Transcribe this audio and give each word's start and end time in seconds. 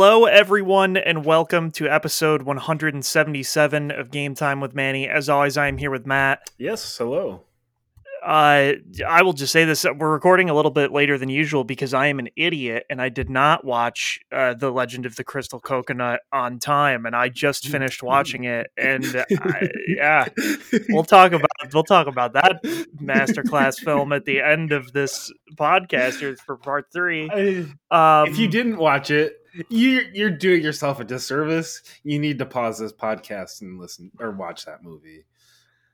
Hello, 0.00 0.26
everyone, 0.26 0.96
and 0.96 1.24
welcome 1.24 1.72
to 1.72 1.88
episode 1.88 2.42
177 2.42 3.90
of 3.90 4.12
Game 4.12 4.36
Time 4.36 4.60
with 4.60 4.72
Manny. 4.72 5.08
As 5.08 5.28
always, 5.28 5.56
I 5.56 5.66
am 5.66 5.76
here 5.76 5.90
with 5.90 6.06
Matt. 6.06 6.52
Yes, 6.56 6.96
hello. 6.96 7.42
Uh, 8.24 8.74
I 9.04 9.22
will 9.22 9.32
just 9.32 9.52
say 9.52 9.64
this: 9.64 9.84
we're 9.84 10.12
recording 10.12 10.50
a 10.50 10.54
little 10.54 10.70
bit 10.70 10.92
later 10.92 11.18
than 11.18 11.28
usual 11.28 11.64
because 11.64 11.94
I 11.94 12.06
am 12.06 12.20
an 12.20 12.28
idiot 12.36 12.84
and 12.88 13.02
I 13.02 13.08
did 13.08 13.28
not 13.28 13.64
watch 13.64 14.20
uh, 14.30 14.54
the 14.54 14.70
Legend 14.70 15.04
of 15.04 15.16
the 15.16 15.24
Crystal 15.24 15.58
Coconut 15.58 16.20
on 16.32 16.60
time, 16.60 17.04
and 17.04 17.16
I 17.16 17.28
just 17.28 17.66
finished 17.66 18.00
watching 18.00 18.44
it. 18.44 18.70
And 18.76 19.04
I, 19.40 19.68
yeah, 19.88 20.28
we'll 20.90 21.02
talk 21.02 21.32
about 21.32 21.50
we'll 21.74 21.82
talk 21.82 22.06
about 22.06 22.34
that 22.34 22.62
masterclass 23.02 23.78
film 23.84 24.12
at 24.12 24.24
the 24.26 24.42
end 24.42 24.70
of 24.70 24.92
this 24.92 25.32
podcast 25.56 26.20
here 26.20 26.36
for 26.36 26.56
part 26.56 26.86
three. 26.92 27.28
Um, 27.90 28.28
if 28.28 28.38
you 28.38 28.46
didn't 28.46 28.76
watch 28.76 29.10
it, 29.10 29.37
you 29.68 30.02
you're 30.12 30.30
doing 30.30 30.62
yourself 30.62 31.00
a 31.00 31.04
disservice. 31.04 31.82
You 32.04 32.18
need 32.18 32.38
to 32.38 32.46
pause 32.46 32.78
this 32.78 32.92
podcast 32.92 33.60
and 33.62 33.78
listen 33.80 34.10
or 34.20 34.30
watch 34.32 34.64
that 34.66 34.82
movie. 34.82 35.24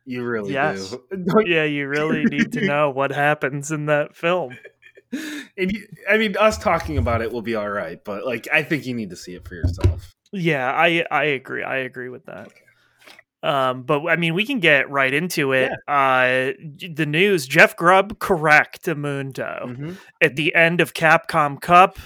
You 0.05 0.25
really 0.25 0.53
Yes. 0.53 0.95
do. 1.11 1.43
yeah, 1.47 1.65
you 1.65 1.89
really 1.89 2.25
need 2.31 2.53
to 2.53 2.61
know 2.67 2.91
what 2.91 3.11
happens 3.11 3.71
in 3.71 3.87
that 3.87 4.15
film. 4.17 4.57
And 5.57 5.71
you, 5.73 5.87
I 6.11 6.19
mean, 6.19 6.37
us 6.37 6.59
talking 6.59 6.99
about 6.99 7.23
it 7.23 7.33
will 7.33 7.43
be 7.43 7.55
all 7.55 7.71
right, 7.71 8.03
but 8.05 8.27
like, 8.27 8.49
I 8.53 8.63
think 8.65 8.85
you 8.85 8.95
need 8.95 9.11
to 9.11 9.17
see 9.17 9.35
it 9.35 9.47
for 9.47 9.55
yourself. 9.55 10.13
Yeah, 10.33 10.71
I 10.73 11.05
I 11.11 11.25
agree. 11.25 11.63
I 11.63 11.77
agree 11.79 12.09
with 12.09 12.27
that. 12.27 12.49
Um, 13.43 13.83
but 13.83 14.05
I 14.09 14.17
mean, 14.17 14.35
we 14.35 14.45
can 14.47 14.59
get 14.59 14.91
right 14.91 15.13
into 15.15 15.53
it. 15.53 15.71
Uh, 15.87 16.53
the 16.97 17.07
news: 17.07 17.47
Jeff 17.47 17.77
Grubb 17.77 18.19
correct 18.19 18.89
Mundo 18.89 19.67
Mhm. 19.69 19.97
at 20.21 20.35
the 20.35 20.55
end 20.55 20.81
of 20.81 20.95
Capcom 20.95 21.61
Cup. 21.61 21.99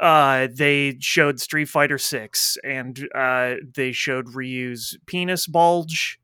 Uh, 0.00 0.48
they 0.52 0.96
showed 1.00 1.40
Street 1.40 1.68
Fighter 1.68 1.98
Six, 1.98 2.56
and 2.64 3.08
uh, 3.14 3.54
they 3.74 3.92
showed 3.92 4.34
Ryu's 4.34 4.96
penis 5.06 5.46
bulge. 5.46 6.20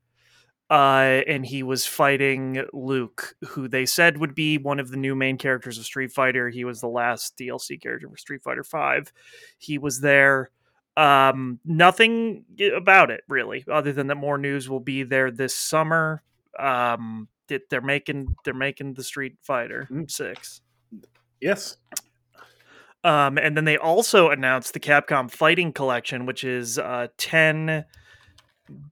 Uh, 0.67 1.21
and 1.27 1.45
he 1.45 1.61
was 1.61 1.85
fighting 1.85 2.65
Luke, 2.73 3.35
who 3.49 3.67
they 3.67 3.85
said 3.85 4.17
would 4.17 4.33
be 4.33 4.57
one 4.57 4.79
of 4.79 4.89
the 4.89 4.97
new 4.97 5.13
main 5.15 5.37
characters 5.37 5.77
of 5.77 5.85
Street 5.85 6.11
Fighter. 6.11 6.49
He 6.49 6.65
was 6.65 6.81
the 6.81 6.87
last 6.87 7.37
DLC 7.37 7.79
character 7.79 8.09
for 8.09 8.17
Street 8.17 8.41
Fighter 8.41 8.63
Five. 8.63 9.11
He 9.59 9.77
was 9.77 9.99
there. 10.01 10.49
Um, 10.97 11.59
nothing 11.65 12.45
about 12.75 13.11
it 13.11 13.21
really, 13.27 13.63
other 13.71 13.91
than 13.93 14.07
that 14.07 14.15
more 14.15 14.37
news 14.39 14.67
will 14.69 14.79
be 14.79 15.03
there 15.03 15.29
this 15.29 15.55
summer. 15.55 16.23
Um, 16.57 17.27
that 17.47 17.69
they're 17.69 17.81
making 17.81 18.35
they're 18.43 18.53
making 18.55 18.95
the 18.95 19.03
Street 19.03 19.35
Fighter 19.43 19.87
Mm. 19.91 20.09
Six. 20.09 20.61
Yes. 21.41 21.77
Um, 23.05 23.37
and 23.37 23.55
then 23.55 23.65
they 23.65 23.77
also 23.77 24.31
announced 24.31 24.73
the 24.73 24.79
Capcom 24.79 25.29
Fighting 25.29 25.71
Collection, 25.73 26.25
which 26.25 26.43
is 26.43 26.79
uh, 26.79 27.07
ten 27.17 27.85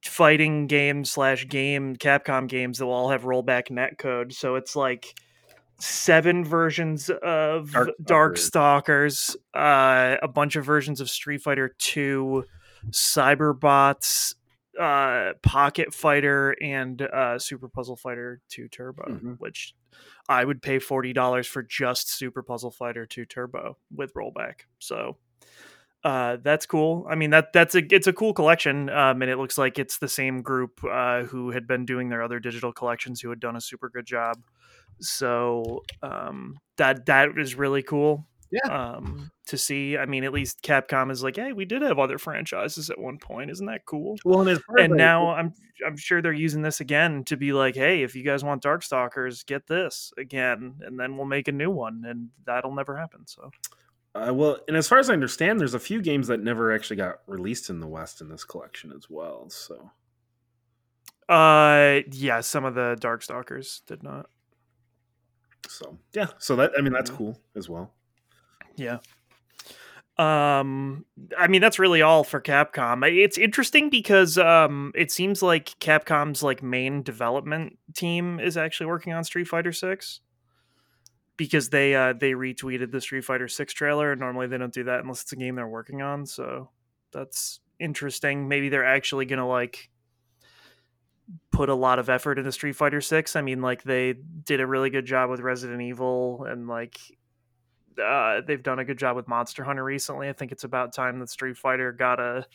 fighting 0.04 0.68
games 0.68 1.10
slash 1.10 1.48
game 1.48 1.96
Capcom 1.96 2.48
games 2.48 2.78
that 2.78 2.86
will 2.86 2.94
all 2.94 3.10
have 3.10 3.24
rollback 3.24 3.72
netcode. 3.72 4.32
So 4.32 4.54
it's 4.54 4.76
like 4.76 5.20
seven 5.80 6.46
versions 6.46 7.10
of 7.10 7.72
Dark 7.72 7.90
Darkstalkers, 8.04 9.36
uh, 9.56 10.18
a 10.22 10.28
bunch 10.28 10.56
of 10.56 10.64
versions 10.64 11.02
of 11.02 11.10
Street 11.10 11.42
Fighter 11.42 11.74
Two, 11.80 12.44
Cyberbots, 12.92 14.36
uh, 14.80 15.34
Pocket 15.42 15.94
Fighter, 15.94 16.56
and 16.62 17.02
uh, 17.02 17.38
Super 17.40 17.68
Puzzle 17.68 17.96
Fighter 17.96 18.42
Two 18.50 18.68
Turbo, 18.68 19.04
Mhm. 19.04 19.40
which 19.40 19.76
I 20.28 20.44
would 20.44 20.62
pay 20.62 20.80
forty 20.80 21.14
dollars 21.14 21.48
for 21.48 21.62
just 21.64 22.10
Super 22.10 22.42
Puzzle 22.44 22.72
Fighter 22.72 23.06
Two 23.06 23.26
Turbo 23.26 23.78
with 23.96 24.14
rollback. 24.14 24.62
So 24.80 25.18
uh, 26.04 26.38
that's 26.42 26.66
cool. 26.66 27.06
I 27.10 27.16
mean 27.16 27.30
that 27.30 27.54
that's 27.54 27.76
a 27.76 27.84
it's 27.94 28.08
a 28.08 28.14
cool 28.14 28.34
collection, 28.34 28.90
um, 28.90 29.22
and 29.22 29.32
it 29.32 29.38
looks 29.38 29.58
like 29.58 29.80
it's 29.80 30.00
the 30.00 30.08
same 30.10 30.42
group 30.42 30.84
uh, 30.84 31.24
who 31.24 31.52
had 31.52 31.68
been 31.68 31.86
doing 31.86 32.10
their 32.10 32.22
other 32.24 32.40
digital 32.40 32.74
collections 32.74 33.22
who 33.22 33.30
had 33.30 33.40
done 33.40 33.56
a 33.56 33.62
super 33.62 33.90
good 33.90 34.06
job. 34.06 34.38
So 35.00 35.84
um, 36.02 36.58
that 36.78 37.06
that 37.06 37.38
is 37.38 37.56
really 37.56 37.84
cool. 37.84 38.28
Yeah. 38.54 38.94
Um, 38.96 39.32
to 39.48 39.58
see. 39.58 39.98
I 39.98 40.06
mean, 40.06 40.24
at 40.24 40.32
least 40.32 40.62
Capcom 40.62 41.12
is 41.12 41.24
like, 41.24 41.36
hey, 41.38 41.54
we 41.54 41.66
did 41.66 41.82
have 41.82 41.98
other 41.98 42.20
franchises 42.20 42.92
at 42.92 43.00
one 43.00 43.18
point. 43.18 43.50
Isn't 43.50 43.66
that 43.66 43.86
cool? 43.86 44.16
Well, 44.24 44.42
and, 44.42 44.50
as 44.50 44.60
far 44.60 44.78
as 44.78 44.86
and 44.86 44.94
now 44.96 45.30
I'm 45.30 45.54
I'm 45.86 45.98
sure 45.98 46.22
they're 46.22 46.34
using 46.34 46.62
this 46.62 46.80
again 46.80 47.24
to 47.26 47.36
be 47.36 47.52
like, 47.52 47.76
hey, 47.76 48.04
if 48.04 48.16
you 48.16 48.24
guys 48.24 48.44
want 48.44 48.62
Darkstalkers, 48.62 49.44
get 49.46 49.66
this 49.66 50.14
again, 50.18 50.76
and 50.82 51.00
then 51.00 51.18
we'll 51.18 51.26
make 51.26 51.48
a 51.48 51.52
new 51.52 51.72
one, 51.72 52.04
and 52.06 52.30
that'll 52.46 52.76
never 52.76 52.96
happen. 52.96 53.26
So 53.26 53.50
Uh, 54.14 54.32
well, 54.34 54.60
and 54.68 54.78
as 54.78 54.88
far 54.88 55.00
as 55.00 55.10
I 55.10 55.14
understand, 55.14 55.60
there's 55.60 55.74
a 55.74 55.80
few 55.80 56.00
games 56.02 56.28
that 56.28 56.40
never 56.42 56.72
actually 56.72 56.98
got 56.98 57.22
released 57.26 57.72
in 57.72 57.80
the 57.80 57.88
West 57.88 58.22
in 58.22 58.30
this 58.30 58.44
collection 58.44 58.92
as 58.96 59.10
well. 59.10 59.50
So, 59.50 59.90
Uh, 61.30 62.02
yeah, 62.12 62.42
some 62.42 62.66
of 62.66 62.76
the 62.76 62.96
Darkstalkers 63.00 63.82
did 63.88 64.04
not. 64.04 64.30
so 65.68 65.98
yeah. 66.14 66.28
So 66.38 66.56
that 66.58 66.72
I 66.78 66.82
mean, 66.82 66.94
that's 66.94 67.10
cool 67.10 67.40
as 67.56 67.70
well. 67.70 67.94
Yeah. 68.76 69.00
Um, 70.18 71.06
I 71.36 71.48
mean 71.48 71.62
that's 71.62 71.80
really 71.80 72.04
all 72.04 72.24
for 72.24 72.40
Capcom. 72.40 73.08
It's 73.10 73.38
interesting 73.38 73.90
because 73.90 74.38
um, 74.38 74.92
it 74.96 75.12
seems 75.12 75.42
like 75.42 75.78
Capcom's 75.80 76.44
like 76.44 76.62
main 76.62 77.02
development 77.02 77.80
team 77.96 78.40
is 78.40 78.56
actually 78.56 78.88
working 78.88 79.14
on 79.14 79.24
Street 79.24 79.48
Fighter 79.48 79.72
Six 79.72 80.22
because 81.36 81.70
they 81.70 81.96
uh 81.96 82.14
they 82.14 82.34
retweeted 82.34 82.92
the 82.92 83.02
Street 83.02 83.26
Fighter 83.26 83.48
Six 83.48 83.74
trailer. 83.74 84.12
and 84.12 84.22
Normally 84.22 84.46
they 84.46 84.60
don't 84.60 84.74
do 84.74 84.84
that 84.84 85.00
unless 85.00 85.24
it's 85.24 85.32
a 85.32 85.36
game 85.36 85.56
they're 85.56 85.68
working 85.68 86.04
on. 86.04 86.28
So 86.28 86.70
that's 87.12 87.60
interesting. 87.80 88.48
Maybe 88.48 88.70
they're 88.70 88.86
actually 88.86 89.26
gonna 89.26 89.48
like 89.48 89.90
put 91.52 91.70
a 91.70 91.76
lot 91.76 91.98
of 91.98 92.10
effort 92.10 92.38
into 92.38 92.52
Street 92.52 92.76
Fighter 92.76 93.02
6. 93.02 93.36
I 93.36 93.42
mean 93.42 93.62
like 93.64 93.82
they 93.82 94.14
did 94.14 94.62
a 94.62 94.68
really 94.68 94.92
good 94.92 95.06
job 95.06 95.32
with 95.32 95.40
Resident 95.40 95.82
Evil 95.82 96.46
and 96.48 96.68
like 96.68 97.00
uh, 98.00 98.42
they've 98.46 98.64
done 98.64 98.80
a 98.80 98.86
good 98.86 98.98
job 98.98 99.16
with 99.16 99.28
Monster 99.28 99.64
Hunter 99.64 99.84
recently. 99.84 100.30
I 100.30 100.34
think 100.34 100.52
it's 100.52 100.64
about 100.64 100.94
time 100.94 101.20
that 101.20 101.30
Street 101.30 101.58
Fighter 101.58 101.92
got 101.92 102.20
a, 102.20 102.46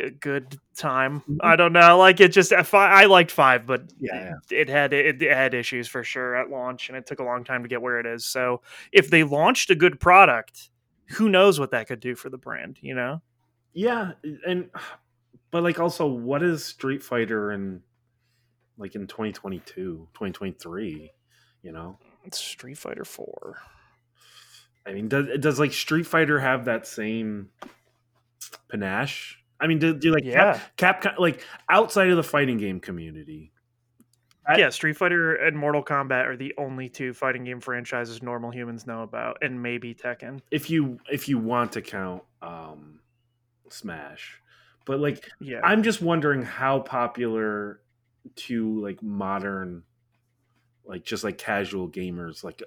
a 0.00 0.10
good 0.10 0.58
time. 0.76 1.22
I 1.40 1.56
don't 1.56 1.72
know. 1.72 1.98
Like 1.98 2.20
it 2.20 2.32
just 2.32 2.52
I, 2.52 2.64
I 2.72 3.04
liked 3.06 3.30
five, 3.30 3.66
but 3.66 3.92
Yeah, 3.98 4.34
it 4.50 4.68
had 4.68 4.92
it, 4.92 5.22
it 5.22 5.32
had 5.32 5.54
issues 5.54 5.88
for 5.88 6.04
sure 6.04 6.36
at 6.36 6.50
launch, 6.50 6.88
and 6.88 6.96
it 6.96 7.06
took 7.06 7.20
a 7.20 7.24
long 7.24 7.44
time 7.44 7.62
to 7.62 7.68
get 7.68 7.82
where 7.82 7.98
it 8.00 8.06
is. 8.06 8.24
So 8.24 8.62
if 8.92 9.10
they 9.10 9.24
launched 9.24 9.70
a 9.70 9.74
good 9.74 10.00
product, 10.00 10.70
who 11.08 11.28
knows 11.28 11.60
what 11.60 11.70
that 11.72 11.86
could 11.88 12.00
do 12.00 12.14
for 12.14 12.30
the 12.30 12.38
brand? 12.38 12.78
You 12.80 12.94
know. 12.94 13.22
Yeah, 13.74 14.12
and 14.46 14.70
but 15.50 15.62
like 15.62 15.78
also, 15.78 16.06
what 16.06 16.42
is 16.42 16.64
Street 16.64 17.02
Fighter 17.02 17.52
in 17.52 17.82
like 18.78 18.94
in 18.94 19.06
2022, 19.06 20.08
2023? 20.12 21.10
You 21.62 21.72
know, 21.72 21.98
It's 22.24 22.38
Street 22.38 22.78
Fighter 22.78 23.04
Four. 23.04 23.58
I 24.86 24.92
mean, 24.92 25.08
does 25.08 25.26
does 25.40 25.58
like 25.60 25.72
Street 25.72 26.06
Fighter 26.06 26.38
have 26.40 26.64
that 26.66 26.86
same 26.86 27.50
panache? 28.68 29.38
I 29.60 29.66
mean, 29.68 29.78
do, 29.78 29.94
do 29.94 30.12
like 30.12 30.24
Yeah. 30.24 30.58
Cap, 30.76 31.02
Capcom 31.02 31.18
like 31.18 31.44
outside 31.68 32.08
of 32.10 32.16
the 32.16 32.22
fighting 32.24 32.58
game 32.58 32.80
community? 32.80 33.52
I- 34.44 34.58
yeah, 34.58 34.70
Street 34.70 34.96
Fighter 34.96 35.36
and 35.36 35.56
Mortal 35.56 35.84
Kombat 35.84 36.26
are 36.26 36.36
the 36.36 36.52
only 36.58 36.88
two 36.88 37.12
fighting 37.14 37.44
game 37.44 37.60
franchises 37.60 38.22
normal 38.22 38.50
humans 38.50 38.88
know 38.88 39.02
about, 39.02 39.38
and 39.40 39.62
maybe 39.62 39.94
Tekken. 39.94 40.40
If 40.50 40.68
you 40.68 40.98
if 41.10 41.28
you 41.28 41.38
want 41.38 41.72
to 41.72 41.82
count 41.82 42.24
um 42.42 42.98
Smash, 43.68 44.40
but 44.84 44.98
like 44.98 45.28
Yeah, 45.40 45.60
I'm 45.62 45.84
just 45.84 46.02
wondering 46.02 46.42
how 46.42 46.80
popular 46.80 47.80
to 48.34 48.80
like 48.82 49.00
modern, 49.00 49.84
like 50.84 51.04
just 51.04 51.24
like 51.24 51.38
casual 51.38 51.88
gamers, 51.88 52.42
like 52.44 52.62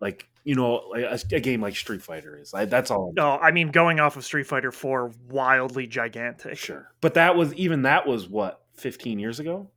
like 0.00 0.28
you 0.44 0.54
know 0.54 0.84
like 0.90 1.04
a, 1.04 1.36
a 1.36 1.40
game 1.40 1.60
like 1.60 1.76
Street 1.76 2.02
Fighter 2.02 2.38
is. 2.38 2.52
Like, 2.52 2.70
that's 2.70 2.90
all. 2.90 3.08
I'm 3.08 3.14
No, 3.14 3.36
I 3.38 3.50
mean 3.50 3.68
going 3.70 4.00
off 4.00 4.16
of 4.16 4.24
Street 4.24 4.46
Fighter 4.46 4.72
4, 4.72 5.12
wildly 5.28 5.86
gigantic. 5.86 6.56
sure. 6.58 6.90
But 7.00 7.14
that 7.14 7.36
was 7.36 7.52
even 7.54 7.82
that 7.82 8.06
was 8.06 8.28
what 8.28 8.62
15 8.74 9.18
years 9.18 9.40
ago. 9.40 9.68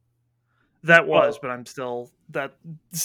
That 0.83 1.07
was, 1.07 1.33
Well- 1.36 1.39
but 1.41 1.51
I'm 1.51 1.65
still 1.65 2.09
that 2.30 2.53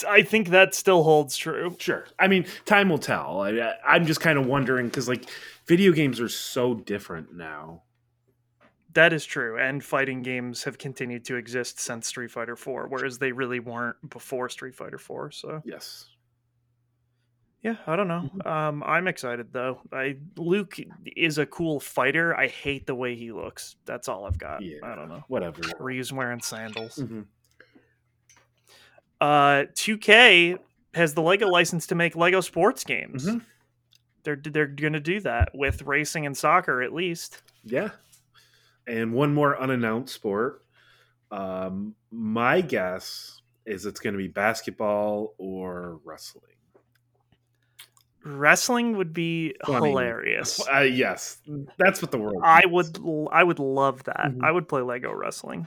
I 0.06 0.22
think 0.22 0.48
that 0.50 0.75
still 0.75 1.02
holds 1.02 1.36
true. 1.36 1.75
Sure. 1.78 2.06
I 2.19 2.28
mean, 2.28 2.44
time 2.66 2.88
will 2.90 2.98
tell. 2.98 3.40
I, 3.42 3.72
I'm 3.86 4.04
just 4.06 4.20
kind 4.20 4.38
of 4.38 4.46
wondering 4.46 4.86
because 4.86 5.08
like 5.08 5.25
video 5.66 5.92
games 5.92 6.20
are 6.20 6.28
so 6.28 6.75
different 6.75 7.34
now. 7.34 7.82
That 8.94 9.12
is 9.12 9.25
true, 9.25 9.58
and 9.58 9.82
fighting 9.85 10.23
games 10.23 10.64
have 10.64 10.79
continued 10.79 11.25
to 11.26 11.37
exist 11.37 11.81
since 11.81 12.06
Street 12.06 12.31
Fighter 12.31 12.56
4, 12.56 12.87
whereas 12.88 13.19
they 13.19 13.32
really 13.32 13.58
weren't 13.61 13.96
before 14.08 14.49
Street 14.49 14.75
Fighter 14.75 14.99
4. 14.99 15.31
So 15.32 15.61
Yes. 15.64 16.06
yeah, 17.62 17.76
I 17.87 17.96
don't 17.96 18.06
know. 18.08 18.31
Um, 18.44 18.82
I'm 18.85 19.08
excited 19.08 19.52
though. 19.52 19.81
I 19.93 20.17
Luke 20.37 20.76
is 21.17 21.38
a 21.38 21.46
cool 21.46 21.81
fighter. 21.81 22.37
I 22.37 22.46
hate 22.49 22.87
the 22.87 22.94
way 22.94 23.17
he 23.17 23.32
looks. 23.32 23.76
That's 23.85 24.08
all 24.08 24.26
I've 24.26 24.38
got. 24.38 24.62
Yeah. 24.62 24.79
I 24.85 24.94
don't 24.94 25.08
know. 25.08 25.25
Whatever. 25.29 25.62
Ryu's 25.81 26.12
wearing 26.12 26.41
sandals. 26.41 26.96
Mhm. 26.99 27.26
Uh, 29.20 29.64
2K 29.75 30.58
has 30.94 31.14
the 31.14 31.23
Lego 31.23 31.49
license 31.49 31.87
to 31.88 31.94
make 31.94 32.14
Lego 32.14 32.41
sports 32.41 32.85
games. 32.85 33.26
Mhm. 33.26 33.43
they're 34.23 34.37
they're 34.37 34.67
going 34.67 34.94
to 34.94 35.00
do 35.00 35.20
that 35.20 35.50
with 35.55 35.82
racing 35.82 36.25
and 36.25 36.35
soccer 36.35 36.81
at 36.81 36.94
least. 36.94 37.43
Yeah. 37.62 37.91
And 38.86 39.12
one 39.12 39.32
more 39.34 39.58
unannounced 39.58 40.14
sport. 40.14 40.62
Um, 41.31 41.94
my 42.12 42.60
guess 42.60 43.40
is 43.66 43.86
it's 43.86 43.98
going 44.00 44.12
to 44.14 44.19
be 44.19 44.28
basketball 44.28 45.34
or 45.38 45.98
wrestling. 46.04 46.44
Wrestling 48.25 48.96
would 48.96 49.12
be 49.12 49.54
Funny. 49.66 49.88
hilarious. 49.90 50.60
Uh, 50.72 50.81
yes, 50.81 51.38
that's 51.78 52.00
what 52.00 52.10
the 52.10 52.19
world. 52.19 52.40
I 52.44 52.60
needs. 52.60 52.98
would 53.00 53.28
I 53.32 53.42
would 53.44 53.58
love 53.58 54.04
that. 54.04 54.26
Mhm. 54.32 54.42
I 54.42 54.50
would 54.50 54.66
play 54.69 54.81
Lego 54.82 55.12
wrestling. 55.12 55.66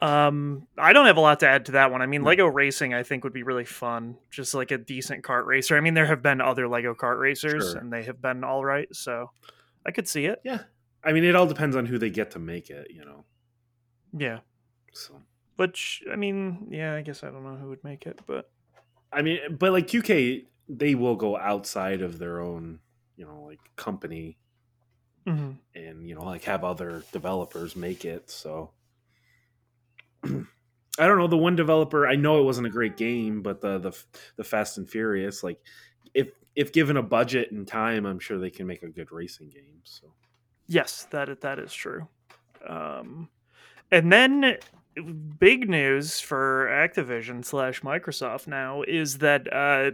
Um, 0.00 0.68
I 0.78 0.92
don't 0.92 1.06
have 1.06 1.16
a 1.16 1.20
lot 1.20 1.40
to 1.40 1.48
add 1.48 1.66
to 1.66 1.72
that 1.72 1.90
one. 1.90 2.02
I 2.02 2.06
mean, 2.06 2.22
Lego 2.22 2.46
racing 2.46 2.94
I 2.94 3.02
think 3.02 3.24
would 3.24 3.32
be 3.32 3.42
really 3.42 3.64
fun. 3.64 4.16
Just 4.30 4.54
like 4.54 4.70
a 4.70 4.78
decent 4.78 5.24
kart 5.24 5.44
racer. 5.44 5.76
I 5.76 5.80
mean, 5.80 5.94
there 5.94 6.06
have 6.06 6.22
been 6.22 6.40
other 6.40 6.68
Lego 6.68 6.94
kart 6.94 7.18
racers 7.18 7.72
Sure. 7.72 7.80
and 7.80 7.92
they 7.92 8.04
have 8.04 8.22
been 8.22 8.44
all 8.44 8.64
right, 8.64 8.88
so 8.94 9.32
I 9.84 9.90
could 9.90 10.06
see 10.06 10.26
it. 10.26 10.40
Yeah, 10.44 10.60
I 11.04 11.12
mean, 11.12 11.24
it 11.24 11.36
all 11.36 11.46
depends 11.46 11.76
on 11.76 11.86
who 11.86 11.98
they 11.98 12.10
get 12.10 12.32
to 12.32 12.38
make 12.38 12.70
it. 12.70 12.90
You 12.90 13.04
know, 13.04 13.24
Yeah. 14.12 14.40
so 14.92 15.22
Which 15.56 16.02
I 16.10 16.16
mean, 16.16 16.68
yeah, 16.70 16.94
I 16.94 17.02
guess 17.02 17.22
I 17.22 17.30
don't 17.30 17.42
know 17.44 17.56
who 17.56 17.68
would 17.68 17.84
make 17.84 18.06
it, 18.06 18.20
but 18.26 18.50
I 19.12 19.22
mean, 19.22 19.56
but 19.56 19.72
like 19.72 19.86
2K, 19.86 20.48
they 20.68 20.94
will 20.94 21.16
go 21.16 21.36
outside 21.36 22.02
of 22.02 22.18
their 22.18 22.40
own, 22.40 22.80
you 23.16 23.24
know, 23.26 23.42
like 23.42 23.60
company 23.76 24.38
Mhm. 25.26 25.58
and 25.74 26.06
you 26.08 26.14
know, 26.14 26.24
like 26.24 26.44
have 26.44 26.64
other 26.64 27.04
developers 27.12 27.76
make 27.76 28.04
it. 28.04 28.30
So 28.30 28.72
I 30.24 31.06
don't 31.06 31.18
know. 31.18 31.28
The 31.28 31.36
one 31.36 31.56
developer, 31.56 32.06
I 32.06 32.16
know 32.16 32.40
it 32.40 32.44
wasn't 32.44 32.66
a 32.66 32.70
great 32.70 32.96
game, 32.96 33.42
but 33.42 33.60
the 33.60 33.78
the 33.78 34.04
the 34.36 34.44
Fast 34.44 34.78
and 34.78 34.88
Furious, 34.88 35.42
like 35.42 35.60
if 36.14 36.32
if 36.56 36.72
given 36.72 36.96
a 36.96 37.02
budget 37.02 37.52
and 37.52 37.66
time, 37.66 38.04
I'm 38.06 38.18
sure 38.18 38.38
they 38.38 38.50
can 38.50 38.66
make 38.66 38.82
a 38.82 38.88
good 38.88 39.12
racing 39.12 39.50
game. 39.50 39.80
So 39.84 40.14
Yes, 40.68 41.06
that 41.10 41.40
that 41.40 41.58
is 41.58 41.72
true. 41.72 42.06
Um, 42.66 43.28
and 43.90 44.12
then 44.12 44.58
big 45.38 45.68
news 45.68 46.20
for 46.20 46.66
Activision 46.70 47.44
slash 47.44 47.80
Microsoft 47.82 48.46
now 48.46 48.82
is 48.82 49.18
that 49.18 49.50
uh, 49.52 49.92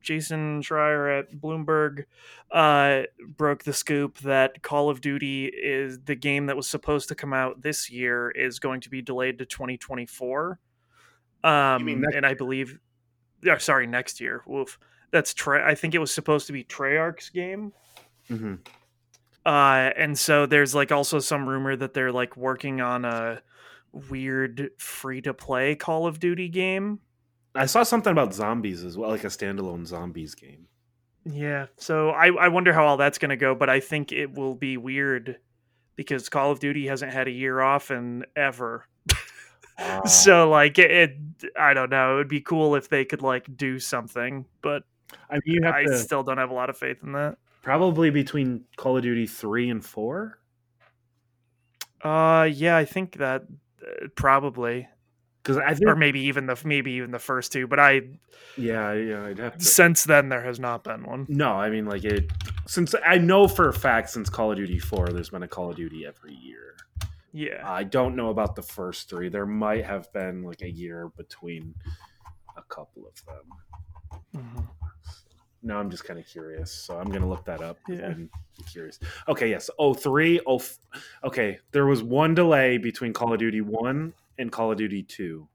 Jason 0.00 0.62
Schreier 0.62 1.18
at 1.20 1.32
Bloomberg 1.36 2.04
uh, 2.50 3.02
broke 3.36 3.64
the 3.64 3.72
scoop 3.72 4.18
that 4.18 4.62
Call 4.62 4.88
of 4.88 5.00
Duty 5.00 5.46
is 5.46 6.00
the 6.00 6.14
game 6.14 6.46
that 6.46 6.56
was 6.56 6.68
supposed 6.68 7.08
to 7.08 7.14
come 7.14 7.32
out 7.32 7.62
this 7.62 7.90
year 7.90 8.30
is 8.30 8.58
going 8.58 8.80
to 8.82 8.90
be 8.90 9.02
delayed 9.02 9.38
to 9.38 9.46
2024. 9.46 10.58
Um, 11.44 11.86
and 12.14 12.26
I 12.26 12.34
believe, 12.34 12.78
yeah, 13.42 13.58
sorry, 13.58 13.86
next 13.86 14.20
year. 14.20 14.42
Woof. 14.46 14.78
That's 15.12 15.32
Trey. 15.34 15.62
I 15.64 15.74
think 15.76 15.94
it 15.94 15.98
was 15.98 16.12
supposed 16.12 16.46
to 16.48 16.52
be 16.52 16.64
Treyarch's 16.64 17.30
game. 17.30 17.72
Mhm. 18.28 18.58
Uh, 19.46 19.92
and 19.96 20.18
so 20.18 20.44
there's 20.44 20.74
like 20.74 20.90
also 20.90 21.20
some 21.20 21.48
rumor 21.48 21.76
that 21.76 21.94
they're 21.94 22.10
like 22.10 22.36
working 22.36 22.80
on 22.80 23.04
a 23.04 23.40
weird 23.92 24.70
free 24.76 25.22
to 25.22 25.32
play 25.32 25.76
Call 25.76 26.08
of 26.08 26.18
Duty 26.18 26.48
game. 26.48 26.98
I 27.54 27.66
saw 27.66 27.84
something 27.84 28.10
about 28.10 28.34
zombies 28.34 28.82
as 28.82 28.98
well, 28.98 29.08
like 29.08 29.22
a 29.22 29.28
standalone 29.28 29.86
zombies 29.86 30.34
game. 30.34 30.66
Yeah. 31.24 31.66
So 31.76 32.10
I, 32.10 32.26
I 32.26 32.48
wonder 32.48 32.72
how 32.72 32.86
all 32.86 32.96
that's 32.96 33.18
going 33.18 33.30
to 33.30 33.36
go, 33.36 33.54
but 33.54 33.70
I 33.70 33.78
think 33.78 34.10
it 34.10 34.32
will 34.32 34.56
be 34.56 34.76
weird 34.76 35.38
because 35.94 36.28
Call 36.28 36.50
of 36.50 36.58
Duty 36.58 36.88
hasn't 36.88 37.12
had 37.12 37.28
a 37.28 37.32
year 37.32 37.60
off 37.60 37.92
in 37.92 38.24
ever. 38.34 38.84
So 40.06 40.48
like 40.48 40.78
it, 40.78 40.90
it, 40.90 41.16
I 41.54 41.74
don't 41.74 41.90
know. 41.90 42.14
It 42.14 42.16
would 42.16 42.28
be 42.28 42.40
cool 42.40 42.76
if 42.76 42.88
they 42.88 43.04
could 43.04 43.20
like 43.20 43.58
do 43.58 43.78
something, 43.78 44.46
but 44.62 44.84
I 45.28 45.34
mean, 45.34 45.42
you 45.44 45.60
have 45.64 45.74
I 45.74 45.84
to 45.84 45.98
still 45.98 46.22
don't 46.22 46.38
have 46.38 46.48
a 46.48 46.54
lot 46.54 46.70
of 46.70 46.78
faith 46.78 47.02
in 47.02 47.12
that. 47.12 47.36
Probably 47.66 48.10
between 48.10 48.62
Call 48.76 48.96
of 48.96 49.02
Duty 49.02 49.26
three 49.26 49.68
and 49.70 49.84
four. 49.84 50.38
Uh, 52.00 52.48
yeah, 52.50 52.76
I 52.76 52.84
think 52.84 53.16
that 53.16 53.42
uh, 53.82 54.06
probably, 54.14 54.86
Because 55.42 55.56
I 55.56 55.74
think, 55.74 55.88
or 55.90 55.96
maybe 55.96 56.20
even 56.20 56.46
the 56.46 56.56
maybe 56.64 56.92
even 56.92 57.10
the 57.10 57.18
first 57.18 57.50
two, 57.50 57.66
but 57.66 57.80
I 57.80 58.02
yeah, 58.56 58.92
yeah, 58.92 59.24
I'd 59.24 59.38
have 59.38 59.58
to. 59.58 59.64
since 59.64 60.04
then 60.04 60.28
there 60.28 60.42
has 60.42 60.60
not 60.60 60.84
been 60.84 61.02
one. 61.02 61.26
No, 61.28 61.50
I 61.54 61.68
mean 61.68 61.86
like 61.86 62.04
it. 62.04 62.30
Since 62.66 62.94
I 63.04 63.18
know 63.18 63.48
for 63.48 63.68
a 63.68 63.72
fact, 63.72 64.10
since 64.10 64.30
Call 64.30 64.52
of 64.52 64.58
Duty 64.58 64.78
Four, 64.78 65.08
there's 65.08 65.30
been 65.30 65.42
a 65.42 65.48
Call 65.48 65.70
of 65.70 65.76
Duty 65.76 66.06
every 66.06 66.34
year. 66.34 66.76
Yeah. 67.32 67.62
I 67.68 67.82
don't 67.82 68.14
know 68.14 68.30
about 68.30 68.54
the 68.54 68.62
first 68.62 69.10
three. 69.10 69.28
There 69.28 69.44
might 69.44 69.84
have 69.84 70.10
been 70.12 70.42
like 70.44 70.62
a 70.62 70.70
year 70.70 71.08
between 71.16 71.74
a 72.56 72.62
couple 72.62 73.02
of 73.08 73.24
them. 73.26 73.44
Mhm. 74.36 74.68
Now 75.66 75.80
I'm 75.80 75.90
just 75.90 76.04
kind 76.04 76.20
of 76.20 76.26
curious, 76.26 76.70
so 76.70 76.96
I'm 76.96 77.10
gonna 77.10 77.28
look 77.28 77.44
that 77.46 77.60
up. 77.60 77.76
Yeah. 77.88 78.06
I'm 78.06 78.30
curious. 78.70 79.00
Okay, 79.28 79.50
yes. 79.50 79.68
Oh 79.80 79.94
three. 79.94 80.40
Oh, 80.46 80.58
f- 80.58 80.78
okay. 81.24 81.58
There 81.72 81.86
was 81.86 82.04
one 82.04 82.34
delay 82.34 82.78
between 82.78 83.12
Call 83.12 83.32
of 83.32 83.40
Duty 83.40 83.62
One 83.62 84.14
and 84.38 84.52
Call 84.52 84.70
of 84.70 84.78
Duty 84.78 85.02
Two. 85.02 85.48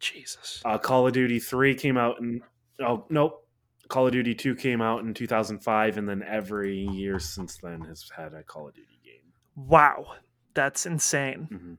Jesus. 0.00 0.60
Uh, 0.64 0.78
Call 0.78 1.06
of 1.06 1.12
Duty 1.12 1.38
Three 1.38 1.76
came 1.76 1.96
out 1.96 2.18
in. 2.20 2.40
Oh 2.80 3.04
nope. 3.08 3.46
Call 3.88 4.06
of 4.08 4.12
Duty 4.12 4.34
Two 4.34 4.56
came 4.56 4.82
out 4.82 5.02
in 5.04 5.14
2005, 5.14 5.96
and 5.98 6.08
then 6.08 6.24
every 6.26 6.78
year 6.88 7.20
since 7.20 7.56
then 7.58 7.82
has 7.82 8.10
had 8.16 8.34
a 8.34 8.42
Call 8.42 8.66
of 8.66 8.74
Duty 8.74 8.98
game. 9.04 9.32
Wow. 9.54 10.06
That's 10.54 10.86
insane. 10.86 11.48
Mhm. 11.52 11.76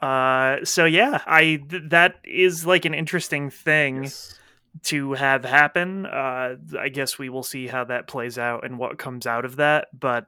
Uh 0.00 0.64
so 0.64 0.84
yeah, 0.84 1.20
I 1.26 1.60
th- 1.68 1.82
that 1.90 2.16
is 2.22 2.64
like 2.64 2.84
an 2.84 2.94
interesting 2.94 3.50
thing 3.50 4.04
Yes. 4.04 4.38
To 4.84 5.12
have 5.14 5.44
happen. 5.44 6.06
Uh 6.06 6.56
I 6.78 6.88
guess 6.88 7.18
we 7.18 7.28
will 7.28 7.42
see 7.42 7.66
how 7.66 7.84
that 7.84 8.06
plays 8.06 8.38
out 8.38 8.64
and 8.64 8.78
what 8.78 8.98
comes 8.98 9.26
out 9.26 9.44
of 9.44 9.56
that, 9.56 9.88
but 9.98 10.26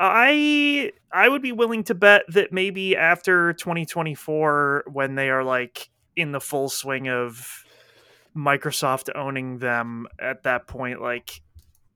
I 0.00 0.92
I 1.12 1.28
would 1.28 1.42
be 1.42 1.52
willing 1.52 1.84
to 1.84 1.94
bet 1.94 2.22
that 2.28 2.52
maybe 2.52 2.96
after 2.96 3.52
2024 3.52 4.84
when 4.90 5.14
they 5.14 5.28
are 5.28 5.44
like 5.44 5.90
in 6.16 6.32
the 6.32 6.40
full 6.40 6.70
swing 6.70 7.08
of 7.08 7.64
Microsoft 8.34 9.10
owning 9.14 9.58
them 9.58 10.06
at 10.18 10.44
that 10.44 10.66
point 10.66 11.02
like 11.02 11.42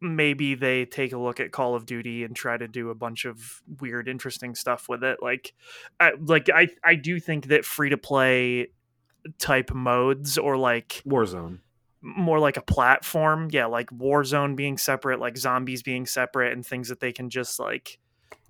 maybe 0.02 0.54
they 0.54 0.84
take 0.84 1.14
a 1.14 1.18
look 1.18 1.40
at 1.40 1.50
Call 1.50 1.74
of 1.74 1.86
Duty 1.86 2.24
and 2.24 2.36
try 2.36 2.58
to 2.58 2.68
do 2.68 2.90
a 2.90 2.94
bunch 2.94 3.24
of 3.24 3.62
weird 3.80 4.06
interesting 4.06 4.54
stuff 4.54 4.86
with 4.86 5.02
it 5.02 5.18
like 5.22 5.54
I, 5.98 6.12
like 6.20 6.50
I 6.50 6.68
I 6.84 6.96
do 6.96 7.18
think 7.18 7.46
that 7.46 7.64
free 7.64 7.88
to 7.88 7.96
play 7.96 8.68
type 9.38 9.72
modes 9.72 10.36
or 10.38 10.56
like 10.56 11.02
Warzone. 11.06 11.60
more 12.02 12.38
like 12.38 12.56
a 12.56 12.62
platform 12.62 13.48
yeah 13.50 13.66
like 13.66 13.88
warzone 13.90 14.54
being 14.56 14.76
separate 14.78 15.18
like 15.20 15.36
zombies 15.38 15.82
being 15.82 16.04
separate 16.06 16.52
and 16.52 16.64
things 16.66 16.88
that 16.88 17.00
they 17.00 17.12
can 17.12 17.30
just 17.30 17.58
like 17.58 17.98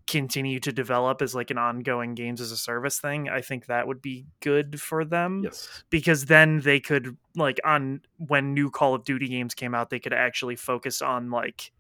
continue 0.06 0.60
to 0.60 0.70
develop 0.70 1.22
as 1.22 1.34
like 1.34 1.50
an 1.50 1.56
ongoing 1.56 2.14
games 2.14 2.40
as 2.40 2.50
a 2.52 2.56
service 2.56 2.98
thing 2.98 3.28
i 3.30 3.40
think 3.40 3.66
that 3.66 3.86
would 3.86 4.02
be 4.02 4.26
good 4.40 4.78
for 4.80 5.02
them 5.04 5.42
Yes. 5.44 5.82
because 5.88 6.26
then 6.26 6.60
they 6.60 6.78
could 6.80 7.16
like 7.36 7.58
on 7.64 8.00
when 8.18 8.52
new 8.52 8.70
call 8.70 8.94
of 8.94 9.04
duty 9.04 9.28
games 9.28 9.54
came 9.54 9.74
out 9.74 9.88
they 9.88 10.00
could 10.00 10.12
actually 10.12 10.56
focus 10.56 11.00
on 11.00 11.30
like 11.30 11.72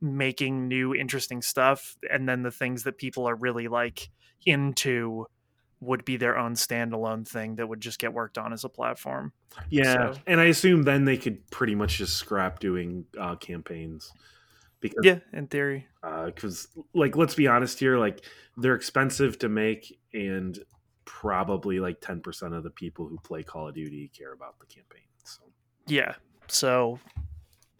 making 0.00 0.68
new 0.68 0.94
interesting 0.94 1.42
stuff 1.42 1.96
and 2.10 2.28
then 2.28 2.42
the 2.42 2.50
things 2.52 2.84
that 2.84 2.96
people 2.96 3.28
are 3.28 3.34
really 3.34 3.68
like 3.68 4.08
into 4.46 5.26
would 5.80 6.04
be 6.04 6.16
their 6.16 6.36
own 6.36 6.54
standalone 6.54 7.26
thing 7.26 7.54
that 7.56 7.68
would 7.68 7.80
just 7.80 7.98
get 7.98 8.12
worked 8.12 8.36
on 8.38 8.52
as 8.52 8.64
a 8.64 8.68
platform 8.68 9.32
Yeah, 9.70 10.12
So- 10.14 10.20
and 10.26 10.40
I 10.40 10.44
assume 10.46 10.82
then 10.82 11.04
they 11.04 11.16
could 11.16 11.48
pretty 11.50 11.74
much 11.74 11.98
just 11.98 12.16
scrap 12.16 12.58
doing 12.58 13.04
uh, 13.18 13.36
campaigns 13.36 14.12
because 14.80 15.04
yeah 15.04 15.18
in 15.32 15.46
theory 15.48 15.86
because 16.26 16.68
like 16.94 17.16
let's 17.16 17.34
be 17.34 17.46
honest 17.48 17.78
here, 17.80 17.96
like 17.98 18.24
they're 18.56 18.74
expensive 18.76 19.38
to 19.40 19.48
make, 19.48 19.98
and 20.14 20.58
probably 21.04 21.80
like 21.80 22.00
ten 22.00 22.20
percent 22.20 22.54
of 22.54 22.62
the 22.62 22.70
people 22.70 23.08
who 23.08 23.18
play 23.18 23.42
Call 23.42 23.68
of 23.68 23.74
Duty 23.74 24.10
care 24.16 24.32
about 24.32 24.58
the 24.60 24.66
campaign. 24.66 25.02
So 25.24 25.42
yeah 25.86 26.14
so 26.48 26.98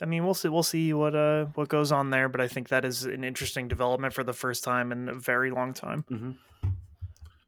i 0.00 0.05
mean 0.07 0.25
we'll 0.25 0.35
see 0.35 0.49
we'll 0.49 0.62
see 0.62 0.93
what 0.93 1.14
uh 1.14 1.47
what 1.55 1.69
goes 1.69 1.90
on 1.93 2.11
there 2.11 2.28
but 2.28 2.40
i 2.40 2.47
think 2.49 2.69
that 2.69 2.85
is 2.85 3.05
an 3.05 3.25
interesting 3.25 3.67
development 3.69 4.12
for 4.14 4.23
the 4.25 4.33
first 4.33 4.62
time 4.64 4.93
in 4.93 5.09
a 5.09 5.14
very 5.14 5.50
long 5.50 5.73
time 5.75 6.05
Mhm. 6.11 6.37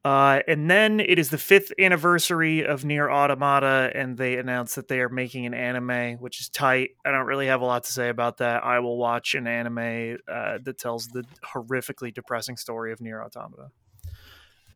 Uh 0.02 0.40
and 0.48 0.70
then 0.70 0.98
it 0.98 1.18
is 1.18 1.28
the 1.28 1.36
fifth 1.36 1.72
anniversary 1.78 2.64
of 2.64 2.82
NieR: 2.84 3.12
Automata 3.12 3.90
and 3.94 4.16
they 4.16 4.38
announced 4.38 4.76
that 4.76 4.88
they 4.88 5.00
are 5.00 5.10
making 5.10 5.44
an 5.44 5.52
anime 5.52 6.16
which 6.18 6.40
is 6.40 6.48
tight. 6.48 6.90
I 7.04 7.10
don't 7.10 7.26
really 7.26 7.48
have 7.48 7.60
a 7.60 7.66
lot 7.66 7.84
to 7.84 7.92
say 7.92 8.08
about 8.08 8.38
that. 8.38 8.64
I 8.64 8.78
will 8.78 8.96
watch 8.96 9.34
an 9.34 9.46
anime 9.46 10.16
uh, 10.26 10.58
that 10.62 10.78
tells 10.78 11.08
the 11.08 11.24
horrifically 11.44 12.14
depressing 12.14 12.56
story 12.56 12.92
of 12.92 13.00
NieR: 13.00 13.22
Automata. 13.22 13.70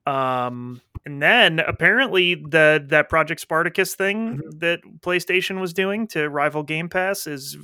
Um 0.06 0.82
and 1.06 1.22
then 1.22 1.58
apparently 1.60 2.34
the 2.34 2.84
that 2.88 3.08
project 3.08 3.40
spartacus 3.40 3.94
thing 3.94 4.38
Mhm. 4.38 4.60
that 4.60 4.80
playstation 5.00 5.58
was 5.60 5.72
doing 5.72 6.06
to 6.08 6.28
rival 6.28 6.62
game 6.62 6.90
pass 6.90 7.26
is 7.26 7.56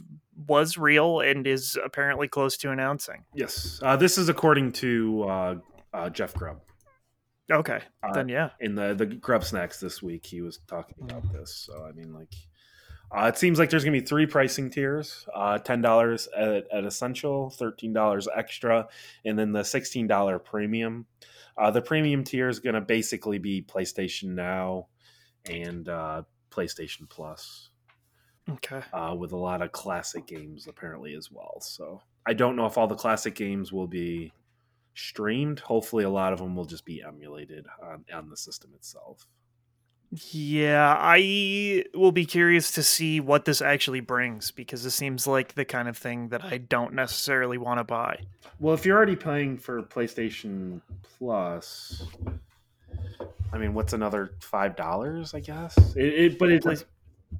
was 0.46 0.78
real 0.78 1.20
and 1.20 1.46
is 1.46 1.78
apparently 1.84 2.26
close 2.26 2.56
to 2.56 2.70
announcing. 2.70 3.24
Yes, 3.34 3.78
uh, 3.82 3.96
this 3.96 4.16
is 4.16 4.30
according 4.30 4.72
to 4.72 5.24
uh, 5.28 5.54
uh, 5.92 6.08
Jeff 6.08 6.32
Grubb 6.32 6.60
okay 7.50 7.80
Uh, 8.02 8.12
then 8.12 8.28
yeah 8.28 8.50
in 8.60 8.74
the 8.74 8.94
the 8.94 9.06
GrubbSnax 9.06 9.80
this 9.80 10.02
week. 10.02 10.24
He 10.26 10.40
was 10.40 10.58
talking 10.66 10.96
about 11.02 11.30
this. 11.32 11.54
So 11.54 11.84
I 11.84 11.92
mean, 11.92 12.12
like 12.12 12.34
Uh, 13.12 13.26
it 13.26 13.36
seems 13.36 13.58
like 13.58 13.70
there's 13.70 13.82
going 13.82 13.92
to 13.94 14.00
be 14.00 14.06
three 14.06 14.24
pricing 14.26 14.70
tiers: 14.70 15.26
uh, 15.34 15.58
ten 15.58 15.80
dollars 15.82 16.28
at, 16.36 16.66
at 16.72 16.84
Essential, 16.84 17.50
thirteen 17.50 17.92
dollars 17.92 18.28
extra, 18.36 18.86
and 19.24 19.36
then 19.36 19.50
the 19.52 19.64
sixteen 19.64 20.06
dollar 20.06 20.38
premium. 20.38 21.06
Uh, 21.58 21.70
the 21.72 21.82
premium 21.82 22.22
tier 22.22 22.48
is 22.48 22.60
going 22.60 22.76
to 22.76 22.80
basically 22.80 23.38
be 23.38 23.62
PlayStation 23.62 24.34
Now 24.34 24.86
and 25.44 25.88
uh, 25.88 26.22
PlayStation 26.50 27.08
Plus, 27.08 27.70
Okay. 28.48 28.80
uh, 28.92 29.14
with 29.18 29.32
a 29.32 29.36
lot 29.36 29.60
of 29.60 29.72
classic 29.72 30.26
games 30.26 30.68
apparently 30.68 31.14
as 31.14 31.30
well. 31.32 31.60
So 31.60 32.00
I 32.26 32.32
don't 32.34 32.54
know 32.54 32.66
if 32.66 32.78
all 32.78 32.86
the 32.86 32.94
classic 32.94 33.34
games 33.34 33.72
will 33.72 33.88
be 33.88 34.32
streamed. 34.94 35.60
Hopefully, 35.60 36.04
a 36.04 36.10
lot 36.10 36.32
of 36.32 36.38
them 36.38 36.54
will 36.56 36.64
just 36.64 36.84
be 36.84 37.02
emulated 37.02 37.66
on, 37.82 38.04
on 38.12 38.28
the 38.28 38.36
system 38.36 38.70
itself. 38.74 39.26
Yeah, 40.32 40.96
I 40.98 41.84
will 41.94 42.10
be 42.10 42.24
curious 42.24 42.72
to 42.72 42.82
see 42.82 43.20
what 43.20 43.44
this 43.44 43.62
actually 43.62 44.00
brings 44.00 44.50
because 44.50 44.82
this 44.82 44.96
seems 44.96 45.24
like 45.24 45.54
the 45.54 45.64
kind 45.64 45.86
of 45.88 45.96
thing 45.96 46.30
that 46.30 46.42
I 46.44 46.58
don't 46.58 46.94
necessarily 46.94 47.58
want 47.58 47.78
to 47.78 47.84
buy. 47.84 48.18
Well, 48.58 48.74
if 48.74 48.84
you're 48.84 48.96
already 48.96 49.14
paying 49.14 49.56
for 49.56 49.80
PlayStation 49.82 50.80
Plus, 51.16 52.02
I 53.52 53.58
mean, 53.58 53.72
what's 53.72 53.92
another 53.92 54.32
five 54.40 54.74
dollars? 54.74 55.32
I 55.32 55.38
guess. 55.40 55.76
It, 55.94 56.04
it 56.04 56.38
but 56.40 56.50
it's 56.50 56.66
Play- 56.66 57.38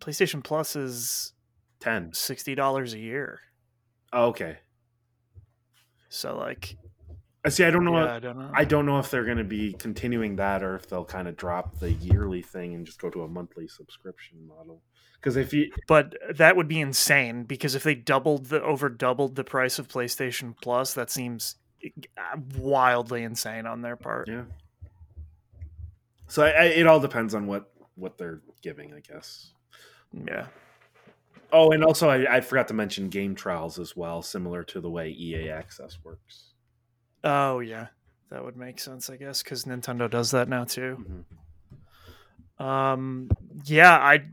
PlayStation 0.00 0.44
Plus 0.44 0.76
is 0.76 1.32
ten. 1.80 2.12
sixty 2.12 2.54
dollars 2.54 2.94
a 2.94 2.98
year, 3.00 3.40
Oh, 4.12 4.26
okay. 4.26 4.58
so 6.08 6.36
like, 6.36 6.76
I 7.44 7.48
see. 7.48 7.64
I 7.64 7.70
don't 7.70 7.84
know. 7.84 7.98
yeah, 7.98 8.14
I 8.14 8.18
don't 8.20 8.38
know. 8.38 8.50
I 8.54 8.64
don't 8.64 8.86
know 8.86 8.98
if 8.98 9.10
they're 9.10 9.24
going 9.24 9.38
to 9.38 9.44
be 9.44 9.72
continuing 9.72 10.36
that 10.36 10.62
or 10.62 10.76
if 10.76 10.88
they'll 10.88 11.04
kind 11.04 11.26
of 11.26 11.36
drop 11.36 11.78
the 11.80 11.92
yearly 11.92 12.42
thing 12.42 12.74
and 12.74 12.86
just 12.86 13.00
go 13.00 13.10
to 13.10 13.22
a 13.22 13.28
monthly 13.28 13.66
subscription 13.66 14.46
model. 14.46 14.80
Because 15.14 15.36
if 15.36 15.52
you, 15.52 15.72
but 15.86 16.14
that 16.36 16.56
would 16.56 16.68
be 16.68 16.80
insane 16.80 17.44
because 17.44 17.74
if 17.74 17.82
they 17.84 17.94
doubled 17.94 18.46
the 18.46 18.62
over 18.62 18.88
doubled 18.88 19.36
the 19.36 19.44
price 19.44 19.78
of 19.78 19.88
PlayStation 19.88 20.54
Plus, 20.60 20.94
that 20.94 21.10
seems 21.10 21.56
uh, 21.84 22.38
wildly 22.58 23.22
insane 23.22 23.66
on 23.66 23.82
their 23.82 23.96
part. 23.96 24.28
yeah. 24.28 24.42
So 26.26 26.44
I, 26.44 26.50
I, 26.50 26.64
it 26.64 26.86
all 26.86 26.98
depends 26.98 27.34
on 27.34 27.46
what 27.46 27.70
what 27.94 28.18
they're 28.18 28.40
giving, 28.62 28.94
I 28.94 29.00
guess. 29.00 29.52
Yeah. 30.26 30.46
Oh, 31.52 31.72
and 31.72 31.84
also 31.84 32.08
I, 32.08 32.36
I 32.36 32.40
forgot 32.40 32.68
to 32.68 32.74
mention 32.74 33.08
game 33.08 33.34
trials 33.34 33.78
as 33.78 33.96
well, 33.96 34.22
similar 34.22 34.64
to 34.64 34.80
the 34.80 34.90
way 34.90 35.10
EA 35.10 35.50
Access 35.50 35.98
works. 36.02 36.51
Oh 37.24 37.60
yeah, 37.60 37.88
that 38.30 38.44
would 38.44 38.56
make 38.56 38.80
sense, 38.80 39.08
I 39.10 39.16
guess, 39.16 39.42
because 39.42 39.64
Nintendo 39.64 40.10
does 40.10 40.30
that 40.32 40.48
now 40.48 40.64
too. 40.64 41.24
Mhm. 42.60 42.64
Um, 42.64 43.30
yeah, 43.64 43.92
I, 43.96 44.24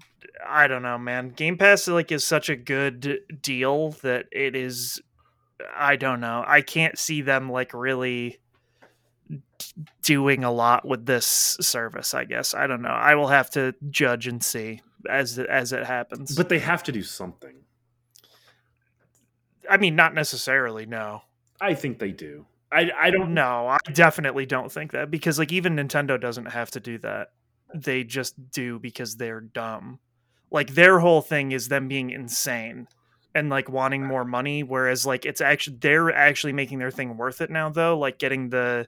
I 0.45 0.67
don't 0.67 0.83
know, 0.83 0.97
man. 0.97 1.29
Game 1.29 1.57
Pass 1.57 1.87
like 1.87 2.11
is 2.11 2.25
such 2.25 2.49
a 2.49 2.55
good 2.55 3.21
deal 3.41 3.91
that 4.03 4.25
it 4.31 4.55
is. 4.55 5.01
I 5.75 5.95
don't 5.95 6.19
know. 6.19 6.43
I 6.47 6.61
can't 6.61 6.97
see 6.97 7.21
them 7.21 7.51
like 7.51 7.73
really 7.73 8.39
doing 10.03 10.43
a 10.43 10.51
lot 10.51 10.87
with 10.87 11.05
this 11.05 11.25
service. 11.61 12.13
I 12.13 12.23
guess 12.25 12.53
I 12.53 12.67
don't 12.67 12.81
know. 12.81 12.89
I 12.89 13.15
will 13.15 13.27
have 13.27 13.49
to 13.51 13.75
judge 13.89 14.27
and 14.27 14.43
see 14.43 14.81
as 15.07 15.37
as 15.39 15.73
it 15.73 15.85
happens. 15.85 16.35
But 16.35 16.49
they 16.49 16.59
have 16.59 16.83
to 16.83 16.91
do 16.91 17.03
something. 17.03 17.55
I 19.69 19.77
mean, 19.77 19.95
not 19.95 20.13
necessarily. 20.13 20.85
No, 20.85 21.21
I 21.61 21.73
think 21.73 21.99
they 21.99 22.11
do. 22.11 22.45
I 22.71 22.91
I 22.97 23.09
don't 23.11 23.33
know. 23.33 23.67
I 23.67 23.77
definitely 23.91 24.45
don't 24.45 24.71
think 24.71 24.91
that 24.91 25.09
because 25.11 25.39
like 25.39 25.51
even 25.51 25.75
Nintendo 25.75 26.19
doesn't 26.19 26.51
have 26.51 26.71
to 26.71 26.79
do 26.79 26.97
that. 26.99 27.29
They 27.73 28.03
just 28.03 28.51
do 28.51 28.79
because 28.79 29.17
they're 29.17 29.41
dumb. 29.41 29.99
Like 30.51 30.73
their 30.73 30.99
whole 30.99 31.21
thing 31.21 31.51
is 31.51 31.67
them 31.67 31.87
being 31.87 32.09
insane 32.09 32.87
and 33.35 33.49
like 33.49 33.69
wanting 33.69 34.03
more 34.03 34.25
money 34.25 34.63
whereas 34.63 35.05
like 35.05 35.25
it's 35.25 35.41
actually 35.41 35.77
they're 35.79 36.11
actually 36.11 36.53
making 36.53 36.79
their 36.79 36.91
thing 36.91 37.17
worth 37.17 37.41
it 37.41 37.49
now 37.49 37.69
though, 37.69 37.97
like 37.97 38.17
getting 38.19 38.49
the 38.49 38.87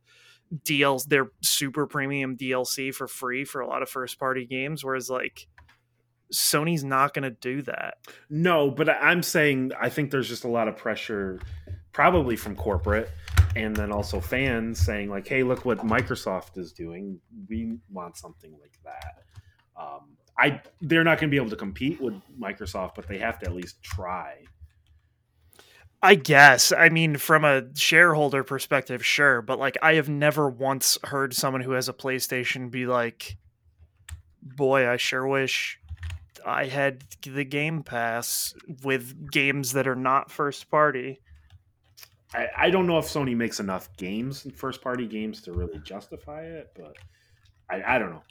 DLs 0.64 1.06
their 1.08 1.32
super 1.42 1.88
premium 1.88 2.36
DLC 2.36 2.94
for 2.94 3.08
free 3.08 3.46
for 3.46 3.62
a 3.62 3.68
lot 3.68 3.82
of 3.82 3.90
first 3.90 4.20
party 4.20 4.46
games 4.46 4.84
whereas 4.84 5.10
like 5.10 5.48
Sony's 6.34 6.84
not 6.84 7.14
going 7.14 7.24
to 7.24 7.30
do 7.30 7.62
that. 7.64 7.96
No, 8.30 8.72
but 8.72 8.90
I'm 8.90 9.22
saying 9.22 9.72
I 9.80 9.90
think 9.90 10.12
there's 10.12 10.30
just 10.30 10.44
a 10.44 10.50
lot 10.50 10.68
of 10.68 10.78
pressure, 10.78 11.40
probably 11.92 12.36
from 12.36 12.56
corporate, 12.56 13.10
and 13.56 13.76
then 13.76 13.92
also 13.92 14.20
fans 14.20 14.80
saying 14.80 15.10
like, 15.10 15.28
"Hey, 15.28 15.44
look 15.44 15.66
what 15.66 15.80
Microsoft 15.80 16.58
is 16.58 16.72
doing. 16.72 17.20
We 17.50 17.78
want 17.90 18.18
something 18.18 18.52
like 18.60 18.78
that." 18.84 19.24
Um, 19.76 20.18
I 20.38 20.62
they're 20.82 21.04
not 21.04 21.20
going 21.20 21.30
to 21.30 21.32
be 21.32 21.38
able 21.38 21.50
to 21.50 21.56
compete 21.56 22.02
with 22.02 22.16
Microsoft, 22.40 22.96
but 22.96 23.08
they 23.08 23.18
have 23.18 23.40
to 23.40 23.46
at 23.48 23.56
least 23.56 23.82
try. 23.84 24.44
I 26.04 26.16
guess. 26.16 26.72
I 26.72 26.90
mean, 26.90 27.18
from 27.18 27.46
a 27.46 27.64
shareholder 27.76 28.44
perspective, 28.44 29.06
sure, 29.06 29.42
but 29.42 29.60
like, 29.60 29.78
I 29.84 29.96
have 29.96 30.10
never 30.10 30.50
once 30.50 30.98
heard 31.04 31.36
someone 31.36 31.62
who 31.62 31.72
has 31.72 31.90
a 31.90 31.94
PlayStation 31.94 32.72
be 32.72 32.88
like, 32.88 33.38
"Boy, 34.42 34.90
I 34.90 34.98
sure 34.98 35.28
wish 35.28 35.80
I 36.44 36.66
had 36.66 37.04
the 37.22 37.44
Game 37.44 37.84
Pass 37.84 38.56
with 38.84 39.32
games 39.32 39.74
that 39.74 39.88
are 39.88 39.96
not 39.96 40.32
first 40.32 40.72
party." 40.72 41.22
I, 42.34 42.48
I 42.58 42.70
don't 42.70 42.88
know 42.88 42.98
if 42.98 43.06
Sony 43.06 43.36
makes 43.36 43.60
enough 43.60 43.96
games, 43.98 44.48
first 44.56 44.82
party 44.82 45.08
games, 45.08 45.42
to 45.44 45.54
really 45.54 45.80
justify 45.80 46.44
it, 46.44 46.72
but 46.76 46.96
I, 47.70 47.96
I 47.96 48.00
don't 48.00 48.12
know. 48.12 48.24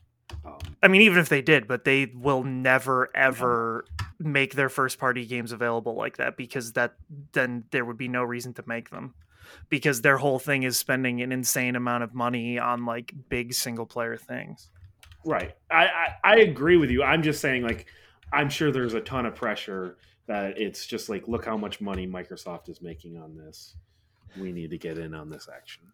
Um, 0.45 0.59
I 0.83 0.89
mean, 0.89 1.03
even 1.03 1.19
if 1.19 1.29
they 1.29 1.43
did, 1.43 1.67
but 1.67 1.85
they 1.85 2.07
will 2.15 2.45
never 2.45 3.11
ever 3.15 3.85
make 4.19 4.55
their 4.55 4.69
first 4.69 4.99
party 4.99 5.27
games 5.27 5.51
available 5.51 5.95
like 5.95 6.19
that 6.19 6.37
because 6.37 6.73
that 6.75 6.95
then 7.33 7.65
there 7.73 7.85
would 7.85 7.97
be 7.97 8.09
no 8.09 8.23
reason 8.23 8.55
to 8.55 8.63
make 8.67 8.91
them 8.91 9.15
because 9.69 10.03
their 10.03 10.17
whole 10.17 10.39
thing 10.39 10.63
is 10.63 10.77
spending 10.77 11.21
an 11.21 11.33
insane 11.33 11.75
amount 11.75 12.05
of 12.05 12.15
money 12.15 12.59
on 12.59 12.87
like 12.87 13.13
big 13.29 13.53
single 13.53 13.87
player 13.87 14.17
things. 14.17 14.71
Right. 15.25 15.55
I, 15.71 15.87
I, 15.87 16.15
I 16.25 16.37
agree 16.37 16.77
with 16.77 16.91
you. 16.91 17.03
I'm 17.03 17.23
just 17.23 17.41
saying, 17.41 17.63
like, 17.63 17.87
I'm 18.33 18.49
sure 18.49 18.71
there's 18.71 18.95
a 18.95 19.01
ton 19.01 19.27
of 19.27 19.35
pressure 19.35 19.97
that 20.27 20.59
it's 20.59 20.87
just 20.87 21.09
like, 21.09 21.29
look 21.29 21.45
how 21.45 21.57
much 21.57 21.81
money 21.81 22.07
Microsoft 22.07 22.69
is 22.69 22.81
making 22.81 23.19
on 23.19 23.37
this. 23.37 23.75
We 24.39 24.53
need 24.53 24.71
to 24.71 24.79
get 24.79 24.99
in 24.99 25.15
on 25.15 25.31
this 25.31 25.49
action. 25.55 25.85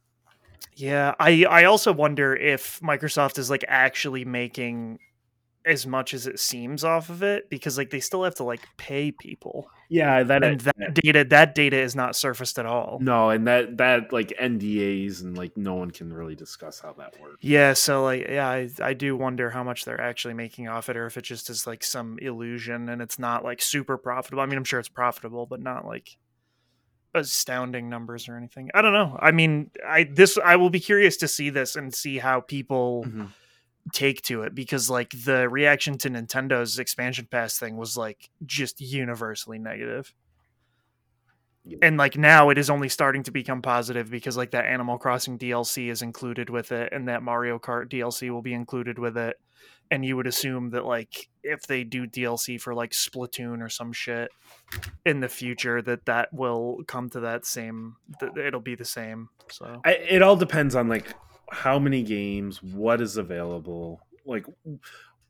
Yeah, 0.75 1.15
I 1.19 1.45
I 1.45 1.65
also 1.65 1.93
wonder 1.93 2.35
if 2.37 2.81
Microsoft 2.81 3.39
is 3.39 3.49
like 3.51 3.65
actually 3.67 4.25
making 4.25 4.99
as 5.65 5.85
much 5.85 6.15
as 6.15 6.29
it 6.29 6.39
seems 6.39 6.85
off 6.85 7.11
of 7.11 7.25
it 7.25 7.51
because 7.51 7.77
like 7.77 7.91
they 7.91 7.99
still 7.99 8.23
have 8.23 8.37
to 8.37 8.45
like 8.45 8.61
pay 8.77 9.11
people. 9.11 9.69
Yeah, 9.89 10.23
that, 10.23 10.45
And 10.45 10.61
that 10.61 10.95
data 10.95 11.25
that 11.25 11.55
data 11.57 11.77
is 11.77 11.97
not 11.97 12.15
surfaced 12.15 12.59
at 12.59 12.67
all. 12.67 12.99
no, 13.01 13.31
and 13.31 13.47
that 13.47 13.77
that 13.79 14.13
like 14.13 14.33
NDAs 14.41 15.23
and 15.23 15.37
like 15.37 15.57
no 15.57 15.75
one 15.75 15.91
can 15.91 16.13
really 16.13 16.35
discuss 16.37 16.79
how 16.81 16.93
that 16.95 17.19
works. 17.21 17.39
Yeah, 17.41 17.73
so 17.73 18.05
like 18.05 18.29
yeah, 18.29 18.49
I, 18.49 18.69
I 18.81 18.93
do 18.95 19.17
wonder 19.17 19.51
how 19.51 19.65
much 19.65 19.85
they're 19.85 20.01
actually 20.01 20.35
making 20.35 20.69
off 20.69 20.89
it 20.89 20.97
or 20.97 21.07
if 21.07 21.17
it 21.17 21.23
just 21.23 21.51
is 21.51 21.67
like 21.67 21.83
some 21.83 22.19
illusion 22.21 22.89
and 22.89 23.01
it's 23.01 23.19
not 23.19 23.45
like 23.45 23.61
super 23.63 23.97
profitable. 23.97 24.43
I 24.43 24.47
mean, 24.47 24.59
I'm 24.59 24.65
sure 24.65 24.79
it's 24.79 24.89
profitable, 24.89 25.47
but 25.47 25.61
not 25.61 25.85
like 25.87 26.17
astounding 27.17 27.89
numbers 27.89 28.29
or 28.29 28.37
anything. 28.37 28.71
I 28.75 28.83
don't 28.83 28.93
know. 28.93 29.17
I 29.21 29.33
mean, 29.33 29.71
I 29.87 30.05
this 30.05 30.39
I 30.39 30.57
will 30.57 30.71
be 30.71 30.81
curious 30.81 31.17
to 31.19 31.29
see 31.29 31.51
this 31.51 31.75
and 31.77 31.93
see 31.95 32.19
how 32.19 32.41
people 32.41 33.05
Mhm. 33.07 33.33
take 33.93 34.21
to 34.23 34.43
it 34.43 34.55
because 34.55 34.89
like 34.91 35.11
the 35.25 35.49
reaction 35.49 35.97
to 35.99 36.11
Nintendo's 36.11 36.79
expansion 36.79 37.27
pass 37.31 37.59
thing 37.59 37.77
was 37.77 37.97
like 37.97 38.29
just 38.45 38.81
universally 38.81 39.59
negative. 39.59 40.13
Yeah. 41.65 41.79
And 41.83 41.97
like 41.97 42.17
now 42.17 42.51
it 42.51 42.59
is 42.59 42.71
only 42.71 42.89
starting 42.89 43.23
to 43.25 43.31
become 43.33 43.61
positive 43.63 44.09
because 44.11 44.37
like 44.37 44.53
that 44.53 44.67
Animal 44.67 44.99
Crossing 44.99 45.37
DLC 45.39 45.89
is 45.91 46.01
included 46.03 46.49
with 46.49 46.71
it 46.71 46.93
and 46.93 47.09
that 47.09 47.23
Mario 47.23 47.59
Kart 47.59 47.89
DLC 47.89 48.31
will 48.31 48.43
be 48.43 48.55
included 48.55 48.99
with 48.99 49.17
it. 49.17 49.37
And 49.91 50.05
you 50.05 50.17
would 50.17 50.27
assume 50.27 50.71
that 50.71 50.85
like 50.85 51.29
if 51.43 51.67
they 51.67 51.85
do 51.85 52.07
DLC 52.07 52.61
for 52.61 52.75
like 52.75 52.91
Splatoon 52.91 53.63
or 53.63 53.69
some 53.69 53.93
shit 53.93 54.31
in 55.05 55.21
the 55.21 55.29
future 55.29 55.81
that 55.83 56.07
that 56.07 56.33
will 56.33 56.83
come 56.89 57.09
to 57.11 57.21
that 57.21 57.47
same 57.47 57.97
that 58.21 58.37
it'll 58.37 58.61
be 58.61 58.75
the 58.75 58.85
same. 58.85 59.29
So 59.51 59.81
I, 59.85 59.93
it 59.93 60.23
all 60.23 60.37
depends 60.37 60.75
on 60.75 60.89
like 60.89 61.15
how 61.51 61.79
many 61.79 62.03
games, 62.03 62.63
what 62.63 63.01
is 63.01 63.17
available. 63.17 64.01
Like, 64.25 64.47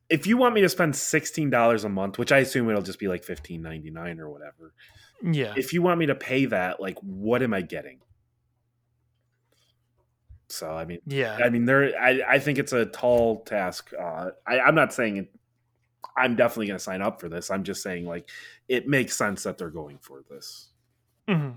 if 0.08 0.26
you 0.26 0.36
want 0.36 0.54
me 0.54 0.60
to 0.62 0.68
spend 0.68 0.96
sixteen 0.96 1.50
dollars 1.50 1.84
a 1.84 1.88
month, 1.88 2.18
which 2.18 2.32
I 2.32 2.38
assume 2.38 2.68
it'll 2.68 2.82
just 2.82 2.98
be 2.98 3.08
like 3.08 3.24
fifteen 3.24 3.62
ninety 3.62 3.90
nine 3.90 4.20
or 4.20 4.30
whatever. 4.30 4.72
yeah. 5.22 5.54
if 5.56 5.72
you 5.72 5.82
want 5.82 5.98
me 5.98 6.06
to 6.06 6.14
pay 6.14 6.46
that, 6.46 6.80
like, 6.80 6.98
what 7.00 7.42
am 7.42 7.52
I 7.52 7.62
getting? 7.62 7.98
So 10.48 10.70
I 10.70 10.84
mean, 10.84 11.00
Yeah. 11.06 11.38
I 11.42 11.48
mean, 11.48 11.64
there. 11.64 11.92
I, 12.00 12.22
I 12.28 12.38
think 12.38 12.58
it's 12.58 12.72
a 12.72 12.86
tall 12.86 13.42
task. 13.42 13.90
Uh, 13.98 14.30
I, 14.46 14.60
I'm 14.60 14.74
not 14.74 14.92
saying 14.92 15.16
it, 15.16 15.34
I'm 16.16 16.36
definitely 16.36 16.68
going 16.68 16.78
to 16.78 16.82
sign 16.84 17.02
up 17.02 17.20
for 17.20 17.28
this. 17.28 17.50
I'm 17.50 17.64
just 17.64 17.82
saying 17.82 18.06
like 18.06 18.28
it 18.68 18.88
makes 18.88 19.16
sense 19.16 19.42
that 19.42 19.58
they're 19.58 19.70
going 19.70 19.98
for 19.98 20.22
this. 20.30 20.68
Mm-hmm. 21.28 21.52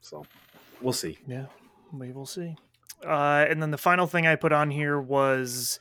So 0.00 0.24
we'll 0.80 0.92
see. 0.92 1.18
Yeah, 1.26 1.46
we 1.92 2.12
will 2.12 2.26
see. 2.26 2.56
Uh, 3.04 3.46
and 3.48 3.62
then 3.62 3.70
the 3.70 3.78
final 3.78 4.06
thing 4.06 4.26
I 4.26 4.36
put 4.36 4.52
on 4.52 4.70
here 4.70 5.00
was 5.00 5.78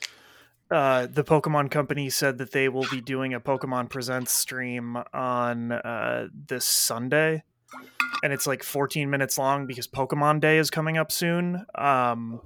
uh, 0.71 1.07
the 1.07 1.23
Pokemon 1.23 1.71
Company 1.71 2.09
said 2.09 2.37
that 2.39 2.51
they 2.51 2.69
will 2.69 2.87
be 2.89 3.01
doing 3.01 3.33
a 3.33 3.39
Pokemon 3.39 3.89
Presents 3.89 4.31
stream 4.31 4.97
on 5.13 5.71
uh, 5.71 6.27
this 6.33 6.65
Sunday, 6.65 7.43
and 8.23 8.33
it's 8.33 8.47
like 8.47 8.63
14 8.63 9.09
minutes 9.09 9.37
long 9.37 9.65
because 9.65 9.87
Pokemon 9.87 10.41
Day 10.41 10.57
is 10.57 10.69
coming 10.69 10.97
up 10.97 11.11
soon. 11.11 11.65
Um, 11.75 12.41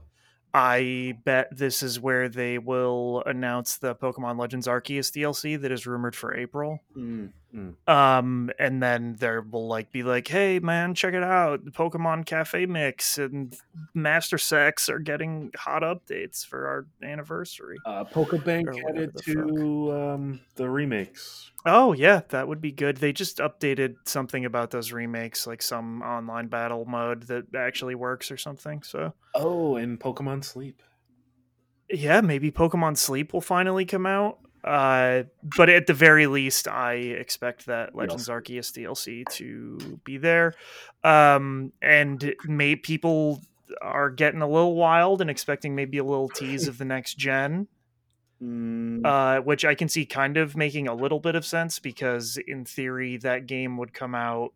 I 0.54 1.18
bet 1.26 1.56
this 1.56 1.84
is 1.84 2.00
where 2.00 2.28
they 2.28 2.58
will 2.58 3.24
announce 3.26 3.78
the 3.78 3.96
Pokemon 3.96 4.40
Legends 4.40 4.68
Arceus 4.68 5.12
DLC 5.12 5.62
that 5.62 5.72
is 5.72 5.86
rumored 5.86 6.16
for 6.16 6.36
April. 6.36 6.80
Mm, 6.98 7.32
mm. 7.54 7.76
Um, 7.88 8.52
and 8.60 8.82
then 8.82 9.16
there 9.20 9.42
will 9.42 9.68
like 9.68 9.92
be 9.92 10.04
like, 10.04 10.28
hey 10.28 10.60
man, 10.60 10.94
check 10.94 11.14
it 11.14 11.24
out. 11.24 11.66
The 11.66 11.72
Pokemon 11.72 12.26
Cafe 12.26 12.66
Mix 12.66 13.18
and 13.18 13.56
Masters 13.94 14.52
EX 14.52 14.90
are 14.90 15.00
getting 15.00 15.52
hot 15.56 15.82
updates 15.82 16.46
for 16.46 16.68
our 16.68 16.88
anniversary. 17.02 17.78
Uh, 17.86 18.04
Pokebank 18.06 18.68
headed 18.86 19.12
to 19.24 19.92
um, 19.94 20.42
the 20.56 20.70
remakes. 20.70 21.52
Oh 21.66 21.94
yeah, 21.94 22.22
that 22.30 22.48
would 22.48 22.62
be 22.62 22.72
good. 22.72 22.98
They 22.98 23.12
just 23.12 23.40
updated 23.40 23.96
something 24.06 24.46
about 24.46 24.72
those 24.72 24.92
remakes, 24.92 25.46
like 25.46 25.62
some 25.62 26.02
online 26.02 26.48
battle 26.48 26.86
mode 26.86 27.24
that 27.24 27.54
actually 27.56 27.96
works 27.96 28.32
or 28.32 28.38
something. 28.38 28.82
So 28.84 29.14
Oh, 29.36 29.76
and 29.76 30.00
Pokemon 30.00 30.44
Sleep. 30.44 30.82
yeah, 31.90 32.22
maybe 32.22 32.52
Pokemon 32.52 32.98
Sleep 32.98 33.34
will 33.34 33.42
finally 33.42 33.86
come 33.86 34.06
out. 34.06 34.40
Uh, 34.64 35.24
but 35.58 35.70
at 35.70 35.88
the 35.88 35.94
very 35.94 36.28
least, 36.28 36.68
I 36.68 36.94
expect 36.94 37.66
that 37.68 37.96
Legends 37.96 38.28
Arceus 38.28 38.72
DLC 38.72 39.26
to 39.34 40.00
be 40.04 40.18
there. 40.18 40.54
Um, 41.04 41.72
and 41.82 42.34
may 42.46 42.76
people 42.76 43.42
are 43.82 44.10
getting 44.10 44.42
a 44.42 44.48
little 44.48 44.76
wild 44.76 45.22
and 45.22 45.30
expecting 45.30 45.76
maybe 45.76 45.98
a 45.98 46.04
little 46.04 46.30
tease 46.30 46.68
of 46.68 46.78
the 46.78 46.86
next 46.86 47.18
gen. 47.18 47.68
Mm, 48.42 49.06
uh, 49.06 49.42
which 49.42 49.66
I 49.66 49.76
can 49.76 49.90
see 49.90 50.06
kind 50.06 50.38
of 50.38 50.56
making 50.56 50.88
a 50.88 50.94
little 50.94 51.20
bit 51.20 51.36
of 51.36 51.46
sense 51.46 51.78
because, 51.78 52.38
in 52.48 52.64
theory, 52.64 53.18
that 53.18 53.48
game 53.48 53.76
would 53.78 53.94
come 53.94 54.16
out 54.16 54.54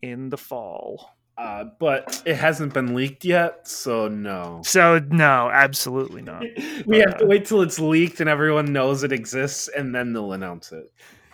in 0.00 0.28
the 0.28 0.36
fall. 0.36 1.16
Uh, 1.38 1.64
but 1.78 2.22
it 2.24 2.36
hasn't 2.36 2.72
been 2.72 2.94
leaked 2.94 3.24
yet, 3.24 3.68
so 3.68 4.08
no. 4.08 4.62
So, 4.64 4.98
no, 5.10 5.50
absolutely 5.52 6.22
not. 6.22 6.42
we 6.86 6.98
have 6.98 7.18
to 7.18 7.24
Uh, 7.24 7.28
wait 7.28 7.44
till 7.44 7.62
it's 7.62 7.78
leaked 7.78 8.20
and 8.20 8.28
everyone 8.28 8.72
knows 8.72 9.02
it 9.02 9.12
exists, 9.12 9.68
and 9.68 9.94
then 9.94 10.12
they'll 10.12 10.32
announce 10.32 10.72
it. 10.72 10.90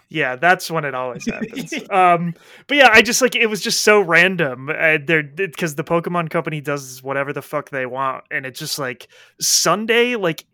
Yeah, 0.08 0.36
that's 0.36 0.70
when 0.70 0.84
it 0.84 0.94
always 0.94 1.24
happens. 1.24 1.72
um, 1.90 2.34
but 2.66 2.76
yeah, 2.76 2.90
I 2.92 3.00
just 3.00 3.22
like 3.22 3.34
it 3.34 3.46
was 3.46 3.62
just 3.62 3.80
so 3.80 4.00
random. 4.00 4.68
Uh, 4.68 4.98
they're 5.02 5.22
because 5.22 5.76
the 5.76 5.84
Pokemon 5.84 6.28
Company 6.28 6.60
does 6.60 7.02
whatever 7.02 7.32
the 7.32 7.40
fuck 7.40 7.70
they 7.70 7.86
want, 7.86 8.24
and 8.30 8.44
it's 8.44 8.58
just 8.58 8.78
like 8.78 9.08
Sunday, 9.40 10.16
like 10.16 10.44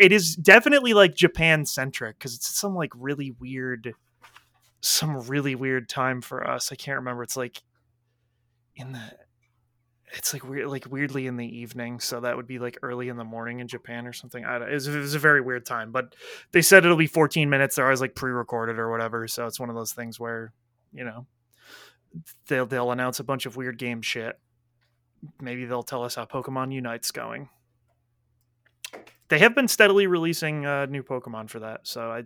it 0.00 0.12
is 0.12 0.34
definitely 0.34 0.94
like 0.94 1.14
Japan 1.14 1.66
centric 1.66 2.18
because 2.18 2.34
it's 2.34 2.58
some 2.58 2.74
like 2.74 2.90
really 2.96 3.34
weird, 3.38 3.92
some 4.80 5.18
really 5.28 5.56
weird 5.56 5.90
time 5.90 6.22
for 6.22 6.48
us. 6.48 6.72
I 6.72 6.76
can't 6.76 6.96
remember. 6.96 7.22
It's 7.22 7.36
like 7.36 7.62
in 8.76 8.92
the. 8.92 9.00
It's 10.14 10.34
like 10.34 10.44
weird, 10.44 10.68
like 10.68 10.86
weirdly 10.90 11.26
in 11.26 11.38
the 11.38 11.46
evening, 11.46 11.98
so 11.98 12.20
that 12.20 12.36
would 12.36 12.46
be 12.46 12.58
like 12.58 12.78
early 12.82 13.08
in 13.08 13.16
the 13.16 13.24
morning 13.24 13.60
in 13.60 13.68
Japan 13.68 14.06
or 14.06 14.12
something. 14.12 14.44
I 14.44 14.58
don't, 14.58 14.68
it, 14.68 14.74
was, 14.74 14.86
it 14.86 14.98
was 14.98 15.14
a 15.14 15.18
very 15.18 15.40
weird 15.40 15.64
time, 15.64 15.90
but 15.90 16.14
they 16.50 16.60
said 16.60 16.84
it'll 16.84 16.98
be 16.98 17.06
14 17.06 17.48
minutes. 17.48 17.76
They're 17.76 17.86
always 17.86 18.02
like 18.02 18.14
pre-recorded 18.14 18.78
or 18.78 18.90
whatever, 18.90 19.26
so 19.26 19.46
it's 19.46 19.58
one 19.58 19.70
of 19.70 19.74
those 19.74 19.94
things 19.94 20.20
where 20.20 20.52
you 20.92 21.04
know 21.04 21.26
they'll 22.46 22.66
they'll 22.66 22.92
announce 22.92 23.20
a 23.20 23.24
bunch 23.24 23.46
of 23.46 23.56
weird 23.56 23.78
game 23.78 24.02
shit. 24.02 24.38
Maybe 25.40 25.64
they'll 25.64 25.82
tell 25.82 26.04
us 26.04 26.16
how 26.16 26.26
Pokemon 26.26 26.74
Unite's 26.74 27.10
going. 27.10 27.48
They 29.28 29.38
have 29.38 29.54
been 29.54 29.68
steadily 29.68 30.06
releasing 30.06 30.66
uh, 30.66 30.86
new 30.86 31.02
Pokemon 31.02 31.48
for 31.48 31.60
that, 31.60 31.86
so 31.86 32.10
I 32.10 32.24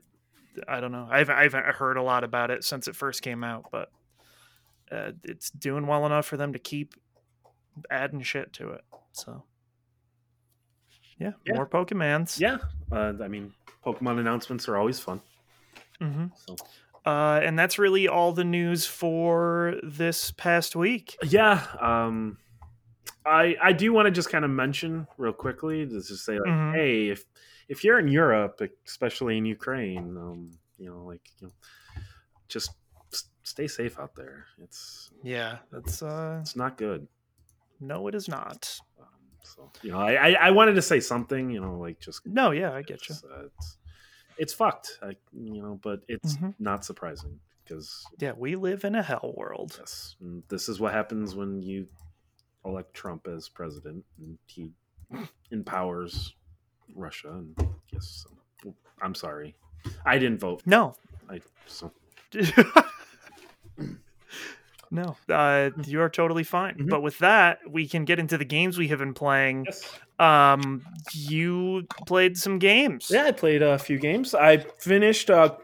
I 0.67 0.81
don't 0.81 0.93
know. 0.93 1.07
I've 1.11 1.31
I've 1.31 1.53
heard 1.53 1.97
a 1.97 2.03
lot 2.03 2.25
about 2.25 2.51
it 2.51 2.65
since 2.65 2.89
it 2.89 2.97
first 2.97 3.23
came 3.23 3.45
out, 3.45 3.67
but 3.71 3.91
uh, 4.91 5.13
it's 5.25 5.51
doing 5.51 5.87
well 5.87 6.07
enough 6.07 6.27
for 6.27 6.37
them 6.37 6.53
to 6.53 6.59
keep 6.59 6.95
adding 7.91 8.23
shit 8.23 8.53
to 8.55 8.71
it. 8.71 8.85
So 9.13 9.45
yeah, 11.19 11.33
Yeah. 11.45 11.55
more 11.55 11.67
Pokemons. 11.67 12.39
Yeah, 12.41 12.59
uh, 12.93 13.15
I 13.23 13.29
mean, 13.29 13.53
Pokemon 13.85 14.19
announcements 14.21 14.69
are 14.69 14.77
always 14.77 15.01
fun. 15.01 15.21
hmm 16.01 16.27
So 16.35 16.57
Uh, 17.07 17.41
and 17.43 17.57
that's 17.59 17.79
really 17.79 18.09
all 18.09 18.33
the 18.33 18.45
news 18.45 18.85
for 18.87 19.77
this 19.83 20.33
past 20.33 20.75
week. 20.75 21.17
yeah, 21.23 21.65
um, 21.81 22.39
I 23.25 23.57
I 23.63 23.73
do 23.73 23.93
want 23.93 24.07
to 24.07 24.11
just 24.13 24.29
kind 24.31 24.45
of 24.45 24.51
mention 24.51 25.07
real 25.17 25.33
quickly, 25.33 25.87
just 25.87 26.09
to 26.09 26.17
say 26.17 26.39
like, 26.41 26.49
Mhm. 26.51 26.75
hey, 26.75 27.09
if 27.11 27.25
if 27.69 27.85
you're 27.85 27.99
in 27.99 28.09
Europe, 28.09 28.61
especially 28.87 29.39
in 29.39 29.47
Ukraine, 29.47 30.17
um, 30.17 30.59
you 30.79 30.91
know, 30.91 31.05
like 31.05 31.23
you 31.39 31.47
know, 31.47 31.53
just 32.49 32.71
stay 33.47 33.67
safe 33.69 33.99
out 33.99 34.15
there. 34.17 34.47
It's 34.63 35.11
Yeah, 35.23 35.59
that's 35.71 36.03
uh 36.03 36.39
it's 36.43 36.57
not 36.57 36.77
good. 36.77 37.07
no, 37.81 38.09
it 38.09 38.15
is 38.15 38.29
not. 38.29 38.79
Um, 39.01 39.07
so 39.43 39.71
you 39.83 39.93
know, 39.93 39.99
I, 40.01 40.13
I 40.15 40.31
I 40.49 40.51
wanted 40.51 40.75
to 40.75 40.83
say 40.83 41.01
something, 41.01 41.51
you 41.51 41.61
know, 41.61 41.79
like 41.79 42.01
just 42.01 42.27
No, 42.27 42.51
yeah, 42.51 42.73
I 42.73 42.83
get 42.83 43.09
you. 43.09 43.15
it's, 43.15 43.25
uh, 43.25 43.47
it's, 43.47 43.79
it's 44.39 44.53
fucked, 44.55 44.99
I, 45.03 45.17
you 45.33 45.63
know, 45.63 45.79
but 45.83 46.01
it's 46.09 46.37
Mhm. 46.37 46.55
not 46.59 46.85
surprising 46.85 47.41
because 47.65 48.05
Yeah, 48.19 48.33
we 48.37 48.57
live 48.57 48.85
in 48.85 48.95
a 48.95 49.03
hell 49.03 49.33
world. 49.37 49.77
yes, 49.79 50.17
this 50.49 50.69
is 50.69 50.81
what 50.81 50.93
happens 50.93 51.35
when 51.35 51.63
you 51.63 51.89
elect 52.65 52.95
Trump 52.95 53.27
as 53.29 53.49
president 53.49 54.05
and 54.19 54.39
he 54.47 54.73
empowers 55.53 56.35
Russia. 56.95 57.31
And 57.31 57.55
yes, 57.93 58.27
I'm 59.03 59.15
sorry, 59.15 59.55
I 60.05 60.19
didn't 60.19 60.41
vote. 60.41 60.63
No. 60.67 60.97
I 61.31 61.41
so 61.67 61.93
no, 64.91 65.17
uh, 65.29 65.71
you 65.85 66.01
are 66.01 66.09
totally 66.09 66.45
fine. 66.45 66.77
Mhm. 66.77 66.89
But 66.91 67.03
with 67.03 67.19
that, 67.19 67.59
we 67.69 67.89
can 67.89 68.05
get 68.05 68.19
into 68.19 68.39
the 68.39 68.45
games 68.45 68.79
we 68.79 68.89
have 68.89 68.99
been 68.99 69.15
playing. 69.15 69.65
yes. 69.67 69.99
Um, 70.19 70.83
you 71.13 71.87
played 72.07 72.39
some 72.39 72.59
games. 72.59 73.11
Yeah, 73.13 73.25
I 73.25 73.33
played 73.33 73.63
a 73.63 73.79
few 73.79 73.99
games. 73.99 74.35
I 74.35 74.59
finished 74.59 75.29
uh, 75.29 75.57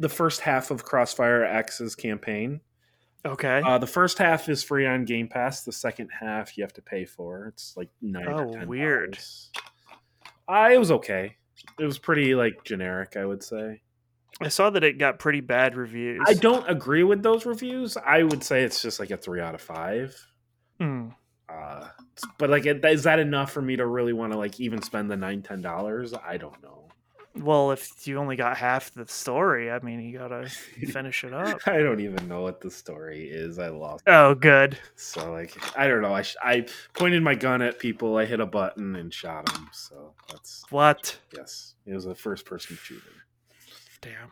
the 0.00 0.08
first 0.08 0.40
half 0.40 0.70
of 0.72 0.84
Crossfire 0.84 1.44
X's 1.44 1.94
campaign. 1.94 2.60
Okay. 3.24 3.60
Uh, 3.64 3.78
the 3.78 3.86
first 3.86 4.18
half 4.18 4.48
is 4.48 4.62
free 4.64 4.86
on 4.86 5.04
Game 5.04 5.28
Pass. 5.28 5.62
The 5.64 5.72
second 5.72 6.08
half 6.08 6.56
you 6.58 6.64
have 6.64 6.72
to 6.72 6.82
pay 6.82 7.04
for. 7.04 7.46
It's 7.48 7.76
like 7.76 7.90
nine. 8.00 8.26
Oh, 8.26 8.46
$10. 8.46 8.66
weird. 8.66 9.18
Uh, 10.48 10.70
it 10.72 10.78
was 10.78 10.90
okay. 10.90 11.36
It 11.78 11.84
was 11.84 11.98
pretty 11.98 12.34
like 12.34 12.64
generic, 12.64 13.16
I 13.16 13.24
would 13.24 13.42
say. 13.44 13.82
I 14.40 14.48
saw 14.48 14.70
that 14.70 14.84
it 14.84 14.98
got 14.98 15.18
pretty 15.18 15.40
bad 15.40 15.76
reviews. 15.76 16.22
I 16.26 16.34
don't 16.34 16.68
agree 16.68 17.02
with 17.04 17.22
those 17.22 17.44
reviews. 17.46 17.96
I 17.96 18.22
would 18.22 18.42
say 18.42 18.62
it's 18.62 18.80
just 18.80 18.98
like 19.00 19.10
a 19.10 19.16
three 19.16 19.40
out 19.40 19.54
of 19.54 19.60
five. 19.60 20.16
Mm. 20.80 21.14
Uh, 21.48 21.88
but 22.38 22.48
like, 22.50 22.64
is 22.66 23.02
that 23.02 23.18
enough 23.18 23.52
for 23.52 23.60
me 23.60 23.76
to 23.76 23.86
really 23.86 24.12
want 24.12 24.32
to 24.32 24.38
like 24.38 24.58
even 24.60 24.80
spend 24.82 25.10
the 25.10 25.16
nine 25.16 25.42
ten 25.42 25.60
dollars? 25.60 26.14
I 26.14 26.36
don't 26.36 26.62
know. 26.62 26.76
Well, 27.36 27.70
if 27.70 28.08
you 28.08 28.18
only 28.18 28.34
got 28.34 28.56
half 28.56 28.92
the 28.92 29.06
story, 29.06 29.70
I 29.70 29.78
mean, 29.80 30.00
you 30.00 30.18
gotta 30.18 30.48
finish 30.48 31.22
it 31.22 31.32
up. 31.32 31.60
I 31.66 31.78
don't 31.78 32.00
even 32.00 32.26
know 32.26 32.40
what 32.42 32.60
the 32.60 32.70
story 32.70 33.28
is. 33.30 33.58
I 33.58 33.68
lost. 33.68 34.02
Oh, 34.08 34.34
good. 34.34 34.76
So 34.96 35.30
like, 35.32 35.56
I 35.78 35.86
don't 35.86 36.02
know. 36.02 36.12
I 36.12 36.22
sh- 36.22 36.36
I 36.42 36.66
pointed 36.94 37.22
my 37.22 37.34
gun 37.36 37.62
at 37.62 37.78
people. 37.78 38.16
I 38.16 38.24
hit 38.24 38.40
a 38.40 38.46
button 38.46 38.96
and 38.96 39.14
shot 39.14 39.46
them. 39.46 39.68
So 39.72 40.14
that's 40.28 40.64
What? 40.70 41.18
yes. 41.36 41.74
It 41.86 41.94
was 41.94 42.06
a 42.06 42.14
first 42.16 42.46
person 42.46 42.76
shooter. 42.80 43.12
Damn. 44.02 44.30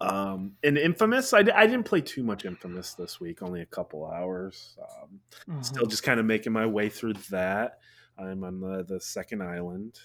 Um, 0.00 0.52
in 0.62 0.76
Infamous, 0.76 1.32
I, 1.32 1.38
I 1.54 1.66
didn't 1.66 1.84
play 1.84 2.00
too 2.00 2.22
much 2.22 2.44
Infamous 2.44 2.94
this 2.94 3.20
week. 3.20 3.42
Only 3.42 3.62
a 3.62 3.66
couple 3.66 4.06
hours. 4.06 4.76
Um, 5.02 5.62
still 5.62 5.84
Mhm. 5.86 5.90
just 5.90 6.02
kind 6.02 6.20
of 6.20 6.26
making 6.26 6.52
my 6.52 6.66
way 6.66 6.88
through 6.88 7.14
that. 7.30 7.78
I'm 8.18 8.44
on 8.44 8.60
the, 8.60 8.84
the 8.84 9.00
second 9.00 9.42
island. 9.42 9.98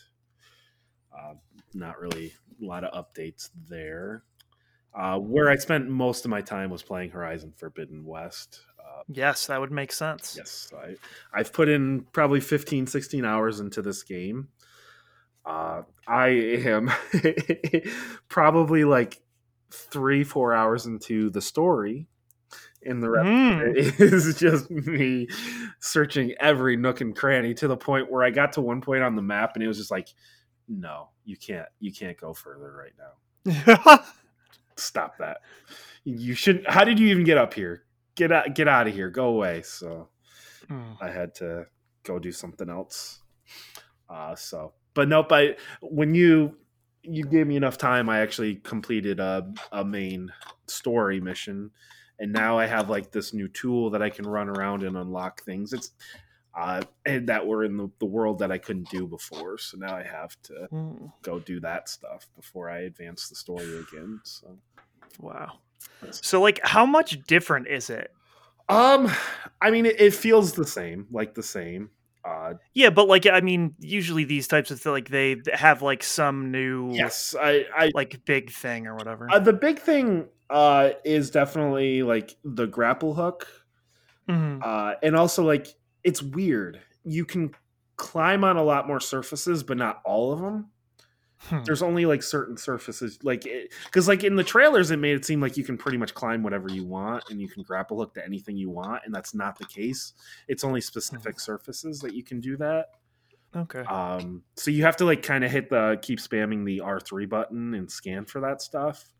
Uh, 1.15 1.33
not 1.73 1.99
really 1.99 2.33
a 2.61 2.65
lot 2.65 2.83
of 2.83 2.93
updates 3.05 3.49
there. 3.69 4.23
Uh, 4.93 5.17
where 5.19 5.49
I 5.49 5.55
spent 5.57 5.87
most 5.89 6.25
of 6.25 6.31
my 6.31 6.41
time 6.41 6.69
was 6.69 6.81
playing 6.81 7.11
Horizon 7.11 7.53
Forbidden 7.57 8.03
West. 8.05 8.61
Uh, 8.79 9.03
Yes, 9.07 9.47
that 9.47 9.59
would 9.59 9.71
make 9.71 9.91
sense. 9.91 10.35
yes, 10.37 10.71
I, 10.75 10.95
I've 11.33 11.51
put 11.53 11.67
in 11.69 12.05
probably 12.11 12.39
15, 12.39 12.87
16 12.87 13.25
hours 13.25 13.59
into 13.59 13.81
this 13.81 14.01
game. 14.03 14.49
Uh, 15.49 15.81
I 16.07 16.27
am 16.27 16.91
probably 18.29 18.83
like 18.83 19.19
three, 19.71 20.23
four 20.23 20.53
hours 20.53 20.85
into 20.85 21.29
the 21.31 21.41
story. 21.41 22.07
And 22.85 23.01
the 23.03 23.09
rest 23.09 23.27
Mm. 23.27 23.75
is 23.99 24.35
just 24.39 24.69
me 24.71 25.27
searching 25.79 26.33
every 26.39 26.77
nook 26.77 27.01
and 27.01 27.15
cranny 27.15 27.53
to 27.55 27.67
the 27.67 27.75
point 27.75 28.09
where 28.11 28.23
I 28.23 28.29
got 28.29 28.53
to 28.53 28.61
one 28.61 28.79
point 28.81 29.03
on 29.03 29.15
the 29.15 29.21
map 29.21 29.51
and 29.55 29.63
it 29.63 29.67
was 29.67 29.77
just 29.77 29.91
like, 29.91 30.07
no, 30.67 31.09
you 31.25 31.35
can't, 31.35 31.67
you 31.79 31.91
can't 31.91 32.17
go 32.17 32.33
further 32.33 32.71
right 32.71 32.93
now. 32.97 33.99
Stop 34.77 35.17
that. 35.17 35.39
You 36.05 36.33
shouldn't. 36.35 36.69
How 36.69 36.83
did 36.85 36.99
you 36.99 37.07
even 37.09 37.23
get 37.25 37.37
up 37.37 37.53
here? 37.53 37.83
Get 38.15 38.31
out, 38.31 38.53
get 38.55 38.67
out 38.67 38.87
of 38.87 38.93
here. 38.93 39.09
Go 39.09 39.29
away. 39.29 39.61
So 39.63 40.09
Mm. 40.69 40.97
I 41.01 41.09
had 41.09 41.33
to 41.35 41.65
go 42.03 42.19
do 42.19 42.31
something 42.31 42.69
else. 42.69 43.21
Uh, 44.07 44.35
so, 44.35 44.73
but 44.93 45.07
nope. 45.07 45.31
I 45.31 45.57
when 45.81 46.15
you 46.15 46.57
you 47.03 47.23
gave 47.25 47.47
me 47.47 47.55
enough 47.55 47.77
time. 47.77 48.09
I 48.09 48.19
actually 48.21 48.55
completed 48.57 49.19
a 49.19 49.53
a 49.71 49.85
main 49.85 50.31
story 50.67 51.19
mission, 51.21 51.71
and 52.19 52.31
now 52.33 52.57
I 52.57 52.65
have 52.67 52.89
like 52.89 53.11
this 53.11 53.33
new 53.33 53.47
tool 53.47 53.91
that 53.91 54.01
I 54.01 54.09
can 54.09 54.27
run 54.27 54.49
around 54.49 54.83
and 54.83 54.97
unlock 54.97 55.41
things. 55.43 55.73
It's 55.73 55.91
uh, 56.55 56.83
and 57.05 57.29
that 57.29 57.47
were 57.47 57.63
in 57.63 57.77
the, 57.77 57.89
the 57.99 58.05
world 58.05 58.39
that 58.39 58.51
I 58.51 58.57
couldn't 58.57 58.89
do 58.89 59.07
before. 59.07 59.57
So 59.57 59.77
now 59.77 59.95
I 59.95 60.03
have 60.03 60.35
to 60.43 60.69
Mm, 60.71 61.11
go 61.23 61.39
do 61.39 61.59
that 61.61 61.89
stuff 61.89 62.29
before 62.35 62.69
I 62.69 62.81
advance 62.81 63.29
the 63.29 63.35
story 63.35 63.77
again. 63.79 64.21
So, 64.23 64.59
Wow. 65.19 65.59
So 66.21 66.41
like 66.41 66.59
how 66.63 66.85
much 66.85 67.23
different 67.25 67.67
is 67.67 67.89
it? 67.89 68.11
um, 68.67 69.07
I 69.61 69.71
mean, 69.71 69.85
it, 69.85 69.99
it 69.99 70.13
feels 70.13 70.53
the 70.53 70.65
same, 70.65 71.07
like 71.11 71.33
the 71.33 71.43
same. 71.43 71.91
Uh, 72.25 72.55
Yeah, 72.73 72.89
but 72.89 73.07
like 73.07 73.25
I 73.25 73.41
mean, 73.41 73.75
usually 73.79 74.23
these 74.25 74.47
types 74.47 74.71
of 74.71 74.85
like 74.85 75.09
they 75.09 75.37
have 75.53 75.81
like 75.81 76.03
some 76.03 76.51
new 76.51 76.93
yes, 76.93 77.35
I, 77.39 77.65
I 77.75 77.91
like 77.93 78.23
big 78.25 78.51
thing 78.51 78.87
or 78.87 78.95
whatever. 78.95 79.29
uh, 79.29 79.39
the 79.39 79.53
big 79.53 79.79
thing 79.79 80.27
uh 80.49 80.91
is 81.05 81.29
definitely 81.29 82.03
like 82.03 82.35
the 82.43 82.65
grapple 82.67 83.13
hook, 83.13 83.47
Mhm. 84.27 84.61
uh, 84.63 84.95
and 85.03 85.15
also 85.15 85.43
like 85.43 85.67
it's 86.03 86.21
weird. 86.21 86.81
You 87.03 87.25
can 87.25 87.51
climb 87.97 88.43
on 88.43 88.57
a 88.57 88.63
lot 88.63 88.87
more 88.87 88.99
surfaces, 88.99 89.63
but 89.63 89.77
not 89.77 90.01
all 90.05 90.31
of 90.33 90.39
them. 90.39 90.71
Hmm. 91.43 91.63
there's 91.63 91.81
only 91.81 92.05
like 92.05 92.21
certain 92.21 92.57
surfaces 92.57 93.17
like 93.23 93.47
because 93.85 94.09
like 94.09 94.25
in 94.25 94.35
the 94.35 94.43
trailers 94.43 94.91
it 94.91 94.97
made 94.99 95.15
it 95.15 95.23
seem 95.23 95.39
like 95.39 95.55
you 95.55 95.63
can 95.63 95.77
pretty 95.77 95.97
much 95.97 96.13
climb 96.13 96.43
whatever 96.43 96.69
you 96.69 96.83
want 96.83 97.23
and 97.29 97.39
you 97.39 97.47
can 97.47 97.63
grapple 97.63 97.97
hook 97.97 98.13
to 98.15 98.25
anything 98.25 98.57
you 98.57 98.69
want 98.69 99.01
and 99.05 99.15
that's 99.15 99.33
not 99.33 99.57
the 99.57 99.65
case. 99.65 100.13
It's 100.49 100.65
only 100.65 100.81
specific 100.81 101.39
surfaces 101.39 101.99
that 101.99 102.13
you 102.13 102.23
can 102.23 102.41
do 102.41 102.57
that. 102.57 102.87
Okay. 103.55 103.79
um 103.81 104.43
so 104.57 104.69
you 104.69 104.83
have 104.83 104.97
to 104.97 105.05
like 105.05 105.23
kind 105.23 105.45
of 105.45 105.49
hit 105.49 105.69
the 105.69 105.97
keep 106.01 106.19
spamming 106.19 106.65
the 106.65 106.79
r3 106.85 107.27
button 107.27 107.73
and 107.73 107.89
scan 107.89 108.25
for 108.25 108.41
that 108.41 108.61
stuff 108.61 109.11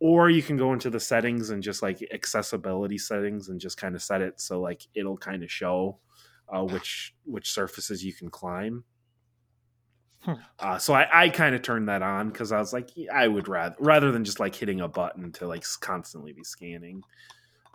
or 0.00 0.30
you 0.30 0.42
can 0.42 0.56
go 0.56 0.72
into 0.72 0.88
the 0.88 1.00
settings 1.00 1.50
and 1.50 1.62
just 1.62 1.82
like 1.82 1.98
accessibility 2.12 2.96
settings 2.96 3.48
and 3.50 3.60
just 3.60 3.76
kind 3.76 3.94
of 3.94 4.02
set 4.02 4.22
it 4.22 4.40
so 4.40 4.60
like 4.60 4.86
it'll 4.94 5.18
kind 5.18 5.42
of 5.42 5.50
show 5.50 5.98
uh, 6.48 6.62
which 6.62 7.14
which 7.24 7.50
surfaces 7.50 8.04
you 8.04 8.14
can 8.14 8.30
climb 8.30 8.84
Hmm. 10.24 10.34
uh, 10.58 10.78
so 10.78 10.94
I, 10.94 11.24
I 11.24 11.28
kind 11.28 11.54
of 11.54 11.62
turned 11.62 11.88
that 11.88 12.02
on 12.02 12.30
because 12.30 12.50
I 12.52 12.58
was 12.58 12.72
like, 12.72 12.90
I 13.12 13.28
would 13.28 13.48
rather 13.48 13.76
rather 13.78 14.10
than 14.10 14.24
just 14.24 14.40
like 14.40 14.54
hitting 14.54 14.80
a 14.80 14.88
button 14.88 15.32
to 15.32 15.46
like 15.46 15.64
constantly 15.80 16.32
be 16.32 16.44
scanning. 16.44 17.02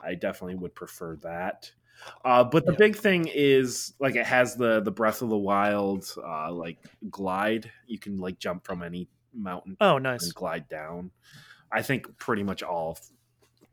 I 0.02 0.16
definitely 0.16 0.56
would 0.56 0.74
prefer 0.76 1.16
that. 1.18 1.72
Uh, 2.24 2.44
but 2.44 2.66
the 2.66 2.72
Yeah. 2.72 2.78
big 2.80 2.96
thing 2.96 3.28
is 3.28 3.94
like 4.00 4.16
it 4.16 4.26
has 4.26 4.56
the 4.56 4.82
the 4.82 4.92
Breath 4.92 5.22
of 5.22 5.30
the 5.30 5.38
Wild 5.38 6.12
uh, 6.18 6.52
like 6.52 6.80
glide. 7.10 7.72
You 7.86 8.00
can 8.00 8.18
like 8.18 8.40
jump 8.40 8.66
from 8.66 8.82
any 8.82 9.08
mountain 9.34 9.78
Oh, 9.82 9.98
nice. 9.98 10.24
and 10.24 10.34
glide 10.34 10.68
down. 10.70 11.12
I 11.72 11.84
think 11.84 12.18
pretty 12.18 12.42
much 12.42 12.64
all 12.64 12.98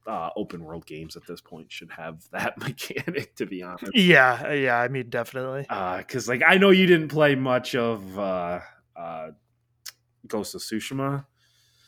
uh, 0.07 0.31
open 0.37 0.62
world 0.64 0.87
games 0.87 1.16
at 1.16 1.27
this 1.27 1.40
point 1.40 1.71
should 1.73 1.90
have 1.90 2.23
that 2.33 2.59
mechanic. 2.59 3.35
To 3.37 3.47
be 3.47 3.62
honest, 3.62 3.95
Yeah, 3.95 4.53
yeah. 4.53 4.79
I 4.79 4.88
mean, 4.88 5.11
definitely. 5.11 5.62
because 5.99 6.29
like 6.29 6.42
I 6.47 6.57
know 6.59 6.71
you 6.71 6.87
didn't 6.87 7.09
play 7.09 7.35
much 7.35 7.75
of 7.75 8.19
uh, 8.19 8.61
uh, 8.97 9.29
Ghost 10.27 10.55
of 10.55 10.61
Tsushima, 10.61 11.27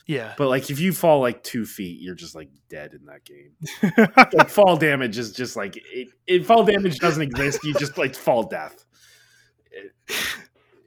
Yeah. 0.07 0.35
but 0.37 0.49
like 0.49 0.71
if 0.71 0.79
you 0.81 0.93
fall 0.93 1.21
like 1.21 1.43
two 1.43 1.65
feet, 1.65 2.01
you're 2.01 2.15
just 2.15 2.35
like 2.35 2.51
dead 2.69 2.93
in 2.95 3.05
that 3.07 3.25
game. 3.25 3.53
Like 4.37 4.49
fall 4.49 4.77
damage 4.77 5.17
is 5.19 5.33
just 5.33 5.57
like 5.57 5.77
it, 5.77 6.09
it. 6.27 6.47
Fall 6.47 6.65
damage 6.65 6.99
doesn't 6.99 7.23
exist. 7.23 7.65
You 7.65 7.75
just 7.75 7.97
like 7.99 8.15
fall 8.15 8.45
death. 8.45 8.85
It, 9.71 9.93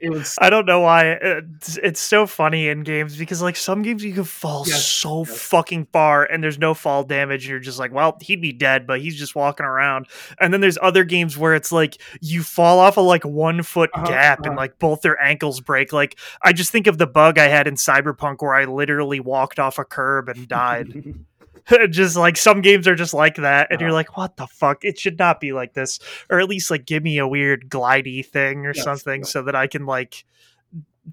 it 0.01 0.09
was 0.09 0.35
I 0.41 0.49
don't 0.49 0.65
know 0.65 0.81
why 0.81 1.11
it's, 1.11 1.77
it's 1.77 1.99
so 1.99 2.25
funny 2.27 2.67
in 2.67 2.81
games 2.83 3.15
because 3.15 3.41
like 3.41 3.55
some 3.55 3.81
games 3.83 4.03
you 4.03 4.13
can 4.13 4.23
fall 4.23 4.63
Yes, 4.67 4.85
so 4.85 5.19
yes. 5.25 5.37
fucking 5.41 5.87
far 5.93 6.23
and 6.23 6.43
there's 6.43 6.57
no 6.57 6.73
fall 6.73 7.03
damage. 7.03 7.43
And 7.45 7.51
You're 7.51 7.59
just 7.59 7.79
like, 7.79 7.93
well, 7.93 8.17
he'd 8.21 8.41
be 8.41 8.51
dead, 8.51 8.87
but 8.87 8.99
he's 9.01 9.15
just 9.15 9.35
walking 9.35 9.65
around. 9.65 10.07
And 10.39 10.51
then 10.53 10.61
there's 10.61 10.77
other 10.81 11.03
games 11.03 11.37
where 11.37 11.53
it's 11.55 11.71
like 11.71 12.01
you 12.19 12.43
fall 12.43 12.79
off 12.79 12.97
a 12.97 13.01
like 13.01 13.23
one 13.23 13.63
foot 13.63 13.89
Uh-huh, 13.93 14.07
gap 14.07 14.39
and 14.39 14.47
uh-huh. 14.49 14.57
like 14.57 14.79
both 14.79 15.01
their 15.01 15.21
ankles 15.21 15.61
break. 15.61 15.93
Like 15.93 16.17
I 16.41 16.51
just 16.53 16.71
think 16.71 16.87
of 16.87 16.97
the 16.97 17.07
bug 17.07 17.37
I 17.37 17.47
had 17.47 17.67
in 17.67 17.75
Cyberpunk 17.75 18.37
where 18.41 18.55
I 18.55 18.65
literally 18.65 19.19
walked 19.19 19.59
off 19.59 19.77
a 19.79 19.85
curb 19.85 20.27
and 20.29 20.47
died. 20.47 21.15
just 21.91 22.15
like 22.15 22.37
some 22.37 22.61
games 22.61 22.87
are 22.87 22.95
just 22.95 23.13
like 23.13 23.35
that, 23.35 23.67
and 23.71 23.79
you're 23.79 23.89
Uh-huh. 23.89 23.95
like, 23.95 24.17
what 24.17 24.37
the 24.37 24.47
fuck? 24.47 24.83
It 24.83 24.99
should 24.99 25.17
not 25.19 25.39
be 25.39 25.53
like 25.53 25.73
this, 25.73 25.99
or 26.29 26.39
at 26.39 26.47
least 26.49 26.69
like 26.71 26.85
give 26.85 27.03
me 27.03 27.17
a 27.17 27.27
weird 27.27 27.69
glidey 27.69 28.25
thing 28.25 28.65
or 28.65 28.73
Yes, 28.73 28.83
something 28.83 29.23
so 29.23 29.41
that 29.43 29.55
I 29.55 29.67
can 29.67 29.85
like 29.85 30.25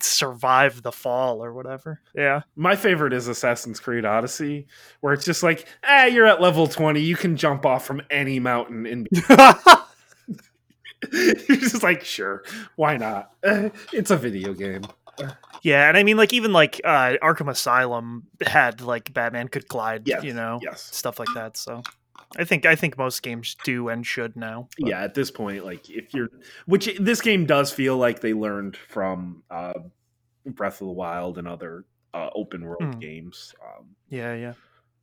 survive 0.01 0.83
the 0.83 0.93
fall 0.93 1.43
or 1.43 1.53
whatever. 1.55 2.01
Yeah. 2.15 2.43
My 2.57 2.77
favorite 2.77 3.15
is 3.15 3.27
Assassin's 3.27 3.81
Creed 3.81 4.05
Odyssey, 4.05 4.67
where 5.01 5.15
it's 5.15 5.25
just 5.25 5.43
like, 5.43 5.67
ah, 5.83 6.05
you're 6.05 6.27
at 6.27 6.43
level 6.43 6.67
20, 6.67 7.01
you 7.01 7.17
can 7.17 7.37
jump 7.37 7.65
off 7.65 7.87
from 7.87 8.03
any 8.11 8.39
mountain 8.39 8.85
and 8.85 9.09
you're 11.13 11.57
just 11.57 11.83
like, 11.83 12.05
sure, 12.05 12.43
why 12.77 12.97
not? 12.97 13.33
It's 13.93 14.11
a 14.11 14.17
video 14.17 14.53
game. 14.53 14.83
Yeah, 15.63 15.89
and 15.89 15.97
I 15.97 16.03
mean 16.03 16.17
like 16.17 16.33
even 16.33 16.53
like 16.53 16.81
uh 16.85 17.15
Arkham 17.23 17.49
Asylum 17.51 18.25
had 18.47 18.81
like 18.81 19.13
Batman 19.13 19.49
could 19.49 19.67
glide, 19.69 20.07
Yes, 20.07 20.23
you 20.25 20.33
know, 20.35 20.59
Yes. 20.63 20.83
stuff 20.83 21.19
like 21.19 21.29
that. 21.35 21.57
So 21.57 21.83
I 22.39 22.45
think 22.45 22.67
I 22.67 22.75
think 22.77 22.99
most 22.99 23.23
games 23.23 23.57
do 23.65 23.89
and 23.89 24.07
should 24.07 24.37
now. 24.37 24.69
but- 24.79 24.89
Yeah, 24.91 25.03
at 25.03 25.15
this 25.15 25.31
point, 25.31 25.65
like 25.65 25.89
if 25.91 26.13
you're 26.15 26.29
which 26.67 26.95
this 26.99 27.21
game 27.21 27.47
does 27.47 27.71
feel 27.73 27.97
like 27.97 28.21
they 28.21 28.33
learned 28.35 28.77
from 28.77 29.43
uh 29.51 29.73
Breath 30.47 30.81
of 30.81 30.87
the 30.87 30.93
Wild 30.93 31.39
and 31.39 31.47
other 31.49 31.85
uh, 32.15 32.31
open 32.35 32.65
world 32.65 32.83
Mm. 32.83 33.01
games. 33.01 33.55
Um 33.63 33.87
Yeah, 34.09 34.35
yeah. 34.35 34.55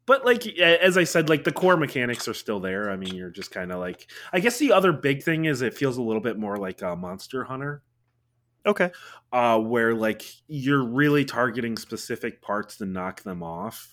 but 0.07 0.25
like 0.25 0.45
as 0.59 0.97
I 0.97 1.03
said, 1.03 1.29
like 1.29 1.43
the 1.43 1.51
core 1.51 1.77
mechanics 1.77 2.27
are 2.27 2.33
still 2.33 2.59
there. 2.59 2.89
I 2.91 2.95
mean, 2.95 3.13
you're 3.15 3.29
just 3.29 3.51
kind 3.51 3.71
of 3.71 3.79
like 3.79 4.07
I 4.33 4.39
guess 4.39 4.57
the 4.59 4.71
other 4.71 4.91
big 4.91 5.21
thing 5.23 5.45
is 5.45 5.61
it 5.61 5.73
feels 5.75 5.97
a 5.97 6.01
little 6.01 6.21
bit 6.21 6.37
more 6.39 6.57
like 6.57 6.81
a 6.81 6.95
Monster 6.95 7.43
Hunter. 7.43 7.83
Okay. 8.65 8.91
uh, 9.31 9.59
where 9.59 9.93
like 9.93 10.23
you're 10.47 10.83
really 10.85 11.25
targeting 11.25 11.77
specific 11.77 12.41
parts 12.41 12.77
to 12.77 12.85
knock 12.85 13.21
them 13.23 13.43
off 13.43 13.91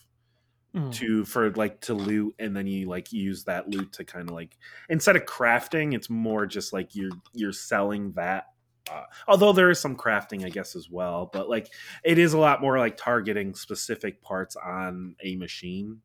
Mm. 0.75 0.91
to 0.95 1.27
for 1.27 1.51
like 1.51 1.83
to 1.83 1.93
loot 1.93 2.35
and 2.39 2.57
then 2.57 2.67
you 2.67 2.89
like 2.89 3.13
use 3.13 3.45
that 3.45 3.69
loot 3.69 3.93
to 3.93 4.05
kind 4.05 4.27
of 4.31 4.35
like 4.35 4.57
instead 4.89 5.17
of 5.17 5.27
crafting 5.27 5.95
it's 5.95 6.09
more 6.09 6.47
just 6.47 6.73
like 6.73 6.95
you're 6.95 7.11
you're 7.35 7.53
selling 7.53 8.11
that 8.13 8.47
uh, 8.91 9.03
although 9.29 9.53
there 9.53 9.69
is 9.69 9.79
some 9.79 9.95
crafting 9.95 10.47
i 10.47 10.49
guess 10.49 10.75
as 10.75 10.89
well 10.91 11.29
but 11.31 11.51
like 11.51 11.69
it 12.05 12.17
is 12.17 12.33
a 12.33 12.39
lot 12.39 12.63
more 12.63 12.79
like 12.79 12.97
targeting 12.97 13.55
specific 13.55 14.23
parts 14.23 14.57
on 14.57 15.15
a 15.23 15.37
machine 15.37 16.01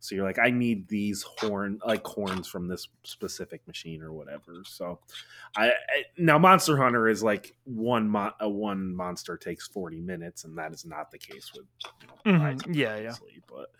so 0.00 0.14
you're 0.14 0.24
like 0.24 0.38
i 0.38 0.50
need 0.50 0.86
these 0.88 1.22
horn 1.22 1.78
like 1.86 2.04
horns 2.06 2.46
from 2.46 2.68
this 2.68 2.88
specific 3.02 3.66
machine 3.66 4.02
or 4.02 4.12
whatever 4.12 4.62
so 4.64 4.98
I, 5.56 5.68
I 5.68 5.72
now 6.18 6.38
Monster 6.38 6.76
Hunter 6.76 7.08
is 7.08 7.22
like 7.22 7.56
one 7.64 8.14
a 8.40 8.48
one 8.48 8.94
monster 8.94 9.36
takes 9.36 9.66
forty 9.66 10.00
minutes, 10.00 10.44
and 10.44 10.56
that 10.58 10.72
is 10.72 10.84
not 10.84 11.10
the 11.10 11.18
case 11.18 11.50
with 11.54 11.64
you 12.02 12.32
know, 12.34 12.38
Mhm. 12.38 12.74
Yeah, 12.74 12.96
yeah. 12.98 13.14
But 13.48 13.70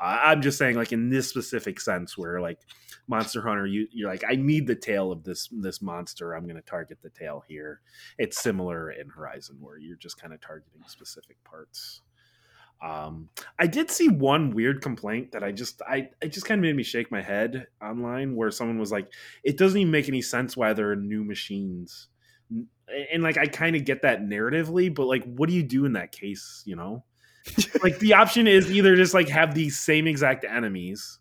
I 0.00 0.32
I'm 0.32 0.40
just 0.40 0.56
saying, 0.56 0.76
like 0.76 0.92
in 0.92 1.10
this 1.10 1.28
specific 1.28 1.78
sense, 1.78 2.16
where 2.16 2.40
like 2.40 2.58
Monster 3.06 3.42
Hunter, 3.42 3.66
you 3.66 3.86
you're 3.92 4.08
like, 4.08 4.24
I 4.26 4.36
need 4.36 4.66
the 4.66 4.74
tail 4.74 5.12
of 5.12 5.24
this 5.24 5.48
this 5.52 5.82
monster. 5.82 6.32
I'm 6.32 6.44
going 6.44 6.56
to 6.56 6.62
target 6.62 6.98
the 7.02 7.10
tail 7.10 7.44
here. 7.46 7.82
It's 8.18 8.40
similar 8.40 8.92
in 8.92 9.08
Horizon, 9.10 9.56
where 9.60 9.76
you're 9.76 9.96
just 9.96 10.18
kind 10.20 10.32
of 10.32 10.40
targeting 10.40 10.82
specific 10.86 11.36
parts. 11.44 12.00
Um, 12.82 13.28
I 13.58 13.66
did 13.66 13.90
see 13.90 14.08
one 14.08 14.50
weird 14.54 14.80
complaint 14.80 15.32
that 15.32 15.44
I 15.44 15.52
just 15.52 15.82
I 15.86 16.08
it 16.22 16.28
just 16.28 16.46
kind 16.46 16.58
of 16.58 16.62
made 16.62 16.76
me 16.76 16.82
shake 16.82 17.10
my 17.10 17.20
head 17.20 17.66
online, 17.82 18.34
where 18.34 18.50
someone 18.50 18.78
was 18.78 18.90
like, 18.90 19.12
"It 19.44 19.58
doesn't 19.58 19.78
even 19.78 19.90
make 19.90 20.08
any 20.08 20.22
sense 20.22 20.56
why 20.56 20.72
there 20.72 20.90
are 20.90 20.96
new 20.96 21.22
machines." 21.22 22.08
And 23.12 23.22
like 23.22 23.36
I 23.36 23.46
kind 23.46 23.76
of 23.76 23.84
get 23.84 24.02
that 24.02 24.22
narratively, 24.22 24.94
but 24.94 25.06
like, 25.06 25.24
what 25.24 25.48
do 25.48 25.54
you 25.54 25.62
do 25.62 25.84
in 25.84 25.92
that 25.92 26.10
case? 26.10 26.62
You 26.64 26.76
know, 26.76 27.04
like 27.82 27.98
the 27.98 28.14
option 28.14 28.46
is 28.46 28.72
either 28.72 28.96
just 28.96 29.12
like 29.12 29.28
have 29.28 29.54
these 29.54 29.78
same 29.78 30.06
exact 30.06 30.44
enemies, 30.44 31.18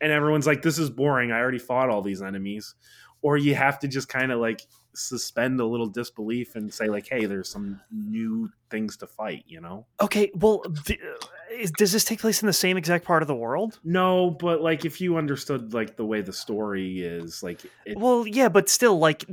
and 0.00 0.10
everyone's 0.10 0.46
like, 0.46 0.62
"This 0.62 0.78
is 0.78 0.90
boring. 0.90 1.30
I 1.30 1.38
already 1.38 1.58
fought 1.60 1.88
all 1.88 2.02
these 2.02 2.20
enemies," 2.20 2.74
or 3.22 3.36
you 3.36 3.54
have 3.54 3.78
to 3.80 3.88
just 3.88 4.08
kind 4.08 4.32
of 4.32 4.40
like 4.40 4.62
suspend 4.94 5.60
a 5.60 5.64
little 5.66 5.86
disbelief 5.86 6.56
and 6.56 6.72
say 6.72 6.86
like, 6.88 7.08
"Hey, 7.08 7.26
there's 7.26 7.48
some 7.48 7.80
new 7.90 8.50
things 8.70 8.96
to 8.98 9.06
fight." 9.06 9.44
You 9.46 9.60
know. 9.60 9.86
Okay, 10.00 10.30
well, 10.34 10.62
the, 10.86 10.94
uh, 11.00 11.26
is, 11.54 11.70
does 11.72 11.92
this 11.92 12.04
take 12.04 12.20
place 12.20 12.42
in 12.42 12.46
the 12.46 12.52
same 12.52 12.76
exact 12.76 13.04
part 13.04 13.22
of 13.22 13.28
the 13.28 13.34
world? 13.34 13.78
No, 13.84 14.30
but 14.30 14.60
like 14.62 14.84
if 14.84 15.00
you 15.00 15.16
understood 15.16 15.72
like 15.74 15.96
the 15.96 16.04
way 16.04 16.20
the 16.22 16.32
story 16.32 17.00
is, 17.02 17.42
like 17.42 17.60
it, 17.84 17.96
Well, 17.98 18.26
yeah, 18.26 18.48
but 18.48 18.68
still, 18.68 18.98
like 18.98 19.24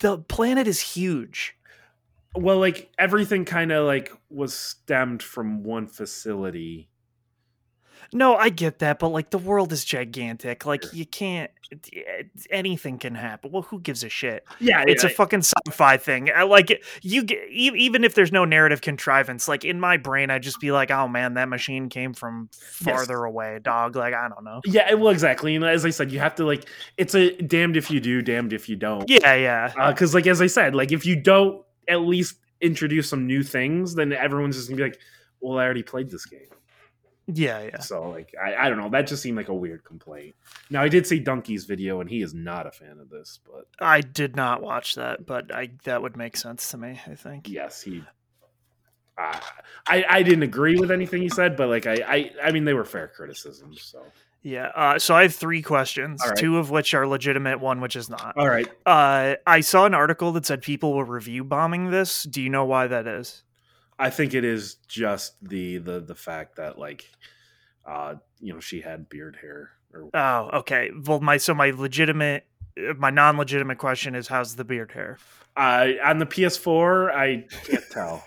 the 0.00 0.18
planet 0.18 0.66
is 0.66 0.80
huge. 0.80 1.56
well, 2.34 2.58
like 2.58 2.90
everything 2.98 3.44
kind 3.44 3.72
of 3.72 3.86
like 3.86 4.12
was 4.30 4.54
stemmed 4.54 5.22
from 5.22 5.62
one 5.64 5.86
facility. 5.86 6.88
No, 8.12 8.36
I 8.36 8.48
get 8.48 8.78
that, 8.80 8.98
but 8.98 9.08
like 9.08 9.30
the 9.30 9.38
world 9.38 9.72
is 9.72 9.84
gigantic. 9.84 10.64
Like 10.66 10.92
you 10.92 11.04
can't. 11.06 11.50
Eh, 11.94 12.22
anything 12.50 12.96
can 12.98 13.14
happen. 13.14 13.50
Well, 13.52 13.60
who 13.62 13.78
gives 13.80 14.02
a 14.02 14.08
shit? 14.08 14.42
Yeah, 14.58 14.84
It's 14.86 15.04
yeah, 15.04 15.10
a 15.10 15.12
fucking 15.12 15.42
sci-fi 15.42 15.98
thing. 15.98 16.30
I 16.34 16.44
like 16.44 16.82
you. 17.02 17.22
Even 17.50 18.04
if 18.04 18.14
there's 18.14 18.32
no 18.32 18.46
narrative 18.46 18.80
contrivance, 18.80 19.48
like 19.48 19.66
in 19.66 19.78
my 19.78 19.98
brain, 19.98 20.30
I'd 20.30 20.42
just 20.42 20.60
be 20.60 20.72
like, 20.72 20.90
"Oh 20.90 21.08
man, 21.08 21.34
that 21.34 21.48
machine 21.50 21.90
came 21.90 22.14
from 22.14 22.48
Yes. 22.54 22.96
farther 22.96 23.22
away, 23.24 23.58
dog." 23.62 23.96
Like 23.96 24.14
I 24.14 24.28
don't 24.28 24.44
know. 24.44 24.60
yeah. 24.64 24.94
Well, 24.94 25.10
exactly. 25.10 25.54
And 25.56 25.64
as 25.64 25.84
I 25.84 25.90
said, 25.90 26.10
you 26.10 26.18
have 26.20 26.34
to 26.36 26.44
like. 26.46 26.64
It's 26.96 27.14
a 27.14 27.36
damned 27.42 27.76
if 27.76 27.90
you 27.90 28.00
do, 28.00 28.22
damned 28.22 28.52
if 28.54 28.68
you 28.68 28.76
don't. 28.76 29.08
Yeah, 29.08 29.34
yeah. 29.34 29.72
Uh, 29.78 29.92
because, 29.92 30.14
like 30.14 30.26
as 30.26 30.40
I 30.40 30.46
said, 30.46 30.74
like 30.74 30.90
if 30.92 31.04
you 31.04 31.16
don't 31.20 31.62
at 31.86 32.00
least 32.00 32.36
introduce 32.62 33.08
some 33.10 33.26
new 33.26 33.42
things, 33.42 33.94
then 33.94 34.12
everyone's 34.14 34.56
just 34.56 34.68
gonna 34.68 34.76
be 34.78 34.82
like, 34.84 34.98
"Well, 35.40 35.58
I 35.58 35.64
already 35.64 35.82
played 35.82 36.08
this 36.10 36.24
game." 36.24 36.40
Yeah, 37.30 37.62
yeah. 37.62 37.80
So, 37.80 38.08
like, 38.08 38.34
I, 38.42 38.54
I 38.54 38.68
don't 38.70 38.78
know. 38.78 38.88
That 38.88 39.06
just 39.06 39.22
seemed 39.22 39.36
like 39.36 39.48
a 39.48 39.54
weird 39.54 39.84
complaint. 39.84 40.34
Now, 40.70 40.82
I 40.82 40.88
did 40.88 41.06
see 41.06 41.22
Dunkey's 41.22 41.66
video, 41.66 42.00
and 42.00 42.08
he 42.08 42.22
is 42.22 42.32
not 42.32 42.66
a 42.66 42.70
fan 42.70 42.98
of 42.98 43.10
this, 43.10 43.38
but 43.46 43.66
I 43.80 44.00
did 44.00 44.34
not 44.34 44.62
watch 44.62 44.94
that, 44.94 45.26
but 45.26 45.54
I 45.54 45.70
that 45.84 46.00
would 46.00 46.16
make 46.16 46.36
sense 46.38 46.70
to 46.70 46.78
me. 46.78 46.98
I 47.06 47.14
think. 47.14 47.48
yes, 47.48 47.82
he. 47.82 48.02
Uh, 49.18 49.38
I 49.86 50.04
I 50.08 50.22
didn't 50.22 50.44
agree 50.44 50.76
with 50.78 50.90
anything 50.90 51.20
he 51.20 51.28
said, 51.28 51.56
but 51.56 51.68
like 51.68 51.86
I 51.86 51.94
I, 52.06 52.30
I 52.44 52.52
mean 52.52 52.64
they 52.64 52.74
were 52.74 52.84
fair 52.84 53.08
criticisms. 53.08 53.82
So 53.82 54.04
Yeah. 54.42 54.70
Uh, 54.74 54.98
so 54.98 55.14
I 55.14 55.22
have 55.22 55.34
three 55.34 55.60
questions, 55.60 56.22
right. 56.24 56.36
two 56.36 56.56
of 56.56 56.70
which 56.70 56.94
are 56.94 57.06
legitimate, 57.06 57.58
one 57.58 57.80
which 57.80 57.96
is 57.96 58.08
not. 58.08 58.34
all 58.36 58.48
right, 58.48 58.68
Uh, 58.86 59.34
I 59.46 59.60
saw 59.60 59.86
an 59.86 59.94
article 59.94 60.30
that 60.32 60.46
said 60.46 60.62
people 60.62 60.94
were 60.94 61.04
review 61.04 61.42
bombing 61.42 61.90
this. 61.90 62.22
Do 62.22 62.40
you 62.40 62.48
know 62.48 62.64
why 62.64 62.86
that 62.86 63.08
is? 63.08 63.42
I 63.98 64.10
think 64.10 64.34
it 64.34 64.44
is 64.44 64.76
just 64.86 65.34
the 65.46 65.78
the 65.78 66.00
the 66.00 66.14
fact 66.14 66.56
that 66.56 66.78
like, 66.78 67.10
uh, 67.86 68.14
you 68.40 68.52
know, 68.52 68.60
she 68.60 68.80
had 68.80 69.08
beard 69.08 69.36
hair. 69.40 69.70
Or 69.92 70.10
Oh, 70.14 70.58
okay. 70.60 70.90
Well, 71.04 71.20
my 71.20 71.38
so 71.38 71.54
my 71.54 71.70
legitimate, 71.70 72.44
uh, 72.78 72.94
my 72.94 73.10
non-legitimate 73.10 73.78
question 73.78 74.14
is, 74.14 74.28
how's 74.28 74.56
the 74.56 74.64
beard 74.64 74.92
hair? 74.92 75.18
uh, 75.56 75.88
on 76.04 76.18
the 76.18 76.26
PS4, 76.26 77.10
I 77.12 77.44
can't 77.64 77.84
tell. 77.90 78.24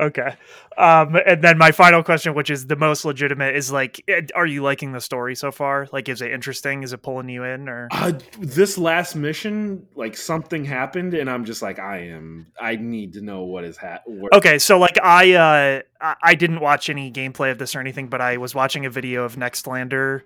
Okay. 0.00 0.36
Um, 0.76 1.16
and 1.26 1.42
then 1.42 1.58
my 1.58 1.70
final 1.70 2.02
question, 2.02 2.34
which 2.34 2.50
is 2.50 2.66
the 2.66 2.76
most 2.76 3.04
legitimate, 3.04 3.54
is 3.54 3.70
like, 3.70 4.02
eh, 4.08 4.22
are 4.34 4.46
you 4.46 4.62
liking 4.62 4.92
the 4.92 5.00
story 5.00 5.34
so 5.34 5.52
far? 5.52 5.88
Like, 5.92 6.08
is 6.08 6.22
it 6.22 6.32
interesting? 6.32 6.82
Is 6.82 6.92
it 6.92 7.02
pulling 7.02 7.28
you 7.28 7.44
in? 7.44 7.68
Or 7.68 7.88
Uh, 7.90 8.12
this 8.38 8.78
last 8.78 9.14
mission, 9.14 9.86
like 9.94 10.16
something 10.16 10.64
happened, 10.64 11.14
and 11.14 11.28
I'm 11.28 11.44
just 11.44 11.62
like, 11.62 11.78
I 11.78 11.98
am. 12.08 12.46
I 12.60 12.76
need 12.76 13.14
to 13.14 13.20
know 13.22 13.42
what 13.44 13.64
is 13.64 13.76
happening. 13.76 14.22
okay, 14.32 14.58
so 14.58 14.78
like 14.78 14.98
I, 15.02 15.32
uh, 15.34 15.82
I 16.00 16.14
I 16.22 16.34
didn't 16.34 16.60
watch 16.60 16.88
any 16.90 17.12
gameplay 17.12 17.50
of 17.50 17.58
this 17.58 17.76
or 17.76 17.80
anything, 17.80 18.08
but 18.08 18.20
I 18.20 18.36
was 18.38 18.54
watching 18.54 18.86
a 18.86 18.90
video 18.90 19.24
of 19.24 19.36
Nextlander 19.36 20.22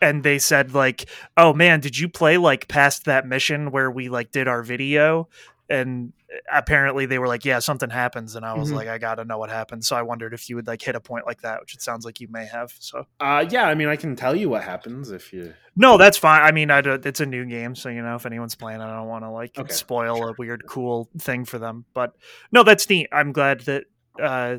and 0.00 0.22
they 0.22 0.38
said 0.38 0.74
like 0.74 1.06
oh 1.36 1.52
man 1.52 1.80
did 1.80 1.98
you 1.98 2.08
play 2.08 2.38
like 2.38 2.68
past 2.68 3.04
that 3.04 3.26
mission 3.26 3.70
where 3.70 3.90
we 3.90 4.08
like 4.08 4.30
did 4.30 4.48
our 4.48 4.62
video 4.62 5.28
and 5.70 6.12
apparently 6.52 7.06
they 7.06 7.18
were 7.18 7.26
like 7.28 7.44
yeah 7.44 7.58
something 7.58 7.90
happens 7.90 8.34
and 8.36 8.44
i 8.44 8.54
was 8.54 8.70
Mhm. 8.70 8.74
like 8.74 8.88
i 8.88 8.98
gotta 8.98 9.24
know 9.24 9.38
what 9.38 9.50
happened 9.50 9.84
so 9.84 9.96
i 9.96 10.02
wondered 10.02 10.32
if 10.34 10.48
you 10.48 10.56
would 10.56 10.66
like 10.66 10.80
hit 10.82 10.94
a 10.94 11.00
point 11.00 11.26
like 11.26 11.40
that 11.42 11.60
which 11.60 11.74
it 11.74 11.82
sounds 11.82 12.04
like 12.04 12.20
you 12.20 12.28
may 12.30 12.46
have 12.46 12.72
so 12.78 13.06
Uh, 13.20 13.44
yeah, 13.50 13.66
I 13.66 13.74
mean, 13.74 13.88
I 13.88 13.96
can 13.96 14.16
tell 14.16 14.34
you 14.34 14.48
what 14.48 14.62
happens 14.64 15.10
if 15.10 15.32
you. 15.32 15.54
no 15.76 15.96
that's 15.98 16.16
fine 16.18 16.42
i 16.42 16.52
mean 16.52 16.70
I 16.70 16.80
don't- 16.80 17.04
it's 17.04 17.20
a 17.20 17.26
new 17.26 17.44
game 17.46 17.74
so 17.74 17.88
you 17.88 18.02
know 18.02 18.14
if 18.14 18.24
anyone's 18.26 18.54
playing 18.54 18.80
i 18.80 18.94
don't 18.96 19.08
want 19.08 19.24
to 19.24 19.30
like 19.30 19.58
Okay. 19.58 19.72
spoil 19.72 20.28
a 20.28 20.34
weird 20.38 20.64
cool 20.66 21.08
thing 21.18 21.44
for 21.44 21.58
them 21.58 21.84
but 21.94 22.14
no 22.52 22.62
that's 22.62 22.88
neat 22.88 23.08
i'm 23.12 23.32
glad 23.32 23.60
that 23.60 23.84
uh 24.22 24.58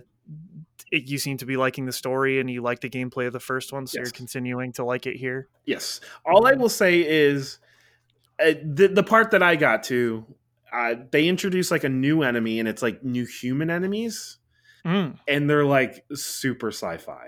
it, 0.92 1.04
you 1.08 1.18
seem 1.20 1.38
to 1.38 1.46
be 1.46 1.56
liking 1.58 1.86
the 1.86 1.92
story 1.92 2.40
and 2.40 2.50
you 2.50 2.62
like 2.62 2.80
the 2.82 2.90
gameplay 2.90 3.28
of 3.28 3.34
the 3.34 3.40
first 3.40 3.72
one 3.72 3.86
so 3.86 3.98
Yes. 4.00 4.06
you're 4.08 4.12
continuing 4.12 4.72
to 4.74 4.84
like 4.84 5.06
it 5.08 5.16
here 5.18 5.48
Yes. 5.66 6.02
All 6.26 6.48
I 6.48 6.54
will 6.54 6.70
say 6.70 7.02
is 7.02 7.60
uh, 8.44 8.54
the 8.64 8.88
the 8.88 9.04
part 9.04 9.30
that 9.32 9.44
I 9.44 9.56
got 9.56 9.84
to, 9.84 10.26
uh, 10.72 10.96
they 11.12 11.28
introduce 11.28 11.72
like 11.72 11.84
a 11.84 11.90
new 11.90 12.24
enemy, 12.24 12.60
and 12.60 12.68
it's 12.68 12.82
like 12.82 13.04
new 13.04 13.26
human 13.26 13.70
enemies, 13.70 14.38
Mm, 14.86 15.18
and 15.28 15.50
they're 15.50 15.66
like 15.66 16.06
super 16.14 16.70
sci-fi. 16.70 17.28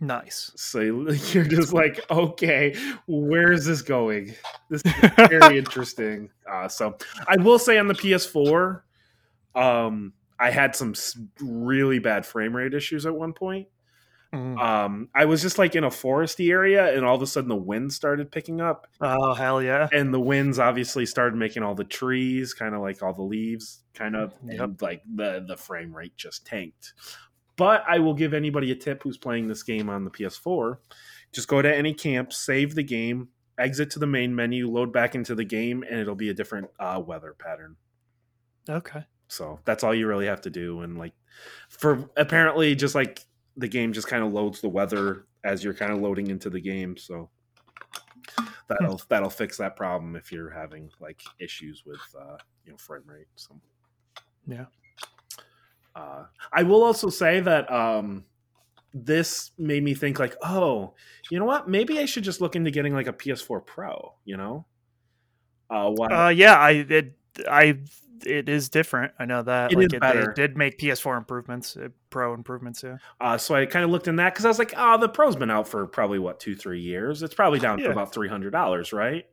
nice 0.00 0.52
So 0.54 0.80
you're 1.32 1.44
just 1.44 1.72
like, 1.72 2.04
okay, 2.10 2.74
where 3.06 3.52
is 3.52 3.64
this 3.64 3.82
going? 3.82 4.34
This 4.68 4.82
is 4.84 4.92
very 5.28 5.58
interesting. 5.58 6.30
Uh, 6.50 6.68
so 6.68 6.96
I 7.26 7.36
will 7.38 7.58
say 7.58 7.78
on 7.78 7.88
the 7.88 7.94
PS4, 7.94 8.82
um, 9.54 10.12
I 10.38 10.50
had 10.50 10.76
some 10.76 10.94
really 11.40 11.98
bad 11.98 12.26
frame 12.26 12.54
rate 12.54 12.74
issues 12.74 13.06
at 13.06 13.14
one 13.14 13.32
point. 13.32 13.68
Mm. 14.34 14.58
Um, 14.60 15.08
I 15.14 15.24
was 15.24 15.40
just 15.40 15.56
like 15.58 15.74
in 15.74 15.84
a 15.84 15.88
foresty 15.90 16.50
area, 16.50 16.94
and 16.94 17.04
all 17.04 17.16
of 17.16 17.22
a 17.22 17.26
sudden 17.26 17.48
the 17.48 17.56
wind 17.56 17.92
started 17.92 18.30
picking 18.30 18.60
up, 18.60 18.86
Oh 19.00 19.32
hell 19.32 19.62
yeah! 19.62 19.88
and 19.92 20.12
the 20.12 20.20
winds 20.20 20.58
obviously 20.58 21.06
started 21.06 21.36
making 21.36 21.62
all 21.62 21.74
the 21.74 21.84
trees 21.84 22.52
kind 22.52 22.74
of 22.74 22.82
like 22.82 23.02
all 23.02 23.14
the 23.14 23.22
leaves 23.22 23.82
kind 23.94 24.14
of 24.14 24.34
Yep. 24.44 24.82
like 24.82 25.02
the 25.14 25.44
the 25.48 25.56
frame 25.56 25.94
rate 25.96 26.16
just 26.16 26.46
tanked. 26.46 26.92
But 27.56 27.84
I 27.88 27.98
will 28.00 28.14
give 28.14 28.34
anybody 28.34 28.70
a 28.70 28.76
tip 28.76 29.02
who's 29.02 29.16
playing 29.16 29.48
this 29.48 29.62
game 29.62 29.88
on 29.88 30.04
the 30.04 30.10
PS4: 30.10 30.76
just 31.32 31.48
go 31.48 31.62
to 31.62 31.74
any 31.74 31.94
camp, 31.94 32.32
save 32.34 32.74
the 32.74 32.82
game, 32.82 33.28
exit 33.58 33.90
to 33.92 33.98
the 33.98 34.06
main 34.06 34.34
menu, 34.36 34.68
load 34.70 34.92
back 34.92 35.14
into 35.14 35.34
the 35.34 35.44
game, 35.44 35.82
and 35.88 35.98
it'll 35.98 36.14
be 36.14 36.28
a 36.28 36.34
different 36.34 36.68
uh, 36.78 37.02
weather 37.04 37.34
pattern. 37.38 37.76
Okay. 38.68 39.04
So 39.28 39.60
that's 39.64 39.84
all 39.84 39.94
you 39.94 40.06
really 40.06 40.26
have 40.26 40.40
to 40.42 40.50
do. 40.50 40.80
And 40.82 40.98
like 40.98 41.12
for 41.68 42.08
apparently 42.16 42.74
just 42.74 42.94
like 42.94 43.20
the 43.58 43.68
game 43.68 43.92
just 43.92 44.06
kind 44.06 44.24
of 44.24 44.32
loads 44.32 44.60
the 44.60 44.68
weather 44.68 45.26
as 45.44 45.62
you're 45.62 45.74
kind 45.74 45.92
of 45.92 46.00
loading 46.00 46.28
into 46.28 46.48
the 46.48 46.60
game. 46.60 46.96
So 46.96 47.28
that'll 48.68 49.00
that'll 49.08 49.30
fix 49.30 49.56
that 49.58 49.76
problem 49.76 50.16
if 50.16 50.30
you're 50.32 50.50
having 50.50 50.90
like 51.00 51.20
issues 51.40 51.84
with 51.84 52.00
uh 52.18 52.36
you 52.64 52.72
know 52.72 52.78
frame 52.78 53.02
rate. 53.06 53.26
So 53.36 53.60
Yeah. 54.46 54.66
uh 55.96 56.24
I 56.52 56.62
will 56.62 56.82
also 56.82 57.10
say 57.10 57.40
that 57.40 57.70
um 57.70 58.24
this 58.94 59.50
made 59.58 59.82
me 59.82 59.92
think 59.94 60.18
like, 60.18 60.34
oh, 60.42 60.94
you 61.30 61.38
know 61.38 61.44
what? 61.44 61.68
Maybe 61.68 61.98
I 61.98 62.06
should 62.06 62.24
just 62.24 62.40
look 62.40 62.56
into 62.56 62.70
getting 62.70 62.94
like 62.94 63.06
a 63.06 63.12
PS4 63.12 63.64
Pro, 63.66 64.14
you 64.24 64.36
know? 64.36 64.66
Uh 65.68 65.90
why 65.90 66.06
Uh, 66.08 66.28
yeah, 66.30 66.54
I 66.56 66.70
it 66.88 67.17
I 67.50 67.78
it 68.26 68.48
is 68.48 68.68
different. 68.68 69.12
I 69.18 69.26
know 69.26 69.42
that. 69.42 69.72
It 69.72 69.76
like 69.76 69.86
is 69.86 69.92
it, 69.92 70.00
better. 70.00 70.32
they 70.34 70.42
did 70.46 70.56
make 70.56 70.78
PS4 70.78 71.16
improvements, 71.18 71.76
uh, 71.76 71.88
Pro 72.10 72.34
improvements. 72.34 72.82
Yeah. 72.82 72.96
Uh, 73.20 73.38
so 73.38 73.54
I 73.54 73.64
kind 73.66 73.84
of 73.84 73.90
looked 73.90 74.08
in 74.08 74.16
that 74.16 74.32
because 74.34 74.44
I 74.44 74.48
was 74.48 74.58
like, 74.58 74.74
oh, 74.76 74.98
the 74.98 75.08
Pro's 75.08 75.36
been 75.36 75.50
out 75.50 75.68
for 75.68 75.86
probably 75.86 76.18
what 76.18 76.40
two, 76.40 76.56
three 76.56 76.80
years. 76.80 77.22
It's 77.22 77.34
probably 77.34 77.60
down 77.60 77.78
Yeah. 77.78 77.86
to 77.86 77.92
about 77.92 78.12
three 78.12 78.28
hundred 78.28 78.50
dollars, 78.50 78.92
right? 78.92 79.24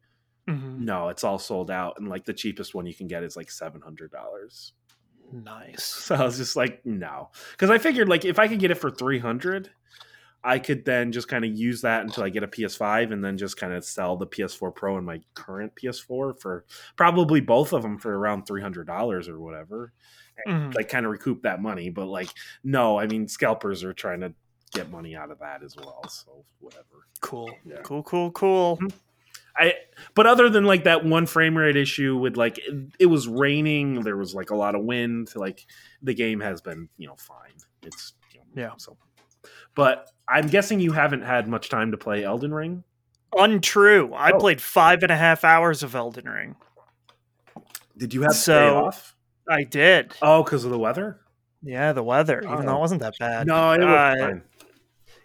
Mhm. 0.47 0.79
No, 0.81 1.09
it's 1.09 1.23
all 1.23 1.39
sold 1.39 1.71
out, 1.71 1.95
and 1.97 2.07
like 2.07 2.25
the 2.25 2.33
cheapest 2.33 2.75
one 2.75 2.85
you 2.85 2.93
can 2.93 3.07
get 3.07 3.23
is 3.23 3.35
like 3.35 3.49
seven 3.49 3.81
hundred 3.81 4.11
dollars. 4.11 4.73
Nice. 5.31 5.83
So 5.83 6.13
I 6.15 6.23
was 6.23 6.37
just 6.37 6.55
like, 6.55 6.85
no, 6.85 7.31
because 7.51 7.71
I 7.71 7.79
figured 7.79 8.07
like 8.07 8.25
if 8.25 8.37
I 8.37 8.47
could 8.47 8.59
get 8.59 8.69
it 8.69 8.75
for 8.75 8.91
three 8.91 9.17
hundred, 9.17 9.71
I 10.45 10.59
could 10.59 10.85
then 10.85 11.11
just 11.11 11.27
kind 11.27 11.43
of 11.43 11.51
use 11.57 11.81
that 11.81 12.03
until 12.03 12.23
I 12.23 12.29
get 12.29 12.43
a 12.43 12.47
PS5, 12.47 13.11
and 13.11 13.23
then 13.23 13.37
just 13.37 13.57
kind 13.57 13.73
of 13.73 13.83
sell 13.83 14.15
the 14.15 14.27
PS4 14.27 14.73
Pro 14.75 14.97
and 14.97 15.05
my 15.05 15.19
current 15.33 15.73
PS4 15.75 16.39
for 16.39 16.65
probably 16.95 17.41
both 17.41 17.73
of 17.73 17.81
them 17.81 17.97
for 17.97 18.17
around 18.17 18.43
three 18.45 18.61
hundred 18.61 18.87
dollars 18.87 19.27
or 19.27 19.39
whatever 19.39 19.91
Mhm. 20.47 20.75
like 20.75 20.89
kind 20.89 21.05
of 21.05 21.11
recoup 21.13 21.43
that 21.43 21.61
money. 21.61 21.89
But 21.89 22.07
like, 22.07 22.27
no, 22.63 22.99
I 22.99 23.07
mean, 23.07 23.27
scalpers 23.27 23.83
are 23.85 23.93
trying 23.93 24.19
to 24.19 24.33
get 24.73 24.91
money 24.91 25.15
out 25.15 25.31
of 25.31 25.39
that 25.39 25.63
as 25.63 25.75
well. 25.77 26.03
So 26.09 26.43
whatever. 26.59 27.07
Cool. 27.21 27.49
Yeah. 27.65 27.77
Cool. 27.83 28.03
Cool. 28.03 28.31
Cool. 28.31 28.79
I 29.57 29.73
but 30.13 30.27
other 30.27 30.49
than 30.49 30.65
like 30.65 30.83
that 30.83 31.05
one 31.05 31.25
frame 31.25 31.57
rate 31.57 31.77
issue 31.77 32.17
with 32.17 32.35
like 32.35 32.57
it, 32.57 32.89
it 32.99 33.05
was 33.05 33.25
raining, 33.29 34.01
there 34.01 34.17
was 34.17 34.35
like 34.35 34.49
a 34.49 34.55
lot 34.55 34.75
of 34.75 34.83
wind. 34.83 35.31
Like 35.35 35.65
the 36.01 36.13
game 36.13 36.41
has 36.41 36.59
been 36.59 36.89
you 36.97 37.07
know 37.07 37.15
fine. 37.15 37.53
It's 37.83 38.11
you 38.33 38.41
know, 38.41 38.45
Yeah. 38.61 38.71
So, 38.77 38.97
but 39.73 40.11
I'm 40.27 40.47
guessing 40.47 40.79
you 40.79 40.91
haven't 40.93 41.21
had 41.21 41.47
much 41.47 41.69
time 41.69 41.91
to 41.91 41.97
play 41.97 42.23
Elden 42.23 42.53
Ring. 42.53 42.83
Untrue. 43.37 44.13
I 44.13 44.31
Oh. 44.31 44.39
played 44.39 44.61
five 44.61 45.03
and 45.03 45.11
a 45.11 45.15
half 45.17 45.43
hours 45.43 45.83
of 45.83 45.93
Elden 45.95 46.27
Ring. 46.27 46.55
Did 47.97 48.13
you 48.13 48.21
have 48.23 48.31
to 48.31 48.37
So- 48.37 48.85
off? 48.85 49.15
I 49.49 49.63
did. 49.63 50.13
Oh, 50.21 50.43
because 50.43 50.65
of 50.65 50.71
the 50.71 50.79
weather? 50.79 51.19
Yeah, 51.61 51.93
the 51.93 52.03
weather, 52.03 52.41
even 52.41 52.65
though 52.65 52.73
Oh. 52.73 52.77
it 52.77 52.79
wasn't 52.79 53.01
that 53.01 53.13
bad. 53.19 53.47
No, 53.47 53.71
it 53.73 53.79
was 53.79 53.87
Uh, 53.87 54.15
fine. 54.19 54.41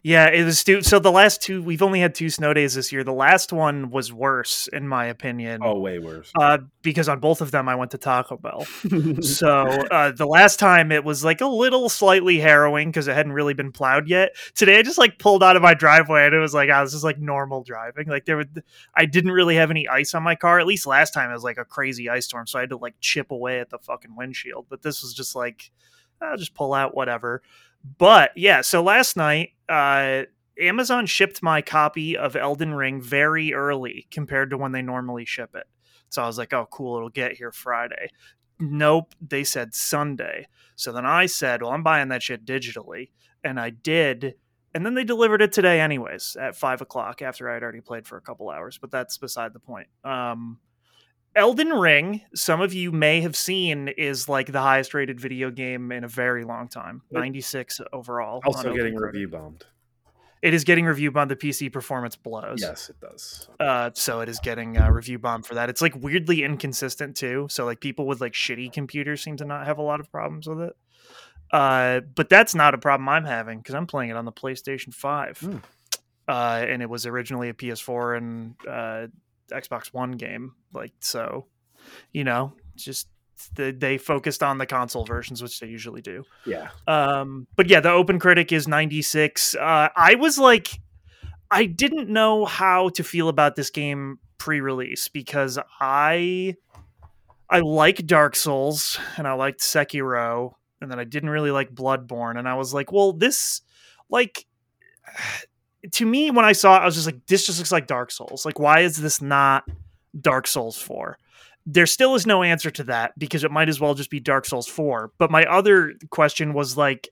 Yeah, 0.03 0.29
it 0.29 0.45
was 0.45 0.59
stu- 0.59 0.81
so 0.83 0.99
the 0.99 1.13
last 1.13 1.43
two 1.43 1.63
we've 1.63 1.83
only 1.83 2.01
had 2.01 2.15
two 2.15 2.31
snow 2.31 2.55
days 2.55 2.75
this 2.75 2.91
year. 2.91 3.05
The 3.05 3.13
last 3.13 3.53
one 3.53 3.91
was 3.91 4.11
worse 4.13 4.67
in 4.73 4.89
my 4.89 5.05
opinion. 5.07 5.61
Oh, 5.63 5.79
way 5.79 5.99
worse. 5.99 6.33
Uh, 6.39 6.59
because 6.81 7.09
on 7.09 7.21
both 7.21 7.43
of 7.43 7.51
them 7.51 7.69
I 7.69 7.75
went 7.75 7.91
to 7.91 7.99
Taco 7.99 8.39
Bell. 8.39 8.65
so 9.21 9.49
uh, 9.59 10.13
the 10.13 10.27
last 10.27 10.59
time 10.59 10.91
it 10.91 11.05
was 11.05 11.23
like 11.23 11.43
a 11.43 11.47
little 11.47 11.91
slightly 11.91 12.39
harrowing 12.39 12.89
because 12.89 13.09
it 13.09 13.15
hadn't 13.15 13.33
really 13.33 13.53
been 13.53 13.73
plowed 13.73 14.09
yet. 14.09 14.31
Today 14.55 14.79
I 14.79 14.83
just 14.83 14.97
like 14.97 15.19
pulled 15.19 15.43
out 15.43 15.57
of 15.57 15.63
my 15.63 15.75
driveway 15.75 16.25
and 16.25 16.35
it 16.35 16.39
was 16.39 16.55
like, 16.55 16.71
oh, 16.73 16.83
this 16.83 16.95
is 16.95 17.05
like 17.05 17.19
normal 17.19 17.63
driving. 17.63 18.09
Like 18.09 18.25
there 18.25 18.39
would, 18.39 18.65
I 18.95 19.05
didn't 19.05 19.33
really 19.33 19.57
have 19.57 19.71
any 19.71 19.87
ice 19.87 20.15
on 20.15 20.23
my 20.23 20.35
car. 20.35 20.61
At 20.61 20.67
least 20.67 20.87
last 20.87 21.13
time 21.13 21.31
it 21.31 21.35
was 21.35 21.45
like 21.45 21.59
a 21.59 21.65
crazy 21.67 22.09
ice 22.09 22.25
storm, 22.25 22.47
so 22.47 22.59
I 22.59 22.63
had 22.63 22.71
to 22.71 22.79
like 22.79 22.95
chip 23.01 23.31
away 23.31 23.61
at 23.61 23.69
the 23.69 23.79
fucking 23.79 24.17
windshield. 24.17 24.67
But 24.71 24.81
this 24.81 25.03
was 25.03 25.13
just 25.13 25.37
like, 25.37 25.71
I'll 26.23 26.39
just 26.39 26.55
pull 26.55 26.73
out 26.73 26.95
whatever. 26.97 27.43
But 27.99 28.33
yeah, 28.37 28.61
so 28.61 28.83
last 28.83 29.17
night, 29.17 29.51
uh, 29.71 30.25
Amazon 30.59 31.07
shipped 31.07 31.43
my 31.43 31.63
copy 31.63 32.17
of 32.17 32.37
Elden 32.37 32.75
Ring 32.75 33.01
very 33.01 33.55
early 33.55 34.07
compared 34.11 34.51
to 34.51 34.59
when 34.59 34.73
they 34.73 34.83
normally 34.83 35.25
ship 35.25 35.55
it. 35.55 35.67
So 36.11 36.23
I 36.23 36.27
was 36.27 36.39
like, 36.39 36.53
oh, 36.53 36.67
cool, 36.71 36.97
it'll 36.97 37.09
get 37.09 37.37
here 37.37 37.53
Friday. 37.53 38.11
Nope, 38.59 39.15
they 39.27 39.45
said 39.45 39.75
Sunday. 39.75 40.49
So 40.77 40.93
then 40.93 41.07
I 41.07 41.27
said, 41.27 41.63
well, 41.63 41.71
I'm 41.73 41.83
buying 41.83 42.09
that 42.09 42.23
shit 42.23 42.45
digitally. 42.45 43.11
And 43.43 43.59
I 43.59 43.71
did. 43.71 44.35
And 44.75 44.85
then 44.85 44.95
they 44.95 45.05
delivered 45.05 45.41
it 45.41 45.53
today, 45.53 45.81
anyways, 45.81 46.37
at 46.39 46.57
five 46.57 46.83
o'clock 46.83 47.23
after 47.23 47.49
I 47.49 47.55
had 47.55 47.63
already 47.63 47.81
played 47.81 48.07
for 48.07 48.19
a 48.19 48.21
couple 48.21 48.51
hours. 48.51 48.77
But 48.77 48.91
that's 48.91 49.17
beside 49.17 49.55
the 49.55 49.61
point. 49.61 49.89
Um, 50.05 50.59
Elden 51.37 51.69
Ring, 51.69 52.23
some 52.35 52.61
of 52.61 52.75
you 52.75 52.91
may 52.91 53.21
have 53.21 53.37
seen, 53.37 53.89
is 53.89 54.29
like 54.29 54.51
the 54.51 54.61
highest 54.61 54.95
rated 54.95 55.21
video 55.21 55.51
game 55.51 55.93
in 55.93 56.05
a 56.05 56.09
very 56.09 56.45
long 56.45 56.69
time 56.69 57.03
96 57.11 57.81
overall. 57.93 58.41
Also 58.45 58.75
getting 58.75 58.97
review 58.97 59.29
bombed. 59.29 59.65
It 60.43 60.55
is 60.55 60.65
getting 60.65 60.87
review 60.87 61.11
bombed. 61.11 61.31
The 61.31 61.37
PC 61.37 61.71
performance 61.71 62.17
blows. 62.17 62.63
Yes, 62.63 62.89
it 62.89 62.99
does. 63.01 63.49
Uh, 63.61 63.91
so 63.93 64.21
it 64.21 64.29
is 64.29 64.41
getting 64.41 64.79
a 64.79 64.91
review 64.91 65.19
bomb 65.19 65.43
for 65.43 65.55
that. 65.55 65.69
It's 65.69 65.83
like 65.83 65.95
weirdly 65.95 66.43
inconsistent 66.43 67.17
too. 67.17 67.47
So 67.51 67.65
like 67.67 67.81
people 67.81 68.07
with 68.07 68.21
like 68.21 68.33
shitty 68.33 68.73
computers 68.73 69.23
seem 69.23 69.37
to 69.37 69.45
not 69.45 69.67
have 69.67 69.79
a 69.79 69.83
lot 69.83 70.01
of 70.01 70.11
problems 70.11 70.49
with 70.49 70.61
it. 70.61 70.77
Uh, 71.53 72.01
but 72.15 72.29
that's 72.29 72.55
not 72.55 72.75
a 72.75 72.79
problem 72.79 73.09
I'm 73.09 73.25
having 73.25 73.59
because 73.59 73.75
I'm 73.75 73.87
playing 73.87 74.11
it 74.11 74.17
on 74.17 74.25
the 74.25 74.33
PlayStation 74.33 74.95
5. 74.95 75.41
Mm. 75.41 75.63
Uh, 76.27 76.65
and 76.67 76.81
it 76.81 76.89
was 76.89 77.07
originally 77.07 77.49
a 77.49 77.55
PS4 77.55 78.17
and 78.17 78.55
uh, 78.67 79.07
Xbox 79.51 79.93
One 79.93 80.13
game. 80.13 80.55
Like 80.73 80.93
so, 81.01 81.47
you 82.13 82.25
know, 82.25 82.53
just 82.77 83.09
the, 83.55 83.75
they 83.77 83.99
focused 83.99 84.43
on 84.43 84.59
the 84.59 84.67
console 84.67 85.05
versions, 85.05 85.43
which 85.43 85.61
they 85.61 85.67
usually 85.67 86.03
do. 86.03 86.25
Yeah. 86.47 86.69
Um, 86.87 87.47
but 87.57 87.69
yeah, 87.69 87.81
the 87.81 87.91
Open 87.91 88.19
Critic 88.19 88.53
is 88.53 88.69
96. 88.69 89.55
Uh, 89.55 89.89
I 89.95 90.15
was 90.17 90.39
like, 90.39 90.81
I 91.51 91.67
didn't 91.67 92.09
know 92.09 92.45
how 92.45 92.91
to 92.91 93.03
feel 93.03 93.29
about 93.29 93.57
this 93.57 93.71
game 93.71 94.19
pre-release 94.39 95.09
because 95.09 95.59
I 95.81 96.55
I 97.49 97.61
like 97.61 98.07
Dark 98.07 98.37
Souls 98.37 98.99
and 99.17 99.27
I 99.27 99.33
liked 99.33 99.61
Sekiro 99.61 100.53
and 100.81 100.91
then 100.91 101.01
I 101.01 101.05
didn't 101.05 101.31
really 101.31 101.51
like 101.51 101.75
Bloodborne 101.75 102.39
and 102.39 102.49
I 102.49 102.55
was 102.55 102.73
like, 102.73 102.93
well, 102.93 103.13
this 103.13 103.63
like 104.09 104.47
to 105.93 106.07
me 106.07 106.31
when 106.31 106.45
I 106.45 106.53
saw 106.53 106.77
it, 106.77 106.81
I 106.81 106.85
was 106.85 106.95
just 106.95 107.07
like, 107.07 107.27
this 107.27 107.47
just 107.47 107.59
looks 107.59 107.73
like 107.73 107.87
Dark 107.87 108.11
Souls. 108.11 108.45
Like, 108.45 108.59
why 108.59 108.81
is 108.81 108.97
this 108.97 109.23
not 109.23 109.65
Dark 110.19 110.47
Souls 110.47 110.81
4? 110.81 111.19
There 111.67 111.87
still 111.87 112.15
is 112.15 112.27
no 112.27 112.43
answer 112.43 112.71
to 112.71 112.85
that 112.85 113.19
because 113.19 113.45
it 113.45 113.51
might 113.51 113.69
as 113.69 113.81
well 113.81 113.95
just 113.95 114.11
be 114.11 114.21
Dark 114.21 114.45
Souls 114.45 114.67
4. 114.67 115.13
But 115.19 115.31
my 115.31 115.45
other 115.45 115.95
question 116.11 116.53
was 116.53 116.77
like, 116.77 117.09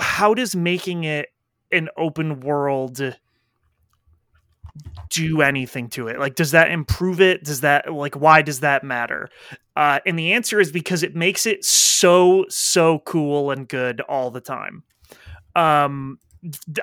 how 0.00 0.34
does 0.34 0.54
making 0.54 1.04
it 1.04 1.28
an 1.72 1.88
open 1.96 2.40
world 2.40 3.16
do 5.10 5.42
anything 5.42 5.88
to 5.90 6.08
it? 6.08 6.18
Like, 6.18 6.36
does 6.36 6.52
that 6.52 6.70
improve 6.70 7.20
it? 7.20 7.42
Does 7.42 7.62
that, 7.62 7.92
like, 7.92 8.14
why 8.14 8.42
does 8.42 8.60
that 8.60 8.84
matter? 8.84 9.28
Uh, 9.74 9.98
and 10.06 10.18
the 10.18 10.32
answer 10.32 10.60
is 10.60 10.70
because 10.70 11.02
it 11.02 11.16
makes 11.16 11.46
it 11.46 11.64
so, 11.64 12.44
so 12.48 13.00
cool 13.00 13.50
and 13.50 13.66
good 13.66 14.00
all 14.02 14.30
the 14.30 14.40
time. 14.40 14.84
Um, 15.56 16.18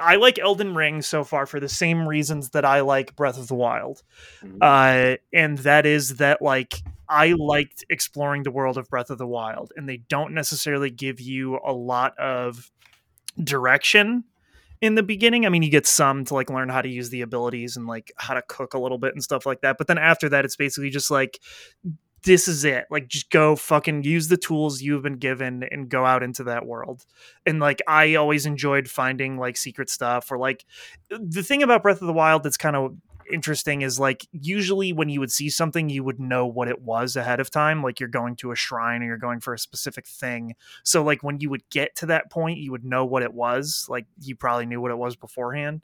I 0.01 0.15
like 0.15 0.39
Elden 0.39 0.75
Ring 0.75 1.01
so 1.01 1.23
far 1.23 1.45
for 1.45 1.59
the 1.59 1.69
same 1.69 2.07
reasons 2.07 2.49
that 2.49 2.65
I 2.65 2.81
like 2.81 3.15
Breath 3.15 3.37
of 3.37 3.47
the 3.47 3.55
Wild. 3.55 4.03
Mm-hmm. 4.43 4.57
Uh, 4.61 5.15
and 5.33 5.57
that 5.59 5.85
is 5.85 6.17
that 6.17 6.41
like 6.41 6.81
I 7.07 7.33
liked 7.33 7.85
exploring 7.89 8.43
the 8.43 8.51
world 8.51 8.77
of 8.77 8.89
Breath 8.89 9.09
of 9.09 9.17
the 9.17 9.27
Wild 9.27 9.71
and 9.75 9.87
they 9.87 9.97
don't 9.97 10.33
necessarily 10.33 10.89
give 10.89 11.21
you 11.21 11.59
a 11.65 11.71
lot 11.71 12.17
of 12.17 12.71
direction 13.41 14.25
in 14.81 14.95
the 14.95 15.03
beginning. 15.03 15.45
I 15.45 15.49
mean, 15.49 15.63
you 15.63 15.69
get 15.69 15.87
some 15.87 16.25
to 16.25 16.33
like 16.33 16.49
learn 16.49 16.69
how 16.69 16.81
to 16.81 16.89
use 16.89 17.09
the 17.09 17.21
abilities 17.21 17.77
and 17.77 17.87
like 17.87 18.11
how 18.17 18.33
to 18.33 18.41
cook 18.41 18.73
a 18.73 18.79
little 18.79 18.97
bit 18.97 19.13
and 19.13 19.23
stuff 19.23 19.45
like 19.45 19.61
that. 19.61 19.77
But 19.77 19.87
then 19.87 19.97
after 19.97 20.29
that, 20.29 20.45
it's 20.45 20.55
basically 20.55 20.89
just 20.89 21.09
like 21.09 21.39
this 22.25 22.47
is 22.47 22.65
it. 22.65 22.85
Like, 22.91 23.07
just 23.07 23.29
go 23.29 23.55
fucking 23.55 24.03
use 24.03 24.27
the 24.27 24.37
tools 24.37 24.81
you've 24.81 25.03
been 25.03 25.17
given 25.17 25.63
and 25.63 25.89
go 25.89 26.05
out 26.05 26.23
into 26.23 26.43
that 26.45 26.65
world. 26.65 27.05
And 27.45 27.59
like, 27.59 27.81
I 27.87 28.15
always 28.15 28.45
enjoyed 28.45 28.89
finding 28.89 29.37
like 29.37 29.57
secret 29.57 29.89
stuff 29.89 30.31
or 30.31 30.37
like 30.37 30.65
the 31.09 31.43
thing 31.43 31.63
about 31.63 31.83
Breath 31.83 32.01
of 32.01 32.07
the 32.07 32.13
Wild 32.13 32.43
that's 32.43 32.57
kind 32.57 32.75
of 32.75 32.95
interesting 33.31 33.81
is 33.81 33.99
like 33.99 34.27
usually 34.31 34.93
when 34.93 35.09
you 35.09 35.19
would 35.19 35.31
see 35.31 35.49
something 35.49 35.89
you 35.89 36.03
would 36.03 36.19
know 36.19 36.45
what 36.45 36.67
it 36.67 36.81
was 36.81 37.15
ahead 37.15 37.39
of 37.39 37.49
time 37.49 37.81
like 37.81 37.99
you're 37.99 38.09
going 38.09 38.35
to 38.35 38.51
a 38.51 38.55
shrine 38.55 39.01
or 39.01 39.05
you're 39.05 39.17
going 39.17 39.39
for 39.39 39.53
a 39.53 39.59
specific 39.59 40.07
thing 40.07 40.55
so 40.83 41.03
like 41.03 41.23
when 41.23 41.39
you 41.39 41.49
would 41.49 41.67
get 41.69 41.95
to 41.95 42.05
that 42.05 42.29
point 42.29 42.59
you 42.59 42.71
would 42.71 42.85
know 42.85 43.05
what 43.05 43.23
it 43.23 43.33
was 43.33 43.87
like 43.89 44.05
you 44.21 44.35
probably 44.35 44.65
knew 44.65 44.79
what 44.79 44.91
it 44.91 44.97
was 44.97 45.15
beforehand 45.15 45.81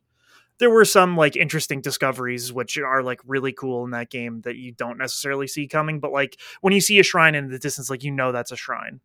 there 0.61 0.69
were 0.69 0.85
some 0.85 1.17
like 1.17 1.35
interesting 1.35 1.81
discoveries 1.81 2.53
which 2.53 2.77
are 2.77 3.01
like 3.01 3.19
really 3.25 3.51
cool 3.51 3.83
in 3.83 3.89
that 3.89 4.11
game 4.11 4.41
that 4.41 4.57
you 4.57 4.71
don't 4.71 4.99
necessarily 4.99 5.47
see 5.47 5.67
coming 5.67 5.99
but 5.99 6.11
like 6.11 6.39
when 6.61 6.71
you 6.71 6.79
see 6.79 6.99
a 6.99 7.03
shrine 7.03 7.33
in 7.33 7.49
the 7.49 7.57
distance 7.57 7.89
like 7.89 8.03
you 8.03 8.11
know 8.11 8.31
that's 8.31 8.51
a 8.51 8.55
shrine. 8.55 9.01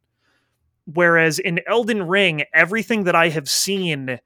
Whereas 0.84 1.38
in 1.38 1.60
Elden 1.66 2.06
Ring 2.06 2.44
everything 2.52 3.04
that 3.04 3.14
I 3.14 3.30
have 3.30 3.48
seen 3.48 4.20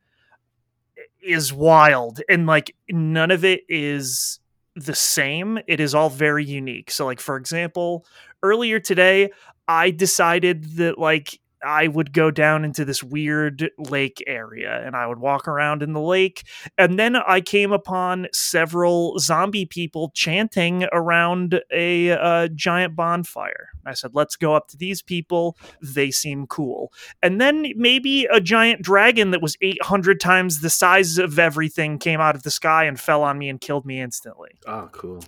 is 1.22 1.52
wild 1.52 2.20
and 2.28 2.46
like 2.46 2.74
none 2.90 3.30
of 3.30 3.44
it 3.44 3.62
is 3.68 4.40
the 4.74 4.96
same. 4.96 5.56
It 5.68 5.78
is 5.78 5.94
all 5.94 6.10
very 6.10 6.44
unique. 6.44 6.90
So 6.90 7.06
like 7.06 7.20
for 7.20 7.36
example 7.36 8.04
earlier 8.42 8.80
today 8.80 9.30
I 9.68 9.92
decided 9.92 10.78
that 10.78 10.98
like 10.98 11.38
I 11.64 11.88
would 11.88 12.12
go 12.12 12.30
down 12.30 12.64
into 12.64 12.84
this 12.84 13.02
weird 13.02 13.70
lake 13.78 14.22
area 14.26 14.82
and 14.84 14.96
I 14.96 15.06
would 15.06 15.18
walk 15.18 15.48
around 15.48 15.82
in 15.82 15.92
the 15.92 16.00
lake. 16.00 16.46
And 16.78 16.98
then 16.98 17.16
I 17.16 17.40
came 17.40 17.72
upon 17.72 18.28
several 18.32 19.18
zombie 19.18 19.66
people 19.66 20.10
chanting 20.14 20.86
around 20.92 21.60
a 21.72 22.12
uh, 22.12 22.48
giant 22.48 22.96
bonfire. 22.96 23.68
I 23.86 23.94
said, 23.94 24.12
let's 24.14 24.36
go 24.36 24.54
up 24.54 24.68
to 24.68 24.76
these 24.76 25.02
people. 25.02 25.56
They 25.82 26.10
seem 26.10 26.46
cool. 26.46 26.92
And 27.22 27.40
then 27.40 27.66
maybe 27.76 28.26
a 28.26 28.40
giant 28.40 28.82
dragon 28.82 29.30
that 29.30 29.42
was 29.42 29.56
800 29.60 30.20
times 30.20 30.60
the 30.60 30.70
size 30.70 31.18
of 31.18 31.38
everything 31.38 31.98
came 31.98 32.20
out 32.20 32.36
of 32.36 32.42
the 32.42 32.50
sky 32.50 32.84
and 32.84 32.98
fell 32.98 33.22
on 33.22 33.38
me 33.38 33.48
and 33.48 33.60
killed 33.60 33.86
me 33.86 34.00
instantly. 34.00 34.50
Oh, 34.66 34.88
cool 34.92 35.22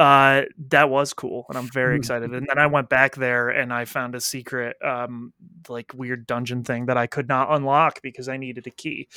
uh, 0.00 0.44
that 0.70 0.88
was 0.88 1.12
cool, 1.12 1.44
and 1.50 1.58
I'm 1.58 1.68
very 1.68 1.94
excited. 1.94 2.32
and 2.32 2.46
then 2.48 2.58
I 2.58 2.66
went 2.68 2.88
back 2.88 3.16
there 3.16 3.50
and 3.50 3.70
I 3.70 3.84
found 3.84 4.14
a 4.14 4.20
secret, 4.20 4.78
um, 4.82 5.34
like 5.68 5.92
weird 5.92 6.26
dungeon 6.26 6.64
thing 6.64 6.86
that 6.86 6.96
I 6.96 7.06
could 7.06 7.28
not 7.28 7.52
unlock 7.52 8.00
because 8.00 8.26
I 8.26 8.38
needed 8.38 8.66
a 8.66 8.70
key. 8.70 9.08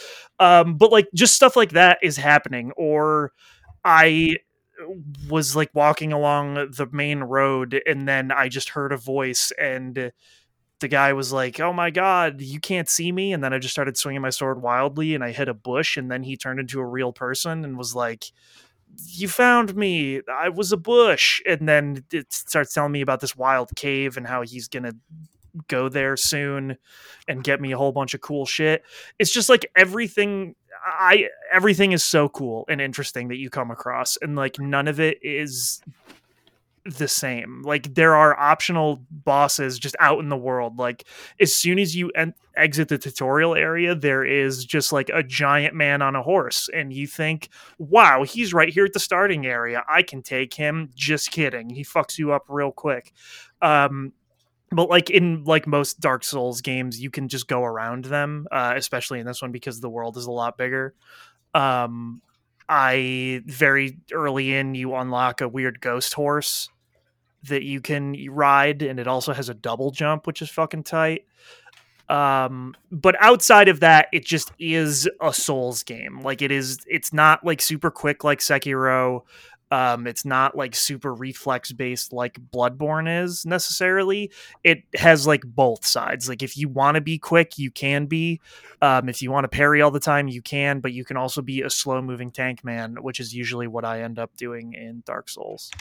Um, 0.42 0.76
but 0.76 0.92
like 0.92 1.08
just 1.14 1.36
stuff 1.36 1.56
like 1.56 1.70
that 1.72 2.00
is 2.04 2.18
happening, 2.18 2.74
or 2.76 3.32
I 3.86 4.36
was 5.30 5.56
like 5.56 5.70
walking 5.74 6.12
along 6.12 6.56
the 6.56 6.90
main 6.92 7.20
road 7.22 7.80
and 7.86 8.06
then 8.06 8.32
I 8.32 8.50
just 8.50 8.70
heard 8.70 8.92
a 8.92 8.98
voice 8.98 9.52
and 9.58 10.12
the 10.80 10.88
guy 10.90 11.14
was 11.14 11.32
like, 11.32 11.62
"Oh 11.62 11.72
my 11.72 11.92
god, 11.92 12.42
you 12.42 12.60
can't 12.60 12.90
see 12.90 13.14
me!" 13.14 13.32
And 13.32 13.42
then 13.42 13.54
I 13.54 13.60
just 13.60 13.74
started 13.74 13.96
swinging 13.96 14.22
my 14.22 14.32
sword 14.32 14.62
wildly, 14.62 15.16
and 15.16 15.24
I 15.24 15.32
hit 15.32 15.48
a 15.48 15.54
bush, 15.54 15.96
and 15.96 16.12
then 16.12 16.24
he 16.24 16.36
turned 16.36 16.60
into 16.60 16.82
a 16.82 16.86
real 16.86 17.14
person 17.14 17.64
and 17.64 17.78
was 17.78 17.96
like, 17.96 18.26
you 18.98 19.28
found 19.28 19.76
me. 19.76 20.22
I 20.32 20.50
was 20.50 20.72
a 20.72 20.78
bush. 20.78 21.42
And 21.46 21.68
then 21.68 22.04
it 22.12 22.32
starts 22.32 22.74
telling 22.74 22.92
me 22.92 23.02
about 23.02 23.20
this 23.20 23.36
wild 23.36 23.70
cave 23.76 24.18
and 24.18 24.28
how 24.28 24.42
he's 24.42 24.68
going 24.68 24.84
to 24.84 24.96
go 25.68 25.88
there 25.90 26.18
soon 26.18 26.78
and 27.28 27.44
get 27.44 27.62
me 27.62 27.72
a 27.72 27.78
whole 27.78 27.92
bunch 27.92 28.14
of 28.14 28.22
cool 28.22 28.46
shit. 28.46 28.84
It's 29.20 29.32
just 29.32 29.50
like 29.50 29.66
everything 29.76 30.56
I 30.86 31.30
everything 31.52 31.92
is 31.92 32.04
so 32.04 32.28
cool 32.28 32.66
and 32.68 32.82
interesting 32.82 33.30
that 33.30 33.38
you 33.38 33.50
come 33.50 33.72
across 33.72 34.18
and 34.22 34.36
like 34.36 34.60
none 34.60 34.88
of 34.88 35.00
it 35.00 35.20
is 35.22 35.82
the 36.86 37.08
same. 37.08 37.62
Like 37.64 37.96
there 37.96 38.16
are 38.16 38.38
optional 38.38 39.06
bosses 39.10 39.80
just 39.80 39.96
out 40.00 40.20
in 40.20 40.30
the 40.30 40.38
world. 40.38 40.78
Like 40.78 41.06
as 41.40 41.56
soon 41.56 41.80
as 41.80 41.96
you 41.96 42.10
en- 42.16 42.34
exit 42.58 42.90
the 42.90 42.98
tutorial 42.98 43.56
area, 43.56 43.96
there 43.96 44.24
is 44.26 44.66
just 44.66 44.92
like 44.92 45.10
a 45.14 45.24
giant 45.24 45.76
man 45.76 46.02
on 46.02 46.16
a 46.16 46.22
horse, 46.22 46.70
and 46.74 46.92
you 46.92 47.08
think, 47.08 47.50
"Wow, 47.78 48.24
he's 48.24 48.54
right 48.54 48.70
here 48.70 48.86
at 48.86 48.94
the 48.94 49.00
starting 49.00 49.46
area. 49.46 49.84
I 49.88 50.04
can 50.04 50.22
take 50.22 50.54
him." 50.54 50.90
Just 50.96 51.32
kidding. 51.32 51.70
He 51.70 51.84
fucks 51.84 52.18
you 52.18 52.34
up 52.34 52.46
real 52.50 52.72
quick. 52.72 53.14
Um, 53.62 54.14
but 54.72 54.90
like 54.90 55.10
in 55.10 55.44
like 55.46 55.68
most 55.68 56.00
Dark 56.00 56.24
Souls 56.24 56.62
games, 56.62 57.00
you 57.00 57.10
can 57.10 57.28
just 57.30 57.48
go 57.48 57.64
around 57.64 58.06
them, 58.06 58.48
uh, 58.52 58.74
especially 58.76 59.20
in 59.20 59.26
this 59.26 59.42
one 59.42 59.52
because 59.52 59.80
the 59.80 59.90
world 59.90 60.18
is 60.18 60.26
a 60.26 60.32
lot 60.32 60.58
bigger. 60.58 60.94
Um, 61.54 62.22
I 62.70 63.42
very 63.46 63.98
early 64.12 64.54
in 64.54 64.76
you 64.76 64.96
unlock 64.96 65.42
a 65.42 65.48
weird 65.48 65.82
ghost 65.82 66.14
horse 66.14 66.70
that 67.44 67.64
you 67.64 67.82
can 67.82 68.16
ride, 68.30 68.82
and 68.82 69.00
it 69.00 69.08
also 69.08 69.34
has 69.34 69.50
a 69.50 69.54
double 69.54 69.92
jump, 69.92 70.28
which 70.28 70.42
is 70.42 70.50
fucking 70.50 70.84
tight. 70.84 71.26
Um, 72.10 72.76
but 72.92 73.16
outside 73.20 73.68
of 73.68 73.80
that, 73.80 74.08
it 74.12 74.26
just 74.26 74.52
is 74.60 75.10
a 75.22 75.34
Souls 75.34 75.84
game. 75.84 76.22
Like 76.22 76.42
it 76.42 76.52
is, 76.52 76.80
it's 76.88 77.14
not 77.14 77.46
like 77.46 77.62
super 77.62 77.90
quick 77.90 78.24
like 78.24 78.40
Sekiro. 78.40 79.24
Um, 79.74 80.06
it's 80.06 80.24
not 80.24 80.56
like 80.56 80.76
super 80.76 81.12
reflex 81.16 81.72
based 81.72 82.14
like 82.14 82.40
Bloodborne 82.52 83.24
is 83.24 83.44
necessarily. 83.44 84.32
It 84.64 84.84
has 84.94 85.26
like 85.26 85.42
both 85.44 85.84
sides. 85.84 86.30
Like 86.30 86.44
if 86.44 86.56
you 86.56 86.70
want 86.70 86.94
to 86.94 87.02
be 87.02 87.18
quick, 87.18 87.58
you 87.58 87.72
can 87.72 88.06
be. 88.06 88.40
Um, 88.84 89.10
if 89.10 89.24
you 89.24 89.32
want 89.32 89.46
to 89.46 89.48
parry 89.48 89.82
all 89.82 89.90
the 89.90 90.00
time, 90.00 90.28
you 90.28 90.44
can, 90.44 90.80
but 90.80 90.94
you 90.94 91.04
can 91.04 91.18
also 91.18 91.42
be 91.42 91.64
a 91.64 91.72
slow 91.72 92.04
moving 92.04 92.30
tank 92.30 92.64
man, 92.64 92.98
which 93.02 93.20
is 93.20 93.34
usually 93.34 93.66
what 93.66 93.84
I 93.84 94.04
end 94.04 94.20
up 94.20 94.38
doing 94.38 94.74
in 94.74 95.02
Dark 95.08 95.28
Souls. 95.28 95.72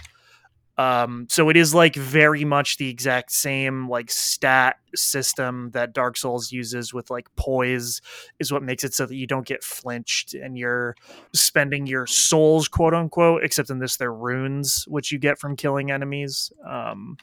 Um, 0.82 1.26
so 1.30 1.48
it 1.48 1.56
is 1.56 1.74
like 1.74 1.94
very 1.94 2.44
much 2.44 2.76
the 2.76 2.88
exact 2.88 3.30
same 3.30 3.88
like 3.88 4.10
stat 4.10 4.76
system 4.96 5.70
that 5.74 5.92
Dark 5.92 6.16
Souls 6.16 6.50
uses 6.50 6.92
with 6.92 7.08
like 7.08 7.28
poise 7.36 8.00
is 8.40 8.50
what 8.50 8.64
makes 8.64 8.82
it 8.82 8.92
so 8.92 9.06
that 9.06 9.14
you 9.14 9.28
don't 9.28 9.46
get 9.46 9.62
flinched 9.62 10.34
and 10.34 10.58
you're 10.58 10.96
spending 11.32 11.86
your 11.86 12.08
souls, 12.08 12.66
quote 12.66 12.94
unquote, 12.94 13.44
except 13.44 13.70
in 13.70 13.78
this 13.78 13.96
they're 13.96 14.12
runes, 14.12 14.84
which 14.88 15.12
you 15.12 15.20
get 15.20 15.38
from 15.38 15.54
killing 15.54 15.92
enemies. 15.92 16.50
Um, 16.66 17.16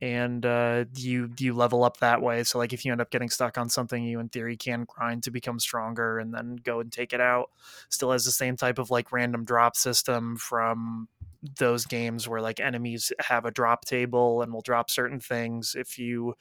and 0.00 0.46
uh, 0.46 0.84
you 0.94 1.30
you 1.38 1.52
level 1.54 1.82
up 1.82 1.98
that 1.98 2.22
way. 2.22 2.44
So 2.44 2.58
like 2.58 2.72
if 2.72 2.84
you 2.84 2.92
end 2.92 3.00
up 3.00 3.10
getting 3.10 3.30
stuck 3.30 3.58
on 3.58 3.68
something, 3.68 4.02
you 4.04 4.20
in 4.20 4.28
theory 4.28 4.56
can 4.56 4.84
grind 4.84 5.24
to 5.24 5.30
become 5.30 5.58
stronger 5.58 6.20
and 6.20 6.32
then 6.32 6.56
go 6.62 6.80
and 6.80 6.90
take 6.90 7.12
it 7.12 7.20
out. 7.20 7.50
Still 7.88 8.12
has 8.12 8.24
the 8.24 8.30
same 8.30 8.56
type 8.56 8.78
of 8.78 8.90
like 8.90 9.12
random 9.12 9.44
drop 9.44 9.76
system 9.76 10.36
from 10.36 11.08
those 11.58 11.86
games 11.86 12.28
where 12.28 12.40
like 12.40 12.60
enemies 12.60 13.12
have 13.20 13.44
a 13.44 13.50
drop 13.50 13.84
table 13.84 14.42
and 14.42 14.52
will 14.52 14.60
drop 14.60 14.90
certain 14.90 15.20
things. 15.20 15.74
If 15.78 15.98
you 15.98 16.34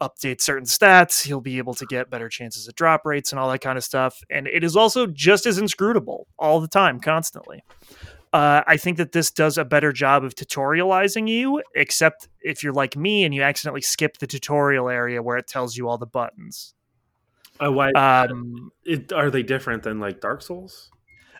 update 0.00 0.40
certain 0.40 0.64
stats, 0.64 1.26
you'll 1.26 1.40
be 1.40 1.58
able 1.58 1.74
to 1.74 1.86
get 1.86 2.10
better 2.10 2.28
chances 2.28 2.66
at 2.68 2.74
drop 2.74 3.04
rates 3.04 3.32
and 3.32 3.38
all 3.38 3.50
that 3.50 3.60
kind 3.60 3.76
of 3.76 3.84
stuff. 3.84 4.22
And 4.30 4.46
it 4.46 4.64
is 4.64 4.76
also 4.76 5.06
just 5.06 5.46
as 5.46 5.58
inscrutable 5.58 6.26
all 6.38 6.60
the 6.60 6.68
time, 6.68 7.00
constantly. 7.00 7.62
Uh, 8.32 8.62
I 8.66 8.76
think 8.76 8.96
that 8.98 9.12
this 9.12 9.30
does 9.30 9.58
a 9.58 9.64
better 9.64 9.92
job 9.92 10.22
of 10.24 10.34
tutorializing 10.34 11.28
you, 11.28 11.62
except 11.74 12.28
if 12.40 12.62
you're 12.62 12.72
like 12.72 12.96
me 12.96 13.24
and 13.24 13.34
you 13.34 13.42
accidentally 13.42 13.80
skip 13.80 14.18
the 14.18 14.26
tutorial 14.26 14.88
area 14.88 15.22
where 15.22 15.36
it 15.36 15.48
tells 15.48 15.76
you 15.76 15.88
all 15.88 15.98
the 15.98 16.06
buttons. 16.06 16.74
Oh, 17.58 17.72
why? 17.72 17.90
Um, 17.90 18.70
it, 18.84 19.12
are 19.12 19.30
they 19.30 19.42
different 19.42 19.82
than 19.82 19.98
like 19.98 20.20
Dark 20.20 20.42
Souls? 20.42 20.90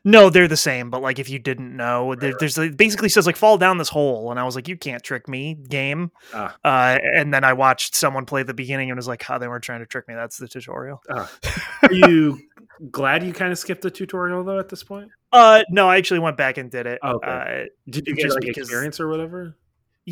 No, 0.04 0.30
they're 0.30 0.48
the 0.48 0.56
same. 0.56 0.90
But 0.90 1.02
like, 1.02 1.18
if 1.18 1.28
you 1.28 1.38
didn't 1.38 1.76
know, 1.76 2.14
there, 2.14 2.32
there's 2.38 2.56
basically 2.76 3.08
says 3.08 3.26
like 3.26 3.36
fall 3.36 3.58
down 3.58 3.78
this 3.78 3.88
hole, 3.88 4.30
and 4.30 4.40
I 4.40 4.44
was 4.44 4.54
like, 4.54 4.68
you 4.68 4.76
can't 4.76 5.02
trick 5.02 5.28
me, 5.28 5.54
game. 5.54 6.10
Ah. 6.32 6.56
Uh, 6.64 6.98
and 7.16 7.32
then 7.32 7.44
I 7.44 7.52
watched 7.52 7.94
someone 7.94 8.24
play 8.24 8.42
the 8.42 8.54
beginning 8.54 8.90
and 8.90 8.96
was 8.96 9.08
like, 9.08 9.22
how 9.22 9.36
oh, 9.36 9.38
they 9.38 9.48
weren't 9.48 9.64
trying 9.64 9.80
to 9.80 9.86
trick 9.86 10.08
me. 10.08 10.14
That's 10.14 10.38
the 10.38 10.48
tutorial. 10.48 11.02
Ah. 11.10 11.30
Are 11.82 11.92
you 11.92 12.40
glad 12.90 13.24
you 13.24 13.32
kind 13.32 13.52
of 13.52 13.58
skipped 13.58 13.82
the 13.82 13.90
tutorial 13.90 14.42
though 14.44 14.58
at 14.58 14.68
this 14.68 14.82
point? 14.82 15.10
Uh, 15.32 15.62
no, 15.70 15.88
I 15.88 15.98
actually 15.98 16.20
went 16.20 16.36
back 16.36 16.58
and 16.58 16.70
did 16.70 16.86
it. 16.86 16.98
Oh, 17.02 17.16
okay. 17.16 17.66
Uh, 17.66 17.68
Did 17.88 18.08
you 18.08 18.16
get 18.16 18.22
just 18.24 18.34
like 18.34 18.44
because- 18.44 18.62
experience 18.62 18.98
or 19.00 19.08
whatever? 19.08 19.56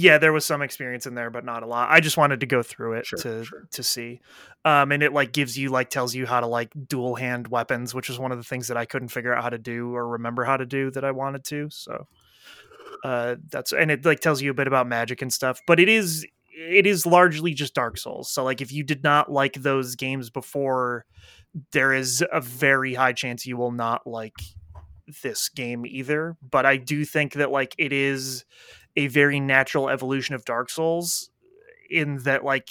Yeah, 0.00 0.16
there 0.18 0.32
was 0.32 0.44
some 0.44 0.62
experience 0.62 1.06
in 1.06 1.16
there, 1.16 1.28
but 1.28 1.44
not 1.44 1.64
a 1.64 1.66
lot. 1.66 1.90
I 1.90 1.98
just 1.98 2.16
wanted 2.16 2.38
to 2.40 2.46
go 2.46 2.62
through 2.62 2.92
it 2.92 3.06
Sure, 3.06 3.18
to 3.18 3.44
sure. 3.44 3.68
to 3.72 3.82
see. 3.82 4.20
Um, 4.64 4.92
and 4.92 5.02
it 5.02 5.12
like 5.12 5.32
gives 5.32 5.58
you 5.58 5.70
like 5.70 5.90
tells 5.90 6.14
you 6.14 6.24
how 6.24 6.38
to 6.38 6.46
like 6.46 6.72
dual 6.86 7.16
hand 7.16 7.48
weapons, 7.48 7.94
which 7.94 8.08
is 8.08 8.16
one 8.16 8.30
of 8.30 8.38
the 8.38 8.44
things 8.44 8.68
that 8.68 8.76
I 8.76 8.84
couldn't 8.84 9.08
figure 9.08 9.34
out 9.34 9.42
how 9.42 9.50
to 9.50 9.58
do 9.58 9.92
or 9.94 10.06
remember 10.06 10.44
how 10.44 10.56
to 10.56 10.64
do 10.66 10.92
that 10.92 11.04
I 11.04 11.10
wanted 11.10 11.42
to. 11.46 11.68
So 11.70 12.06
uh 13.02 13.36
that's 13.50 13.72
and 13.72 13.90
it 13.90 14.04
like 14.04 14.20
tells 14.20 14.40
you 14.40 14.50
a 14.50 14.54
bit 14.54 14.68
about 14.68 14.86
magic 14.86 15.20
and 15.20 15.32
stuff, 15.32 15.60
but 15.66 15.80
it 15.80 15.88
is 15.88 16.24
it 16.52 16.86
is 16.86 17.04
largely 17.04 17.52
just 17.52 17.74
Dark 17.74 17.98
Souls. 17.98 18.30
So 18.30 18.44
like 18.44 18.60
if 18.60 18.70
you 18.72 18.84
did 18.84 19.02
not 19.02 19.32
like 19.32 19.54
those 19.54 19.96
games 19.96 20.30
before, 20.30 21.06
there 21.72 21.92
is 21.92 22.24
a 22.32 22.40
very 22.40 22.94
high 22.94 23.14
chance 23.14 23.46
you 23.46 23.56
will 23.56 23.72
not 23.72 24.06
like 24.06 24.34
this 25.22 25.48
game 25.48 25.84
either. 25.86 26.36
But 26.48 26.66
I 26.66 26.76
do 26.76 27.04
think 27.04 27.32
that 27.34 27.50
like 27.50 27.74
it 27.78 27.92
is 27.92 28.44
a 28.96 29.06
very 29.08 29.40
natural 29.40 29.88
evolution 29.88 30.34
of 30.34 30.44
Dark 30.44 30.70
Souls 30.70 31.30
in 31.90 32.18
that 32.18 32.44
like 32.44 32.68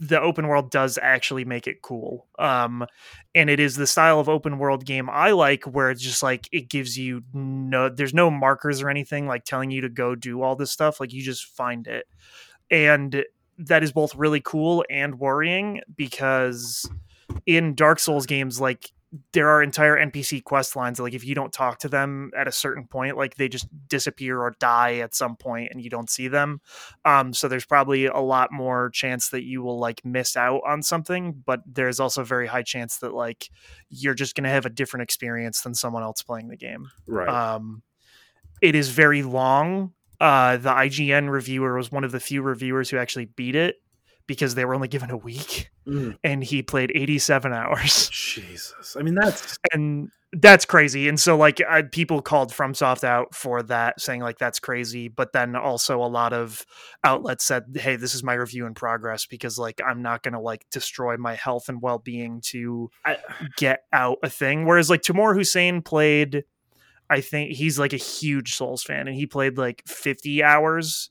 the 0.00 0.20
open 0.20 0.48
world 0.48 0.70
does 0.70 0.98
actually 1.00 1.44
make 1.44 1.66
it 1.66 1.82
cool. 1.82 2.26
Um 2.38 2.86
and 3.34 3.48
it 3.48 3.60
is 3.60 3.76
the 3.76 3.86
style 3.86 4.20
of 4.20 4.28
open 4.28 4.58
world 4.58 4.84
game 4.84 5.08
I 5.10 5.30
like 5.30 5.64
where 5.64 5.90
it's 5.90 6.02
just 6.02 6.22
like 6.22 6.48
it 6.52 6.68
gives 6.68 6.98
you 6.98 7.22
no 7.32 7.88
there's 7.88 8.14
no 8.14 8.30
markers 8.30 8.82
or 8.82 8.90
anything 8.90 9.26
like 9.26 9.44
telling 9.44 9.70
you 9.70 9.80
to 9.82 9.88
go 9.88 10.14
do 10.14 10.42
all 10.42 10.56
this 10.56 10.70
stuff 10.70 11.00
like 11.00 11.12
you 11.12 11.22
just 11.22 11.46
find 11.46 11.86
it. 11.86 12.06
And 12.70 13.24
that 13.58 13.82
is 13.82 13.92
both 13.92 14.14
really 14.14 14.40
cool 14.40 14.84
and 14.90 15.18
worrying 15.18 15.80
because 15.94 16.88
in 17.46 17.74
Dark 17.74 17.98
Souls 17.98 18.26
games 18.26 18.60
like 18.60 18.90
there 19.32 19.48
are 19.48 19.62
entire 19.62 19.96
NPC 19.96 20.42
quest 20.42 20.74
lines 20.74 20.98
like 20.98 21.14
if 21.14 21.24
you 21.24 21.34
don't 21.34 21.52
talk 21.52 21.78
to 21.78 21.88
them 21.88 22.30
at 22.36 22.48
a 22.48 22.52
certain 22.52 22.86
point 22.86 23.16
like 23.16 23.36
they 23.36 23.48
just 23.48 23.68
disappear 23.88 24.40
or 24.40 24.54
die 24.58 24.96
at 24.96 25.14
some 25.14 25.36
point 25.36 25.68
and 25.70 25.80
you 25.80 25.88
don't 25.88 26.10
see 26.10 26.26
them 26.26 26.60
um 27.04 27.32
so 27.32 27.46
there's 27.46 27.64
probably 27.66 28.06
a 28.06 28.18
lot 28.18 28.50
more 28.50 28.90
chance 28.90 29.28
that 29.28 29.44
you 29.44 29.62
will 29.62 29.78
like 29.78 30.04
miss 30.04 30.36
out 30.36 30.62
on 30.66 30.82
something 30.82 31.32
but 31.46 31.60
there's 31.66 32.00
also 32.00 32.22
a 32.22 32.24
very 32.24 32.46
high 32.46 32.62
chance 32.62 32.98
that 32.98 33.14
like 33.14 33.50
you're 33.88 34.14
just 34.14 34.34
going 34.34 34.44
to 34.44 34.50
have 34.50 34.66
a 34.66 34.70
different 34.70 35.02
experience 35.02 35.60
than 35.60 35.74
someone 35.74 36.02
else 36.02 36.22
playing 36.22 36.48
the 36.48 36.56
game 36.56 36.88
Right. 37.06 37.28
um, 37.28 37.82
it 38.60 38.74
is 38.74 38.88
very 38.88 39.22
long. 39.22 39.92
Uh, 40.20 40.56
the 40.56 40.70
IGN 40.70 41.28
reviewer 41.28 41.76
was 41.76 41.92
one 41.92 42.04
of 42.04 42.12
the 42.12 42.20
few 42.20 42.40
reviewers 42.40 42.88
who 42.88 42.96
actually 42.96 43.26
beat 43.26 43.54
it 43.56 43.76
because 44.26 44.54
they 44.54 44.64
were 44.64 44.74
only 44.74 44.88
given 44.88 45.10
a 45.10 45.16
week, 45.16 45.70
Mm, 45.86 46.16
and 46.24 46.42
he 46.42 46.62
played 46.62 46.90
87 46.94 47.52
hours, 47.52 48.08
Jesus. 48.12 48.96
I 48.98 49.02
mean, 49.02 49.14
that's 49.14 49.58
and 49.72 50.08
that's 50.32 50.64
crazy. 50.64 51.08
And 51.08 51.20
so, 51.20 51.36
like, 51.36 51.60
I, 51.68 51.82
people 51.82 52.22
called 52.22 52.52
FromSoft 52.52 53.04
out 53.04 53.34
for 53.34 53.62
that, 53.64 54.00
saying 54.00 54.22
like 54.22 54.38
that's 54.38 54.58
crazy. 54.58 55.08
But 55.08 55.32
then 55.32 55.54
also 55.54 56.02
a 56.02 56.08
lot 56.08 56.32
of 56.32 56.64
outlets 57.04 57.44
said, 57.44 57.64
"Hey, 57.74 57.96
this 57.96 58.14
is 58.14 58.22
my 58.22 58.32
review 58.32 58.64
in 58.64 58.72
progress 58.72 59.26
because 59.26 59.58
like 59.58 59.80
I'm 59.86 60.00
not 60.00 60.22
gonna 60.22 60.40
like 60.40 60.64
destroy 60.70 61.18
my 61.18 61.34
health 61.34 61.68
and 61.68 61.82
well 61.82 61.98
being 61.98 62.40
to 62.46 62.90
I, 63.04 63.18
get 63.58 63.80
out 63.92 64.18
a 64.22 64.30
thing." 64.30 64.64
Whereas 64.64 64.88
like 64.88 65.02
Tamoor 65.02 65.34
Hussain 65.34 65.82
played. 65.82 66.44
I 67.10 67.20
think 67.20 67.52
he's 67.52 67.78
like 67.78 67.92
a 67.92 67.98
huge 67.98 68.54
Souls 68.54 68.82
fan, 68.82 69.06
and 69.06 69.14
he 69.14 69.26
played 69.26 69.58
like 69.58 69.82
50 69.86 70.42
hours 70.42 71.10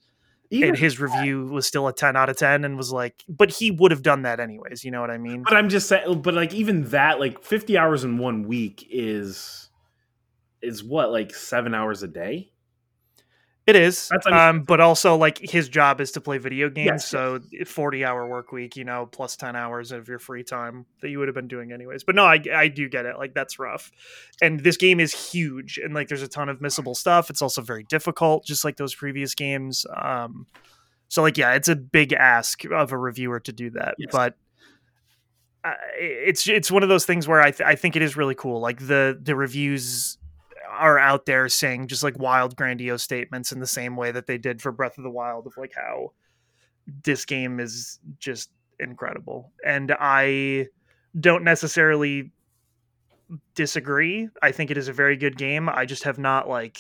even, 0.54 0.70
and 0.70 0.78
his 0.78 1.00
review 1.00 1.46
was 1.46 1.66
still 1.66 1.88
a 1.88 1.94
10 1.94 2.16
out 2.16 2.30
of 2.30 2.38
10 2.38 2.64
and 2.66 2.78
was 2.78 2.92
like 2.92 3.24
but 3.28 3.50
he 3.50 3.72
would 3.72 3.92
have 3.92 4.02
done 4.02 4.22
that 4.24 4.40
anyways 4.40 4.84
you 4.84 4.92
know 4.92 5.02
what 5.02 5.10
i 5.10 5.18
mean 5.18 5.44
but 5.44 5.58
I'm 5.58 5.70
just 5.70 5.88
saying. 5.88 6.22
But 6.22 6.34
like, 6.34 6.54
even 6.54 6.90
that, 6.90 7.20
like, 7.20 7.44
50 7.44 7.78
hours 7.78 8.04
in 8.04 8.18
one 8.18 8.48
week 8.48 8.88
is 8.90 9.70
is 10.62 10.84
what 10.84 11.12
like 11.12 11.36
seven 11.36 11.74
hours 11.74 12.04
a 12.04 12.08
day. 12.08 12.53
It 13.66 13.76
is 13.78 14.10
That's- 14.10 14.26
I 14.28 14.30
mean- 14.32 14.40
um 14.60 14.64
but 14.64 14.80
also 14.82 15.16
like 15.16 15.38
his 15.38 15.70
job 15.70 16.02
is 16.02 16.12
to 16.14 16.22
play 16.22 16.38
video 16.38 16.70
games 16.70 16.86
Yes, 16.88 17.08
so 17.08 17.40
40 17.66 18.04
hour 18.04 18.28
work 18.28 18.52
week 18.52 18.76
you 18.76 18.84
know 18.84 19.06
plus 19.12 19.36
10 19.38 19.56
hours 19.56 19.92
of 19.92 20.08
your 20.08 20.20
free 20.20 20.44
time 20.44 20.86
that 21.02 21.10
you 21.10 21.20
would 21.20 21.28
have 21.30 21.36
been 21.36 21.48
doing 21.48 21.72
anyways 21.72 22.04
but 22.04 22.16
no 22.16 22.24
i 22.26 22.42
i 22.54 22.68
do 22.68 22.90
get 22.90 23.06
it 23.06 23.18
like 23.18 23.34
that's 23.34 23.60
rough 23.60 23.90
and 24.42 24.60
this 24.62 24.76
game 24.78 25.00
is 25.00 25.14
huge 25.32 25.78
and 25.84 25.94
like 25.94 26.08
there's 26.10 26.22
a 26.22 26.28
ton 26.28 26.50
of 26.50 26.60
missable 26.60 26.96
stuff 26.96 27.30
it's 27.30 27.42
also 27.42 27.62
very 27.62 27.84
difficult 27.84 28.46
just 28.46 28.66
like 28.66 28.76
those 28.78 28.94
previous 28.94 29.34
games 29.34 29.86
um 29.96 30.46
so 31.08 31.22
like 31.22 31.38
yeah 31.38 31.54
it's 31.54 31.70
a 31.70 31.76
big 31.76 32.12
ask 32.12 32.66
of 32.66 32.92
a 32.92 32.98
reviewer 32.98 33.40
to 33.40 33.54
do 33.54 33.70
that 33.70 33.96
Yes. 33.98 34.10
but 34.12 34.36
uh, 35.66 35.72
it's 35.98 36.46
it's 36.50 36.70
one 36.70 36.84
of 36.84 36.90
those 36.90 37.06
things 37.06 37.26
where 37.26 37.40
I 37.40 37.52
th- 37.52 37.66
I 37.66 37.76
think 37.76 37.96
it 37.96 38.02
is 38.02 38.18
really 38.18 38.36
cool. 38.36 38.60
Like 38.60 38.80
the 38.86 39.18
the 39.22 39.34
reviews 39.34 40.18
are 40.78 41.00
out 41.00 41.26
there 41.26 41.48
saying 41.50 41.88
just 41.88 42.04
like 42.04 42.18
wild 42.20 42.56
grandiose 42.56 43.04
statements 43.04 43.52
in 43.52 43.60
the 43.60 43.68
same 43.68 43.96
way 43.96 44.12
that 44.12 44.28
they 44.28 44.38
did 44.38 44.62
for 44.62 44.72
Breath 44.72 44.98
of 44.98 45.04
the 45.04 45.10
Wild 45.10 45.48
of 45.48 45.56
like 45.58 45.74
how 45.76 46.12
this 47.04 47.26
game 47.26 47.60
is 47.60 48.00
just 48.20 48.50
incredible. 48.80 49.52
And 49.66 49.96
I 50.00 50.68
don't 51.20 51.44
necessarily 51.44 52.32
disagree. 53.56 54.30
I 54.42 54.52
think 54.52 54.72
it 54.72 54.78
is 54.78 54.88
a 54.88 54.94
very 54.94 55.18
good 55.18 55.38
game. 55.38 55.70
I 55.70 55.86
just 55.86 56.04
have 56.04 56.18
not 56.20 56.48
like 56.50 56.78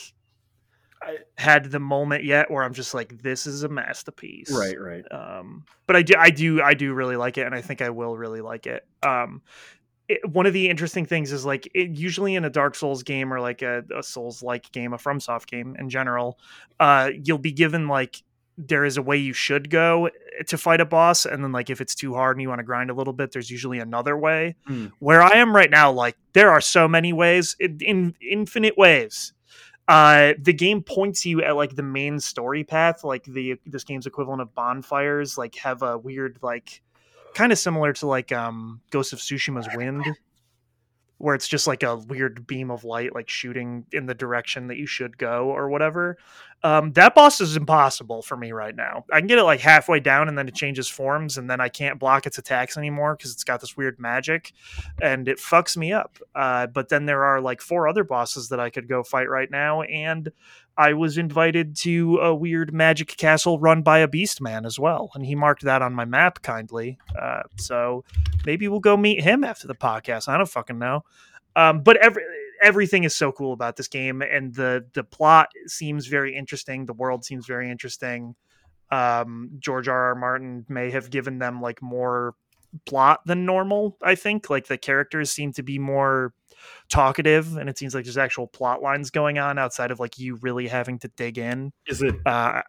I- 1.01 1.17
had 1.37 1.65
the 1.65 1.79
moment 1.79 2.23
yet 2.23 2.49
where 2.51 2.63
I'm 2.63 2.73
just 2.73 2.93
like 2.93 3.21
this 3.21 3.45
is 3.47 3.63
a 3.63 3.69
masterpiece 3.69 4.51
Right, 4.51 4.79
right. 4.79 5.03
um 5.11 5.65
but 5.85 5.95
i 5.97 6.01
do 6.01 6.13
i 6.17 6.29
do 6.29 6.61
i 6.61 6.73
do 6.73 6.93
really 6.93 7.17
like 7.17 7.37
it 7.37 7.45
and 7.45 7.53
i 7.53 7.59
think 7.61 7.81
i 7.81 7.89
will 7.89 8.15
really 8.17 8.39
like 8.39 8.65
it 8.67 8.87
um 9.03 9.41
it, 10.13 10.29
one 10.29 10.45
of 10.45 10.53
the 10.53 10.69
interesting 10.69 11.05
things 11.05 11.31
is 11.31 11.45
like 11.45 11.67
it, 11.73 11.91
usually 11.91 12.35
in 12.35 12.45
a 12.45 12.49
dark 12.49 12.75
souls 12.75 13.03
game 13.03 13.33
or 13.33 13.39
like 13.39 13.61
a, 13.61 13.83
a 13.95 14.03
souls 14.03 14.41
like 14.43 14.71
game 14.71 14.93
a 14.93 14.97
fromsoft 14.97 15.47
game 15.47 15.75
in 15.79 15.89
general 15.89 16.37
uh 16.79 17.09
you'll 17.23 17.37
be 17.37 17.51
given 17.51 17.87
like 17.87 18.23
there 18.57 18.85
is 18.85 18.97
a 18.97 19.01
way 19.01 19.17
you 19.17 19.33
should 19.33 19.69
go 19.69 20.09
to 20.47 20.57
fight 20.57 20.79
a 20.79 20.85
boss 20.85 21.25
and 21.25 21.43
then 21.43 21.51
like 21.51 21.69
if 21.71 21.81
it's 21.81 21.95
too 21.95 22.13
hard 22.13 22.35
and 22.37 22.41
you 22.41 22.49
want 22.49 22.59
to 22.59 22.63
grind 22.63 22.89
a 22.91 22.93
little 22.93 23.13
bit 23.13 23.31
there's 23.31 23.49
usually 23.49 23.79
another 23.79 24.15
way 24.17 24.55
Hmm. 24.67 24.87
where 24.99 25.21
i 25.23 25.31
am 25.37 25.55
right 25.55 25.71
now 25.71 25.91
like 25.91 26.15
there 26.33 26.51
are 26.51 26.61
so 26.61 26.87
many 26.87 27.13
ways 27.13 27.55
in, 27.59 27.79
in 27.81 28.15
infinite 28.21 28.77
ways 28.77 29.33
uh 29.87 30.33
the 30.39 30.53
game 30.53 30.81
points 30.81 31.25
you 31.25 31.41
at 31.43 31.55
like 31.55 31.75
the 31.75 31.83
main 31.83 32.19
story 32.19 32.63
path 32.63 33.03
like 33.03 33.23
the 33.25 33.55
this 33.65 33.83
game's 33.83 34.05
equivalent 34.05 34.41
of 34.41 34.53
bonfires 34.53 35.37
like 35.37 35.55
have 35.55 35.81
a 35.81 35.97
weird 35.97 36.37
like 36.41 36.81
kind 37.33 37.51
of 37.51 37.59
similar 37.59 37.93
to 37.93 38.07
like 38.07 38.31
um 38.31 38.81
ghost 38.91 39.13
of 39.13 39.19
tsushima's 39.19 39.67
wind 39.75 40.05
where 41.17 41.35
it's 41.35 41.47
just 41.47 41.67
like 41.67 41.83
a 41.83 41.95
weird 41.95 42.45
beam 42.47 42.69
of 42.69 42.83
light 42.83 43.15
like 43.15 43.29
shooting 43.29 43.85
in 43.93 44.05
the 44.05 44.13
direction 44.13 44.67
that 44.67 44.77
you 44.77 44.85
should 44.85 45.17
go 45.17 45.45
or 45.45 45.69
whatever. 45.69 46.17
Um, 46.63 46.93
that 46.93 47.13
boss 47.13 47.41
is 47.41 47.57
impossible 47.57 48.21
for 48.21 48.37
me 48.37 48.53
right 48.53 48.75
now. 48.75 49.03
I 49.11 49.19
can 49.19 49.27
get 49.27 49.37
it 49.37 49.43
like 49.43 49.59
halfway 49.59 49.99
down 49.99 50.29
and 50.29 50.37
then 50.37 50.47
it 50.47 50.55
changes 50.55 50.87
forms 50.87 51.37
and 51.37 51.49
then 51.49 51.59
I 51.59 51.67
can't 51.67 51.99
block 51.99 52.25
its 52.25 52.37
attacks 52.37 52.77
anymore 52.77 53.15
because 53.15 53.33
it's 53.33 53.43
got 53.43 53.59
this 53.59 53.75
weird 53.75 53.99
magic 53.99 54.53
and 55.01 55.27
it 55.27 55.39
fucks 55.39 55.75
me 55.75 55.91
up. 55.91 56.17
Uh, 56.33 56.67
but 56.67 56.87
then 56.87 57.05
there 57.05 57.25
are 57.25 57.41
like 57.41 57.59
four 57.59 57.87
other 57.87 58.05
bosses 58.05 58.49
that 58.49 58.61
I 58.61 58.69
could 58.69 58.87
go 58.87 59.03
fight 59.03 59.29
right 59.29 59.51
now 59.51 59.81
and 59.81 60.31
I 60.77 60.93
was 60.93 61.17
invited 61.17 61.75
to 61.77 62.17
a 62.17 62.33
weird 62.33 62.73
magic 62.73 63.15
castle 63.17 63.59
run 63.59 63.83
by 63.83 63.99
a 63.99 64.07
beast 64.07 64.41
man 64.41 64.65
as 64.65 64.79
well, 64.79 65.11
and 65.13 65.23
he 65.23 65.35
marked 65.35 65.61
that 65.63 65.83
on 65.83 65.93
my 65.93 66.05
map 66.05 66.41
kindly. 66.41 66.97
Uh, 67.19 67.43
so 67.57 68.03
maybe 68.43 68.67
we'll 68.67 68.79
go 68.79 68.97
meet 68.97 69.21
him 69.21 69.43
after 69.43 69.67
the 69.67 69.75
podcast. 69.75 70.27
I 70.27 70.35
don't 70.35 70.49
fucking 70.49 70.79
know. 70.79 71.03
Um, 71.55 71.81
but 71.81 71.97
every 71.97 72.23
everything 72.63 73.03
is 73.03 73.15
so 73.15 73.31
cool 73.31 73.53
about 73.53 73.75
this 73.75 73.87
game, 73.87 74.21
and 74.21 74.53
the 74.55 74.85
the 74.93 75.03
plot 75.03 75.49
seems 75.67 76.07
very 76.07 76.35
interesting. 76.35 76.85
The 76.85 76.93
world 76.93 77.25
seems 77.25 77.45
very 77.45 77.69
interesting. 77.69 78.35
Um, 78.91 79.51
George 79.59 79.87
R. 79.87 80.05
R. 80.09 80.15
Martin 80.15 80.65
may 80.69 80.91
have 80.91 81.09
given 81.09 81.39
them 81.39 81.61
like 81.61 81.81
more 81.81 82.35
plot 82.85 83.21
than 83.25 83.45
normal. 83.45 83.97
I 84.01 84.15
think 84.15 84.49
like 84.49 84.67
the 84.67 84.77
characters 84.77 85.31
seem 85.31 85.53
to 85.53 85.63
be 85.63 85.79
more 85.79 86.33
talkative 86.89 87.57
and 87.57 87.69
it 87.69 87.77
seems 87.77 87.93
like 87.93 88.05
there's 88.05 88.17
actual 88.17 88.47
plot 88.47 88.81
lines 88.81 89.09
going 89.09 89.37
on 89.37 89.57
outside 89.57 89.91
of 89.91 89.99
like 89.99 90.17
you 90.17 90.35
really 90.35 90.67
having 90.67 90.97
to 90.99 91.09
dig 91.17 91.37
in 91.37 91.73
Is 91.87 92.01
it 92.01 92.15
uh 92.25 92.61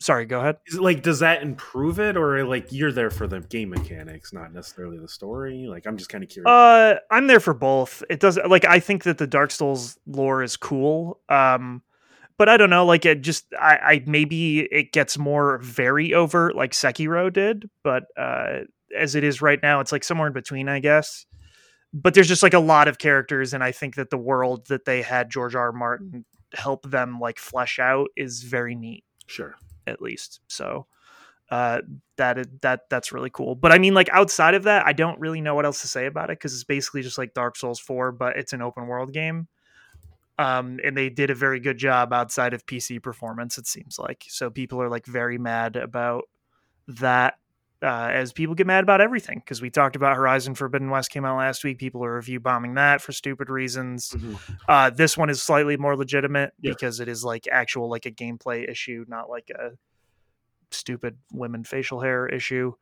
sorry 0.00 0.24
go 0.24 0.40
ahead 0.40 0.56
like 0.78 1.02
does 1.02 1.18
that 1.20 1.42
improve 1.42 2.00
it 2.00 2.16
or 2.16 2.42
like 2.44 2.72
you're 2.72 2.90
there 2.90 3.10
for 3.10 3.26
the 3.26 3.40
game 3.40 3.68
mechanics, 3.70 4.32
not 4.32 4.52
necessarily 4.52 4.98
the 4.98 5.06
story? 5.08 5.66
Like 5.68 5.86
I'm 5.86 5.96
just 5.96 6.10
kind 6.10 6.24
of 6.24 6.30
curious. 6.30 6.48
uh 6.48 6.96
i'm 7.10 7.26
there 7.26 7.38
for 7.40 7.54
both 7.54 8.02
it 8.10 8.18
does 8.18 8.38
like 8.48 8.64
i 8.64 8.80
think 8.80 9.04
that 9.04 9.18
the 9.18 9.26
dark 9.26 9.50
souls 9.50 9.98
lore 10.06 10.42
is 10.42 10.56
cool 10.56 11.20
um 11.28 11.82
but 12.38 12.48
i 12.48 12.56
don't 12.56 12.70
know 12.70 12.86
like 12.86 13.04
it 13.04 13.20
just 13.20 13.46
i 13.60 13.76
i 13.76 14.02
maybe 14.06 14.60
it 14.60 14.92
gets 14.92 15.18
more 15.18 15.58
very 15.58 16.14
overt 16.14 16.56
like 16.56 16.72
sekiro 16.72 17.30
did 17.32 17.68
but 17.84 18.04
uh 18.16 18.60
as 18.96 19.14
it 19.14 19.22
is 19.22 19.42
right 19.42 19.60
now 19.62 19.80
it's 19.80 19.92
like 19.92 20.02
somewhere 20.02 20.26
in 20.28 20.32
between 20.32 20.68
i 20.68 20.80
guess 20.80 21.26
but 21.92 22.14
there's 22.14 22.28
just 22.28 22.42
like 22.42 22.54
a 22.54 22.58
lot 22.58 22.88
of 22.88 22.98
characters 22.98 23.52
and 23.52 23.62
i 23.62 23.70
think 23.70 23.96
that 23.96 24.08
the 24.10 24.16
world 24.18 24.66
that 24.68 24.84
they 24.86 25.02
had 25.02 25.30
george 25.30 25.54
r. 25.54 25.66
R. 25.66 25.72
martin 25.72 26.24
help 26.54 26.88
them 26.90 27.20
like 27.20 27.38
flesh 27.38 27.78
out 27.78 28.08
is 28.16 28.42
very 28.42 28.74
neat 28.74 29.04
sure. 29.26 29.54
At 29.86 30.00
least. 30.00 30.40
So 30.48 30.86
uh 31.50 31.80
that 32.16 32.46
that 32.62 32.88
that's 32.88 33.10
really 33.10 33.30
cool. 33.30 33.56
But 33.56 33.72
i 33.72 33.78
mean 33.78 33.92
like 33.92 34.08
outside 34.10 34.54
of 34.54 34.62
that 34.64 34.86
i 34.86 34.92
don't 34.92 35.18
really 35.18 35.40
know 35.40 35.56
what 35.56 35.64
else 35.64 35.80
to 35.80 35.88
say 35.88 36.06
about 36.06 36.30
it 36.30 36.38
because 36.38 36.54
it's 36.54 36.62
basically 36.62 37.02
just 37.02 37.18
like 37.18 37.34
dark 37.34 37.56
souls 37.56 37.80
4 37.80 38.12
but 38.12 38.36
it's 38.36 38.52
an 38.52 38.62
open 38.62 38.86
world 38.86 39.12
game. 39.12 39.48
Um 40.38 40.78
and 40.84 40.96
they 40.96 41.10
did 41.10 41.28
a 41.30 41.34
very 41.34 41.58
good 41.58 41.76
job 41.76 42.12
outside 42.12 42.54
of 42.54 42.66
pc 42.66 43.02
performance 43.02 43.58
it 43.58 43.66
seems 43.66 43.98
like. 43.98 44.26
So 44.28 44.48
people 44.48 44.80
are 44.80 44.88
like 44.88 45.06
very 45.06 45.38
mad 45.38 45.74
about 45.74 46.28
that 46.86 47.39
uh, 47.82 48.08
as 48.12 48.32
people 48.32 48.54
get 48.54 48.66
mad 48.66 48.84
about 48.84 49.00
everything 49.00 49.38
because 49.38 49.62
we 49.62 49.70
talked 49.70 49.96
about 49.96 50.16
Horizon 50.16 50.54
Forbidden 50.54 50.90
West 50.90 51.10
came 51.10 51.24
out 51.24 51.38
last 51.38 51.64
week. 51.64 51.78
People 51.78 52.04
are 52.04 52.14
review 52.16 52.38
bombing 52.40 52.74
that 52.74 53.00
for 53.00 53.12
stupid 53.12 53.48
reasons. 53.50 54.14
Uh, 54.68 54.90
this 54.90 55.16
one 55.16 55.30
is 55.30 55.42
slightly 55.42 55.76
more 55.76 55.96
legitimate 55.96 56.52
Yeah. 56.60 56.72
because 56.72 57.00
it 57.00 57.08
is 57.08 57.24
like 57.24 57.48
actual 57.50 57.88
like 57.88 58.06
a 58.06 58.10
gameplay 58.10 58.68
issue, 58.70 59.04
not 59.08 59.30
like 59.30 59.50
a 59.50 59.70
stupid 60.70 61.16
women 61.32 61.64
facial 61.64 62.00
hair 62.00 62.26
issue. 62.28 62.72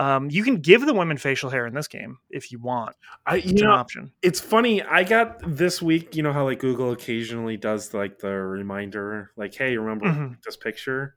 Um, 0.00 0.28
you 0.30 0.42
can 0.42 0.56
give 0.56 0.84
the 0.84 0.92
women 0.92 1.16
facial 1.16 1.48
hair 1.48 1.64
in 1.64 1.74
this 1.74 1.86
game 1.86 2.18
if 2.28 2.50
you 2.50 2.58
want. 2.58 2.96
I 3.24 3.36
It's 3.36 3.46
you 3.46 3.50
an 3.52 3.56
know 3.64 3.70
option. 3.72 4.12
it's 4.20 4.40
funny. 4.40 4.82
I 4.82 5.04
got 5.04 5.38
this 5.46 5.80
week. 5.80 6.16
You 6.16 6.24
know 6.24 6.32
how 6.32 6.44
like 6.44 6.58
Google 6.58 6.90
occasionally 6.90 7.56
does 7.56 7.94
like 7.94 8.18
the 8.18 8.32
reminder, 8.32 9.30
like, 9.36 9.54
"Hey, 9.54 9.76
remember 9.76 10.06
Mhm. 10.06 10.42
this 10.44 10.56
picture?" 10.56 11.14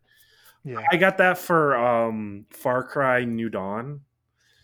Yeah, 0.64 0.82
I 0.92 0.98
got 0.98 1.18
that 1.18 1.38
for 1.38 1.76
um 1.76 2.46
Far 2.52 2.84
Cry 2.84 3.26
New 3.26 3.50
Dawn. 3.50 4.02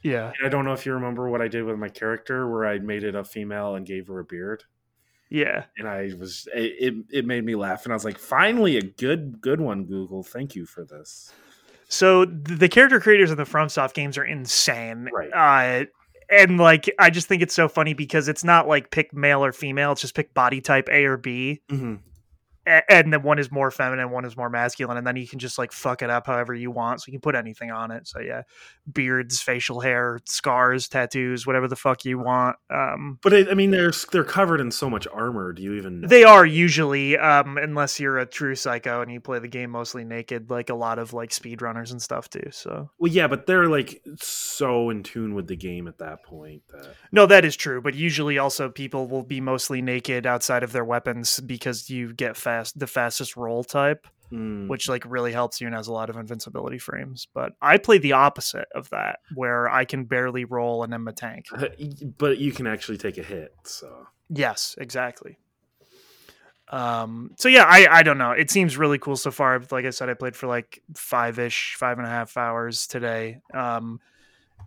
yeah. 0.04 0.32
And 0.38 0.46
I 0.46 0.50
don't 0.50 0.66
know 0.66 0.74
if 0.74 0.86
you 0.86 0.94
remember 0.94 1.30
what 1.30 1.42
I 1.42 1.48
did 1.48 1.64
with 1.66 1.78
my 1.78 1.90
character, 1.90 2.50
where 2.50 2.66
I 2.66 2.80
made 2.80 3.04
it 3.04 3.16
a 3.16 3.24
female 3.24 3.76
and 3.76 3.86
gave 3.86 4.08
her 4.08 4.20
a 4.20 4.24
beard. 4.26 4.64
Yeah, 5.32 5.66
And 5.78 5.88
I 5.88 6.10
was 6.18 6.48
it, 6.56 7.06
it, 7.12 7.26
made 7.26 7.46
me 7.46 7.54
laugh, 7.54 7.84
and 7.86 7.94
I 7.94 7.96
was 7.96 8.04
like, 8.04 8.18
"Finally, 8.18 8.78
a 8.78 8.82
good 8.82 9.40
good 9.42 9.62
one, 9.62 9.84
Google. 9.86 10.24
Thank 10.24 10.56
you 10.56 10.66
for 10.66 10.84
this." 10.86 11.32
So 11.88 12.26
the 12.26 12.68
character 12.68 13.00
creators 13.00 13.30
in 13.30 13.38
the 13.38 13.44
FromSoft 13.44 13.94
games 13.94 14.18
are 14.18 14.24
insane. 14.24 15.08
Right. 15.14 15.32
Uh, 15.32 15.86
and 16.32 16.58
like, 16.60 16.92
I 16.98 17.12
just 17.12 17.28
think 17.28 17.44
it's 17.44 17.54
so 17.54 17.68
funny 17.68 17.94
because 17.94 18.28
it's 18.28 18.44
not 18.44 18.68
like 18.68 18.90
pick 18.90 19.14
male 19.14 19.46
or 19.46 19.52
female; 19.52 19.92
it's 19.92 20.02
just 20.02 20.16
pick 20.16 20.34
body 20.34 20.62
type 20.62 20.90
A 20.92 21.06
or 21.06 21.18
B, 21.18 21.62
Mm-hmm. 21.70 21.96
And 22.66 23.12
then 23.12 23.24
one 23.24 23.40
is 23.40 23.52
more 23.52 23.72
feminine, 23.72 24.12
one 24.12 24.26
is 24.26 24.38
more 24.38 24.50
masculine, 24.50 24.98
and 24.98 25.06
then 25.06 25.16
you 25.16 25.28
can 25.28 25.40
just 25.40 25.58
like 25.58 25.72
fuck 25.72 26.02
it 26.02 26.10
up 26.10 26.28
however 26.28 26.54
you 26.54 26.72
want. 26.72 27.02
So 27.02 27.06
you 27.08 27.14
can 27.14 27.22
put 27.22 27.36
anything 27.36 27.72
on 27.72 27.92
it. 27.92 28.08
So 28.08 28.20
yeah, 28.20 28.44
beards, 28.92 29.42
facial 29.42 29.80
hair, 29.80 30.20
scars, 30.26 30.88
tattoos, 30.88 31.48
whatever 31.48 31.68
the 31.68 31.76
fuck 31.76 32.06
you 32.06 32.20
want. 32.20 32.58
Um, 32.70 33.20
But 33.22 33.34
it, 33.34 33.50
I 33.50 33.54
mean, 33.54 33.72
they're 33.72 33.92
they're 34.12 34.24
covered 34.24 34.62
in 34.62 34.72
so 34.72 34.90
much 34.90 35.08
armor. 35.12 35.54
Do 35.54 35.62
you 35.62 35.74
even? 35.74 36.02
They 36.02 36.24
are 36.24 36.46
usually, 36.46 37.18
um, 37.18 37.58
unless 37.58 38.00
you're 38.00 38.20
a 38.20 38.26
true 38.26 38.56
psycho 38.56 39.02
and 39.02 39.12
you 39.12 39.20
play 39.20 39.40
the 39.40 39.48
game 39.48 39.72
mostly 39.72 40.04
naked, 40.04 40.50
like 40.50 40.70
a 40.70 40.76
lot 40.76 41.00
of 41.00 41.14
like 41.14 41.30
speedrunners 41.32 41.92
and 41.92 42.02
stuff 42.02 42.30
too. 42.30 42.50
So 42.52 42.90
Well, 43.00 43.12
yeah, 43.12 43.28
but 43.28 43.46
they're 43.46 43.68
like 43.68 44.02
so 44.18 44.90
in 44.90 45.04
tune 45.04 45.34
with 45.34 45.48
the 45.48 45.56
game 45.56 45.88
at 45.88 45.98
that 46.00 46.24
point 46.24 46.62
that 46.72 46.94
no, 47.12 47.26
that 47.26 47.46
is 47.46 47.56
true. 47.56 47.82
But 47.82 47.96
usually, 47.96 48.38
also 48.38 48.70
people 48.70 49.08
will 49.08 49.24
be 49.24 49.42
mostly 49.42 49.82
naked 49.82 50.26
outside 50.26 50.64
of 50.64 50.72
their 50.72 50.86
weapons 50.86 51.40
because 51.40 51.90
you 51.90 52.14
get 52.14 52.38
fast 52.50 52.80
the 52.80 52.88
fastest 52.88 53.36
roll 53.38 53.64
type, 53.64 54.08
Mm. 54.32 54.68
which 54.68 54.88
like 54.88 55.04
really 55.10 55.32
helps 55.32 55.60
you 55.60 55.66
and 55.66 55.76
has 55.76 55.88
a 55.88 55.92
lot 55.92 56.10
of 56.12 56.16
invincibility 56.16 56.78
frames. 56.78 57.28
But 57.34 57.54
I 57.64 57.78
play 57.78 57.98
the 57.98 58.12
opposite 58.12 58.68
of 58.76 58.88
that, 58.92 59.20
where 59.34 59.68
I 59.68 59.86
can 59.86 60.04
barely 60.06 60.46
roll 60.46 60.84
and 60.84 60.94
I'm 60.94 61.08
a 61.08 61.14
tank. 61.14 61.48
but 62.20 62.38
you 62.38 62.52
can 62.52 62.68
actually 62.68 62.98
take 63.00 63.18
a 63.18 63.24
hit. 63.24 63.54
So 63.64 64.08
Yes, 64.30 64.76
exactly. 64.80 65.40
Um, 66.68 67.32
so 67.38 67.50
yeah, 67.50 67.64
I, 67.68 67.88
I 67.90 68.04
don't 68.04 68.20
know. 68.20 68.32
It 68.32 68.52
seems 68.52 68.78
really 68.78 69.00
cool 69.00 69.18
so 69.18 69.32
far. 69.32 69.60
Like 69.72 69.86
I 69.86 69.90
said, 69.90 70.10
I 70.10 70.14
played 70.14 70.36
for 70.36 70.46
like 70.46 70.82
five 70.96 71.40
ish, 71.40 71.76
five 71.80 71.98
and 71.98 72.06
a 72.06 72.10
half 72.12 72.38
hours 72.38 72.86
today. 72.86 73.42
Um, 73.54 74.00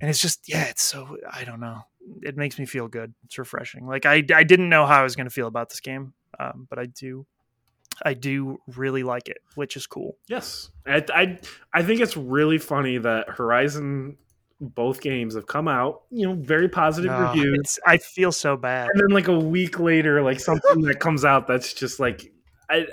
and 0.01 0.11
it's 0.11 0.20
just, 0.20 0.49
yeah, 0.49 0.64
it's 0.64 0.83
so, 0.83 1.16
I 1.33 1.45
don't 1.45 1.61
know. 1.61 1.83
It 2.22 2.37
makes 2.37 2.59
me 2.59 2.66
feel 2.66 2.89
good. 2.89 3.14
It's 3.24 3.39
refreshing. 3.39 3.87
Like 3.87 4.05
I, 4.07 4.24
I 4.35 4.43
didn't 4.43 4.68
know 4.68 4.87
how 4.87 4.99
I 4.99 5.05
was 5.05 5.14
going 5.14 5.28
to 5.28 5.30
feel 5.35 5.47
about 5.47 5.68
this 5.68 5.78
game. 5.78 6.14
Um, 6.41 6.66
but 6.68 6.80
I 6.80 6.87
do, 6.87 7.24
I 8.05 8.14
do 8.14 8.59
really 8.76 9.03
like 9.03 9.28
it, 9.28 9.38
which 9.55 9.76
is 9.76 9.86
cool. 9.86 10.16
yes, 10.28 10.70
I, 10.86 11.05
I 11.14 11.38
I 11.74 11.82
think 11.82 12.01
it's 12.01 12.16
really 12.16 12.59
funny 12.59 12.99
that 12.99 13.28
Horizon 13.28 14.16
both 14.61 15.01
games 15.01 15.34
have 15.34 15.47
come 15.47 15.66
out. 15.68 16.03
You 16.11 16.28
know, 16.28 16.34
very 16.34 16.68
positive 16.68 17.11
Ah, 17.11 17.32
reviews. 17.32 17.78
I 17.86 17.97
feel 17.99 18.30
so 18.32 18.57
bad. 18.57 18.90
and 18.93 19.01
then 19.01 19.09
like 19.14 19.28
a 19.28 19.38
week 19.38 19.78
later 19.80 20.22
like 20.22 20.38
something 20.40 20.82
that 20.82 21.01
comes 21.01 21.24
out 21.24 21.47
that's 21.49 21.72
just 21.74 21.99
like 22.01 22.32
i 22.70 22.86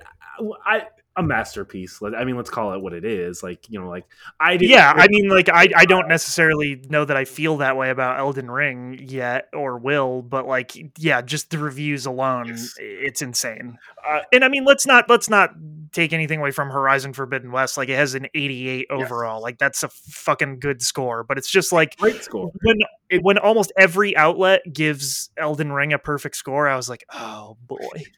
i 0.66 0.84
a 1.16 1.24
masterpiece. 1.24 1.99
I 2.01 2.24
mean 2.24 2.38
let's 2.38 2.49
call 2.49 2.74
it 2.74 2.82
what 2.82 2.93
it 2.93 3.03
is. 3.03 3.43
Like 3.43 3.70
you 3.70 3.80
know 3.80 3.89
like 3.89 4.05
i 4.39 4.55
didn't 4.55 4.72
yeah 4.72 4.93
i 4.95 5.07
mean 5.10 5.28
like 5.28 5.49
I, 5.49 5.68
I 5.76 5.86
don't 5.86 6.07
necessarily 6.07 6.82
know 6.89 7.03
that 7.03 7.18
i 7.18 7.26
feel 7.26 7.57
that 7.57 7.76
way 7.76 7.89
about 7.89 8.18
elden 8.20 8.49
ring 8.49 8.97
yet 9.07 9.49
or 9.53 9.78
will 9.78 10.22
but 10.22 10.47
like 10.47 10.72
yeah 10.97 11.22
just 11.22 11.49
the 11.49 11.57
reviews 11.57 12.05
alone 12.05 12.47
Yes. 12.47 12.74
it's 12.80 13.22
insane. 13.22 13.78
Uh, 14.07 14.20
and 14.32 14.45
i 14.45 14.47
mean 14.47 14.64
let's 14.66 14.86
not 14.86 15.10
let's 15.10 15.30
not 15.30 15.51
take 15.91 16.14
anything 16.14 16.39
away 16.39 16.51
from 16.51 16.70
horizon 16.70 17.12
forbidden 17.14 17.51
west. 17.51 17.76
Like 17.76 17.89
it 17.89 17.95
has 17.95 18.14
an 18.14 18.28
88 18.36 18.88
Yes. 18.89 19.01
overall. 19.05 19.41
Like 19.41 19.57
that's 19.57 19.84
a 19.84 19.89
fucking 19.89 20.60
good 20.60 20.82
score 20.82 21.24
but 21.24 21.38
it's 21.38 21.49
just 21.49 21.72
like 21.74 21.97
great 21.97 22.24
score. 22.24 22.51
when 22.62 22.78
when 23.22 23.38
almost 23.38 23.72
every 23.78 24.16
outlet 24.16 24.62
gives 24.72 25.30
elden 25.38 25.72
ring 25.72 25.93
a 25.93 25.99
perfect 25.99 26.36
score 26.36 26.68
i 26.68 26.76
was 26.76 26.89
like 26.89 27.05
oh 27.14 27.57
boy. 27.68 27.78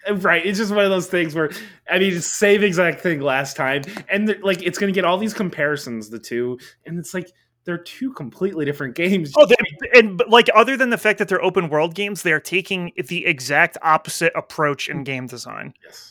Uh, 0.10 0.16
right 0.16 0.46
it's 0.46 0.58
just 0.58 0.74
one 0.74 0.84
of 0.84 0.92
those 0.92 1.08
things 1.08 1.36
where 1.36 1.50
i 1.90 2.00
mean 2.00 2.14
it's 2.16 2.28
same 2.28 2.64
exact 2.64 3.02
thing 3.02 3.22
last 3.22 3.56
time 3.56 3.82
and 4.10 4.36
like 4.42 4.62
it's 4.62 4.78
gonna 4.78 4.92
get 4.92 5.06
all 5.06 5.18
these 5.18 5.34
comparisons 5.34 6.10
the 6.10 6.20
two 6.20 6.58
and 6.86 7.00
it's 7.00 7.14
like 7.14 7.32
they're 7.64 7.78
two 7.78 8.12
completely 8.14 8.66
different 8.66 8.96
games. 8.96 9.32
Oh, 9.38 9.48
and 9.94 10.20
like 10.28 10.50
other 10.56 10.76
than 10.76 10.90
the 10.90 10.98
fact 10.98 11.20
that 11.20 11.28
they're 11.28 11.44
open 11.44 11.70
world 11.70 11.94
games, 11.94 12.24
they 12.24 12.32
are 12.32 12.40
taking 12.40 12.92
the 13.08 13.26
exact 13.28 13.78
opposite 13.84 14.34
approach 14.36 14.90
in 14.90 15.02
mm. 15.02 15.06
game 15.06 15.28
design. 15.28 15.76
yes 15.84 16.11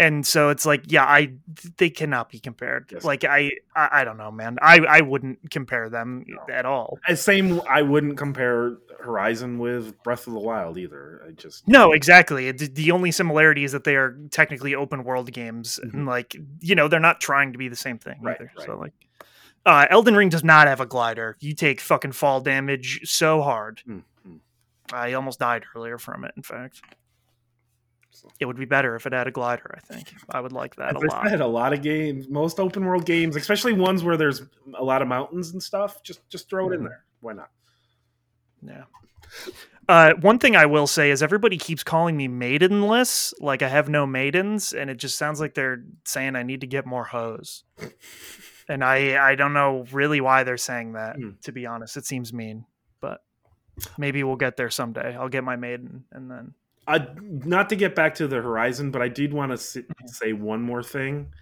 And 0.00 0.26
so 0.26 0.48
it's 0.48 0.64
like, 0.64 0.84
yeah, 0.86 1.04
I 1.04 1.34
they 1.76 1.90
cannot 1.90 2.30
be 2.30 2.38
compared. 2.40 2.90
Yes. 2.90 3.04
Like 3.04 3.22
I, 3.24 3.50
I, 3.76 3.88
I 4.00 4.04
don't 4.04 4.16
know, 4.16 4.30
man. 4.30 4.56
I, 4.62 4.78
I 4.78 5.00
wouldn't 5.02 5.50
compare 5.50 5.90
them 5.90 6.24
No. 6.26 6.38
at 6.52 6.64
all. 6.64 6.98
Same 7.14 7.60
i 7.68 7.82
wouldn't 7.82 8.16
compare 8.16 8.78
horizon 8.98 9.58
with 9.58 10.02
breath 10.02 10.26
of 10.26 10.32
the 10.34 10.38
wild 10.40 10.76
either 10.76 11.22
i 11.26 11.30
just 11.32 11.66
No, 11.68 11.92
exactly. 11.92 12.48
It- 12.48 12.74
The 12.74 12.90
only 12.92 13.10
similarity 13.12 13.62
is 13.64 13.72
that 13.72 13.84
they 13.84 13.96
are 13.96 14.16
technically 14.30 14.74
open 14.74 15.04
world 15.04 15.30
games, 15.32 15.78
and 15.78 16.06
like 16.06 16.34
you 16.60 16.74
know, 16.74 16.88
they're 16.88 16.98
not 17.00 17.20
trying 17.20 17.52
to 17.52 17.58
be 17.58 17.68
the 17.68 17.76
same 17.76 17.98
thing 17.98 18.16
Mm-hmm. 18.16 18.26
Right, 18.26 18.36
either. 18.40 18.52
right. 18.56 18.66
So 18.66 18.78
like, 18.78 18.92
uh, 19.66 19.86
Elden 19.90 20.16
Ring 20.16 20.30
does 20.30 20.42
not 20.44 20.66
have 20.66 20.80
a 20.80 20.86
glider. 20.86 21.36
You 21.40 21.54
take 21.54 21.78
fucking 21.80 22.12
fall 22.12 22.40
damage 22.40 23.00
so 23.04 23.42
hard. 23.42 23.82
Mm, 23.86 24.02
mm. 24.26 24.38
I 24.92 25.12
almost 25.12 25.38
died 25.40 25.64
earlier 25.76 25.98
from 25.98 26.24
it. 26.24 26.32
In 26.38 26.42
fact, 26.42 26.80
it 28.38 28.46
would 28.46 28.56
be 28.56 28.64
better 28.64 28.96
if 28.96 29.06
it 29.06 29.12
had 29.12 29.26
a 29.26 29.30
glider. 29.30 29.74
I 29.76 29.80
think 29.80 30.12
I 30.30 30.40
would 30.40 30.52
like 30.52 30.76
that 30.76 30.96
a 30.96 30.98
I 30.98 31.06
lot. 31.06 31.30
had 31.30 31.40
a 31.40 31.46
lot 31.46 31.72
of 31.72 31.82
games, 31.82 32.28
most 32.28 32.58
open 32.60 32.84
world 32.84 33.06
games, 33.06 33.36
especially 33.36 33.72
ones 33.72 34.02
where 34.02 34.16
there's 34.16 34.42
a 34.74 34.84
lot 34.84 35.02
of 35.02 35.08
mountains 35.08 35.50
and 35.52 35.62
stuff, 35.62 36.02
just 36.02 36.28
just 36.28 36.48
throw 36.48 36.70
it 36.70 36.74
in 36.74 36.80
Mhm. 36.80 36.88
there. 36.88 37.04
Why 37.20 37.32
not? 37.34 37.50
Yeah. 38.62 38.84
Uh, 39.88 40.14
one 40.20 40.38
thing 40.38 40.54
I 40.54 40.66
will 40.66 40.86
say 40.86 41.10
is 41.10 41.22
everybody 41.22 41.56
keeps 41.56 41.82
calling 41.82 42.16
me 42.16 42.28
maidenless, 42.28 43.34
like 43.40 43.62
I 43.62 43.68
have 43.68 43.88
no 43.88 44.06
maidens, 44.06 44.72
and 44.72 44.88
it 44.88 44.96
just 44.98 45.18
sounds 45.18 45.40
like 45.40 45.54
they're 45.54 45.82
saying 46.04 46.36
I 46.36 46.42
need 46.44 46.60
to 46.60 46.66
get 46.66 46.86
more 46.86 47.04
hoes. 47.04 47.64
And 48.68 48.84
I 48.84 49.30
I 49.30 49.34
don't 49.34 49.52
know 49.52 49.84
really 49.90 50.20
why 50.20 50.44
they're 50.44 50.56
saying 50.56 50.92
that. 50.92 51.16
Hmm. 51.16 51.30
To 51.42 51.52
be 51.52 51.66
honest, 51.66 51.96
it 51.96 52.06
seems 52.06 52.32
mean, 52.32 52.66
but 53.00 53.20
maybe 53.98 54.22
we'll 54.22 54.36
get 54.36 54.56
there 54.56 54.70
someday. 54.70 55.16
I'll 55.16 55.28
get 55.28 55.42
my 55.42 55.56
maiden, 55.56 56.04
and 56.12 56.30
then 56.30 56.54
Uh, 56.86 57.00
not 57.18 57.68
to 57.68 57.76
get 57.76 57.94
back 57.94 58.14
to 58.16 58.26
the 58.26 58.36
Horizon, 58.36 58.90
but 58.90 59.02
I 59.02 59.08
did 59.08 59.32
want 59.32 59.52
to 59.52 59.84
say 60.06 60.32
one 60.32 60.62
more 60.62 60.82
thing. 60.82 61.32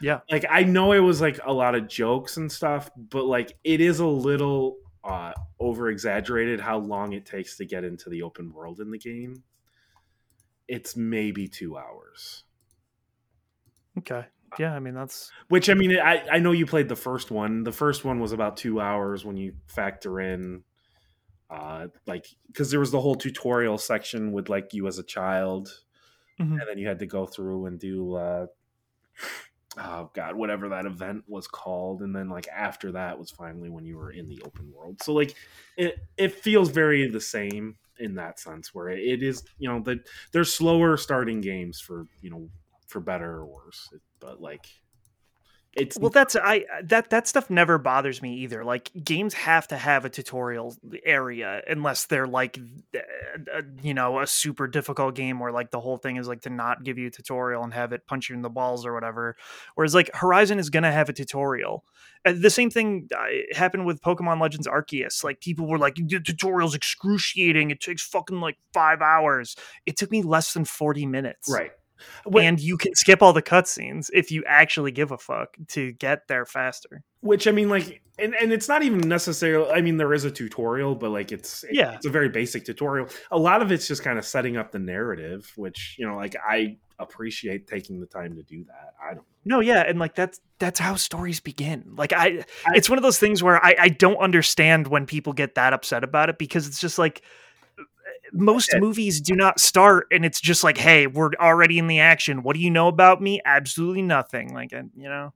Yeah. 0.00 0.20
like 0.30 0.44
I 0.50 0.64
know 0.64 0.92
it 0.92 0.98
was 0.98 1.20
like 1.20 1.40
a 1.44 1.52
lot 1.52 1.74
of 1.74 1.88
jokes 1.88 2.36
and 2.36 2.50
stuff, 2.50 2.90
but 2.96 3.24
like 3.24 3.56
it 3.64 3.80
is 3.80 4.00
a 4.00 4.06
little 4.06 4.76
uh, 5.02 5.32
over 5.58 5.88
exaggerated 5.88 6.60
how 6.60 6.78
long 6.78 7.12
it 7.12 7.26
takes 7.26 7.56
to 7.58 7.64
get 7.64 7.84
into 7.84 8.10
the 8.10 8.22
open 8.22 8.52
world 8.52 8.80
in 8.80 8.90
the 8.90 8.98
game. 8.98 9.42
It's 10.68 10.96
maybe 10.96 11.48
two 11.48 11.76
hours. 11.76 12.44
okay, 13.98 14.26
yeah. 14.58 14.74
I 14.74 14.78
mean 14.80 14.94
that's 14.94 15.30
Which 15.48 15.68
I 15.70 15.74
mean, 15.74 15.98
I 15.98 16.24
I 16.30 16.38
know 16.38 16.52
you 16.52 16.66
played 16.66 16.88
the 16.88 16.96
first 16.96 17.30
one. 17.30 17.64
The 17.64 17.72
first 17.72 18.04
one 18.04 18.20
was 18.20 18.32
about 18.32 18.56
two 18.56 18.80
hours 18.80 19.24
when 19.24 19.36
you 19.36 19.54
factor 19.68 20.20
in, 20.20 20.64
uh, 21.50 21.88
like 22.06 22.26
because 22.48 22.70
there 22.70 22.80
was 22.80 22.90
the 22.90 23.00
whole 23.00 23.14
tutorial 23.14 23.78
section 23.78 24.32
with 24.32 24.48
like 24.48 24.72
you 24.74 24.86
as 24.86 24.98
a 24.98 25.04
child, 25.04 25.84
Mhm. 26.40 26.60
and 26.60 26.68
then 26.68 26.78
you 26.78 26.86
had 26.88 26.98
to 27.00 27.06
go 27.06 27.26
through 27.26 27.66
and 27.66 27.78
do, 27.80 28.14
uh, 28.14 28.46
oh 29.78 30.10
god, 30.14 30.36
whatever 30.36 30.68
that 30.70 30.86
event 30.86 31.24
was 31.26 31.46
called, 31.46 32.02
and 32.02 32.14
then 32.14 32.28
like 32.28 32.48
after 32.48 32.92
that 32.92 33.18
was 33.18 33.30
finally 33.30 33.70
when 33.70 33.84
you 33.84 33.96
were 33.96 34.10
in 34.12 34.28
the 34.28 34.40
open 34.44 34.70
world. 34.72 35.02
So 35.02 35.12
like 35.12 35.34
it 35.76 35.98
it 36.16 36.32
feels 36.34 36.70
very 36.70 37.06
the 37.08 37.20
same 37.20 37.76
in 37.98 38.14
that 38.16 38.38
sense, 38.40 38.74
where 38.74 38.88
it 38.88 39.22
is 39.22 39.42
you 39.58 39.68
know 39.68 39.80
that 39.82 39.98
there's 40.32 40.52
slower 40.52 40.96
starting 40.96 41.40
games 41.40 41.80
for 41.80 42.06
you 42.20 42.30
know 42.30 42.50
for 42.86 43.00
better 43.00 43.30
or 43.38 43.46
worse, 43.46 43.92
but 44.20 44.40
like. 44.40 44.66
It's 45.76 45.98
well 45.98 46.10
that's 46.10 46.36
i 46.36 46.64
that 46.84 47.10
that 47.10 47.26
stuff 47.26 47.50
never 47.50 47.78
bothers 47.78 48.22
me 48.22 48.34
either 48.38 48.64
like 48.64 48.90
games 49.02 49.34
have 49.34 49.66
to 49.68 49.76
have 49.76 50.04
a 50.04 50.08
tutorial 50.10 50.76
area 51.04 51.62
unless 51.66 52.06
they're 52.06 52.28
like 52.28 52.58
uh, 52.94 52.98
uh, 53.52 53.62
you 53.82 53.92
know 53.92 54.20
a 54.20 54.26
super 54.26 54.66
difficult 54.66 55.14
game 55.14 55.40
where 55.40 55.52
like 55.52 55.70
the 55.70 55.80
whole 55.80 55.96
thing 55.96 56.16
is 56.16 56.28
like 56.28 56.42
to 56.42 56.50
not 56.50 56.84
give 56.84 56.98
you 56.98 57.08
a 57.08 57.10
tutorial 57.10 57.62
and 57.62 57.74
have 57.74 57.92
it 57.92 58.06
punch 58.06 58.28
you 58.28 58.36
in 58.36 58.42
the 58.42 58.50
balls 58.50 58.86
or 58.86 58.94
whatever. 58.94 59.36
Whereas 59.74 59.94
like 59.94 60.10
horizon 60.14 60.58
is 60.58 60.70
gonna 60.70 60.92
have 60.92 61.08
a 61.08 61.12
tutorial. 61.12 61.84
Uh, 62.24 62.32
the 62.36 62.50
same 62.50 62.70
thing 62.70 63.08
uh, 63.16 63.24
happened 63.56 63.86
with 63.86 64.00
pokemon 64.00 64.40
legends 64.40 64.66
arceus. 64.66 65.24
Like 65.24 65.40
people 65.40 65.66
were 65.66 65.78
like 65.78 65.96
the 65.96 66.20
tutorial's 66.20 66.74
excruciating. 66.74 67.70
It 67.70 67.80
takes 67.80 68.02
fucking 68.02 68.40
like 68.40 68.56
five 68.72 69.00
hours. 69.00 69.56
It 69.86 69.96
took 69.96 70.10
me 70.10 70.22
less 70.22 70.52
than 70.52 70.64
40 70.64 71.06
minutes. 71.06 71.50
Right. 71.50 71.72
And 72.40 72.60
you 72.60 72.76
can 72.76 72.94
skip 72.94 73.22
all 73.22 73.32
the 73.32 73.42
cutscenes 73.42 74.10
if 74.12 74.30
you 74.30 74.42
actually 74.46 74.90
give 74.92 75.10
a 75.12 75.18
fuck 75.18 75.56
to 75.68 75.92
get 75.92 76.26
there 76.28 76.44
faster. 76.46 77.02
which 77.20 77.46
I 77.48 77.52
mean, 77.52 77.68
like, 77.68 78.02
and, 78.18 78.34
and 78.34 78.52
it's 78.52 78.68
not 78.68 78.82
even 78.82 79.00
necessarily. 79.08 79.70
I 79.70 79.80
mean, 79.80 79.96
there 79.96 80.12
is 80.12 80.24
a 80.24 80.30
tutorial, 80.30 80.94
but 80.94 81.10
like, 81.10 81.32
it's 81.32 81.64
Yeah. 81.70 81.92
it's 81.94 82.06
a 82.06 82.10
very 82.10 82.28
basic 82.28 82.64
tutorial. 82.64 83.08
A 83.30 83.38
lot 83.38 83.62
of 83.62 83.72
it's 83.72 83.88
just 83.88 84.02
kind 84.04 84.18
of 84.18 84.24
setting 84.24 84.56
up 84.56 84.70
the 84.72 84.78
narrative, 84.78 85.50
which 85.56 85.96
you 85.98 86.06
know, 86.06 86.16
like, 86.16 86.36
I 86.46 86.76
appreciate 87.00 87.66
taking 87.66 87.98
the 88.00 88.06
time 88.06 88.36
to 88.36 88.42
do 88.42 88.64
that. 88.64 88.94
I 89.02 89.14
don't. 89.14 89.26
No, 89.44 89.60
yeah, 89.60 89.80
and 89.86 89.98
like 89.98 90.14
that's 90.14 90.40
that's 90.58 90.78
how 90.78 90.94
stories 90.94 91.40
begin. 91.40 91.94
Like 91.96 92.12
I, 92.12 92.44
I- 92.66 92.74
it's 92.76 92.88
one 92.88 92.98
of 92.98 93.02
those 93.02 93.18
things 93.18 93.42
where 93.42 93.62
I 93.64 93.74
I 93.78 93.88
don't 93.88 94.16
understand 94.18 94.86
when 94.86 95.06
people 95.06 95.32
get 95.32 95.54
that 95.56 95.72
upset 95.72 96.04
about 96.04 96.28
it 96.28 96.38
because 96.38 96.66
it's 96.68 96.80
just 96.80 96.98
like 96.98 97.22
most 98.32 98.70
movies 98.78 99.20
do 99.20 99.34
not 99.34 99.60
start 99.60 100.06
and 100.10 100.24
it's 100.24 100.40
just 100.40 100.64
like, 100.64 100.78
hey, 100.78 101.06
we're 101.06 101.30
already 101.40 101.78
in 101.78 101.86
the 101.86 102.00
action. 102.00 102.42
What 102.42 102.54
do 102.56 102.60
you 102.62 102.70
know 102.70 102.88
about 102.88 103.20
me? 103.22 103.40
Absolutely 103.44 104.02
nothing. 104.02 104.54
Like, 104.54 104.72
you 104.72 104.88
know, 104.96 105.32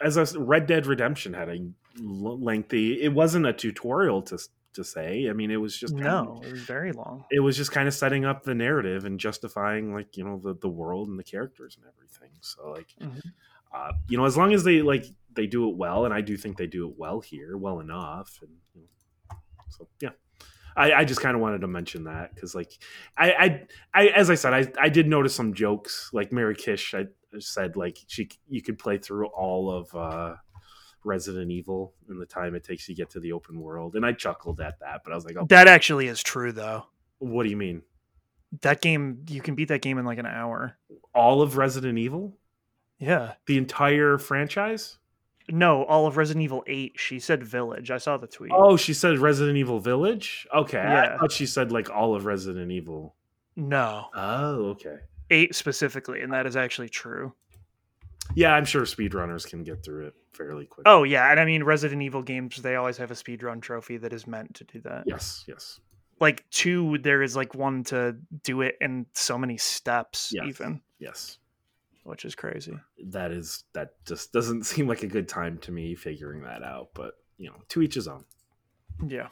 As 0.00 0.16
a 0.16 0.38
Red 0.38 0.66
Dead 0.66 0.86
Redemption 0.86 1.32
had 1.34 1.48
a 1.48 1.58
lengthy. 2.00 3.00
It 3.02 3.12
wasn't 3.12 3.46
a 3.46 3.52
tutorial 3.52 4.22
to 4.22 4.38
to 4.74 4.84
say. 4.84 5.28
I 5.28 5.32
mean, 5.32 5.50
it 5.50 5.56
was 5.56 5.76
just 5.76 5.94
kind 5.94 6.06
of- 6.06 6.26
no, 6.26 6.40
it 6.44 6.52
was 6.52 6.60
very 6.62 6.92
long. 6.92 7.24
it 7.30 7.40
was 7.40 7.56
just 7.56 7.72
kind 7.72 7.88
of 7.88 7.94
setting 7.94 8.24
up 8.24 8.44
the 8.44 8.54
narrative 8.54 9.04
and 9.04 9.18
justifying 9.18 9.92
like 9.94 10.16
you 10.16 10.24
know 10.24 10.38
the 10.38 10.54
the 10.54 10.68
world 10.68 11.08
and 11.08 11.18
the 11.18 11.24
characters 11.24 11.76
and 11.76 11.86
everything. 11.92 12.30
So 12.40 12.70
like. 12.70 12.88
Mhm. 13.00 13.22
uh, 13.72 13.92
you 14.08 14.16
know, 14.16 14.24
as 14.24 14.36
long 14.36 14.52
as 14.54 14.64
they 14.64 14.80
like 14.82 15.04
they 15.34 15.46
do 15.46 15.68
it 15.68 15.76
well, 15.76 16.04
and 16.04 16.14
I 16.14 16.20
do 16.20 16.36
think 16.36 16.56
they 16.56 16.66
do 16.66 16.88
it 16.88 16.94
well 16.98 17.20
here, 17.20 17.56
well 17.56 17.80
enough, 17.80 18.38
and 18.42 18.50
you 18.74 18.82
know, 18.82 19.36
so 19.68 19.88
yeah. 20.00 20.10
I, 20.78 20.92
I 21.00 21.04
just 21.04 21.20
kind 21.20 21.34
of 21.34 21.40
wanted 21.40 21.60
to 21.62 21.66
mention 21.68 22.04
that 22.04 22.34
because, 22.34 22.54
like, 22.54 22.70
I, 23.16 23.32
I, 23.32 24.02
I, 24.02 24.06
as 24.08 24.30
I 24.30 24.34
said, 24.36 24.54
I, 24.54 24.72
I 24.80 24.88
did 24.88 25.06
notice 25.08 25.34
some 25.34 25.52
jokes. 25.54 26.10
Like 26.12 26.32
Mary 26.32 26.54
Kish, 26.54 26.94
I 26.94 27.06
said, 27.38 27.76
like 27.76 27.98
she, 28.06 28.28
you 28.48 28.62
could 28.62 28.78
play 28.78 28.98
through 28.98 29.26
all 29.26 29.70
of 29.70 29.94
uh, 29.94 30.36
Resident 31.04 31.50
Evil 31.50 31.92
in 32.08 32.18
the 32.18 32.26
time 32.26 32.54
it 32.54 32.64
takes 32.64 32.88
you 32.88 32.94
to 32.94 32.98
get 33.02 33.10
to 33.10 33.20
the 33.20 33.32
open 33.32 33.60
world, 33.60 33.96
and 33.96 34.06
I 34.06 34.12
chuckled 34.12 34.60
at 34.60 34.78
that. 34.80 35.02
But 35.04 35.12
I 35.12 35.16
was 35.16 35.24
like, 35.24 35.36
oh, 35.38 35.46
That 35.48 35.68
actually 35.68 36.06
is 36.06 36.22
true 36.22 36.52
though. 36.52 36.86
what 37.18 37.42
do 37.44 37.50
you 37.50 37.56
mean? 37.56 37.82
That 38.62 38.80
game, 38.80 39.24
you 39.28 39.42
can 39.42 39.54
beat 39.54 39.68
that 39.68 39.82
game 39.82 39.98
in 39.98 40.04
like 40.06 40.18
an 40.18 40.26
hour. 40.26 40.78
All 41.14 41.42
of 41.42 41.56
Resident 41.58 41.98
Evil, 41.98 42.36
Yeah. 42.98 43.34
the 43.46 43.58
entire 43.58 44.16
franchise? 44.16 44.98
No, 45.50 45.84
all 45.84 46.06
of 46.06 46.16
Resident 46.16 46.44
Evil 46.44 46.62
8. 46.66 46.92
She 46.96 47.18
said 47.18 47.42
Village. 47.42 47.90
I 47.90 47.98
saw 47.98 48.16
the 48.16 48.26
tweet. 48.26 48.52
Oh, 48.54 48.76
she 48.76 48.92
said 48.92 49.18
Resident 49.18 49.56
Evil 49.56 49.80
Village. 49.80 50.46
Okay, 50.54 50.78
Yeah. 50.78 51.14
I 51.14 51.18
thought 51.18 51.32
she 51.32 51.46
said 51.46 51.72
like 51.72 51.90
all 51.90 52.14
of 52.14 52.24
Resident 52.26 52.70
Evil. 52.70 53.14
No, 53.56 54.06
Oh, 54.14 54.66
okay. 54.70 54.98
8 55.30 55.54
specifically, 55.54 56.20
and 56.22 56.32
that 56.32 56.46
is 56.46 56.56
actually 56.56 56.88
true. 56.88 57.32
Yeah, 58.34 58.54
I'm 58.54 58.64
sure 58.66 58.82
speedrunners 58.82 59.48
can 59.48 59.64
get 59.64 59.82
through 59.84 60.06
it 60.08 60.14
fairly 60.32 60.66
quick. 60.66 60.86
Oh, 60.86 61.02
yeah. 61.02 61.30
And 61.30 61.40
I 61.40 61.44
mean, 61.44 61.64
Resident 61.64 62.02
Evil 62.02 62.22
games, 62.22 62.56
they 62.58 62.76
always 62.76 62.96
have 62.98 63.10
a 63.10 63.14
speedrun 63.14 63.60
trophy 63.62 63.96
that 63.98 64.12
is 64.12 64.26
meant 64.26 64.54
to 64.56 64.64
do 64.64 64.80
that. 64.82 65.04
yes, 65.06 65.44
yes, 65.48 65.80
Like, 66.20 66.48
two, 66.50 66.98
there 66.98 67.22
is 67.22 67.36
like 67.36 67.54
one 67.54 67.84
to 67.84 68.16
do 68.42 68.60
it 68.62 68.76
in 68.80 69.06
so 69.14 69.38
many 69.38 69.56
steps, 69.56 70.30
Yes. 70.34 70.44
even, 70.46 70.80
yes. 70.98 71.38
Which 72.08 72.24
is 72.24 72.34
crazy. 72.34 72.74
That 73.08 73.30
is 73.30 73.64
that 73.74 73.90
just 74.06 74.32
doesn't 74.32 74.64
seem 74.66 74.88
like 74.88 75.02
a 75.02 75.06
good 75.06 75.28
time 75.28 75.58
to 75.58 75.72
me 75.72 75.94
figuring 75.94 76.42
that 76.42 76.62
out. 76.62 76.88
But 76.94 77.14
you 77.36 77.50
know, 77.50 77.56
to 77.68 77.82
each 77.82 77.94
his 77.94 78.08
own. 78.08 78.24
Yeah. 79.06 79.28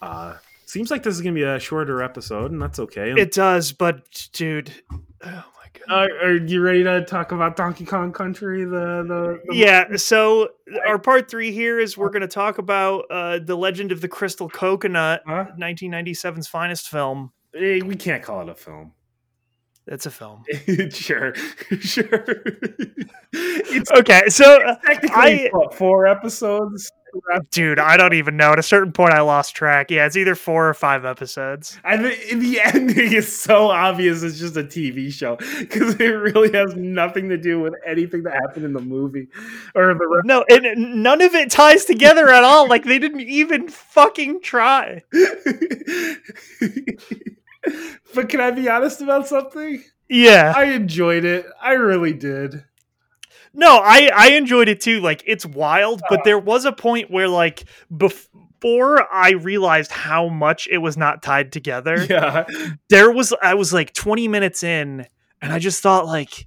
Uh, 0.00 0.36
seems 0.64 0.90
like 0.90 1.02
this 1.02 1.14
is 1.14 1.20
gonna 1.20 1.34
be 1.34 1.42
a 1.42 1.58
shorter 1.58 2.02
episode, 2.02 2.52
and 2.52 2.62
that's 2.62 2.78
okay. 2.78 3.12
It 3.12 3.32
does, 3.32 3.72
but 3.72 4.28
dude. 4.32 4.72
Oh, 4.90 4.98
my 5.22 5.42
God. 5.86 6.10
Uh, 6.10 6.24
are 6.24 6.36
you 6.36 6.62
ready 6.62 6.82
to 6.84 7.04
talk 7.04 7.32
about 7.32 7.56
Donkey 7.56 7.84
Kong 7.84 8.12
Country? 8.12 8.64
The 8.64 9.04
the, 9.06 9.40
the 9.46 9.54
yeah 9.54 9.96
so 9.96 10.48
our 10.86 10.98
part 10.98 11.30
three 11.30 11.52
here 11.52 11.78
is 11.78 11.98
we're 11.98 12.08
going 12.10 12.22
to 12.22 12.28
talk 12.28 12.58
about 12.58 13.04
uh 13.10 13.40
the 13.40 13.56
legend 13.56 13.92
of 13.92 14.00
the 14.00 14.08
crystal 14.08 14.48
coconut 14.48 15.22
Huh? 15.26 15.46
1997's 15.58 16.48
finest 16.48 16.88
film 16.88 17.32
Eh, 17.54 17.80
we 17.84 17.96
can't 17.96 18.22
call 18.22 18.40
it 18.42 18.48
a 18.48 18.54
film. 18.54 18.92
It's 19.90 20.06
a 20.06 20.10
film 20.10 20.44
sure, 20.90 21.34
sure. 21.80 22.24
it's 23.32 23.90
okay 23.92 24.22
so 24.28 24.60
uh, 24.62 24.76
technically 24.86 25.46
I- 25.46 25.50
what, 25.52 25.74
four 25.74 26.06
episodes. 26.06 26.90
dude 27.50 27.80
i 27.80 27.96
don't 27.96 28.14
even 28.14 28.36
know 28.36 28.52
at 28.52 28.58
a 28.60 28.62
certain 28.62 28.92
point 28.92 29.12
i 29.12 29.20
lost 29.20 29.56
track 29.56 29.90
yeah 29.90 30.06
it's 30.06 30.16
either 30.16 30.36
four 30.36 30.68
or 30.68 30.74
five 30.74 31.04
episodes 31.04 31.76
And 31.84 32.04
the, 32.04 32.34
the 32.34 32.60
ending 32.64 33.12
is 33.12 33.36
so 33.40 33.66
obvious. 33.68 34.22
It's 34.22 34.38
just 34.38 34.56
a 34.56 34.62
TV 34.62 35.12
show 35.12 35.36
because 35.58 35.96
it 35.98 36.04
really 36.06 36.52
has 36.56 36.76
nothing 36.76 37.28
to 37.30 37.36
do 37.36 37.58
with 37.60 37.74
anything 37.84 38.22
that 38.22 38.34
happened 38.34 38.64
in 38.64 38.72
the 38.72 38.80
movie 38.80 39.26
or 39.74 39.92
the. 39.94 40.22
no 40.24 40.44
and 40.48 41.02
none 41.02 41.20
of 41.20 41.34
it 41.34 41.50
ties 41.50 41.84
together 41.84 42.28
at 42.30 42.44
all 42.44 42.68
like 42.68 42.84
they 42.84 43.00
didn't 43.00 43.22
even 43.22 43.68
fucking 43.68 44.40
try 44.40 45.02
but 48.14 48.28
can 48.28 48.40
I 48.40 48.50
be 48.50 48.68
honest 48.68 49.00
about 49.02 49.26
something? 49.28 49.82
yeah 50.08 50.52
I 50.56 50.64
enjoyed 50.64 51.24
it. 51.24 51.46
I 51.62 51.72
really 51.72 52.12
did. 52.12 52.64
No, 53.52 53.78
I 53.82 54.10
I 54.14 54.30
enjoyed 54.32 54.68
it 54.68 54.80
too. 54.80 55.00
Like 55.00 55.22
it's 55.26 55.44
wild, 55.46 56.02
but 56.08 56.24
there 56.24 56.38
was 56.38 56.64
a 56.64 56.72
point 56.72 57.10
where 57.10 57.28
like 57.28 57.64
before 57.96 59.12
I 59.12 59.30
realized 59.32 59.90
how 59.90 60.28
much 60.28 60.68
it 60.70 60.78
was 60.78 60.96
not 60.96 61.22
tied 61.22 61.50
together, 61.52 62.06
Yeah. 62.10 62.46
there 62.88 63.10
was 63.10 63.32
I 63.42 63.54
was 63.54 63.72
like 63.72 63.92
20 63.94 64.28
minutes 64.28 64.62
in 64.62 65.06
and 65.42 65.52
I 65.52 65.58
just 65.58 65.82
thought 65.82 66.06
like 66.06 66.46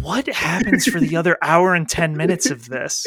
what 0.00 0.26
happens 0.26 0.86
for 0.86 1.00
the 1.00 1.16
other 1.16 1.36
hour 1.42 1.74
and 1.74 1.88
10 1.88 2.16
minutes 2.16 2.50
of 2.50 2.68
this? 2.68 3.06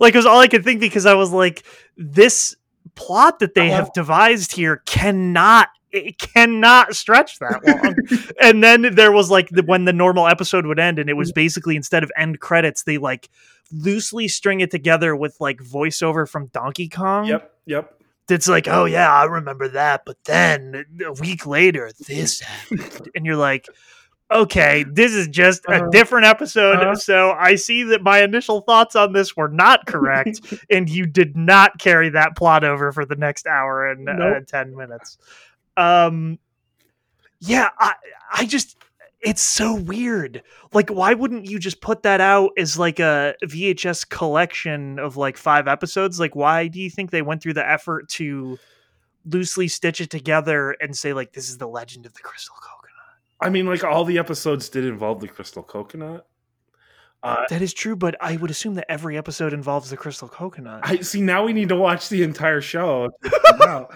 Like 0.00 0.14
it 0.14 0.18
was 0.18 0.26
all 0.26 0.40
I 0.40 0.48
could 0.48 0.64
think 0.64 0.80
because 0.80 1.06
I 1.06 1.14
was 1.14 1.30
like 1.30 1.62
this 1.96 2.56
plot 2.94 3.38
that 3.40 3.54
they 3.54 3.68
Uh-huh. 3.68 3.76
have 3.84 3.92
devised 3.92 4.52
here 4.52 4.82
cannot 4.86 5.68
it 5.92 6.18
cannot 6.18 6.94
stretch 6.94 7.38
that 7.38 7.64
long. 7.66 7.94
and 8.40 8.62
then 8.62 8.94
there 8.94 9.12
was 9.12 9.30
like 9.30 9.48
the, 9.50 9.62
when 9.62 9.84
the 9.84 9.92
normal 9.92 10.26
episode 10.28 10.66
would 10.66 10.78
end, 10.78 10.98
and 10.98 11.08
it 11.10 11.14
was 11.14 11.32
basically 11.32 11.76
instead 11.76 12.02
of 12.02 12.12
end 12.16 12.40
credits, 12.40 12.82
they 12.82 12.98
like 12.98 13.28
loosely 13.72 14.28
string 14.28 14.60
it 14.60 14.70
together 14.70 15.14
with 15.16 15.36
like 15.40 15.58
voiceover 15.58 16.28
from 16.28 16.46
Donkey 16.48 16.88
Kong. 16.88 17.26
Yep, 17.26 17.52
yep. 17.66 17.94
It's 18.28 18.48
like, 18.48 18.68
oh 18.68 18.84
yeah, 18.84 19.10
I 19.12 19.24
remember 19.24 19.68
that, 19.68 20.02
but 20.04 20.16
then 20.24 20.84
a 21.04 21.12
week 21.14 21.46
later, 21.46 21.90
this 22.06 22.40
happened, 22.70 23.10
and 23.14 23.24
you're 23.26 23.36
like. 23.36 23.66
Okay, 24.30 24.84
this 24.86 25.14
is 25.14 25.26
just 25.26 25.64
a 25.64 25.76
Uh-huh. 25.76 25.88
different 25.90 26.26
episode. 26.26 26.76
Uh-huh. 26.80 26.94
So 26.96 27.30
I 27.30 27.54
see 27.54 27.84
that 27.84 28.02
my 28.02 28.20
initial 28.22 28.60
thoughts 28.60 28.94
on 28.94 29.14
this 29.14 29.34
were 29.34 29.48
not 29.48 29.86
correct, 29.86 30.42
and 30.70 30.86
you 30.86 31.06
did 31.06 31.34
not 31.34 31.78
carry 31.78 32.10
that 32.10 32.36
plot 32.36 32.62
over 32.62 32.92
for 32.92 33.06
the 33.06 33.16
next 33.16 33.46
hour 33.46 33.86
and 33.88 34.06
uh, 34.06 34.12
Nope. 34.12 34.44
10 34.46 34.76
minutes 34.76 35.16
um 35.78 36.38
yeah 37.40 37.70
i 37.78 37.94
i 38.32 38.44
just 38.44 38.76
it's 39.20 39.42
so 39.42 39.74
weird 39.74 40.42
like 40.72 40.90
why 40.90 41.14
wouldn't 41.14 41.46
you 41.46 41.58
just 41.58 41.80
put 41.80 42.02
that 42.02 42.20
out 42.20 42.50
as 42.56 42.78
like 42.78 42.98
a 42.98 43.34
vhs 43.44 44.08
collection 44.08 44.98
of 44.98 45.16
like 45.16 45.36
five 45.36 45.66
episodes 45.66 46.20
like 46.20 46.36
why 46.36 46.68
do 46.68 46.80
you 46.80 46.90
think 46.90 47.10
they 47.10 47.22
went 47.22 47.42
through 47.42 47.54
the 47.54 47.68
effort 47.68 48.08
to 48.08 48.58
loosely 49.24 49.68
stitch 49.68 50.00
it 50.00 50.10
together 50.10 50.76
and 50.80 50.96
say 50.96 51.12
like 51.12 51.32
this 51.32 51.48
is 51.48 51.58
the 51.58 51.66
legend 51.66 52.06
of 52.06 52.14
the 52.14 52.20
crystal 52.20 52.54
coconut 52.56 52.74
I 53.40 53.50
mean, 53.50 53.66
like 53.66 53.84
all 53.84 54.04
the 54.04 54.18
episodes 54.18 54.68
did 54.68 54.84
involve 54.84 55.20
the 55.20 55.28
crystal 55.28 55.62
coconut. 55.62 56.26
Uh, 57.22 57.44
that 57.50 57.62
is 57.62 57.74
true 57.74 57.96
but 57.96 58.14
i 58.20 58.36
would 58.36 58.50
assume 58.50 58.74
that 58.74 58.88
every 58.88 59.18
episode 59.18 59.52
involves 59.52 59.90
the 59.90 59.96
crystal 59.96 60.28
coconut 60.28 60.80
I 60.84 61.00
see. 61.00 61.20
Now 61.20 61.44
we 61.44 61.52
need 61.52 61.68
to 61.70 61.76
watch 61.76 62.08
the 62.08 62.22
entire 62.22 62.60
show. 62.60 63.10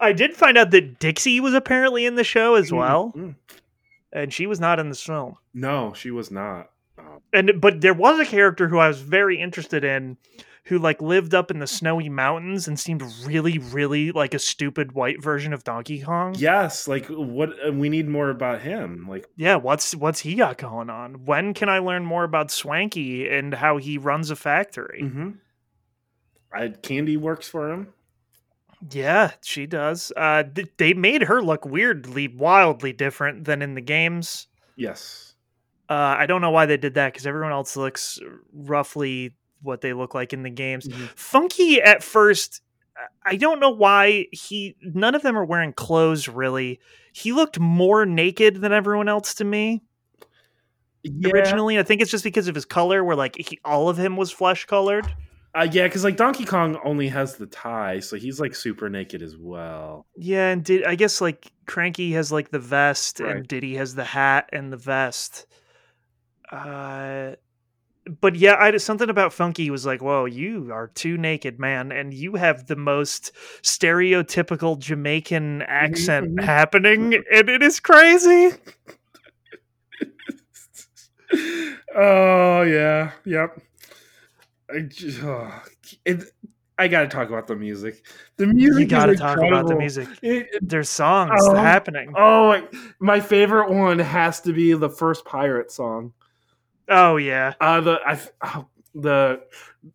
I 0.00 0.12
did 0.12 0.34
find 0.34 0.56
out 0.58 0.70
that 0.72 0.98
Dixie 0.98 1.40
was 1.40 1.54
apparently 1.54 2.06
in 2.06 2.14
the 2.14 2.24
show 2.24 2.54
as 2.54 2.72
well, 2.72 3.12
Mm, 3.16 3.22
mm. 3.22 3.34
and 4.12 4.32
she 4.32 4.46
was 4.46 4.60
not 4.60 4.78
in 4.78 4.88
this 4.88 5.02
film. 5.02 5.36
No, 5.54 5.92
she 5.94 6.10
was 6.10 6.30
not. 6.30 6.70
Um, 6.98 7.20
And 7.32 7.60
but 7.60 7.80
there 7.80 7.94
was 7.94 8.18
a 8.18 8.24
character 8.26 8.68
who 8.68 8.78
I 8.78 8.88
was 8.88 9.00
very 9.00 9.40
interested 9.40 9.84
in, 9.84 10.16
who 10.64 10.78
like 10.78 11.00
lived 11.00 11.34
up 11.34 11.50
in 11.50 11.60
the 11.60 11.66
snowy 11.66 12.08
mountains 12.08 12.68
and 12.68 12.78
seemed 12.78 13.02
really, 13.24 13.58
really 13.58 14.12
like 14.12 14.34
a 14.34 14.38
stupid 14.38 14.92
white 14.92 15.22
version 15.22 15.52
of 15.54 15.64
Donkey 15.64 16.02
Kong. 16.02 16.34
yes, 16.38 16.86
like 16.86 17.06
what 17.06 17.50
we 17.72 17.88
need 17.88 18.06
more 18.08 18.28
about 18.30 18.60
him. 18.60 19.06
Like, 19.08 19.26
Yeah, 19.36 19.56
what's 19.56 19.94
what's 19.96 20.20
he 20.20 20.34
got 20.34 20.58
going 20.58 20.90
on? 20.90 21.24
When 21.24 21.54
can 21.54 21.68
I 21.68 21.78
learn 21.78 22.04
more 22.04 22.24
about 22.24 22.50
Swanky 22.50 23.28
and 23.28 23.54
how 23.54 23.78
he 23.78 23.96
runs 23.98 24.30
a 24.30 24.36
factory? 24.36 25.00
mhm. 25.04 25.38
I, 26.52 26.68
Candy 26.68 27.16
works 27.16 27.48
for 27.48 27.70
him. 27.70 27.88
Yeah, 28.90 29.32
she 29.42 29.66
does. 29.66 30.12
Uh, 30.16 30.44
th- 30.44 30.68
they 30.76 30.94
made 30.94 31.22
her 31.22 31.42
look 31.42 31.64
weirdly, 31.64 32.28
wildly 32.28 32.92
different 32.92 33.44
than 33.44 33.62
in 33.62 33.74
the 33.74 33.80
games. 33.80 34.46
Yes. 34.76 35.34
Uh, 35.90 36.14
I 36.18 36.26
don't 36.26 36.40
know 36.40 36.50
why 36.50 36.66
they 36.66 36.76
did 36.76 36.94
that 36.94 37.12
because 37.12 37.26
everyone 37.26 37.52
else 37.52 37.76
looks 37.76 38.20
roughly 38.52 39.34
what 39.62 39.80
they 39.80 39.92
look 39.92 40.14
like 40.14 40.32
in 40.32 40.42
the 40.42 40.50
games. 40.50 40.86
Mhm. 40.86 41.08
Funky 41.16 41.80
at 41.82 42.02
first, 42.02 42.60
I 43.24 43.36
don't 43.36 43.58
know 43.58 43.70
why 43.70 44.26
he. 44.32 44.76
None 44.82 45.14
of 45.14 45.22
them 45.22 45.36
are 45.36 45.44
wearing 45.44 45.72
clothes 45.72 46.28
really. 46.28 46.78
He 47.12 47.32
looked 47.32 47.58
more 47.58 48.04
naked 48.06 48.60
than 48.60 48.72
everyone 48.72 49.08
else 49.08 49.34
to 49.36 49.44
me 49.44 49.82
Yeah, 51.02 51.30
originally. 51.32 51.78
I 51.78 51.82
think 51.82 52.02
it's 52.02 52.10
just 52.10 52.24
because 52.24 52.48
of 52.48 52.54
his 52.54 52.64
color, 52.64 53.02
where 53.02 53.16
like 53.16 53.36
he, 53.36 53.58
all 53.64 53.88
of 53.88 53.96
him 53.98 54.16
was 54.16 54.30
flesh 54.30 54.66
colored. 54.66 55.06
Uh, 55.58 55.68
yeah, 55.72 55.84
because 55.84 56.04
like 56.04 56.16
Donkey 56.16 56.44
Kong 56.44 56.78
only 56.84 57.08
has 57.08 57.34
the 57.36 57.46
tie, 57.46 57.98
so 57.98 58.16
he's 58.16 58.38
like 58.38 58.54
super 58.54 58.88
naked 58.88 59.22
as 59.22 59.36
well. 59.36 60.06
Yeah, 60.16 60.50
and 60.50 60.62
did 60.64 60.84
I 60.84 60.94
guess 60.94 61.20
like 61.20 61.50
Cranky 61.66 62.12
has 62.12 62.30
like 62.30 62.50
the 62.50 62.60
vest, 62.60 63.18
Right. 63.18 63.36
and 63.36 63.48
Diddy 63.48 63.74
has 63.74 63.96
the 63.96 64.04
hat 64.04 64.48
and 64.52 64.72
the 64.72 64.76
vest. 64.76 65.46
Uh, 66.52 67.32
but 68.20 68.36
yeah, 68.36 68.54
I 68.58 68.76
something 68.76 69.10
about 69.10 69.32
Funky 69.32 69.68
was 69.68 69.84
like, 69.84 70.00
"Whoa, 70.00 70.26
you 70.26 70.70
are 70.72 70.86
too 70.86 71.16
naked, 71.18 71.58
man, 71.58 71.90
and 71.90 72.14
you 72.14 72.36
have 72.36 72.66
the 72.66 72.76
most 72.76 73.32
stereotypical 73.62 74.78
Jamaican 74.78 75.62
accent 75.62 76.36
mhm. 76.36 76.44
happening, 76.44 77.14
and 77.14 77.48
it 77.48 77.64
is 77.64 77.80
crazy." 77.80 78.52
oh 81.96 82.62
yeah, 82.62 83.10
yep. 83.24 83.60
I 84.74 84.80
just, 84.80 85.22
oh, 85.22 85.50
it, 86.04 86.24
I 86.78 86.88
gotta 86.88 87.08
talk 87.08 87.28
about 87.28 87.46
the 87.46 87.56
music. 87.56 88.04
The 88.36 88.46
music 88.46 88.80
You 88.82 88.86
gotta 88.86 89.16
talk 89.16 89.38
about 89.38 89.66
the 89.66 89.76
music. 89.76 90.08
It- 90.22 90.48
it- 90.52 90.68
There's 90.68 90.88
songs 90.90 91.32
Oh, 91.42 91.54
happening. 91.54 92.12
oh, 92.16 92.66
my 93.00 93.20
favorite 93.20 93.70
one 93.70 93.98
has 93.98 94.40
to 94.42 94.52
be 94.52 94.74
the 94.74 94.90
first 94.90 95.24
pirate 95.24 95.70
song. 95.72 96.12
Oh 96.88 97.16
yeah, 97.16 97.54
Uh 97.60 97.80
the 97.80 98.00
I 98.06 98.18
oh, 98.42 98.68
the 98.94 99.40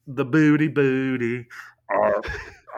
the 0.07 0.25
booty 0.25 0.67
booty. 0.67 1.47
Oh, 1.91 2.21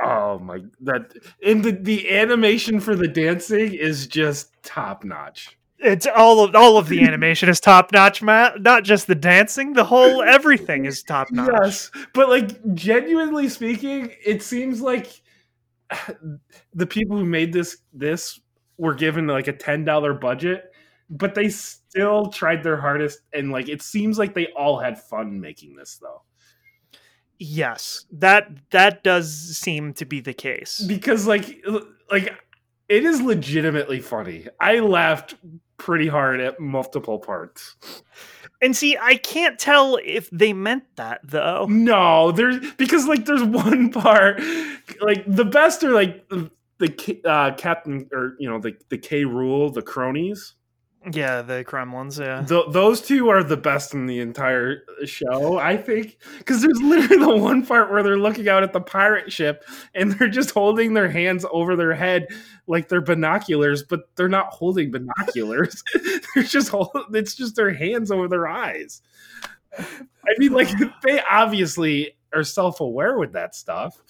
oh 0.03 0.39
my 0.39 0.61
that 0.81 1.13
and 1.45 1.63
the 1.63 1.71
the 1.71 2.11
animation 2.11 2.79
for 2.79 2.95
the 2.95 3.07
dancing 3.07 3.73
is 3.73 4.07
just 4.07 4.51
top 4.63 5.03
notch. 5.03 5.57
It's 5.85 6.07
all 6.07 6.43
of 6.43 6.55
all 6.55 6.77
of 6.77 6.89
the 6.89 7.01
animation 7.07 7.49
is 7.49 7.59
top 7.59 7.91
notch, 7.91 8.21
Matt. 8.21 8.61
Not 8.61 8.83
just 8.83 9.07
the 9.07 9.15
dancing, 9.15 9.73
the 9.73 9.85
whole 9.85 10.21
everything 10.21 10.85
is 10.85 11.03
top 11.03 11.31
notch. 11.31 11.49
Yes, 11.63 11.91
but 12.13 12.29
like 12.29 12.73
genuinely 12.73 13.49
speaking, 13.49 14.11
it 14.25 14.41
seems 14.41 14.81
like 14.81 15.21
the 16.73 16.87
people 16.87 17.17
who 17.17 17.25
made 17.25 17.53
this 17.53 17.77
this 17.93 18.39
were 18.77 18.95
given 18.95 19.27
like 19.27 19.47
a 19.47 19.53
ten 19.53 19.85
dollar 19.85 20.13
budget, 20.13 20.71
but 21.09 21.35
they 21.35 21.49
still 21.49 22.27
tried 22.27 22.63
their 22.63 22.77
hardest, 22.77 23.21
and 23.33 23.51
like 23.51 23.69
it 23.69 23.81
seems 23.81 24.17
like 24.17 24.33
they 24.33 24.47
all 24.47 24.79
had 24.79 25.01
fun 25.01 25.39
making 25.39 25.75
this 25.75 25.97
though. 26.01 26.23
Yes, 27.37 28.05
that 28.11 28.49
that 28.71 29.03
does 29.03 29.57
seem 29.57 29.93
to 29.95 30.05
be 30.05 30.21
the 30.21 30.33
case. 30.33 30.79
because 30.87 31.27
like 31.27 31.63
like 32.09 32.33
it 32.87 33.03
is 33.03 33.21
legitimately 33.21 33.99
funny. 33.99 34.47
I 34.59 34.79
laughed 34.79 35.35
pretty 35.77 36.07
hard 36.07 36.39
at 36.39 36.59
multiple 36.59 37.19
parts. 37.19 37.75
And 38.61 38.75
see, 38.75 38.97
I 38.99 39.15
can't 39.17 39.59
tell 39.59 39.99
if 40.03 40.29
they 40.31 40.53
meant 40.53 40.83
that 40.95 41.21
though. 41.23 41.67
No, 41.69 42.31
there's 42.31 42.71
because 42.73 43.07
like 43.07 43.25
there's 43.25 43.43
one 43.43 43.91
part 43.91 44.41
like 45.01 45.23
the 45.27 45.45
best 45.45 45.83
are 45.83 45.91
like 45.91 46.27
the 46.77 47.21
uh, 47.25 47.53
captain 47.55 48.07
or 48.11 48.35
you 48.39 48.49
know 48.49 48.59
the 48.59 48.75
the 48.89 48.97
K. 48.97 49.23
Rool 49.23 49.73
the 49.73 49.81
cronies. 49.81 50.54
Yeah, 51.11 51.41
the 51.43 51.63
Kremlings. 51.63 52.19
Yeah, 52.19 52.43
Th- 52.45 52.65
those 52.71 53.01
two 53.01 53.29
are 53.29 53.43
the 53.43 53.57
best 53.57 53.93
in 53.93 54.07
the 54.07 54.19
entire 54.19 54.83
show, 55.05 55.57
I 55.57 55.77
think, 55.77 56.17
because 56.39 56.61
there's 56.61 56.81
literally 56.81 57.17
the 57.25 57.37
one 57.37 57.65
part 57.65 57.91
where 57.91 58.01
they're 58.01 58.17
looking 58.17 58.49
out 58.49 58.63
at 58.63 58.73
the 58.73 58.81
pirate 58.81 59.31
ship 59.31 59.63
and 59.93 60.13
they're 60.13 60.29
just 60.29 60.51
holding 60.51 60.93
their 60.93 61.09
hands 61.09 61.45
over 61.51 61.75
their 61.75 61.93
head 61.93 62.27
like 62.67 62.87
they're 62.89 63.01
binoculars, 63.01 63.83
but 63.83 64.09
they're 64.15 64.27
not 64.27 64.47
holding 64.47 64.91
binoculars. 64.91 65.83
they're 66.35 66.43
just 66.43 66.69
hold- 66.69 66.89
it's 67.13 67.35
just 67.35 67.55
their 67.55 67.73
hands 67.73 68.09
over 68.11 68.27
their 68.27 68.47
eyes. 68.47 69.01
I 69.77 69.85
mean, 70.37 70.53
like 70.53 70.69
they 71.03 71.21
obviously 71.29 72.17
are 72.33 72.43
self-aware 72.43 73.17
with 73.17 73.33
that 73.33 73.53
stuff. 73.55 74.01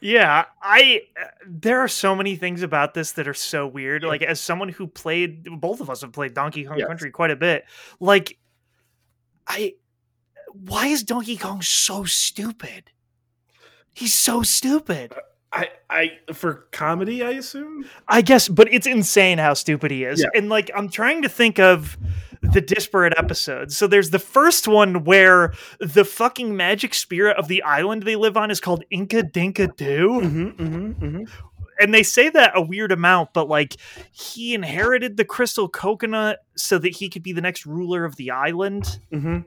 Yeah. 0.00 0.44
I 0.62 1.02
uh, 1.20 1.26
there 1.46 1.80
are 1.80 1.88
so 1.88 2.14
many 2.14 2.36
things 2.36 2.62
about 2.62 2.94
this 2.94 3.12
that 3.12 3.26
are 3.28 3.34
so 3.34 3.66
weird. 3.66 4.02
Yeah. 4.02 4.08
Like 4.08 4.22
as 4.22 4.40
someone 4.40 4.68
who 4.68 4.86
played, 4.86 5.44
both 5.60 5.80
of 5.80 5.90
us 5.90 6.00
have 6.02 6.12
played 6.12 6.34
Donkey 6.34 6.64
Kong 6.64 6.78
Yes. 6.78 6.88
Country 6.88 7.10
quite 7.10 7.30
a 7.30 7.36
bit. 7.36 7.64
Like, 7.98 8.38
I 9.46 9.74
why 10.52 10.86
is 10.86 11.02
Donkey 11.02 11.36
Kong 11.36 11.62
so 11.62 12.04
stupid? 12.04 12.90
He's 13.94 14.14
so 14.14 14.42
stupid. 14.42 15.14
I, 15.52 15.68
I 15.88 16.12
for 16.32 16.66
comedy, 16.70 17.24
I 17.24 17.30
assume. 17.30 17.84
I 18.06 18.22
guess, 18.22 18.48
but 18.48 18.72
it's 18.72 18.86
insane 18.86 19.38
how 19.38 19.54
stupid 19.54 19.90
he 19.90 20.04
is. 20.04 20.20
Yeah. 20.20 20.28
And 20.34 20.48
like, 20.48 20.70
I'm 20.76 20.88
trying 20.88 21.22
to 21.22 21.28
think 21.28 21.58
of 21.58 21.98
the 22.52 22.60
disparate 22.60 23.14
episodes. 23.16 23.76
So 23.76 23.86
there's 23.86 24.10
the 24.10 24.18
first 24.18 24.68
one 24.68 25.04
where 25.04 25.52
the 25.78 26.04
fucking 26.04 26.56
magic 26.56 26.94
spirit 26.94 27.36
of 27.36 27.48
the 27.48 27.62
island 27.62 28.02
they 28.02 28.16
live 28.16 28.36
on 28.36 28.50
is 28.50 28.60
called 28.60 28.84
Inka 28.92 29.32
Dinka 29.32 29.68
Doo. 29.68 30.20
Mm-hmm, 30.22 30.62
mm-hmm, 30.62 31.04
mm-hmm. 31.04 31.24
And 31.80 31.94
they 31.94 32.02
say 32.02 32.28
that 32.28 32.52
a 32.54 32.60
weird 32.60 32.92
amount, 32.92 33.32
but 33.32 33.48
like, 33.48 33.76
he 34.12 34.54
inherited 34.54 35.16
the 35.16 35.24
crystal 35.24 35.68
coconut 35.68 36.40
so 36.54 36.78
that 36.78 36.90
he 36.90 37.08
could 37.08 37.22
be 37.22 37.32
the 37.32 37.40
next 37.40 37.64
ruler 37.64 38.04
of 38.04 38.16
the 38.16 38.30
island. 38.32 38.98
Mm-hmm. 39.10 39.38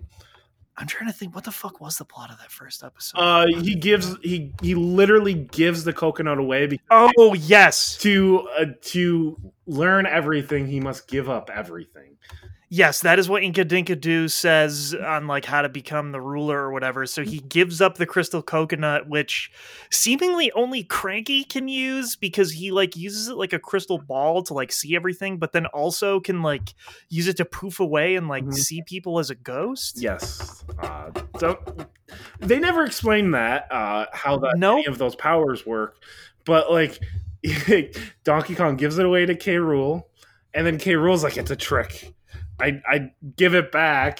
I'm 0.75 0.87
trying 0.87 1.11
to 1.11 1.15
think, 1.15 1.35
what 1.35 1.43
the 1.43 1.51
fuck 1.51 1.79
was 1.79 1.97
the 1.97 2.05
plot 2.05 2.31
of 2.31 2.39
that 2.39 2.49
first 2.49 2.83
episode? 2.83 3.19
Uh, 3.19 3.45
he 3.61 3.75
gives 3.75 4.17
he 4.23 4.51
he 4.63 4.73
literally 4.73 5.35
gives 5.35 5.83
the 5.83 5.93
coconut 5.93 6.39
away 6.39 6.65
because 6.65 7.11
oh, 7.15 7.35
yes. 7.35 7.95
to 7.97 8.49
uh, 8.59 8.65
to 8.81 9.37
learn 9.67 10.07
everything 10.07 10.65
he 10.65 10.79
must 10.79 11.07
give 11.07 11.29
up 11.29 11.51
everything. 11.53 12.17
Yes, 12.75 13.01
that 13.01 13.19
is 13.19 13.29
what 13.29 13.43
Inka 13.43 13.67
Dinka 13.67 13.95
Doo 13.95 14.27
says 14.27 14.95
on 14.95 15.27
like 15.27 15.45
how 15.45 15.61
to 15.61 15.69
become 15.69 16.11
the 16.11 16.19
ruler 16.19 16.57
or 16.57 16.71
whatever. 16.71 17.05
So 17.05 17.21
he 17.21 17.37
gives 17.41 17.81
up 17.81 17.99
the 17.99 18.07
crystal 18.07 18.41
coconut, 18.41 19.07
which 19.07 19.51
seemingly 19.91 20.51
only 20.53 20.83
Cranky 20.83 21.43
can 21.43 21.67
use 21.67 22.15
because 22.15 22.51
he 22.53 22.71
like 22.71 22.95
uses 22.95 23.27
it 23.27 23.37
like 23.37 23.53
a 23.53 23.59
crystal 23.59 23.99
ball 23.99 24.41
to 24.41 24.55
like 24.55 24.71
see 24.71 24.95
everything, 24.95 25.37
but 25.37 25.51
then 25.51 25.67
also 25.67 26.19
can 26.19 26.41
like 26.41 26.73
use 27.09 27.27
it 27.27 27.37
to 27.37 27.45
poof 27.45 27.79
away 27.79 28.15
and 28.15 28.27
like 28.27 28.43
Mhm. 28.43 28.55
see 28.55 28.81
people 28.87 29.19
as 29.19 29.29
a 29.29 29.35
ghost. 29.35 30.01
Yes. 30.01 30.63
Uh, 30.81 31.11
don't, 31.37 31.59
they 32.39 32.57
never 32.57 32.85
explain 32.85 33.29
that 33.31 33.71
uh, 33.71 34.07
how 34.13 34.39
that 34.39 34.57
Nope. 34.57 34.79
any 34.79 34.85
of 34.87 34.97
those 34.97 35.15
powers 35.15 35.63
work, 35.63 35.97
but 36.43 36.71
like 36.71 36.99
Donkey 38.23 38.55
Kong 38.55 38.77
gives 38.77 38.97
it 38.97 39.05
away 39.05 39.27
to 39.27 39.35
K. 39.35 39.57
Rool, 39.57 40.05
and 40.55 40.65
then 40.65 40.79
K. 40.79 40.93
Rool's 40.93 41.23
like, 41.23 41.37
"It's 41.37 41.51
a 41.51 41.55
trick." 41.55 42.15
I 42.63 42.81
I 42.87 43.11
give 43.35 43.55
it 43.55 43.71
back. 43.71 44.19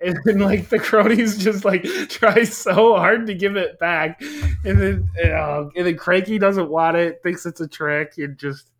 And 0.00 0.16
then, 0.24 0.38
like 0.38 0.68
the 0.68 0.78
cronies 0.78 1.38
just 1.38 1.64
like 1.64 1.82
try 2.08 2.44
so 2.44 2.94
hard 2.96 3.26
to 3.26 3.34
give 3.34 3.56
it 3.56 3.78
back, 3.80 4.20
and 4.64 4.80
then 4.80 5.10
uh, 5.24 5.64
and 5.74 5.86
then 5.86 5.96
Cranky 5.96 6.38
doesn't 6.38 6.68
want 6.68 6.96
it, 6.96 7.20
thinks 7.24 7.44
it's 7.46 7.60
a 7.60 7.66
trick, 7.66 8.12
and 8.18 8.38
just 8.38 8.70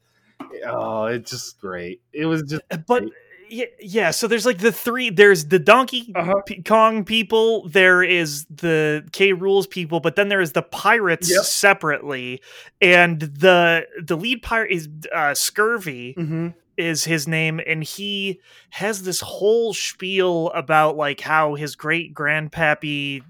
oh, 0.65 1.07
it's 1.07 1.31
just 1.33 1.61
great. 1.61 2.01
It 2.13 2.27
was 2.27 2.43
just 2.45 2.63
But 2.87 3.05
yeah, 3.51 3.65
yeah, 3.81 4.11
so 4.13 4.29
there's 4.29 4.47
like 4.47 4.59
the 4.59 4.71
three 4.71 5.11
there's 5.11 5.47
the 5.47 5.59
Donkey 5.59 6.13
Uh-huh. 6.15 6.41
P- 6.47 6.63
Kong 6.63 7.05
people, 7.05 7.67
there 7.69 8.03
is 8.05 8.45
the 8.45 9.05
K. 9.11 9.33
Rool's 9.33 9.67
people, 9.67 9.99
but 10.01 10.15
then 10.17 10.29
there 10.29 10.41
is 10.41 10.53
the 10.53 10.63
pirates 10.63 11.29
Yep. 11.31 11.43
separately. 11.45 12.41
And 12.81 13.21
the 13.23 13.87
the 14.01 14.17
lead 14.17 14.43
pirate 14.43 14.71
is 14.71 14.89
uh 15.13 15.35
Scurvy. 15.35 16.15
Mhm. 16.17 16.55
Is 16.79 17.05
his 17.05 17.27
name 17.29 17.61
and 17.67 17.83
he 17.85 18.41
has 18.71 19.03
this 19.03 19.21
whole 19.21 19.75
spiel 19.75 20.51
about 20.55 20.97
like 20.97 21.21
how 21.21 21.55
his 21.55 21.75
great 21.75 22.15
grandpappy 22.15 23.21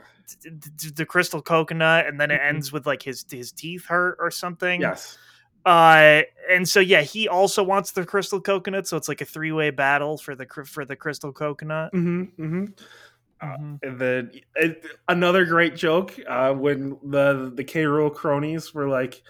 d- 0.42 0.50
d- 0.76 0.90
the 0.94 1.06
crystal 1.06 1.40
coconut 1.42 2.06
and 2.06 2.20
then 2.20 2.30
it 2.30 2.40
Mhm. 2.40 2.48
ends 2.48 2.70
with 2.72 2.86
like 2.86 3.02
his 3.02 3.24
his 3.30 3.50
teeth 3.50 3.86
hurt 3.86 4.16
or 4.20 4.30
something 4.30 4.82
yes. 4.82 5.16
uh 5.64 6.20
and 6.50 6.68
so 6.68 6.78
yeah 6.78 7.00
he 7.00 7.26
also 7.26 7.62
wants 7.64 7.92
the 7.92 8.04
crystal 8.04 8.40
coconut 8.40 8.86
so 8.86 8.96
it's 8.98 9.08
like 9.08 9.22
a 9.22 9.24
three-way 9.24 9.70
battle 9.70 10.18
for 10.18 10.34
the 10.36 10.44
cr- 10.46 10.64
for 10.64 10.84
the 10.84 10.94
crystal 10.96 11.32
coconut 11.32 11.90
hmm 11.92 12.24
hmm 12.36 12.66
Uh, 13.40 13.46
Mhm. 13.56 13.78
And 13.82 13.98
then 14.00 14.30
it, 14.56 14.84
another 15.08 15.44
great 15.46 15.74
joke 15.76 16.12
uh, 16.28 16.52
when 16.52 16.98
the 17.02 17.52
the 17.54 17.64
K. 17.64 17.84
Rool 17.84 18.12
cronies 18.12 18.74
were 18.74 18.88
like, 18.88 19.22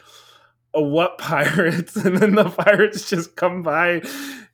"What 0.81 1.19
pirates?" 1.19 1.97
And 2.09 2.17
then 2.17 2.35
the 2.35 2.49
pirates 2.51 3.09
just 3.09 3.37
come 3.37 3.63
by 3.63 4.03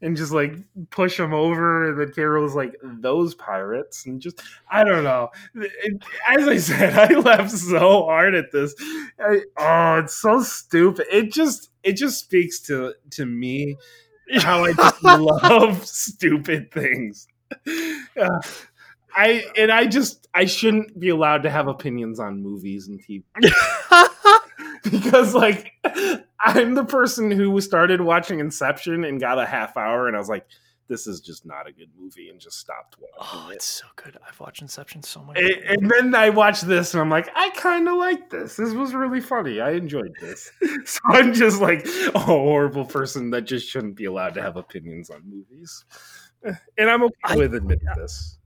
and 0.01 0.17
just 0.17 0.33
like 0.33 0.57
push 0.91 1.17
them 1.17 1.33
over, 1.33 1.91
and 1.91 2.01
then 2.01 2.13
K. 2.13 2.23
Rool's 2.23 2.55
like, 2.55 2.75
"Those 2.83 3.35
pirates," 3.35 4.07
and 4.07 4.21
just 4.21 4.43
I 4.71 4.85
don't 4.85 5.05
know. 5.05 5.31
As 6.29 6.49
I 6.49 6.57
said, 6.59 6.95
I 7.13 7.15
laughed 7.19 7.53
so 7.53 8.05
hard 8.05 8.35
at 8.35 8.53
this. 8.53 8.75
I, 9.19 9.41
oh, 9.57 10.01
it's 10.03 10.15
so 10.15 10.43
stupid. 10.43 11.07
It 11.11 11.33
just 11.33 11.71
it 11.83 11.93
just 11.97 12.21
speaks 12.21 12.61
to 12.63 12.95
to 13.13 13.27
me 13.27 13.77
how 14.39 14.65
I 14.65 14.73
just 14.73 15.03
love 15.05 15.87
stupid 15.87 16.73
things. 16.73 17.27
Uh, 18.21 18.41
I 19.17 19.45
and 19.57 19.71
I 19.71 19.87
just 19.87 20.27
I 20.35 20.45
shouldn't 20.45 20.99
be 20.99 21.11
allowed 21.11 21.45
to 21.45 21.51
have 21.51 21.69
opinions 21.69 22.19
on 22.19 22.43
movies 22.43 22.89
and 22.89 23.01
TV 23.01 23.23
because 24.91 25.35
like 25.35 25.73
I'm 26.41 26.75
the 26.75 26.85
person 26.85 27.31
who 27.31 27.61
started 27.61 28.01
watching 28.01 28.39
Inception 28.41 29.05
and 29.05 29.21
got 29.21 29.39
a 29.39 29.47
half 29.47 29.77
hour 29.77 30.07
and 30.09 30.17
I 30.17 30.19
was 30.19 30.29
like, 30.29 30.47
this 30.87 31.07
is 31.07 31.21
just 31.23 31.47
not 31.47 31.67
a 31.67 31.73
good 31.73 31.89
movie 31.99 32.29
and 32.29 32.39
just 32.39 32.59
stopped 32.59 32.97
oh 33.01 33.07
watching 33.19 33.53
it. 33.53 33.55
it's 33.55 33.65
so 33.65 33.87
good 33.97 34.19
i've 34.29 34.39
watched 34.39 34.61
inception 34.61 35.03
so 35.03 35.23
much 35.23 35.39
And, 35.39 35.51
and 35.65 35.91
then 35.91 36.15
I 36.15 36.29
watched 36.29 36.67
this 36.69 36.93
and 36.93 37.01
I'm 37.01 37.09
like, 37.09 37.27
I 37.35 37.49
kind 37.57 37.89
of 37.89 37.97
like 37.97 38.29
this. 38.29 38.57
This 38.57 38.75
was 38.75 38.93
really 38.95 39.23
funny. 39.23 39.63
I 39.63 39.71
enjoyed 39.73 40.15
this. 40.21 40.53
So 40.85 41.01
I'm 41.07 41.33
just 41.33 41.63
like 41.63 41.87
a 42.15 42.19
horrible 42.19 42.85
person 42.85 43.31
that 43.31 43.43
just 43.43 43.67
shouldn't 43.67 43.97
be 43.97 44.05
allowed 44.05 44.35
to 44.35 44.43
have 44.43 44.57
opinions 44.59 45.09
on 45.09 45.23
movies. 45.25 45.87
And 46.77 46.91
I'm 46.91 47.03
okay 47.05 47.15
I- 47.25 47.37
with 47.37 47.55
admitting 47.55 47.89
this. 47.97 48.37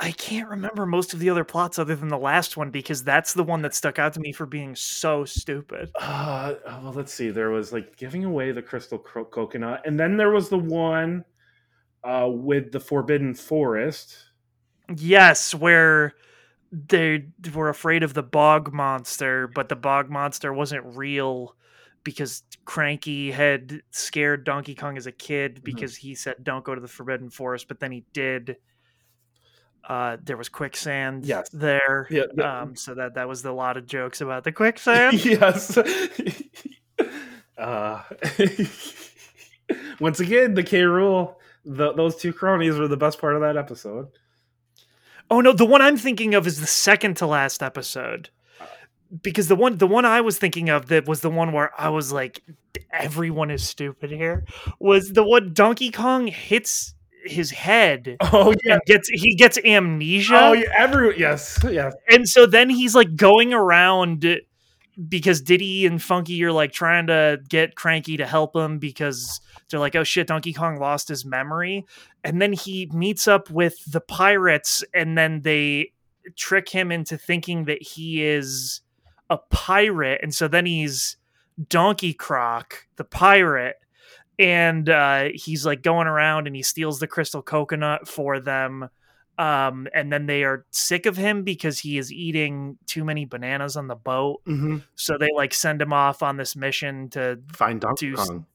I 0.00 0.12
can't 0.12 0.48
remember 0.48 0.86
most 0.86 1.12
of 1.12 1.20
the 1.20 1.30
other 1.30 1.44
plots 1.44 1.78
other 1.78 1.94
than 1.94 2.08
the 2.08 2.18
last 2.18 2.56
one 2.56 2.70
because 2.70 3.04
that's 3.04 3.34
the 3.34 3.44
one 3.44 3.62
that 3.62 3.74
stuck 3.74 3.98
out 3.98 4.14
to 4.14 4.20
me 4.20 4.32
for 4.32 4.46
being 4.46 4.74
so 4.74 5.24
stupid. 5.24 5.90
Uh, 6.00 6.54
well, 6.66 6.92
let's 6.92 7.12
see. 7.12 7.30
There 7.30 7.50
was 7.50 7.72
like 7.72 7.96
giving 7.96 8.24
away 8.24 8.52
the 8.52 8.62
crystal 8.62 8.98
coconut, 8.98 9.82
and 9.86 9.98
then 9.98 10.16
there 10.16 10.30
was 10.30 10.48
the 10.48 10.58
one 10.58 11.24
uh, 12.04 12.28
with 12.30 12.72
the 12.72 12.80
forbidden 12.80 13.34
forest. 13.34 14.16
Yes, 14.96 15.54
where 15.54 16.14
they 16.72 17.26
were 17.54 17.68
afraid 17.68 18.02
of 18.02 18.14
the 18.14 18.22
bog 18.22 18.72
monster, 18.72 19.46
but 19.46 19.68
the 19.68 19.76
bog 19.76 20.10
monster 20.10 20.52
wasn't 20.52 20.96
real 20.96 21.54
because 22.04 22.42
Cranky 22.64 23.30
had 23.30 23.82
scared 23.90 24.44
Donkey 24.44 24.74
Kong 24.74 24.96
as 24.96 25.06
a 25.06 25.12
kid 25.12 25.62
because 25.62 25.96
he 25.96 26.14
said 26.14 26.36
don't 26.42 26.64
go 26.64 26.74
to 26.74 26.80
the 26.80 26.88
forbidden 26.88 27.30
forest, 27.30 27.68
but 27.68 27.78
then 27.78 27.92
he 27.92 28.04
did. 28.12 28.56
Uh, 29.88 30.16
there 30.22 30.36
was 30.36 30.48
quicksand 30.48 31.26
Yes. 31.26 31.48
there. 31.50 32.06
Yeah, 32.10 32.24
yeah. 32.36 32.60
Um, 32.62 32.76
so 32.76 32.94
that 32.94 33.14
that 33.14 33.28
was 33.28 33.44
a 33.44 33.52
lot 33.52 33.76
of 33.76 33.86
jokes 33.86 34.20
about 34.20 34.44
the 34.44 34.52
quicksand. 34.60 35.24
yes. 35.24 35.76
uh, 37.58 38.02
once 40.00 40.20
again, 40.20 40.54
the 40.54 40.62
K. 40.62 40.80
Rool. 40.82 41.34
The, 41.64 41.92
those 41.92 42.16
two 42.16 42.32
cronies 42.32 42.76
were 42.76 42.88
the 42.88 42.96
best 42.96 43.20
part 43.20 43.34
of 43.36 43.40
that 43.42 43.56
episode. 43.56 44.08
Oh 45.30 45.40
no, 45.40 45.52
the 45.52 45.64
one 45.64 45.80
I'm 45.80 45.96
thinking 45.96 46.34
of 46.34 46.46
is 46.46 46.60
the 46.60 46.66
second 46.66 47.16
to 47.18 47.26
last 47.26 47.62
episode. 47.62 48.30
Because 49.22 49.48
the 49.48 49.56
one 49.56 49.76
the 49.78 49.86
one 49.86 50.04
I 50.04 50.22
was 50.22 50.38
thinking 50.38 50.70
of 50.70 50.86
that 50.88 51.06
was 51.06 51.20
the 51.20 51.30
one 51.30 51.52
where 51.52 51.70
I 51.78 51.90
was 51.90 52.12
like 52.12 52.42
everyone 52.92 53.50
is 53.50 53.62
stupid 53.62 54.10
here 54.10 54.44
was 54.78 55.10
the 55.12 55.22
one 55.22 55.52
Donkey 55.52 55.90
Kong 55.90 56.26
hits 56.26 56.94
his 57.24 57.50
head 57.50 58.16
Oh 58.32 58.54
yeah. 58.64 58.78
gets 58.86 59.08
he 59.08 59.34
gets 59.34 59.58
amnesia 59.64 60.38
Oh 60.38 60.52
yeah. 60.52 60.68
Every 60.76 61.18
yes. 61.18 61.58
Yes. 61.68 61.94
and 62.08 62.28
so 62.28 62.46
then 62.46 62.70
he's 62.70 62.94
like 62.94 63.16
going 63.16 63.52
around 63.52 64.26
because 65.08 65.40
Diddy 65.40 65.86
and 65.86 66.02
Funky 66.02 66.42
are 66.44 66.52
like 66.52 66.72
trying 66.72 67.06
to 67.06 67.40
get 67.48 67.76
Cranky 67.76 68.16
to 68.18 68.26
help 68.26 68.54
him 68.54 68.78
because 68.78 69.40
they're 69.70 69.80
like, 69.80 69.96
oh 69.96 70.04
shit, 70.04 70.26
Donkey 70.26 70.52
Kong 70.52 70.78
lost 70.78 71.08
his 71.08 71.24
memory. 71.24 71.86
And 72.22 72.40
then 72.42 72.52
he 72.52 72.88
meets 72.92 73.26
up 73.26 73.50
with 73.50 73.74
the 73.90 74.00
pirates 74.00 74.84
and 74.94 75.16
then 75.16 75.40
they 75.42 75.92
trick 76.36 76.68
him 76.68 76.92
into 76.92 77.16
thinking 77.16 77.64
that 77.64 77.82
he 77.82 78.24
is 78.24 78.82
a 79.30 79.38
pirate. 79.50 80.20
And 80.22 80.34
so 80.34 80.46
then 80.46 80.66
he's 80.66 81.16
Donkey 81.68 82.12
Croc, 82.12 82.86
the 82.96 83.04
pirate. 83.04 83.76
And 84.42 84.88
uh, 84.88 85.28
he's 85.34 85.64
like 85.64 85.82
going 85.82 86.06
around 86.08 86.46
and 86.46 86.56
he 86.56 86.62
steals 86.62 86.98
the 86.98 87.06
crystal 87.06 87.42
coconut 87.42 88.08
for 88.08 88.40
them 88.40 88.88
um 89.38 89.88
and 89.94 90.12
then 90.12 90.26
they 90.26 90.44
are 90.44 90.66
sick 90.72 91.06
of 91.06 91.16
him 91.16 91.42
because 91.42 91.78
he 91.78 91.96
is 91.96 92.12
eating 92.12 92.76
too 92.86 93.02
many 93.02 93.24
bananas 93.24 93.78
on 93.78 93.86
the 93.86 93.94
boat 93.94 94.42
hmm 94.44 94.76
so 94.94 95.16
they 95.16 95.30
like 95.34 95.54
send 95.54 95.80
him 95.80 95.90
off 95.90 96.22
on 96.22 96.36
this 96.36 96.54
mission 96.54 97.08
to 97.08 97.38
Find 97.50 97.80
Donkey 97.80 98.10
do 98.10 98.14
Kong. 98.14 98.46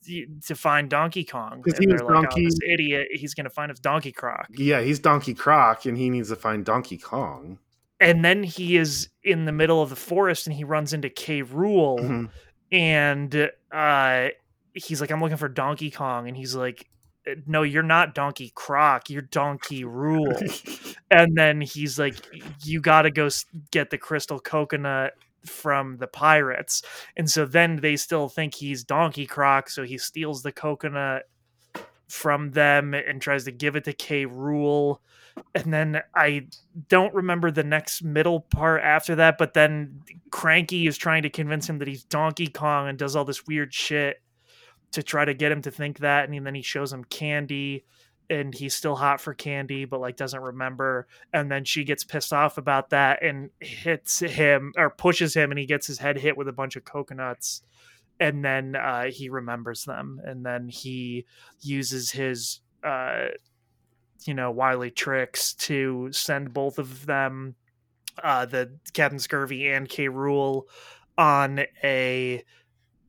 to 0.45 0.53
find 0.55 0.87
donkey 0.87 1.23
kong 1.23 1.63
'Cause 1.63 1.73
and 1.79 1.83
he 1.87 1.91
was 1.91 2.03
like 2.03 2.13
Donkey- 2.13 2.41
oh, 2.41 2.45
this 2.45 2.59
idiot 2.63 3.07
he's 3.11 3.33
gonna 3.33 3.49
find 3.49 3.71
us 3.71 3.79
donkey 3.79 4.11
croc 4.11 4.45
Yeah, 4.51 4.81
he's 4.81 4.99
Donkey 4.99 5.33
Croc, 5.33 5.85
and 5.87 5.97
he 5.97 6.11
needs 6.11 6.29
to 6.29 6.35
find 6.35 6.63
Donkey 6.63 6.99
Kong. 6.99 7.57
and 7.99 8.23
then 8.23 8.43
he 8.43 8.77
is 8.77 9.09
in 9.23 9.45
the 9.45 9.51
middle 9.51 9.81
of 9.81 9.89
the 9.89 9.95
forest 9.95 10.45
and 10.45 10.55
he 10.55 10.63
runs 10.63 10.93
into 10.93 11.09
K. 11.09 11.41
Rool 11.41 11.97
Mhm. 11.99 12.29
and 12.71 13.49
uh 13.71 14.27
he's 14.77 15.01
like 15.01 15.11
i'm 15.11 15.21
looking 15.21 15.37
for 15.37 15.49
donkey 15.49 15.91
kong 15.91 16.27
and 16.27 16.37
he's 16.37 16.55
like 16.55 16.87
uh, 17.29 17.35
no 17.45 17.63
you're 17.63 17.83
not 17.83 18.15
donkey 18.15 18.51
croc 18.55 19.09
you're 19.09 19.21
donkey 19.21 19.83
rule. 19.83 20.33
And 21.09 21.37
then 21.37 21.61
he's 21.61 21.97
like 21.97 22.15
you 22.65 22.81
got 22.81 23.03
to 23.03 23.11
go 23.11 23.29
get 23.71 23.91
the 23.91 23.97
crystal 23.97 24.39
coconut 24.41 25.13
from 25.45 25.95
the 25.97 26.07
pirates. 26.07 26.81
And 27.15 27.29
so 27.29 27.45
then 27.45 27.77
they 27.77 27.95
still 27.95 28.27
think 28.27 28.55
he's 28.55 28.83
donkey 28.83 29.25
croc 29.25 29.69
so 29.69 29.83
he 29.83 29.97
steals 29.97 30.43
the 30.43 30.51
coconut 30.51 31.23
from 32.09 32.51
them 32.51 32.93
and 32.93 33.21
tries 33.21 33.45
to 33.45 33.51
give 33.51 33.77
it 33.77 33.85
to 33.85 33.93
K. 33.93 34.25
Rool. 34.25 34.97
And 35.55 35.73
then 35.73 36.01
i 36.15 36.47
don't 36.89 37.13
remember 37.13 37.51
the 37.51 37.63
next 37.63 38.03
middle 38.03 38.41
part 38.41 38.81
after 38.81 39.15
that 39.15 39.37
but 39.37 39.53
then 39.53 40.01
cranky 40.31 40.87
is 40.87 40.97
trying 40.97 41.23
to 41.23 41.29
convince 41.29 41.69
him 41.69 41.77
that 41.77 41.87
he's 41.87 42.03
donkey 42.03 42.47
kong 42.47 42.89
and 42.89 42.97
does 42.97 43.15
all 43.15 43.23
this 43.23 43.45
weird 43.45 43.71
shit 43.73 44.21
to 44.91 45.03
try 45.03 45.25
to 45.25 45.33
get 45.33 45.51
him 45.51 45.61
to 45.61 45.71
think 45.71 45.99
that 45.99 46.29
and 46.29 46.45
then 46.45 46.55
he 46.55 46.61
shows 46.61 46.91
him 46.91 47.03
candy 47.03 47.85
and 48.29 48.53
he's 48.53 48.75
still 48.75 48.95
hot 48.95 49.21
for 49.21 49.33
candy 49.33 49.85
but 49.85 50.01
like 50.01 50.17
doesn't 50.17 50.41
remember 50.41 51.07
and 51.33 51.51
then 51.51 51.63
she 51.63 51.83
gets 51.83 52.03
pissed 52.03 52.33
off 52.33 52.57
about 52.57 52.89
that 52.89 53.23
and 53.23 53.49
hits 53.59 54.19
him 54.19 54.73
or 54.77 54.89
pushes 54.89 55.33
him 55.33 55.51
and 55.51 55.59
he 55.59 55.65
gets 55.65 55.87
his 55.87 55.99
head 55.99 56.17
hit 56.17 56.37
with 56.37 56.47
a 56.47 56.53
bunch 56.53 56.75
of 56.75 56.83
coconuts 56.83 57.61
and 58.19 58.43
then 58.43 58.75
uh, 58.75 59.05
he 59.05 59.29
remembers 59.29 59.85
them 59.85 60.19
and 60.25 60.45
then 60.45 60.67
he 60.67 61.25
uses 61.61 62.11
his 62.11 62.61
uh, 62.83 63.27
you 64.25 64.33
know 64.33 64.51
wily 64.51 64.91
tricks 64.91 65.53
to 65.53 66.09
send 66.11 66.53
both 66.53 66.79
of 66.79 67.05
them 67.05 67.55
uh 68.23 68.45
the 68.45 68.71
captain 68.93 69.19
scurvy 69.19 69.67
and 69.67 69.87
K. 69.87 70.07
Rool 70.09 70.63
on 71.17 71.61
a 71.83 72.43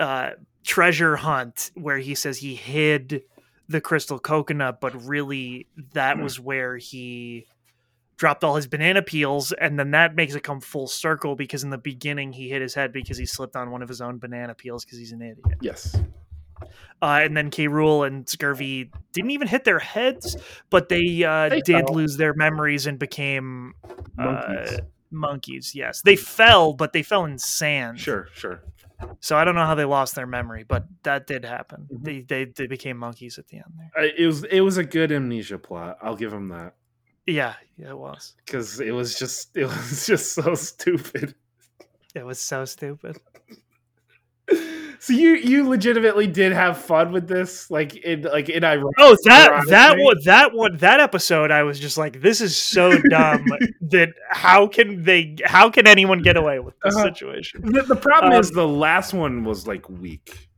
uh 0.01 0.31
treasure 0.69 1.17
hunt 1.17 1.71
where 1.75 1.97
he 1.97 2.15
says 2.15 2.37
he 2.37 2.55
hid 2.55 3.23
the 3.71 3.81
crystal 3.81 4.19
coconut 4.19 4.81
but 4.83 4.93
really 5.07 5.67
that 5.95 6.17
Hmm. 6.19 6.23
was 6.25 6.39
where 6.39 6.77
he 6.77 7.47
dropped 8.19 8.45
all 8.45 8.57
his 8.57 8.67
banana 8.67 9.01
peels 9.01 9.53
and 9.53 9.79
then 9.79 9.93
that 9.93 10.15
makes 10.15 10.35
it 10.35 10.43
come 10.43 10.61
full 10.61 10.87
circle 10.87 11.37
because 11.37 11.65
in 11.65 11.71
the 11.71 11.79
beginning 11.79 12.35
he 12.35 12.51
hit 12.51 12.61
his 12.61 12.75
head 12.75 12.93
because 12.93 13.17
he 13.17 13.25
slipped 13.25 13.57
on 13.57 13.71
one 13.71 13.81
of 13.81 13.89
his 13.89 14.03
own 14.03 14.19
banana 14.19 14.55
peels 14.55 14.85
because 14.85 14.99
he's 14.99 15.13
an 15.13 15.23
idiot 15.23 15.59
Yes. 15.63 15.97
uh, 17.01 17.21
and 17.23 17.35
then 17.35 17.49
K. 17.51 17.67
Rool 17.69 18.07
and 18.07 18.27
Scurvy 18.29 18.91
didn't 19.15 19.31
even 19.31 19.49
hit 19.49 19.65
their 19.65 19.79
heads, 19.79 20.37
but 20.69 20.89
they, 20.91 21.23
uh, 21.25 21.49
They 21.49 21.61
did 21.63 21.87
fell. 21.87 21.95
lose 21.95 22.17
their 22.19 22.35
memories 22.35 22.87
and 22.87 22.99
became 22.99 23.73
Monkeys. 24.17 24.73
Uh, 24.73 24.79
monkeys. 25.13 25.75
Yes, 25.75 26.03
they 26.03 26.17
fell, 26.17 26.75
but 26.75 26.93
they 26.93 27.03
fell 27.05 27.25
in 27.25 27.39
sand. 27.39 27.99
Sure, 28.01 28.27
sure. 28.35 28.61
So 29.21 29.37
I 29.37 29.45
don't 29.45 29.55
know 29.55 29.67
how 29.67 29.75
they 29.75 29.85
lost 29.85 30.15
their 30.15 30.27
memory, 30.27 30.65
but 30.65 30.87
that 31.05 31.27
did 31.27 31.45
happen. 31.45 31.89
Mhm. 31.93 32.05
They, 32.05 32.21
they 32.23 32.45
they 32.47 32.67
became 32.67 32.97
monkeys 32.97 33.39
at 33.39 33.47
the 33.49 33.57
end 33.59 33.73
there. 33.77 33.91
I, 34.05 34.13
it 34.17 34.27
was 34.27 34.45
it 34.45 34.61
was 34.61 34.77
a 34.77 34.85
good 34.85 35.13
amnesia 35.13 35.59
plot. 35.59 35.99
I'll 36.03 36.17
give 36.17 36.31
them 36.31 36.49
that 36.49 36.75
Yeah, 37.27 37.55
yeah, 37.77 37.91
it 37.91 37.99
was. 37.99 38.35
because 38.45 38.81
it 38.81 38.93
was 38.93 39.19
just 39.19 39.57
it 39.57 39.65
was 39.75 40.07
just 40.07 40.33
so 40.33 40.55
stupid. 40.55 41.35
It 42.15 42.25
was 42.25 42.41
so 42.41 42.65
stupid. 42.65 43.19
So 45.01 45.13
you 45.13 45.35
you 45.37 45.69
legitimately 45.69 46.27
did 46.27 46.53
have 46.53 46.79
fun 46.79 47.13
with 47.13 47.29
this, 47.29 47.71
like 47.71 47.97
in 47.97 48.23
like 48.23 48.49
in 48.49 48.65
ironic. 48.65 48.95
Oh, 48.99 49.17
that 49.25 49.65
that 49.69 49.97
one 49.99 50.17
that 50.25 50.53
one 50.55 50.77
that 50.79 50.99
episode, 51.01 51.51
I 51.51 51.63
was 51.63 51.79
just 51.79 51.97
like, 51.97 52.21
this 52.21 52.41
is 52.41 52.57
so 52.57 53.01
dumb 53.09 53.45
that 53.91 54.11
how 54.31 54.67
can 54.67 55.05
they 55.05 55.37
how 55.45 55.71
can 55.71 55.87
anyone 55.87 56.23
get 56.23 56.37
away 56.37 56.59
with 56.59 56.75
this 56.83 56.97
Uh-huh. 56.97 57.05
situation? 57.15 57.61
The, 57.63 57.83
the 57.83 57.97
problem 57.97 58.33
Um, 58.33 58.41
is 58.41 58.51
the 58.51 58.67
last 58.67 59.15
one 59.15 59.45
was 59.45 59.67
like 59.67 59.89
weak. 59.89 60.49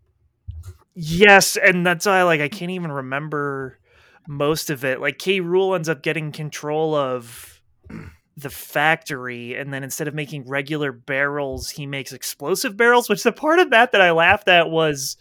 Yes, 0.95 1.57
and 1.57 1.87
that's 1.87 2.07
why 2.07 2.23
like 2.23 2.41
I 2.41 2.49
can't 2.49 2.71
even 2.73 2.91
remember 2.93 3.79
most 4.27 4.71
of 4.71 4.85
it. 4.85 5.01
Like 5.01 5.19
K. 5.19 5.41
Rool 5.41 5.75
ends 5.77 5.89
up 5.89 6.03
getting 6.03 6.33
control 6.33 6.95
of 6.95 7.61
the 8.41 8.51
factory, 8.51 9.55
and 9.55 9.73
then 9.73 9.83
instead 9.85 10.09
of 10.09 10.15
making 10.15 10.49
regular 10.49 10.93
barrels, 10.93 11.71
he 11.71 11.87
makes 11.87 12.13
explosive 12.13 12.77
barrels. 12.77 13.09
Which 13.09 13.23
the 13.23 13.33
part 13.33 13.59
of 13.59 13.71
that 13.71 13.93
that 13.93 14.01
I 14.01 14.11
laughed 14.11 14.49
at 14.49 14.71
was 14.71 15.17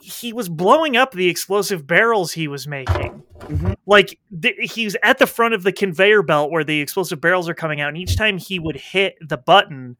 he 0.00 0.32
was 0.32 0.48
blowing 0.48 0.96
up 0.96 1.12
the 1.12 1.28
explosive 1.28 1.86
barrels 1.86 2.32
he 2.32 2.48
was 2.48 2.66
making. 2.66 3.22
Mhm. 3.40 3.76
Like 3.86 4.18
th- 4.42 4.72
he's 4.72 4.96
at 5.02 5.18
the 5.18 5.26
front 5.26 5.54
of 5.54 5.62
the 5.62 5.72
conveyor 5.72 6.22
belt 6.22 6.50
where 6.50 6.64
the 6.64 6.80
explosive 6.80 7.20
barrels 7.20 7.48
are 7.48 7.54
coming 7.54 7.80
out, 7.80 7.88
and 7.88 7.98
each 7.98 8.16
time 8.16 8.38
he 8.38 8.58
would 8.58 8.76
hit 8.76 9.16
the 9.20 9.36
button, 9.36 9.96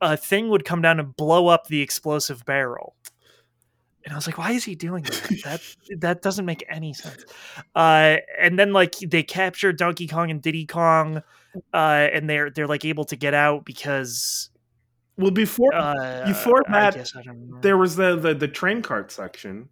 a 0.00 0.16
thing 0.16 0.48
would 0.48 0.64
come 0.64 0.82
down 0.82 1.00
and 1.00 1.16
blow 1.16 1.48
up 1.48 1.66
the 1.66 1.80
explosive 1.80 2.44
barrel. 2.44 2.94
And 4.08 4.14
I 4.14 4.16
was 4.16 4.26
like, 4.26 4.38
why 4.38 4.52
is 4.52 4.64
he 4.64 4.74
doing 4.74 5.02
that? 5.02 5.40
That 5.44 5.60
that 5.98 6.22
doesn't 6.22 6.46
make 6.46 6.64
any 6.70 6.94
sense. 6.94 7.26
Uh, 7.74 8.16
and 8.40 8.58
then 8.58 8.72
like 8.72 8.94
they 9.00 9.22
capture 9.22 9.70
Donkey 9.70 10.06
Kong 10.06 10.30
and 10.30 10.40
Diddy 10.40 10.64
Kong, 10.64 11.22
uh, 11.74 12.08
and 12.10 12.28
they're 12.28 12.48
they're 12.48 12.66
like 12.66 12.86
able 12.86 13.04
to 13.04 13.16
get 13.16 13.34
out 13.34 13.66
because 13.66 14.48
Well, 15.18 15.30
before 15.30 15.74
uh, 15.74 16.24
Before 16.26 16.62
I 16.70 16.90
that, 16.90 17.12
I 17.14 17.22
there 17.60 17.76
was 17.76 17.96
the, 17.96 18.16
the 18.16 18.32
the 18.32 18.48
train 18.48 18.80
cart 18.80 19.12
section, 19.12 19.68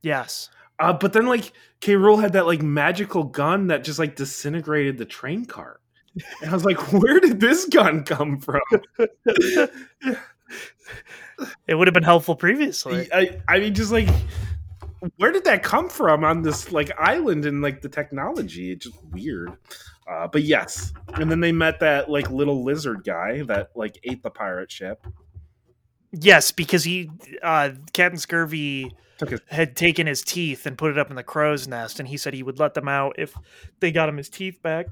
yes, 0.00 0.48
uh, 0.78 0.94
but 0.94 1.12
then 1.12 1.26
like 1.26 1.52
K. 1.80 1.96
Rool 1.96 2.18
had 2.18 2.32
that 2.32 2.46
like 2.46 2.62
magical 2.62 3.24
gun 3.24 3.66
that 3.66 3.84
just 3.84 3.98
like 3.98 4.16
disintegrated 4.16 4.96
the 4.96 5.04
train 5.04 5.44
cart, 5.44 5.82
and 6.40 6.50
I 6.50 6.54
was 6.54 6.64
like, 6.64 6.78
where 6.94 7.20
did 7.20 7.40
this 7.40 7.66
gun 7.66 8.04
come 8.04 8.40
from? 8.40 8.62
it 11.66 11.74
would 11.74 11.86
have 11.86 11.94
been 11.94 12.02
helpful 12.02 12.36
previously. 12.36 13.08
I 13.12 13.40
I 13.48 13.58
mean, 13.58 13.74
just 13.74 13.92
like 13.92 14.08
where 15.16 15.32
did 15.32 15.44
that 15.44 15.62
come 15.62 15.88
from 15.88 16.24
on 16.24 16.42
this 16.42 16.72
like 16.72 16.90
island 16.98 17.46
and 17.46 17.62
like 17.62 17.82
the 17.82 17.88
technology? 17.88 18.72
It's 18.72 18.86
just 18.86 19.04
weird. 19.06 19.56
Uh, 20.06 20.28
but 20.28 20.42
yes, 20.42 20.92
and 21.14 21.30
then 21.30 21.40
they 21.40 21.52
met 21.52 21.80
that 21.80 22.10
like 22.10 22.30
little 22.30 22.64
lizard 22.64 23.04
guy 23.04 23.42
that 23.42 23.70
like 23.74 23.98
ate 24.04 24.22
the 24.22 24.30
pirate 24.30 24.70
ship. 24.70 25.06
Yes, 26.12 26.52
because 26.52 26.84
he 26.84 27.10
uh, 27.42 27.70
Captain 27.92 28.18
Skurvy 28.18 28.90
Took 29.18 29.30
his 29.30 29.40
had 29.48 29.76
taken 29.76 30.06
his 30.06 30.22
teeth 30.22 30.66
and 30.66 30.76
put 30.76 30.90
it 30.90 30.98
up 30.98 31.08
in 31.10 31.16
the 31.16 31.22
crow's 31.22 31.68
nest, 31.68 32.00
and 32.00 32.08
he 32.08 32.16
said 32.16 32.34
he 32.34 32.42
would 32.42 32.58
let 32.58 32.74
them 32.74 32.88
out 32.88 33.14
if 33.18 33.34
they 33.80 33.92
got 33.92 34.08
him 34.08 34.16
his 34.16 34.28
teeth 34.28 34.60
back. 34.62 34.86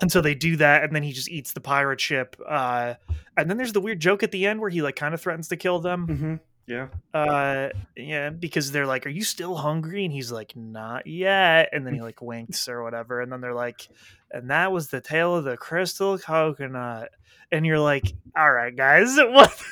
And 0.00 0.12
so 0.12 0.20
they 0.20 0.34
do 0.34 0.56
that, 0.56 0.84
and 0.84 0.94
then 0.94 1.02
he 1.02 1.12
just 1.12 1.28
eats 1.28 1.52
the 1.52 1.60
pirate 1.60 2.00
ship. 2.00 2.36
Uh, 2.46 2.94
and 3.36 3.50
then 3.50 3.56
there's 3.56 3.72
the 3.72 3.80
weird 3.80 4.00
joke 4.00 4.22
at 4.22 4.30
the 4.30 4.46
end 4.46 4.60
where 4.60 4.70
he 4.70 4.82
like 4.82 4.96
kind 4.96 5.14
of 5.14 5.20
threatens 5.20 5.48
to 5.48 5.56
kill 5.56 5.80
them. 5.80 6.06
hmm 6.06 6.34
yeah. 6.68 6.88
Uh, 7.14 7.70
yeah, 7.96 8.28
because 8.28 8.70
they're 8.72 8.86
like, 8.86 9.06
"Are 9.06 9.10
you 9.10 9.24
still 9.24 9.56
hungry?" 9.56 10.04
And 10.04 10.12
he's 10.12 10.30
like, 10.30 10.54
"Not 10.54 11.06
yet." 11.06 11.70
And 11.72 11.86
then 11.86 11.94
he 11.94 12.02
like 12.02 12.20
winks 12.20 12.68
or 12.68 12.82
whatever. 12.82 13.22
And 13.22 13.32
then 13.32 13.40
they're 13.40 13.54
like, 13.54 13.88
"And 14.30 14.50
that 14.50 14.70
was 14.70 14.88
the 14.88 15.00
tale 15.00 15.34
of 15.34 15.44
the 15.44 15.56
crystal 15.56 16.18
coconut." 16.18 17.08
And 17.50 17.64
you're 17.64 17.78
like, 17.78 18.12
"All 18.36 18.52
right, 18.52 18.76
guys, 18.76 19.16
what?" 19.18 19.62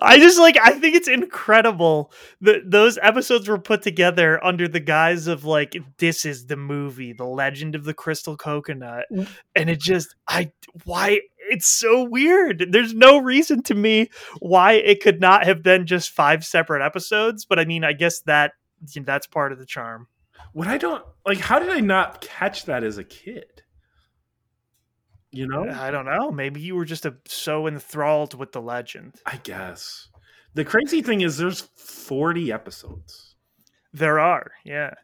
I 0.00 0.18
just 0.18 0.38
like 0.38 0.56
I 0.62 0.72
think 0.72 0.94
it's 0.94 1.08
incredible 1.08 2.12
that 2.40 2.70
those 2.70 2.98
episodes 3.02 3.48
were 3.48 3.58
put 3.58 3.82
together 3.82 4.42
under 4.44 4.68
the 4.68 4.80
guise 4.80 5.26
of 5.26 5.44
like 5.44 5.76
this 5.98 6.24
is 6.24 6.46
the 6.46 6.56
movie, 6.56 7.12
The 7.12 7.24
Legend 7.24 7.74
of 7.74 7.84
the 7.84 7.94
Crystal 7.94 8.36
Coconut. 8.36 9.06
Mm. 9.12 9.28
And 9.54 9.70
it 9.70 9.80
just 9.80 10.14
I 10.28 10.52
why 10.84 11.20
it's 11.50 11.66
so 11.66 12.04
weird. 12.04 12.68
There's 12.70 12.94
no 12.94 13.18
reason 13.18 13.62
to 13.64 13.74
me 13.74 14.10
why 14.38 14.72
it 14.72 15.02
could 15.02 15.20
not 15.20 15.44
have 15.44 15.62
been 15.62 15.86
just 15.86 16.10
five 16.10 16.44
separate 16.44 16.84
episodes, 16.84 17.44
but 17.44 17.58
I 17.58 17.64
mean 17.64 17.84
I 17.84 17.92
guess 17.92 18.20
that 18.20 18.52
that's 19.02 19.26
part 19.26 19.52
of 19.52 19.58
the 19.58 19.66
charm. 19.66 20.08
What 20.52 20.68
I 20.68 20.78
don't 20.78 21.04
like, 21.26 21.38
how 21.38 21.58
did 21.58 21.70
I 21.70 21.80
not 21.80 22.20
catch 22.20 22.66
that 22.66 22.84
as 22.84 22.98
a 22.98 23.04
kid? 23.04 23.62
You 25.32 25.46
know, 25.46 25.68
I 25.68 25.90
don't 25.90 26.06
know. 26.06 26.30
Maybe 26.30 26.60
you 26.60 26.76
were 26.76 26.84
just 26.84 27.04
a, 27.04 27.14
so 27.26 27.66
enthralled 27.66 28.34
with 28.34 28.52
the 28.52 28.62
legend. 28.62 29.14
I 29.26 29.36
guess 29.42 30.08
the 30.54 30.64
crazy 30.64 31.02
thing 31.02 31.20
is 31.20 31.36
there's 31.36 31.60
40 31.76 32.52
episodes. 32.52 33.34
There 33.92 34.18
are, 34.20 34.52
yeah. 34.64 34.94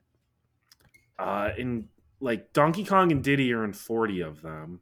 Uh, 1.19 1.51
in 1.59 1.89
like 2.21 2.53
Donkey 2.53 2.85
Kong 2.85 3.13
and 3.13 3.23
Diddy 3.23 3.53
are 3.53 3.65
in 3.65 3.73
40 3.73 4.21
of 4.23 4.43
them. 4.43 4.81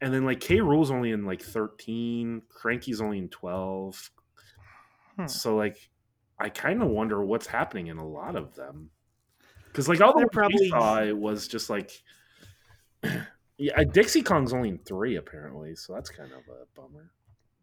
And 0.00 0.12
then 0.12 0.24
like 0.24 0.40
K 0.40 0.60
Rool's 0.60 0.90
only 0.90 1.12
in 1.12 1.24
like 1.24 1.42
13, 1.42 2.42
Cranky's 2.48 3.00
only 3.00 3.18
in 3.18 3.28
12. 3.28 4.10
Hmm. 5.16 5.26
So 5.26 5.56
like 5.56 5.76
I 6.38 6.48
kind 6.50 6.82
of 6.82 6.88
wonder 6.88 7.24
what's 7.24 7.46
happening 7.46 7.86
in 7.86 7.98
a 7.98 8.06
lot 8.06 8.36
of 8.36 8.54
them. 8.54 8.90
Cuz 9.72 9.88
like 9.88 10.00
all 10.00 10.12
the 10.12 10.28
They're 10.32 10.42
ones 10.42 10.54
we 10.60 10.68
probably- 10.68 10.68
saw 10.70 11.02
it 11.02 11.16
was 11.16 11.46
just 11.48 11.70
like 11.70 11.90
yeah, 13.58 13.82
Dixie 13.84 14.22
Kong's 14.22 14.52
only 14.52 14.70
in 14.70 14.78
3 14.78 15.16
apparently, 15.16 15.74
so 15.74 15.94
that's 15.94 16.10
kind 16.10 16.30
of 16.32 16.38
a 16.38 16.80
bummer. 16.80 17.10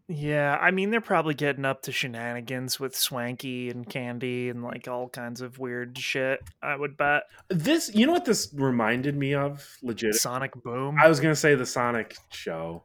Yeah, 0.09 0.57
I 0.59 0.71
mean 0.71 0.89
they're 0.89 1.01
probably 1.01 1.33
getting 1.33 1.63
up 1.63 1.83
to 1.83 1.91
shenanigans 1.91 2.79
with 2.79 2.95
Swanky 2.95 3.69
and 3.69 3.87
Candy 3.87 4.49
and 4.49 4.61
like 4.61 4.87
all 4.87 5.07
kinds 5.07 5.39
of 5.39 5.59
weird 5.59 5.97
shit. 5.97 6.41
I 6.61 6.75
would 6.75 6.97
bet 6.97 7.23
This 7.49 7.93
you 7.95 8.05
know 8.05 8.11
what 8.11 8.25
this 8.25 8.53
reminded 8.53 9.15
me 9.15 9.33
of 9.33 9.65
legit 9.81 10.15
Sonic 10.15 10.51
Boom. 10.61 10.97
I 11.01 11.07
was 11.07 11.21
going 11.21 11.31
to 11.31 11.39
say 11.39 11.55
the 11.55 11.65
Sonic 11.65 12.17
show. 12.31 12.83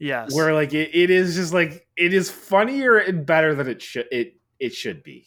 yes, 0.00 0.34
where 0.34 0.54
like 0.54 0.74
it, 0.74 0.90
it 0.92 1.08
is 1.10 1.36
just 1.36 1.54
like 1.54 1.86
it 1.96 2.12
is 2.12 2.30
funnier 2.30 2.96
and 2.96 3.24
better 3.24 3.54
than 3.54 3.68
it 3.68 3.80
should 3.80 4.06
it 4.10 4.34
it 4.58 4.74
should 4.74 5.04
be 5.04 5.26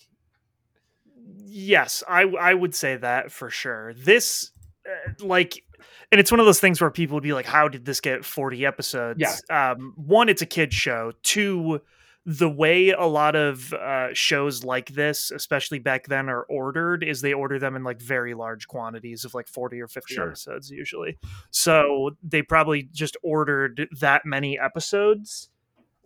yes, 1.49 2.03
I 2.07 2.23
I 2.23 2.53
would 2.53 2.75
say 2.75 2.95
that 2.97 3.31
for 3.31 3.49
sure. 3.49 3.93
This 3.93 4.51
uh, 4.85 5.25
like 5.25 5.63
and 6.11 6.19
it's 6.19 6.31
one 6.31 6.39
of 6.39 6.45
those 6.45 6.59
things 6.59 6.81
where 6.81 6.91
people 6.91 7.15
would 7.15 7.23
be 7.23 7.33
like 7.33 7.45
how 7.45 7.67
did 7.67 7.85
this 7.85 8.01
get 8.01 8.25
40 8.25 8.65
episodes? 8.65 9.19
Yeah. 9.19 9.71
Um 9.71 9.93
one 9.95 10.29
it's 10.29 10.41
a 10.41 10.45
kid 10.45 10.73
show. 10.73 11.13
Two 11.23 11.81
the 12.25 12.49
way 12.49 12.89
a 12.89 13.05
lot 13.05 13.35
of 13.35 13.73
uh, 13.73 14.13
shows 14.13 14.63
like 14.63 14.89
this, 14.89 15.31
especially 15.31 15.79
back 15.79 16.05
then, 16.07 16.29
are 16.29 16.43
ordered 16.43 17.03
is 17.03 17.21
they 17.21 17.33
order 17.33 17.57
them 17.57 17.75
in 17.75 17.83
like 17.83 17.99
very 17.99 18.35
large 18.35 18.67
quantities 18.67 19.25
of 19.25 19.33
like 19.33 19.47
40 19.47 19.81
or 19.81 19.87
50 19.87 20.13
Sure. 20.13 20.27
episodes 20.27 20.69
usually. 20.69 21.17
So 21.49 22.11
they 22.21 22.43
probably 22.43 22.89
just 22.91 23.17
ordered 23.23 23.87
that 23.99 24.25
many 24.25 24.59
episodes. 24.59 25.49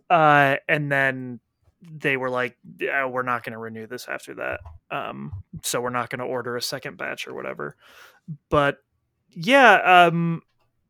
Uh, 0.08 0.56
and 0.66 0.90
then 0.90 1.40
they 1.82 2.16
were 2.16 2.30
like, 2.30 2.56
"Yeah, 2.78 3.06
we're 3.06 3.22
not 3.22 3.42
going 3.42 3.52
to 3.52 3.58
renew 3.58 3.86
this 3.86 4.06
after 4.08 4.34
that. 4.34 4.60
Um, 4.90 5.32
so 5.62 5.80
we're 5.80 5.90
not 5.90 6.08
going 6.08 6.20
to 6.20 6.24
order 6.24 6.56
a 6.56 6.62
second 6.62 6.96
batch 6.96 7.26
or 7.28 7.34
whatever. 7.34 7.76
But 8.48 8.78
yeah, 9.34 10.06
um, 10.06 10.42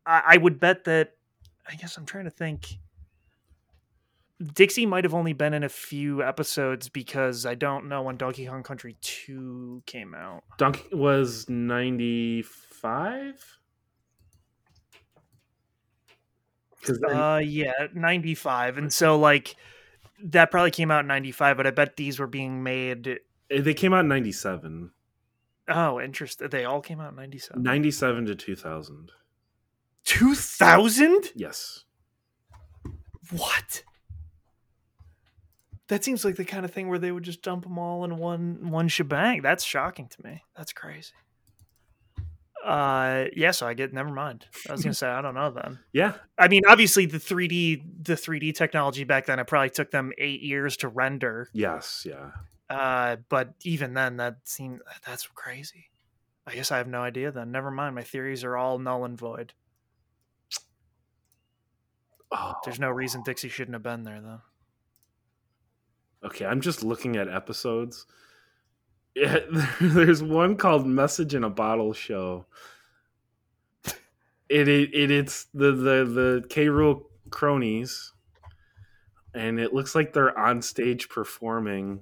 I, 0.05 0.21
I 0.25 0.37
would 0.37 0.59
bet 0.59 0.85
that. 0.85 1.13
I 1.67 1.75
guess 1.75 1.97
I'm 1.97 2.05
trying 2.05 2.25
to 2.25 2.31
think. 2.31 2.77
Dixie 4.53 4.85
might 4.85 5.05
have 5.05 5.13
only 5.13 5.33
been 5.33 5.53
in 5.53 5.63
a 5.63 5.69
few 5.69 6.21
episodes 6.21 6.89
because 6.89 7.45
I 7.45 7.55
don't 7.55 7.87
know 7.87 8.01
when 8.01 8.17
Donkey 8.17 8.45
Kong 8.45 8.63
Country 8.63 8.97
2 9.01 9.83
came 9.85 10.13
out. 10.13 10.43
Donkey 10.57 10.93
was 10.93 11.49
95? 11.49 13.59
Uh 17.09 17.41
yeah, 17.43 17.71
95. 17.93 18.77
And 18.77 18.93
so 18.93 19.17
like 19.17 19.55
that 20.21 20.51
probably 20.51 20.71
came 20.71 20.91
out 20.91 20.99
in 20.99 21.07
95, 21.07 21.57
but 21.57 21.65
I 21.65 21.71
bet 21.71 21.95
these 21.95 22.19
were 22.19 22.27
being 22.27 22.61
made 22.61 23.19
they 23.49 23.73
came 23.73 23.93
out 23.93 24.01
in 24.01 24.07
97. 24.07 24.91
Oh, 25.67 25.99
interesting. 25.99 26.49
They 26.49 26.65
all 26.65 26.81
came 26.81 26.99
out 26.99 27.11
in 27.11 27.15
97. 27.15 27.61
97 27.61 28.25
to 28.27 28.35
2000. 28.35 29.11
2000? 30.05 31.31
Yes. 31.35 31.83
What? 33.31 33.83
That 35.87 36.03
seems 36.03 36.25
like 36.25 36.35
the 36.35 36.45
kind 36.45 36.65
of 36.65 36.71
thing 36.71 36.87
where 36.89 36.99
they 36.99 37.11
would 37.11 37.23
just 37.23 37.41
dump 37.41 37.63
them 37.63 37.77
all 37.77 38.03
in 38.03 38.17
one 38.17 38.69
one 38.69 38.87
shebang. 38.87 39.41
That's 39.41 39.63
shocking 39.63 40.07
to 40.07 40.23
me. 40.23 40.43
That's 40.57 40.73
crazy. 40.73 41.11
Uh, 42.63 43.25
yeah. 43.35 43.51
So 43.51 43.67
I 43.67 43.75
get. 43.75 43.93
Never 43.93 44.09
mind. 44.09 44.47
I 44.67 44.71
was 44.71 44.81
gonna 44.81 44.93
say 44.95 45.07
I 45.07 45.21
don't 45.21 45.35
know 45.35 45.51
then. 45.51 45.77
Yeah. 45.93 46.13
I 46.39 46.47
mean, 46.47 46.63
obviously 46.67 47.05
the 47.05 47.19
three 47.19 47.47
D 47.47 47.83
the 48.01 48.17
three 48.17 48.39
D 48.39 48.51
technology 48.51 49.03
back 49.03 49.27
then 49.27 49.37
it 49.37 49.45
probably 49.45 49.69
took 49.69 49.91
them 49.91 50.11
eight 50.17 50.41
years 50.41 50.77
to 50.77 50.87
render. 50.87 51.49
Yes. 51.53 52.03
Yeah. 52.07 52.31
Uh, 52.69 53.17
but 53.29 53.53
even 53.63 53.93
then, 53.93 54.17
that 54.17 54.37
seems 54.43 54.81
that's 55.05 55.27
crazy. 55.27 55.91
I 56.47 56.55
guess 56.55 56.71
I 56.71 56.77
have 56.77 56.87
no 56.87 57.01
idea 57.01 57.31
then. 57.31 57.51
Never 57.51 57.71
mind. 57.71 57.95
My 57.95 58.03
theories 58.03 58.43
are 58.43 58.55
all 58.55 58.79
null 58.79 59.05
and 59.05 59.17
void. 59.17 59.53
Oh. 62.31 62.53
There's 62.63 62.79
no 62.79 62.89
reason 62.89 63.23
Dixie 63.23 63.49
shouldn't 63.49 63.75
have 63.75 63.83
been 63.83 64.03
there 64.03 64.21
though. 64.21 64.41
Okay, 66.25 66.45
I'm 66.45 66.61
just 66.61 66.83
looking 66.83 67.17
at 67.17 67.29
episodes. 67.29 68.07
Yeah, 69.15 69.39
there's 69.81 70.23
one 70.23 70.57
called 70.57 70.87
"Message 70.87 71.35
in 71.35 71.43
a 71.43 71.49
Bottle" 71.49 71.93
show. 71.93 72.45
It 74.49 74.67
it, 74.67 74.93
it 74.93 75.11
it's 75.11 75.45
the 75.53 75.71
the 75.71 76.05
the 76.05 76.45
K. 76.49 76.65
Rool 76.65 77.03
cronies, 77.29 78.11
and 79.33 79.59
it 79.59 79.73
looks 79.73 79.95
like 79.95 80.13
they're 80.13 80.37
on 80.37 80.61
stage 80.61 81.09
performing. 81.09 82.01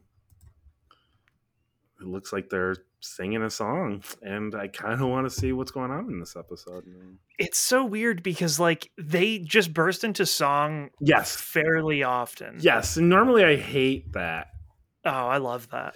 It 2.03 2.09
looks 2.09 2.33
like 2.33 2.49
they're 2.49 2.75
singing 2.99 3.41
a 3.43 3.49
song, 3.49 4.03
and 4.21 4.53
I 4.55 4.67
kind 4.67 4.93
of 5.01 5.07
want 5.07 5.25
to 5.25 5.29
see 5.29 5.53
what's 5.53 5.71
going 5.71 5.89
on 5.91 6.09
in 6.09 6.19
this 6.19 6.35
episode. 6.35 6.83
It's 7.39 7.57
so 7.57 7.83
weird 7.85 8.21
because 8.23 8.59
like 8.59 8.91
they 8.97 9.39
just 9.39 9.73
burst 9.73 10.03
into 10.03 10.25
song 10.25 10.89
Yes, 10.99 11.35
fairly 11.35 12.03
often. 12.03 12.57
yes. 12.59 12.97
And 12.97 13.09
normally 13.09 13.43
I 13.45 13.55
hate 13.55 14.11
that. 14.13 14.47
Oh, 15.05 15.09
I 15.09 15.37
love 15.37 15.69
that. 15.71 15.95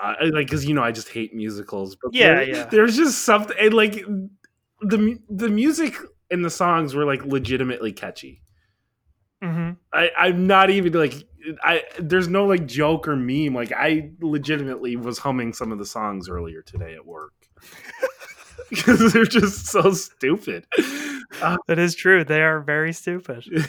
uh, 0.00 0.14
like 0.32 0.46
because 0.46 0.64
you 0.64 0.74
know 0.74 0.82
I 0.82 0.92
just 0.92 1.08
hate 1.08 1.34
musicals. 1.34 1.96
But 2.00 2.14
Yeah, 2.14 2.34
there- 2.36 2.48
yeah. 2.48 2.64
There's 2.66 2.96
just 2.96 3.24
something 3.24 3.56
and, 3.58 3.74
like 3.74 4.04
the 4.80 5.18
the 5.28 5.48
music 5.48 5.94
and 6.30 6.44
the 6.44 6.50
songs 6.50 6.94
were 6.94 7.04
like 7.04 7.24
legitimately 7.24 7.92
catchy. 7.92 8.42
Hmm 9.42 9.70
I 9.92 10.10
I'm 10.16 10.46
not 10.46 10.70
even 10.70 10.92
like 10.92 11.14
I 11.62 11.84
there's 11.98 12.28
no 12.28 12.46
like 12.46 12.66
joke 12.66 13.08
or 13.08 13.16
meme. 13.16 13.54
Like 13.54 13.72
I 13.72 14.10
legitimately 14.20 14.96
was 14.96 15.18
humming 15.18 15.52
some 15.52 15.72
of 15.72 15.78
the 15.78 15.86
songs 15.86 16.28
earlier 16.28 16.62
today 16.62 16.94
at 16.94 17.06
work 17.06 17.32
because 18.70 19.12
they're 19.12 19.24
just 19.24 19.66
so 19.66 19.92
stupid. 19.92 20.66
Uh, 21.40 21.56
That 21.66 21.78
is 21.78 21.94
true. 21.94 22.24
They 22.24 22.42
are 22.42 22.60
very 22.60 22.92
stupid. 22.92 23.44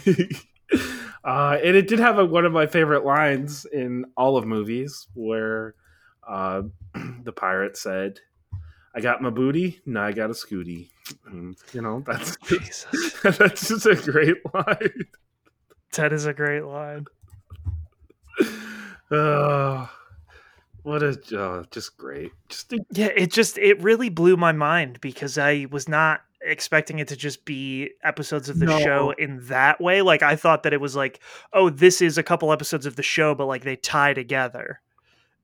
uh, 1.24 1.58
and 1.64 1.76
it 1.76 1.88
did 1.88 2.00
have 2.00 2.20
a, 2.20 2.26
one 2.26 2.46
of 2.46 2.52
my 2.52 2.68
favorite 2.68 3.06
lines 3.06 3.66
in 3.72 4.06
all 4.18 4.38
of 4.38 4.46
movies 4.46 5.08
where 5.14 5.76
uh, 6.28 6.64
the 7.24 7.32
pirate 7.32 7.78
said, 7.78 8.20
I 8.96 9.02
got 9.02 9.22
my 9.22 9.30
booty, 9.30 9.82
now 9.86 10.04
I 10.04 10.12
got 10.12 10.32
a 10.32 10.34
scooty. 10.34 10.90
And, 11.28 11.56
you 11.74 11.82
know, 11.82 12.04
that's 12.06 12.38
that's 13.24 13.68
just 13.68 13.86
a 13.86 13.96
great 13.96 14.38
line. 14.54 15.06
That 15.96 16.14
is 16.14 16.26
a 16.26 16.34
great 16.34 16.64
line. 16.66 17.06
Oh, 19.12 19.90
what 20.84 21.02
a 21.02 21.20
oh, 21.34 21.66
just 21.72 21.98
great. 21.98 22.32
Just 22.48 22.72
a, 22.74 22.80
Yeah, 22.92 23.08
it 23.16 23.32
just 23.32 23.58
it 23.58 23.82
really 23.82 24.10
blew 24.10 24.38
my 24.38 24.52
mind 24.52 25.02
because 25.02 25.38
I 25.38 25.66
was 25.72 25.90
not 25.90 26.22
expecting 26.42 27.00
it 27.00 27.08
to 27.08 27.16
just 27.16 27.44
be 27.44 27.90
episodes 28.04 28.50
of 28.50 28.60
the 28.60 28.66
No. 28.68 28.80
show 28.80 29.12
in 29.18 29.40
that 29.48 29.82
way. 29.82 30.04
Like 30.04 30.22
I 30.22 30.36
thought 30.36 30.62
that 30.64 30.74
it 30.74 30.80
was 30.80 30.96
like, 30.96 31.20
oh, 31.54 31.70
this 31.72 32.02
is 32.02 32.18
a 32.20 32.24
couple 32.24 32.52
episodes 32.54 32.86
of 32.86 32.96
the 32.98 33.04
show, 33.04 33.34
but 33.34 33.48
like 33.48 33.64
they 33.64 33.76
tie 33.76 34.14
together. 34.14 34.80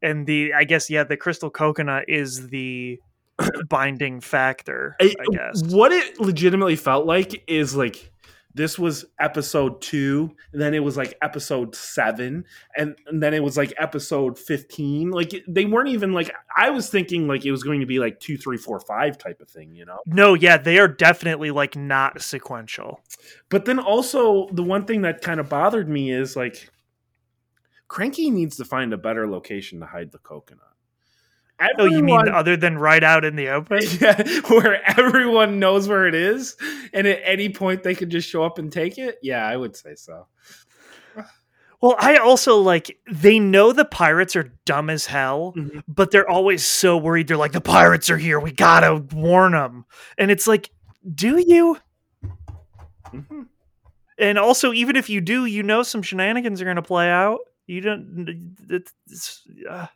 And 0.02 0.28
the 0.28 0.54
I 0.54 0.64
guess 0.64 0.89
yeah, 0.89 1.04
the 1.04 1.18
crystal 1.18 1.50
coconut 1.50 2.06
is 2.08 2.50
the 2.50 3.00
binding 3.68 4.22
factor, 4.22 4.96
I, 5.02 5.06
I- 5.20 5.26
guess. 5.36 5.64
What 5.74 5.91
it 5.91 6.20
legitimately 6.20 6.76
felt 6.76 7.08
like 7.08 7.43
is 7.48 7.76
like 7.76 8.12
this 8.56 8.80
was 8.80 9.06
episode 9.20 9.82
two, 9.82 10.34
and 10.53 10.62
then 10.62 10.74
it 10.74 10.84
was 10.84 10.95
like 10.95 11.18
episode 11.22 11.76
seven, 11.76 12.45
and, 12.78 12.95
and 13.06 13.22
then 13.22 13.34
it 13.34 13.43
was 13.43 13.58
like 13.58 13.74
episode 13.78 14.39
fifteen. 14.39 15.12
Like 15.12 15.34
they 15.47 15.66
weren't 15.66 15.89
even 15.89 16.14
like 16.14 16.32
I 16.56 16.70
was 16.70 16.89
thinking 16.89 17.28
like 17.28 17.45
it 17.45 17.51
was 17.51 17.64
going 17.64 17.82
to 17.82 17.86
be 17.86 17.99
like 17.99 18.20
two, 18.22 18.38
three, 18.38 18.58
four, 18.58 18.80
five 18.80 19.18
type 19.18 19.41
of 19.41 19.49
thing, 19.49 19.76
you 19.76 19.86
know. 19.86 19.99
No, 20.06 20.34
yeah, 20.34 20.58
they 20.58 20.80
are 20.80 20.88
definitely 20.88 21.51
like 21.51 21.76
not 21.76 22.22
sequential. 22.22 23.01
But 23.49 23.66
then 23.66 23.78
also 23.78 24.47
the 24.51 24.64
one 24.64 24.86
thing 24.86 25.01
that 25.01 25.22
kind 25.22 25.41
of 25.41 25.49
bothered 25.49 25.89
me 25.89 26.12
is 26.12 26.38
like 26.38 26.70
Cranky 27.89 28.32
needs 28.32 28.56
to 28.58 28.66
find 28.66 28.93
a 28.93 28.97
better 28.97 29.28
location 29.28 29.82
to 29.82 29.86
hide 29.86 30.12
the 30.12 30.18
coconut. 30.18 30.75
Oh, 31.78 31.86
you 31.86 32.03
mean 32.03 32.28
other 32.28 32.58
than 32.58 32.78
right 32.78 33.03
out 33.03 33.24
in 33.24 33.36
the 33.36 33.49
open? 33.49 33.80
yeah, 34.01 34.22
where 34.49 34.82
everyone 34.99 35.58
knows 35.60 35.88
where 35.88 36.06
it 36.08 36.16
is, 36.16 36.58
and 36.93 37.08
at 37.08 37.20
any 37.24 37.49
point 37.49 37.84
they 37.84 37.95
could 37.95 38.10
just 38.10 38.28
show 38.30 38.43
up 38.43 38.58
and 38.60 38.72
take 38.72 38.97
it. 38.97 39.18
Yeah, 39.22 39.45
I 39.47 39.56
would 39.56 39.76
say 39.76 39.95
so. 39.95 40.28
Well, 41.82 41.95
I 41.99 42.16
also 42.18 42.58
like 42.58 42.97
they 43.12 43.38
know 43.38 43.72
the 43.72 43.86
pirates 43.86 44.36
are 44.36 44.51
dumb 44.66 44.89
as 44.89 45.06
hell, 45.06 45.53
Mhm. 45.56 45.84
but 45.88 46.10
they're 46.10 46.28
always 46.30 46.66
so 46.66 46.97
worried. 46.97 47.28
They're 47.28 47.38
like, 47.38 47.51
the 47.51 47.62
pirates 47.62 48.10
are 48.10 48.18
here. 48.18 48.39
We 48.39 48.51
gotta 48.51 48.95
warn 49.14 49.51
them. 49.51 49.86
And 50.18 50.32
it's 50.32 50.47
like, 50.47 50.72
do 51.14 51.38
you? 51.38 51.78
Mhm. 53.14 53.47
And 54.18 54.39
also, 54.39 54.74
even 54.74 54.95
if 54.95 55.10
you 55.10 55.22
do, 55.22 55.45
you 55.45 55.62
know 55.64 55.84
some 55.84 56.01
shenanigans 56.01 56.62
are 56.62 56.66
gonna 56.66 56.82
play 56.82 57.10
out. 57.10 57.39
You 57.68 57.82
don't. 57.82 58.56
It's, 58.70 58.93
it's, 59.10 59.41
uh, 59.70 59.88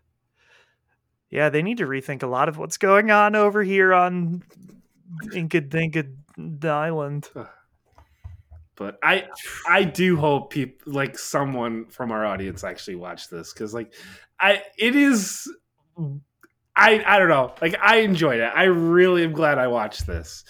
yeah, 1.30 1.50
they 1.50 1.62
need 1.62 1.78
to 1.78 1.86
rethink 1.86 2.24
a 2.24 2.28
lot 2.28 2.50
of 2.50 2.58
what's 2.58 2.78
going 2.78 3.12
on 3.12 3.36
over 3.36 3.64
here 3.64 3.94
on 3.94 4.44
Inkadinka 5.34 6.66
Island. 6.66 7.30
But 8.76 8.98
I, 9.04 9.28
I 9.68 9.84
do 9.84 10.16
hope 10.16 10.52
people 10.52 10.94
like 10.94 11.20
someone 11.20 11.88
from 11.88 12.12
our 12.12 12.26
audience 12.26 12.64
actually 12.64 12.96
watch 12.96 13.30
this 13.30 13.54
because 13.54 13.74
like, 13.74 13.94
I 14.40 14.64
it 14.78 14.96
is. 14.96 15.52
I, 16.76 17.04
I 17.06 17.20
don't 17.20 17.28
know. 17.28 17.54
Like 17.62 17.76
I 17.82 17.98
enjoyed 17.98 18.40
it. 18.40 18.52
I 18.56 18.64
really 18.64 19.26
am 19.26 19.34
glad 19.34 19.58
I 19.58 19.68
watched 19.68 20.08
this 20.08 20.46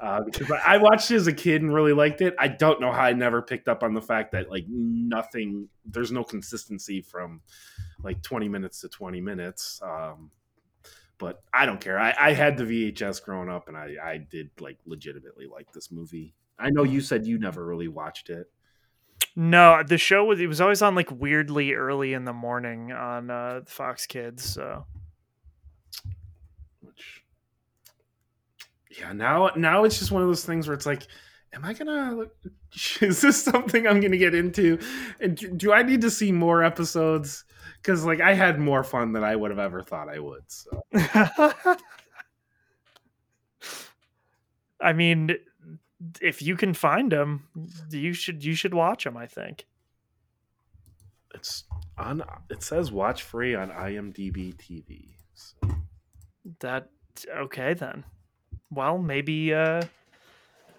uh, 0.00 0.22
because 0.22 0.50
I- 0.50 0.78
watched 0.78 1.10
it 1.10 1.16
as 1.16 1.26
a 1.26 1.32
kid 1.32 1.62
and 1.62 1.72
really 1.72 1.92
liked 1.92 2.20
it. 2.20 2.34
I 2.38 2.48
don't 2.48 2.80
know 2.80 2.92
how 2.92 3.02
I 3.02 3.12
never 3.12 3.42
picked 3.42 3.68
up 3.68 3.82
on 3.82 3.94
the 3.94 4.02
fact 4.02 4.32
that 4.32 4.50
like 4.50 4.64
nothing. 4.68 5.68
There's 5.84 6.12
no 6.12 6.24
consistency 6.24 7.00
from 7.02 7.40
like 8.02 8.22
20 8.22 8.48
minutes 8.48 8.80
to 8.82 8.88
20 8.88 9.20
minutes. 9.20 9.80
Um, 9.82 10.30
but 11.18 11.42
I 11.52 11.66
don't 11.66 11.80
care. 11.80 11.98
I, 11.98 12.14
I 12.18 12.32
had 12.32 12.56
the 12.56 12.64
VHS 12.64 13.22
growing 13.24 13.48
up, 13.48 13.66
and 13.66 13.76
I, 13.76 13.96
I 14.02 14.18
did 14.18 14.50
like 14.60 14.78
legitimately 14.86 15.46
like 15.46 15.72
this 15.72 15.90
movie. 15.90 16.34
I 16.58 16.70
know 16.70 16.84
you 16.84 17.00
said 17.00 17.26
you 17.26 17.38
never 17.38 17.64
really 17.64 17.88
watched 17.88 18.30
it. 18.30 18.46
No, 19.34 19.82
the 19.82 19.98
show 19.98 20.24
was 20.24 20.40
it 20.40 20.46
was 20.46 20.60
always 20.60 20.82
on 20.82 20.94
like 20.94 21.10
weirdly 21.10 21.72
early 21.74 22.12
in 22.12 22.24
the 22.24 22.32
morning 22.32 22.92
on 22.92 23.30
uh 23.30 23.60
Fox 23.66 24.06
Kids. 24.06 24.44
So 24.44 24.86
yeah, 28.98 29.12
now 29.12 29.50
now 29.56 29.84
it's 29.84 29.98
just 29.98 30.10
one 30.10 30.22
of 30.22 30.28
those 30.28 30.44
things 30.44 30.66
where 30.66 30.74
it's 30.74 30.86
like, 30.86 31.06
am 31.52 31.64
I 31.64 31.72
gonna? 31.72 32.26
Is 33.00 33.20
this 33.20 33.42
something 33.42 33.86
I'm 33.86 34.00
gonna 34.00 34.16
get 34.16 34.34
into? 34.34 34.78
And 35.20 35.36
do, 35.36 35.48
do 35.50 35.72
I 35.72 35.82
need 35.82 36.00
to 36.02 36.10
see 36.10 36.32
more 36.32 36.62
episodes? 36.64 37.44
Because 37.80 38.04
like 38.04 38.20
I 38.20 38.34
had 38.34 38.58
more 38.58 38.82
fun 38.84 39.12
than 39.12 39.24
I 39.24 39.36
would 39.36 39.50
have 39.50 39.58
ever 39.58 39.82
thought 39.82 40.08
I 40.08 40.18
would. 40.18 40.42
So 40.48 40.82
I 44.80 44.92
mean, 44.92 45.36
if 46.20 46.42
you 46.42 46.56
can 46.56 46.74
find 46.74 47.10
them, 47.12 47.48
you 47.90 48.12
should 48.12 48.44
you 48.44 48.54
should 48.54 48.74
watch 48.74 49.04
them. 49.04 49.16
I 49.16 49.26
think. 49.26 49.66
it's 51.34 51.64
on. 51.96 52.22
It 52.50 52.62
says 52.62 52.90
watch 52.92 53.22
free 53.22 53.54
on 53.54 53.70
IMDb 53.70 54.54
TV. 54.56 55.14
So. 55.34 55.56
That 56.60 56.88
okay 57.30 57.74
then. 57.74 58.04
Well, 58.70 58.98
maybe 58.98 59.54
uh 59.54 59.82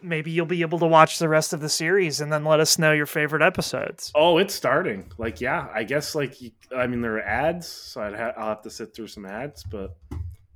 maybe 0.01 0.31
you'll 0.31 0.45
be 0.45 0.61
able 0.61 0.79
to 0.79 0.87
watch 0.87 1.19
the 1.19 1.27
rest 1.27 1.51
of 1.51 1.59
the 1.59 1.67
series 1.69 2.21
and 2.21 2.31
then 2.31 2.45
let 2.45 2.59
us 2.61 2.77
know 2.79 2.93
your 2.93 3.05
favorite 3.05 3.41
episodes. 3.41 4.11
Oh, 4.15 4.37
it's 4.37 4.53
starting. 4.53 5.11
Like, 5.17 5.41
yeah, 5.41 5.67
I 5.73 5.83
guess 5.83 6.15
like 6.15 6.41
you- 6.41 6.51
I 6.75 6.87
mean 6.87 7.01
there 7.01 7.15
are 7.17 7.21
ads, 7.21 7.67
so 7.67 8.01
I'd 8.01 8.15
ha- 8.15 8.33
I'll 8.37 8.49
have 8.49 8.61
to 8.63 8.69
sit 8.69 8.93
through 8.95 9.07
some 9.07 9.25
ads, 9.25 9.63
but 9.63 9.95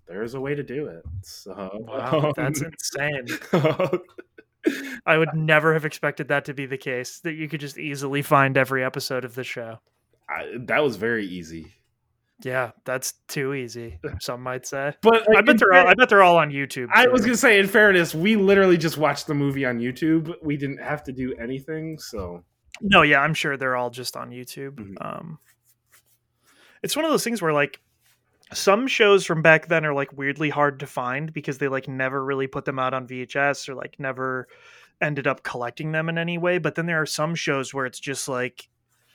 there's 0.07 0.33
a 0.35 0.39
way 0.41 0.53
to 0.55 0.63
do 0.63 0.87
it. 0.87 1.03
So 1.23 1.69
Wow, 1.87 2.33
that's 2.37 2.61
insane. 2.61 3.27
I 5.05 5.17
would 5.17 5.33
never 5.33 5.73
have 5.73 5.83
expected 5.83 6.29
that 6.29 6.45
to 6.45 6.53
be 6.53 6.65
the 6.65 6.77
case. 6.77 7.19
That 7.19 7.33
you 7.33 7.49
could 7.49 7.59
just 7.59 7.77
easily 7.77 8.21
find 8.21 8.57
every 8.57 8.83
episode 8.83 9.25
of 9.25 9.35
the 9.35 9.43
show. 9.43 9.79
I, 10.29 10.53
that 10.67 10.81
was 10.81 10.95
very 10.95 11.25
easy. 11.25 11.73
Yeah, 12.43 12.71
that's 12.83 13.13
too 13.27 13.53
easy. 13.53 13.99
Some 14.19 14.41
might 14.41 14.65
say. 14.65 14.93
But 15.01 15.25
I 15.35 15.41
bet 15.41 15.57
they're 15.57 15.73
all, 15.73 15.87
I 15.87 15.93
bet 15.93 16.09
they're 16.09 16.23
all 16.23 16.37
on 16.37 16.51
YouTube. 16.51 16.89
I 16.93 17.07
was 17.07 17.21
gonna 17.21 17.37
say, 17.37 17.59
in 17.59 17.67
fairness, 17.67 18.13
we 18.13 18.35
literally 18.35 18.77
just 18.77 18.97
watched 18.97 19.27
the 19.27 19.33
movie 19.33 19.65
on 19.65 19.79
YouTube. 19.79 20.33
We 20.41 20.57
didn't 20.57 20.81
have 20.81 21.03
to 21.05 21.11
do 21.11 21.33
anything, 21.41 21.97
so 21.99 22.43
No, 22.81 23.01
yeah, 23.01 23.19
I'm 23.21 23.33
sure 23.33 23.55
they're 23.57 23.75
all 23.75 23.89
just 23.89 24.17
on 24.17 24.31
YouTube. 24.31 24.75
Mhm. 24.75 24.95
Um, 24.99 25.39
it's 26.81 26.95
one 26.95 27.05
of 27.05 27.11
those 27.11 27.23
things 27.23 27.41
where 27.41 27.53
like 27.53 27.79
some 28.51 28.87
shows 28.87 29.25
from 29.25 29.41
back 29.41 29.67
then 29.67 29.85
are 29.85 29.93
like 29.93 30.11
weirdly 30.13 30.49
hard 30.49 30.79
to 30.81 30.87
find 30.87 31.31
because 31.33 31.57
they 31.57 31.67
like 31.67 31.87
never 31.87 32.23
really 32.23 32.47
put 32.47 32.65
them 32.65 32.77
out 32.77 32.93
on 32.93 33.07
VHS 33.07 33.69
or 33.69 33.75
like 33.75 33.95
never 33.99 34.47
ended 35.01 35.27
up 35.27 35.43
collecting 35.43 35.91
them 35.91 36.09
in 36.09 36.17
any 36.17 36.37
way. 36.37 36.57
But 36.57 36.75
then 36.75 36.85
there 36.85 37.01
are 37.01 37.05
some 37.05 37.35
shows 37.35 37.73
where 37.73 37.85
it's 37.85 37.99
just 37.99 38.27
like, 38.27 38.67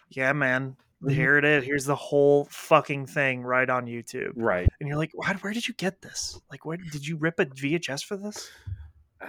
yeah, 0.08 0.32
man. 0.32 0.76
Here 1.06 1.38
it 1.38 1.44
is. 1.44 1.64
Here's 1.64 1.84
the 1.84 1.94
whole 1.94 2.46
fucking 2.50 3.06
thing 3.06 3.42
right 3.42 3.68
on 3.68 3.86
YouTube, 3.86 4.32
right. 4.34 4.68
and 4.80 4.88
you're 4.88 4.98
like, 4.98 5.12
where 5.14 5.52
did 5.52 5.68
you 5.68 5.74
get 5.74 6.02
this? 6.02 6.40
Like, 6.50 6.64
where 6.64 6.76
did 6.76 7.06
you 7.06 7.16
rip 7.16 7.38
a 7.38 7.46
VHS 7.46 8.04
for 8.04 8.16
this? 8.16 8.50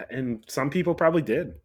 And 0.10 0.44
some 0.48 0.70
people 0.70 0.96
probably 0.96 1.22
did. 1.22 1.56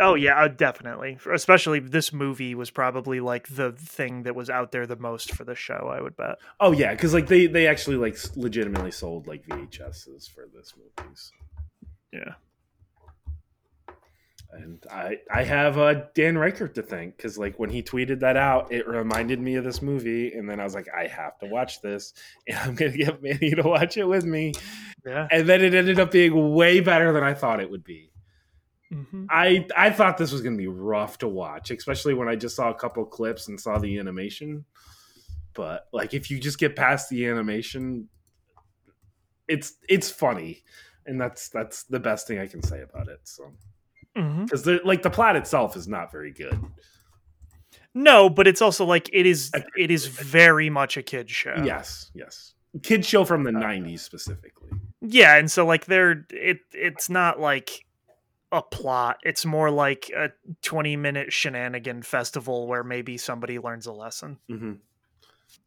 Oh 0.00 0.14
yeah, 0.16 0.42
uh, 0.42 0.48
definitely. 0.48 1.18
Especially 1.32 1.78
this 1.78 2.12
movie 2.12 2.54
was 2.54 2.70
probably 2.70 3.20
like 3.20 3.46
the 3.48 3.72
thing 3.72 4.24
that 4.24 4.34
was 4.34 4.50
out 4.50 4.72
there 4.72 4.86
the 4.86 4.96
most 4.96 5.32
for 5.34 5.44
the 5.44 5.54
show. 5.54 5.92
I 5.94 6.00
would 6.00 6.16
bet. 6.16 6.36
Oh 6.58 6.72
yeah, 6.72 6.92
because 6.92 7.14
like 7.14 7.28
they 7.28 7.46
they 7.46 7.68
actually 7.68 7.96
like 7.96 8.18
legitimately 8.36 8.90
sold 8.90 9.28
like 9.28 9.46
VHSs 9.46 10.28
for 10.28 10.48
this 10.52 10.74
movie. 10.76 11.14
So. 11.14 11.30
Yeah. 12.12 12.34
And 14.56 14.84
I 14.90 15.18
I 15.32 15.42
have 15.42 15.78
uh, 15.78 16.02
Dan 16.14 16.38
Reichert 16.38 16.74
to 16.76 16.82
thank 16.82 17.16
because 17.16 17.36
like 17.36 17.58
when 17.58 17.70
he 17.70 17.82
tweeted 17.82 18.20
that 18.20 18.36
out, 18.36 18.70
it 18.72 18.86
reminded 18.86 19.40
me 19.40 19.56
of 19.56 19.64
this 19.64 19.82
movie, 19.82 20.32
and 20.32 20.48
then 20.48 20.60
I 20.60 20.64
was 20.64 20.74
like, 20.74 20.86
I 20.96 21.08
have 21.08 21.38
to 21.40 21.46
watch 21.46 21.80
this, 21.82 22.12
and 22.48 22.56
I'm 22.58 22.74
gonna 22.74 22.96
get 22.96 23.22
Manny 23.22 23.50
to 23.50 23.62
watch 23.62 23.96
it 23.96 24.04
with 24.04 24.24
me, 24.24 24.52
Yeah. 25.04 25.26
and 25.30 25.48
then 25.48 25.62
it 25.62 25.74
ended 25.74 25.98
up 25.98 26.12
being 26.12 26.54
way 26.54 26.78
better 26.80 27.12
than 27.12 27.24
I 27.24 27.34
thought 27.34 27.60
it 27.60 27.70
would 27.70 27.82
be. 27.84 28.12
hmm 28.90 29.26
I 29.28 29.66
I 29.76 29.90
thought 29.90 30.18
this 30.18 30.30
was 30.30 30.40
gonna 30.42 30.56
be 30.56 30.68
rough 30.68 31.18
to 31.18 31.28
watch, 31.28 31.70
especially 31.72 32.14
when 32.14 32.28
I 32.28 32.36
just 32.36 32.54
saw 32.54 32.70
a 32.70 32.74
couple 32.74 33.04
clips 33.06 33.48
and 33.48 33.60
saw 33.60 33.78
the 33.78 33.98
animation. 33.98 34.64
But 35.54 35.86
like, 35.92 36.14
if 36.14 36.30
you 36.30 36.38
just 36.38 36.58
get 36.58 36.76
past 36.76 37.10
the 37.10 37.26
animation, 37.26 38.08
it's 39.48 39.74
it's 39.88 40.10
funny, 40.10 40.62
and 41.06 41.20
that's 41.20 41.48
that's 41.48 41.84
the 41.84 42.00
best 42.00 42.26
thing 42.28 42.38
I 42.38 42.46
can 42.46 42.62
say 42.62 42.82
about 42.82 43.08
it. 43.08 43.20
So 43.24 43.52
hmm 44.16 44.44
because 44.44 44.66
like 44.84 45.02
the 45.02 45.10
plot 45.10 45.36
itself 45.36 45.76
is 45.76 45.88
not 45.88 46.12
very 46.12 46.32
good. 46.32 46.58
No, 47.94 48.28
but 48.28 48.46
it's 48.46 48.60
also 48.62 48.84
like 48.84 49.08
it 49.12 49.26
is. 49.26 49.50
It 49.76 49.90
is 49.90 50.06
very 50.06 50.68
much 50.70 50.96
a 50.96 51.02
kid 51.02 51.30
show. 51.30 51.54
Yes, 51.64 52.10
yes, 52.14 52.54
kid 52.82 53.04
show 53.04 53.24
from 53.24 53.44
the 53.44 53.50
Uh, 53.50 53.60
'90s 53.60 54.00
specifically. 54.00 54.70
Yeah, 55.00 55.36
and 55.36 55.50
so 55.50 55.64
like 55.64 55.86
they're 55.86 56.26
it. 56.30 56.58
It's 56.72 57.08
not 57.08 57.38
like 57.38 57.84
a 58.50 58.62
plot. 58.62 59.18
It's 59.22 59.44
more 59.44 59.70
like 59.70 60.10
a 60.10 60.30
twenty-minute 60.62 61.32
shenanigan 61.32 62.02
festival 62.02 62.66
where 62.66 62.82
maybe 62.84 63.16
somebody 63.16 63.58
learns 63.58 63.86
a 63.86 63.92
lesson. 63.92 64.38
hmm 64.48 64.72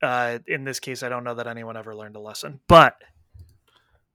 Uh, 0.01 0.39
in 0.47 0.63
this 0.65 0.79
case, 0.81 1.03
I 1.03 1.09
don't 1.09 1.23
know 1.23 1.35
that 1.35 1.47
anyone 1.47 1.77
ever 1.77 1.95
learned 1.95 2.15
a 2.17 2.19
lesson, 2.19 2.59
but 2.67 2.95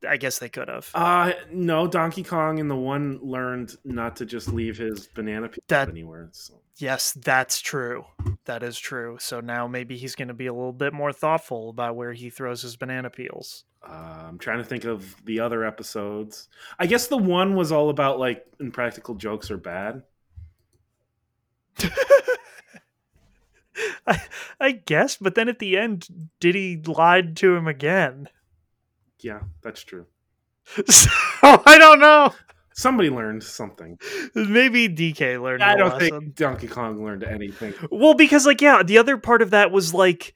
I 0.08 0.16
guess 0.16 0.38
they 0.38 0.48
could 0.48 0.68
have. 0.68 0.90
Uh 0.94 1.32
no, 1.50 1.86
Donkey 1.86 2.22
Kong 2.24 2.58
and 2.60 2.70
the 2.70 2.76
one 2.76 3.18
learned 3.22 3.76
not 3.84 4.16
to 4.16 4.26
just 4.26 4.48
leave 4.52 4.76
his 4.78 5.06
banana 5.06 5.48
peel 5.48 5.62
That- 5.68 5.88
anywhere. 5.88 6.28
So. 6.32 6.54
Yes, 6.78 7.12
that's 7.12 7.60
true. 7.60 8.04
That 8.46 8.62
is 8.62 8.78
true. 8.78 9.16
So 9.20 9.40
now 9.40 9.68
maybe 9.68 9.96
he's 9.96 10.14
going 10.16 10.28
to 10.28 10.34
be 10.34 10.46
a 10.46 10.52
little 10.54 10.72
bit 10.72 10.92
more 10.92 11.12
thoughtful 11.12 11.68
about 11.68 11.94
where 11.96 12.12
he 12.14 12.30
throws 12.30 12.62
his 12.62 12.76
banana 12.76 13.10
peels. 13.10 13.64
Uh, 13.86 14.24
I'm 14.28 14.38
trying 14.38 14.58
to 14.58 14.64
think 14.64 14.84
of 14.84 15.14
the 15.24 15.38
other 15.38 15.64
episodes. 15.64 16.48
I 16.78 16.86
guess 16.86 17.06
the 17.08 17.18
one 17.18 17.54
was 17.54 17.70
all 17.70 17.90
about 17.90 18.18
like 18.18 18.44
impractical 18.58 19.14
jokes 19.14 19.50
are 19.50 19.58
bad. 19.58 20.02
I, 24.06 24.20
I 24.60 24.72
guess, 24.72 25.16
but 25.16 25.34
then 25.34 25.48
at 25.48 25.58
the 25.58 25.76
end, 25.76 26.06
Diddy 26.40 26.80
lied 26.84 27.36
to 27.38 27.54
him 27.54 27.66
again. 27.66 28.28
Yeah, 29.22 29.40
that's 29.62 29.82
true. 29.82 30.06
So 30.88 31.10
I 31.42 31.76
don't 31.78 31.98
know. 32.00 32.32
Somebody 32.74 33.10
learned 33.10 33.42
something. 33.42 33.98
Maybe 34.34 34.88
DK 34.88 35.42
learned. 35.42 35.62
I 35.62 35.74
don't 35.76 35.92
lesson. 35.92 36.20
think 36.20 36.34
Donkey 36.36 36.68
Kong 36.68 37.04
learned 37.04 37.24
anything. 37.24 37.74
Well, 37.90 38.14
because 38.14 38.46
like 38.46 38.60
yeah, 38.60 38.82
the 38.82 38.98
other 38.98 39.16
part 39.18 39.42
of 39.42 39.50
that 39.50 39.70
was 39.72 39.92
like 39.92 40.34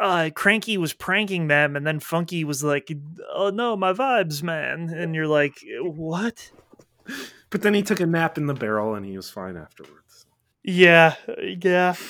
uh 0.00 0.30
Cranky 0.34 0.76
was 0.76 0.92
pranking 0.92 1.48
them 1.48 1.74
and 1.74 1.86
then 1.86 2.00
Funky 2.00 2.44
was 2.44 2.62
like, 2.62 2.92
"Oh 3.32 3.50
no, 3.50 3.76
my 3.76 3.92
vibes, 3.92 4.42
man." 4.42 4.90
And 4.90 5.14
you're 5.14 5.26
like, 5.26 5.54
"What?" 5.80 6.50
But 7.50 7.62
then 7.62 7.74
he 7.74 7.82
took 7.82 8.00
a 8.00 8.06
nap 8.06 8.36
in 8.38 8.46
the 8.46 8.54
barrel 8.54 8.94
and 8.94 9.04
he 9.06 9.16
was 9.16 9.30
fine 9.30 9.56
afterwards. 9.56 10.26
Yeah. 10.62 11.14
Yeah. 11.60 11.94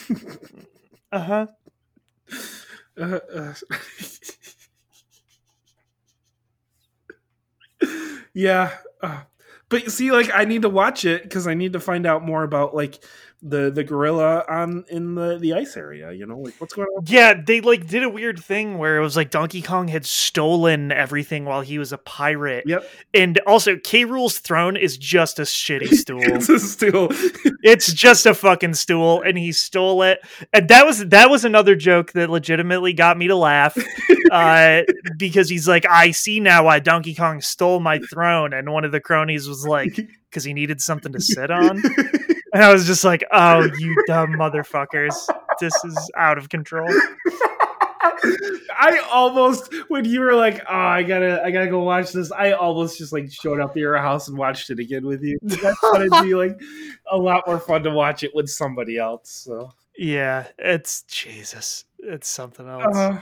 Uh-huh. 1.13 1.47
Uh, 3.01 3.19
uh, 3.33 3.55
yeah, 8.35 8.73
uh, 9.03 9.23
but 9.69 9.85
you 9.85 9.91
see, 9.91 10.13
like, 10.13 10.31
I 10.35 10.45
need 10.45 10.63
to 10.63 10.69
watch 10.69 11.05
it 11.05 11.23
because 11.23 11.47
I 11.47 11.55
need 11.55 11.73
to 11.73 11.81
find 11.81 12.07
out 12.07 12.23
more 12.25 12.43
about 12.43 12.75
like 12.75 13.03
the 13.47 13.71
the 13.71 13.85
gorilla 13.85 14.43
on 14.49 14.85
in 14.89 15.15
the 15.15 15.39
the 15.39 15.53
ice 15.53 15.77
area. 15.77 16.11
You 16.13 16.27
know, 16.27 16.39
like 16.39 16.55
what's 16.59 16.73
going 16.73 16.89
on. 16.97 17.05
Yeah, 17.07 17.35
they 17.35 17.61
like 17.61 17.87
did 17.87 18.03
a 18.03 18.09
weird 18.09 18.43
thing 18.43 18.79
where 18.79 18.97
it 18.97 19.03
was 19.03 19.17
like 19.17 19.31
Donkey 19.31 19.61
Kong 19.61 19.89
had 19.89 20.07
stolen 20.07 20.91
everything 20.91 21.45
while 21.45 21.61
he 21.61 21.79
was 21.79 21.93
a 21.93 21.99
pirate. 21.99 22.65
Yep, 22.67 22.89
And 23.13 23.39
also 23.47 23.77
K 23.77 24.07
Rool's 24.07 24.39
throne 24.39 24.77
is 24.77 24.97
just 24.97 25.39
a 25.39 25.43
shitty 25.43 25.89
stool. 25.95 26.23
it's 26.23 26.49
a 26.49 26.59
still. 26.59 27.09
it's 27.63 27.93
just 27.93 28.25
a 28.25 28.35
fucking 28.35 28.75
stool 28.75 29.21
and 29.23 29.37
he 29.37 29.53
stole 29.53 30.03
it. 30.03 30.21
And 30.53 30.69
that 30.69 30.87
was 30.87 31.07
that 31.09 31.29
was 31.29 31.45
another 31.45 31.77
joke 31.77 32.13
that 32.13 32.31
legitimately 32.31 32.95
got 32.95 33.19
me 33.19 33.29
to 33.29 33.37
laugh. 33.37 33.77
Uh 34.31 34.83
because 35.19 35.49
he's 35.51 35.69
like, 35.69 35.85
I 35.89 36.11
see 36.11 36.41
now 36.41 36.65
why 36.65 36.81
Donkey 36.81 37.15
Kong 37.15 37.43
stole 37.43 37.79
my 37.79 37.99
throne. 38.11 38.53
And 38.55 38.73
one 38.73 38.85
of 38.85 38.91
the 38.91 38.99
cronies 38.99 39.47
was 39.47 39.67
like, 39.67 39.95
because 40.31 40.43
he 40.43 40.55
needed 40.55 40.81
something 40.81 41.13
to 41.13 41.21
sit 41.21 41.51
on. 41.51 41.81
And 42.55 42.63
I 42.63 42.73
was 42.73 42.87
just 42.87 43.05
like, 43.05 43.23
oh, 43.33 43.69
you 43.79 43.95
dumb 44.07 44.33
motherfuckers. 44.35 45.15
This 45.61 45.75
is 45.85 46.11
out 46.17 46.39
of 46.39 46.49
control. 46.49 46.89
I 48.77 49.03
almost 49.11 49.73
when 49.89 50.05
you 50.05 50.21
were 50.21 50.35
like, 50.35 50.61
"Oh, 50.69 50.75
I 50.75 51.03
gotta, 51.03 51.43
I 51.43 51.51
gotta 51.51 51.69
go 51.69 51.81
watch 51.81 52.13
this." 52.13 52.31
I 52.33 52.53
almost 52.53 52.99
just 52.99 53.13
like 53.13 53.31
showed 53.33 53.61
up 53.61 53.71
at 53.71 53.77
your 53.77 53.97
house 53.97 54.29
and 54.29 54.37
watched 54.37 54.71
it 54.71 54.79
again 54.79 55.07
with 55.07 55.23
you. 55.23 55.39
That's 55.43 55.79
gonna 55.93 56.23
be 56.23 56.35
like 56.35 56.61
a 57.11 57.17
lot 57.17 57.45
more 57.47 57.59
fun 57.59 57.83
to 57.85 57.91
watch 57.91 58.23
it 58.23 58.35
with 58.35 58.49
somebody 58.49 58.99
else. 58.99 59.31
So, 59.31 59.73
Yeah, 59.97 60.47
it's 60.59 61.03
Jesus. 61.03 61.85
It's 61.99 62.29
something 62.29 62.69
else. 62.69 62.95
uh, 62.97 63.21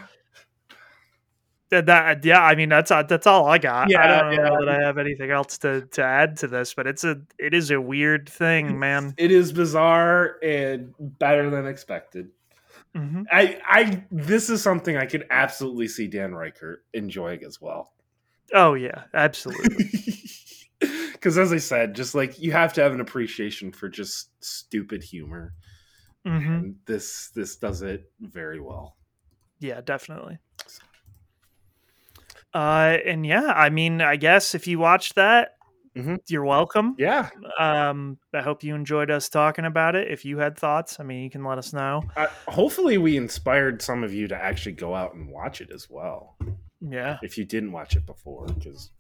that, 1.81 2.25
yeah 2.25 2.43
i 2.43 2.55
mean 2.55 2.69
that's 2.69 2.91
uh, 2.91 3.03
that's 3.05 3.27
all 3.27 3.47
i 3.47 3.57
got 3.57 3.89
yeah, 3.91 4.03
i 4.03 4.07
don't 4.07 4.37
know 4.37 4.43
yeah. 4.43 4.57
that 4.59 4.69
i 4.69 4.87
have 4.87 4.99
anything 4.99 5.31
else 5.31 5.57
to 5.57 5.81
to 5.87 6.03
add 6.03 6.37
to 6.37 6.47
this 6.47 6.75
but 6.75 6.87
it's 6.87 7.03
a 7.05 7.19
it 7.39 7.55
is 7.55 7.71
a 7.71 7.81
weird 7.81 8.29
thing 8.29 8.79
man 8.79 9.15
it 9.17 9.31
is 9.31 9.53
bizarre 9.53 10.37
and 10.43 10.93
better 10.99 11.49
than 11.51 11.67
expected. 11.67 12.29
Mhm. 12.95 13.25
I, 13.33 13.59
I, 13.67 14.05
this 14.11 14.51
is 14.51 14.63
something 14.63 14.97
I 14.99 15.07
could 15.07 15.27
absolutely 15.31 15.89
see 15.89 16.09
Dan 16.09 16.35
Reichert 16.35 16.85
enjoying 16.93 17.43
as 17.45 17.59
well. 17.61 17.93
oh 18.53 18.75
yeah 18.75 19.05
absolutely 19.15 19.87
Because 21.13 21.39
as 21.39 21.53
I 21.53 21.59
said, 21.59 21.95
just 21.95 22.15
like 22.15 22.39
you 22.41 22.51
have 22.53 22.73
to 22.75 22.83
have 22.83 22.93
an 22.93 23.01
appreciation 23.01 23.71
for 23.73 23.89
just 23.89 24.31
stupid 24.45 25.03
humor, 25.03 25.55
hmm 26.27 26.33
and 26.33 26.77
this 26.87 27.31
this 27.35 27.57
does 27.57 27.83
it 27.83 28.11
very 28.21 28.61
well. 28.61 28.97
yeah 29.61 29.81
definitely 29.81 30.39
uh 32.55 32.97
and 33.07 33.25
yeah 33.27 33.53
i 33.57 33.71
mean 33.71 34.01
i 34.01 34.17
guess 34.17 34.55
if 34.55 34.67
you 34.67 34.79
watched 34.79 35.15
that 35.17 35.57
Mhm. 35.97 36.21
you're 36.29 36.45
welcome 36.45 36.95
Yeah, 36.99 37.29
um 37.59 38.17
i 38.33 38.41
hope 38.41 38.65
you 38.65 38.75
enjoyed 38.75 39.11
us 39.11 39.29
talking 39.29 39.67
about 39.67 39.95
it 39.95 40.11
if 40.11 40.25
you 40.25 40.39
had 40.39 40.57
thoughts 40.59 40.99
i 41.01 41.03
mean 41.03 41.23
you 41.23 41.29
can 41.31 41.45
let 41.45 41.59
us 41.59 41.73
know 41.75 42.03
uh, 42.17 42.29
hopefully 42.49 42.97
we 42.97 43.17
inspired 43.19 43.83
some 43.83 44.03
of 44.03 44.13
you 44.15 44.27
to 44.29 44.35
actually 44.35 44.73
go 44.73 44.95
out 44.95 45.13
and 45.15 45.29
watch 45.29 45.61
it 45.61 45.71
as 45.71 45.91
well 45.91 46.37
yeah 46.81 47.19
if 47.23 47.37
you 47.37 47.45
didn't 47.45 47.73
watch 47.73 47.95
it 47.95 48.07
before 48.07 48.47
because 48.47 48.91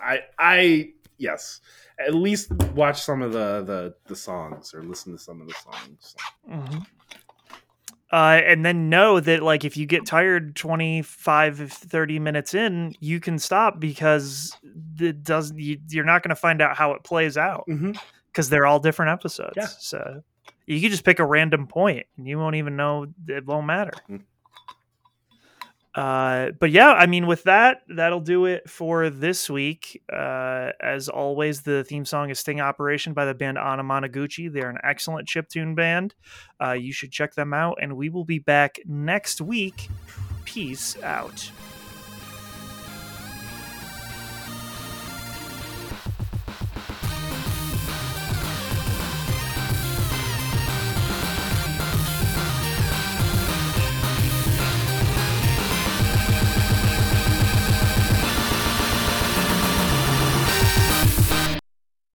i 0.00 0.20
i 0.38 0.90
yes, 1.18 1.60
at 2.04 2.14
least 2.14 2.50
watch 2.74 3.00
some 3.00 3.22
of 3.22 3.32
the 3.32 3.62
the 3.62 3.94
the 4.08 4.16
songs 4.16 4.74
or 4.74 4.82
listen 4.82 5.12
to 5.12 5.18
some 5.18 5.40
of 5.40 5.46
the 5.46 5.54
songs. 5.54 6.16
Mm-hmm. 6.50 6.78
Uh, 8.12 8.40
and 8.44 8.62
then 8.64 8.90
know 8.90 9.20
that 9.20 9.42
like 9.42 9.64
if 9.64 9.74
you 9.76 9.86
get 9.86 10.04
tired 10.04 10.54
25 10.54 11.72
30 11.72 12.18
minutes 12.18 12.52
in 12.52 12.94
you 13.00 13.18
can 13.20 13.38
stop 13.38 13.80
because 13.80 14.54
it 15.00 15.22
does 15.22 15.52
you, 15.56 15.78
you're 15.88 16.04
not 16.04 16.22
going 16.22 16.28
to 16.28 16.36
find 16.36 16.60
out 16.60 16.76
how 16.76 16.92
it 16.92 17.02
plays 17.04 17.38
out 17.38 17.64
because 17.66 17.78
Mm-hmm. 17.78 18.50
they're 18.50 18.66
all 18.66 18.80
different 18.80 19.12
episodes 19.12 19.54
Yeah. 19.56 19.66
so 19.78 20.22
you 20.66 20.80
can 20.80 20.90
just 20.90 21.04
pick 21.04 21.20
a 21.20 21.24
random 21.24 21.66
point 21.66 22.04
and 22.18 22.26
you 22.28 22.38
won't 22.38 22.56
even 22.56 22.76
know 22.76 23.06
it 23.28 23.46
won't 23.46 23.66
matter 23.66 23.92
Mm. 24.10 24.22
Uh, 25.94 26.50
but 26.58 26.70
yeah, 26.70 26.92
I 26.92 27.06
mean, 27.06 27.26
with 27.26 27.42
that, 27.44 27.82
that'll 27.88 28.20
do 28.20 28.46
it 28.46 28.68
for 28.68 29.10
this 29.10 29.50
week. 29.50 30.02
Uh, 30.10 30.70
as 30.80 31.08
always, 31.08 31.62
the 31.62 31.84
theme 31.84 32.04
song 32.04 32.30
is 32.30 32.38
Sting 32.38 32.60
Operation 32.60 33.12
by 33.12 33.26
the 33.26 33.34
band 33.34 33.58
Anamanaguchi. 33.58 34.50
They're 34.52 34.70
an 34.70 34.78
excellent 34.82 35.28
chiptune 35.28 35.76
band. 35.76 36.14
Uh, 36.62 36.72
you 36.72 36.92
should 36.92 37.12
check 37.12 37.34
them 37.34 37.52
out, 37.52 37.78
and 37.82 37.96
we 37.96 38.08
will 38.08 38.24
be 38.24 38.38
back 38.38 38.78
next 38.86 39.40
week. 39.40 39.88
Peace 40.44 41.00
out. 41.02 41.50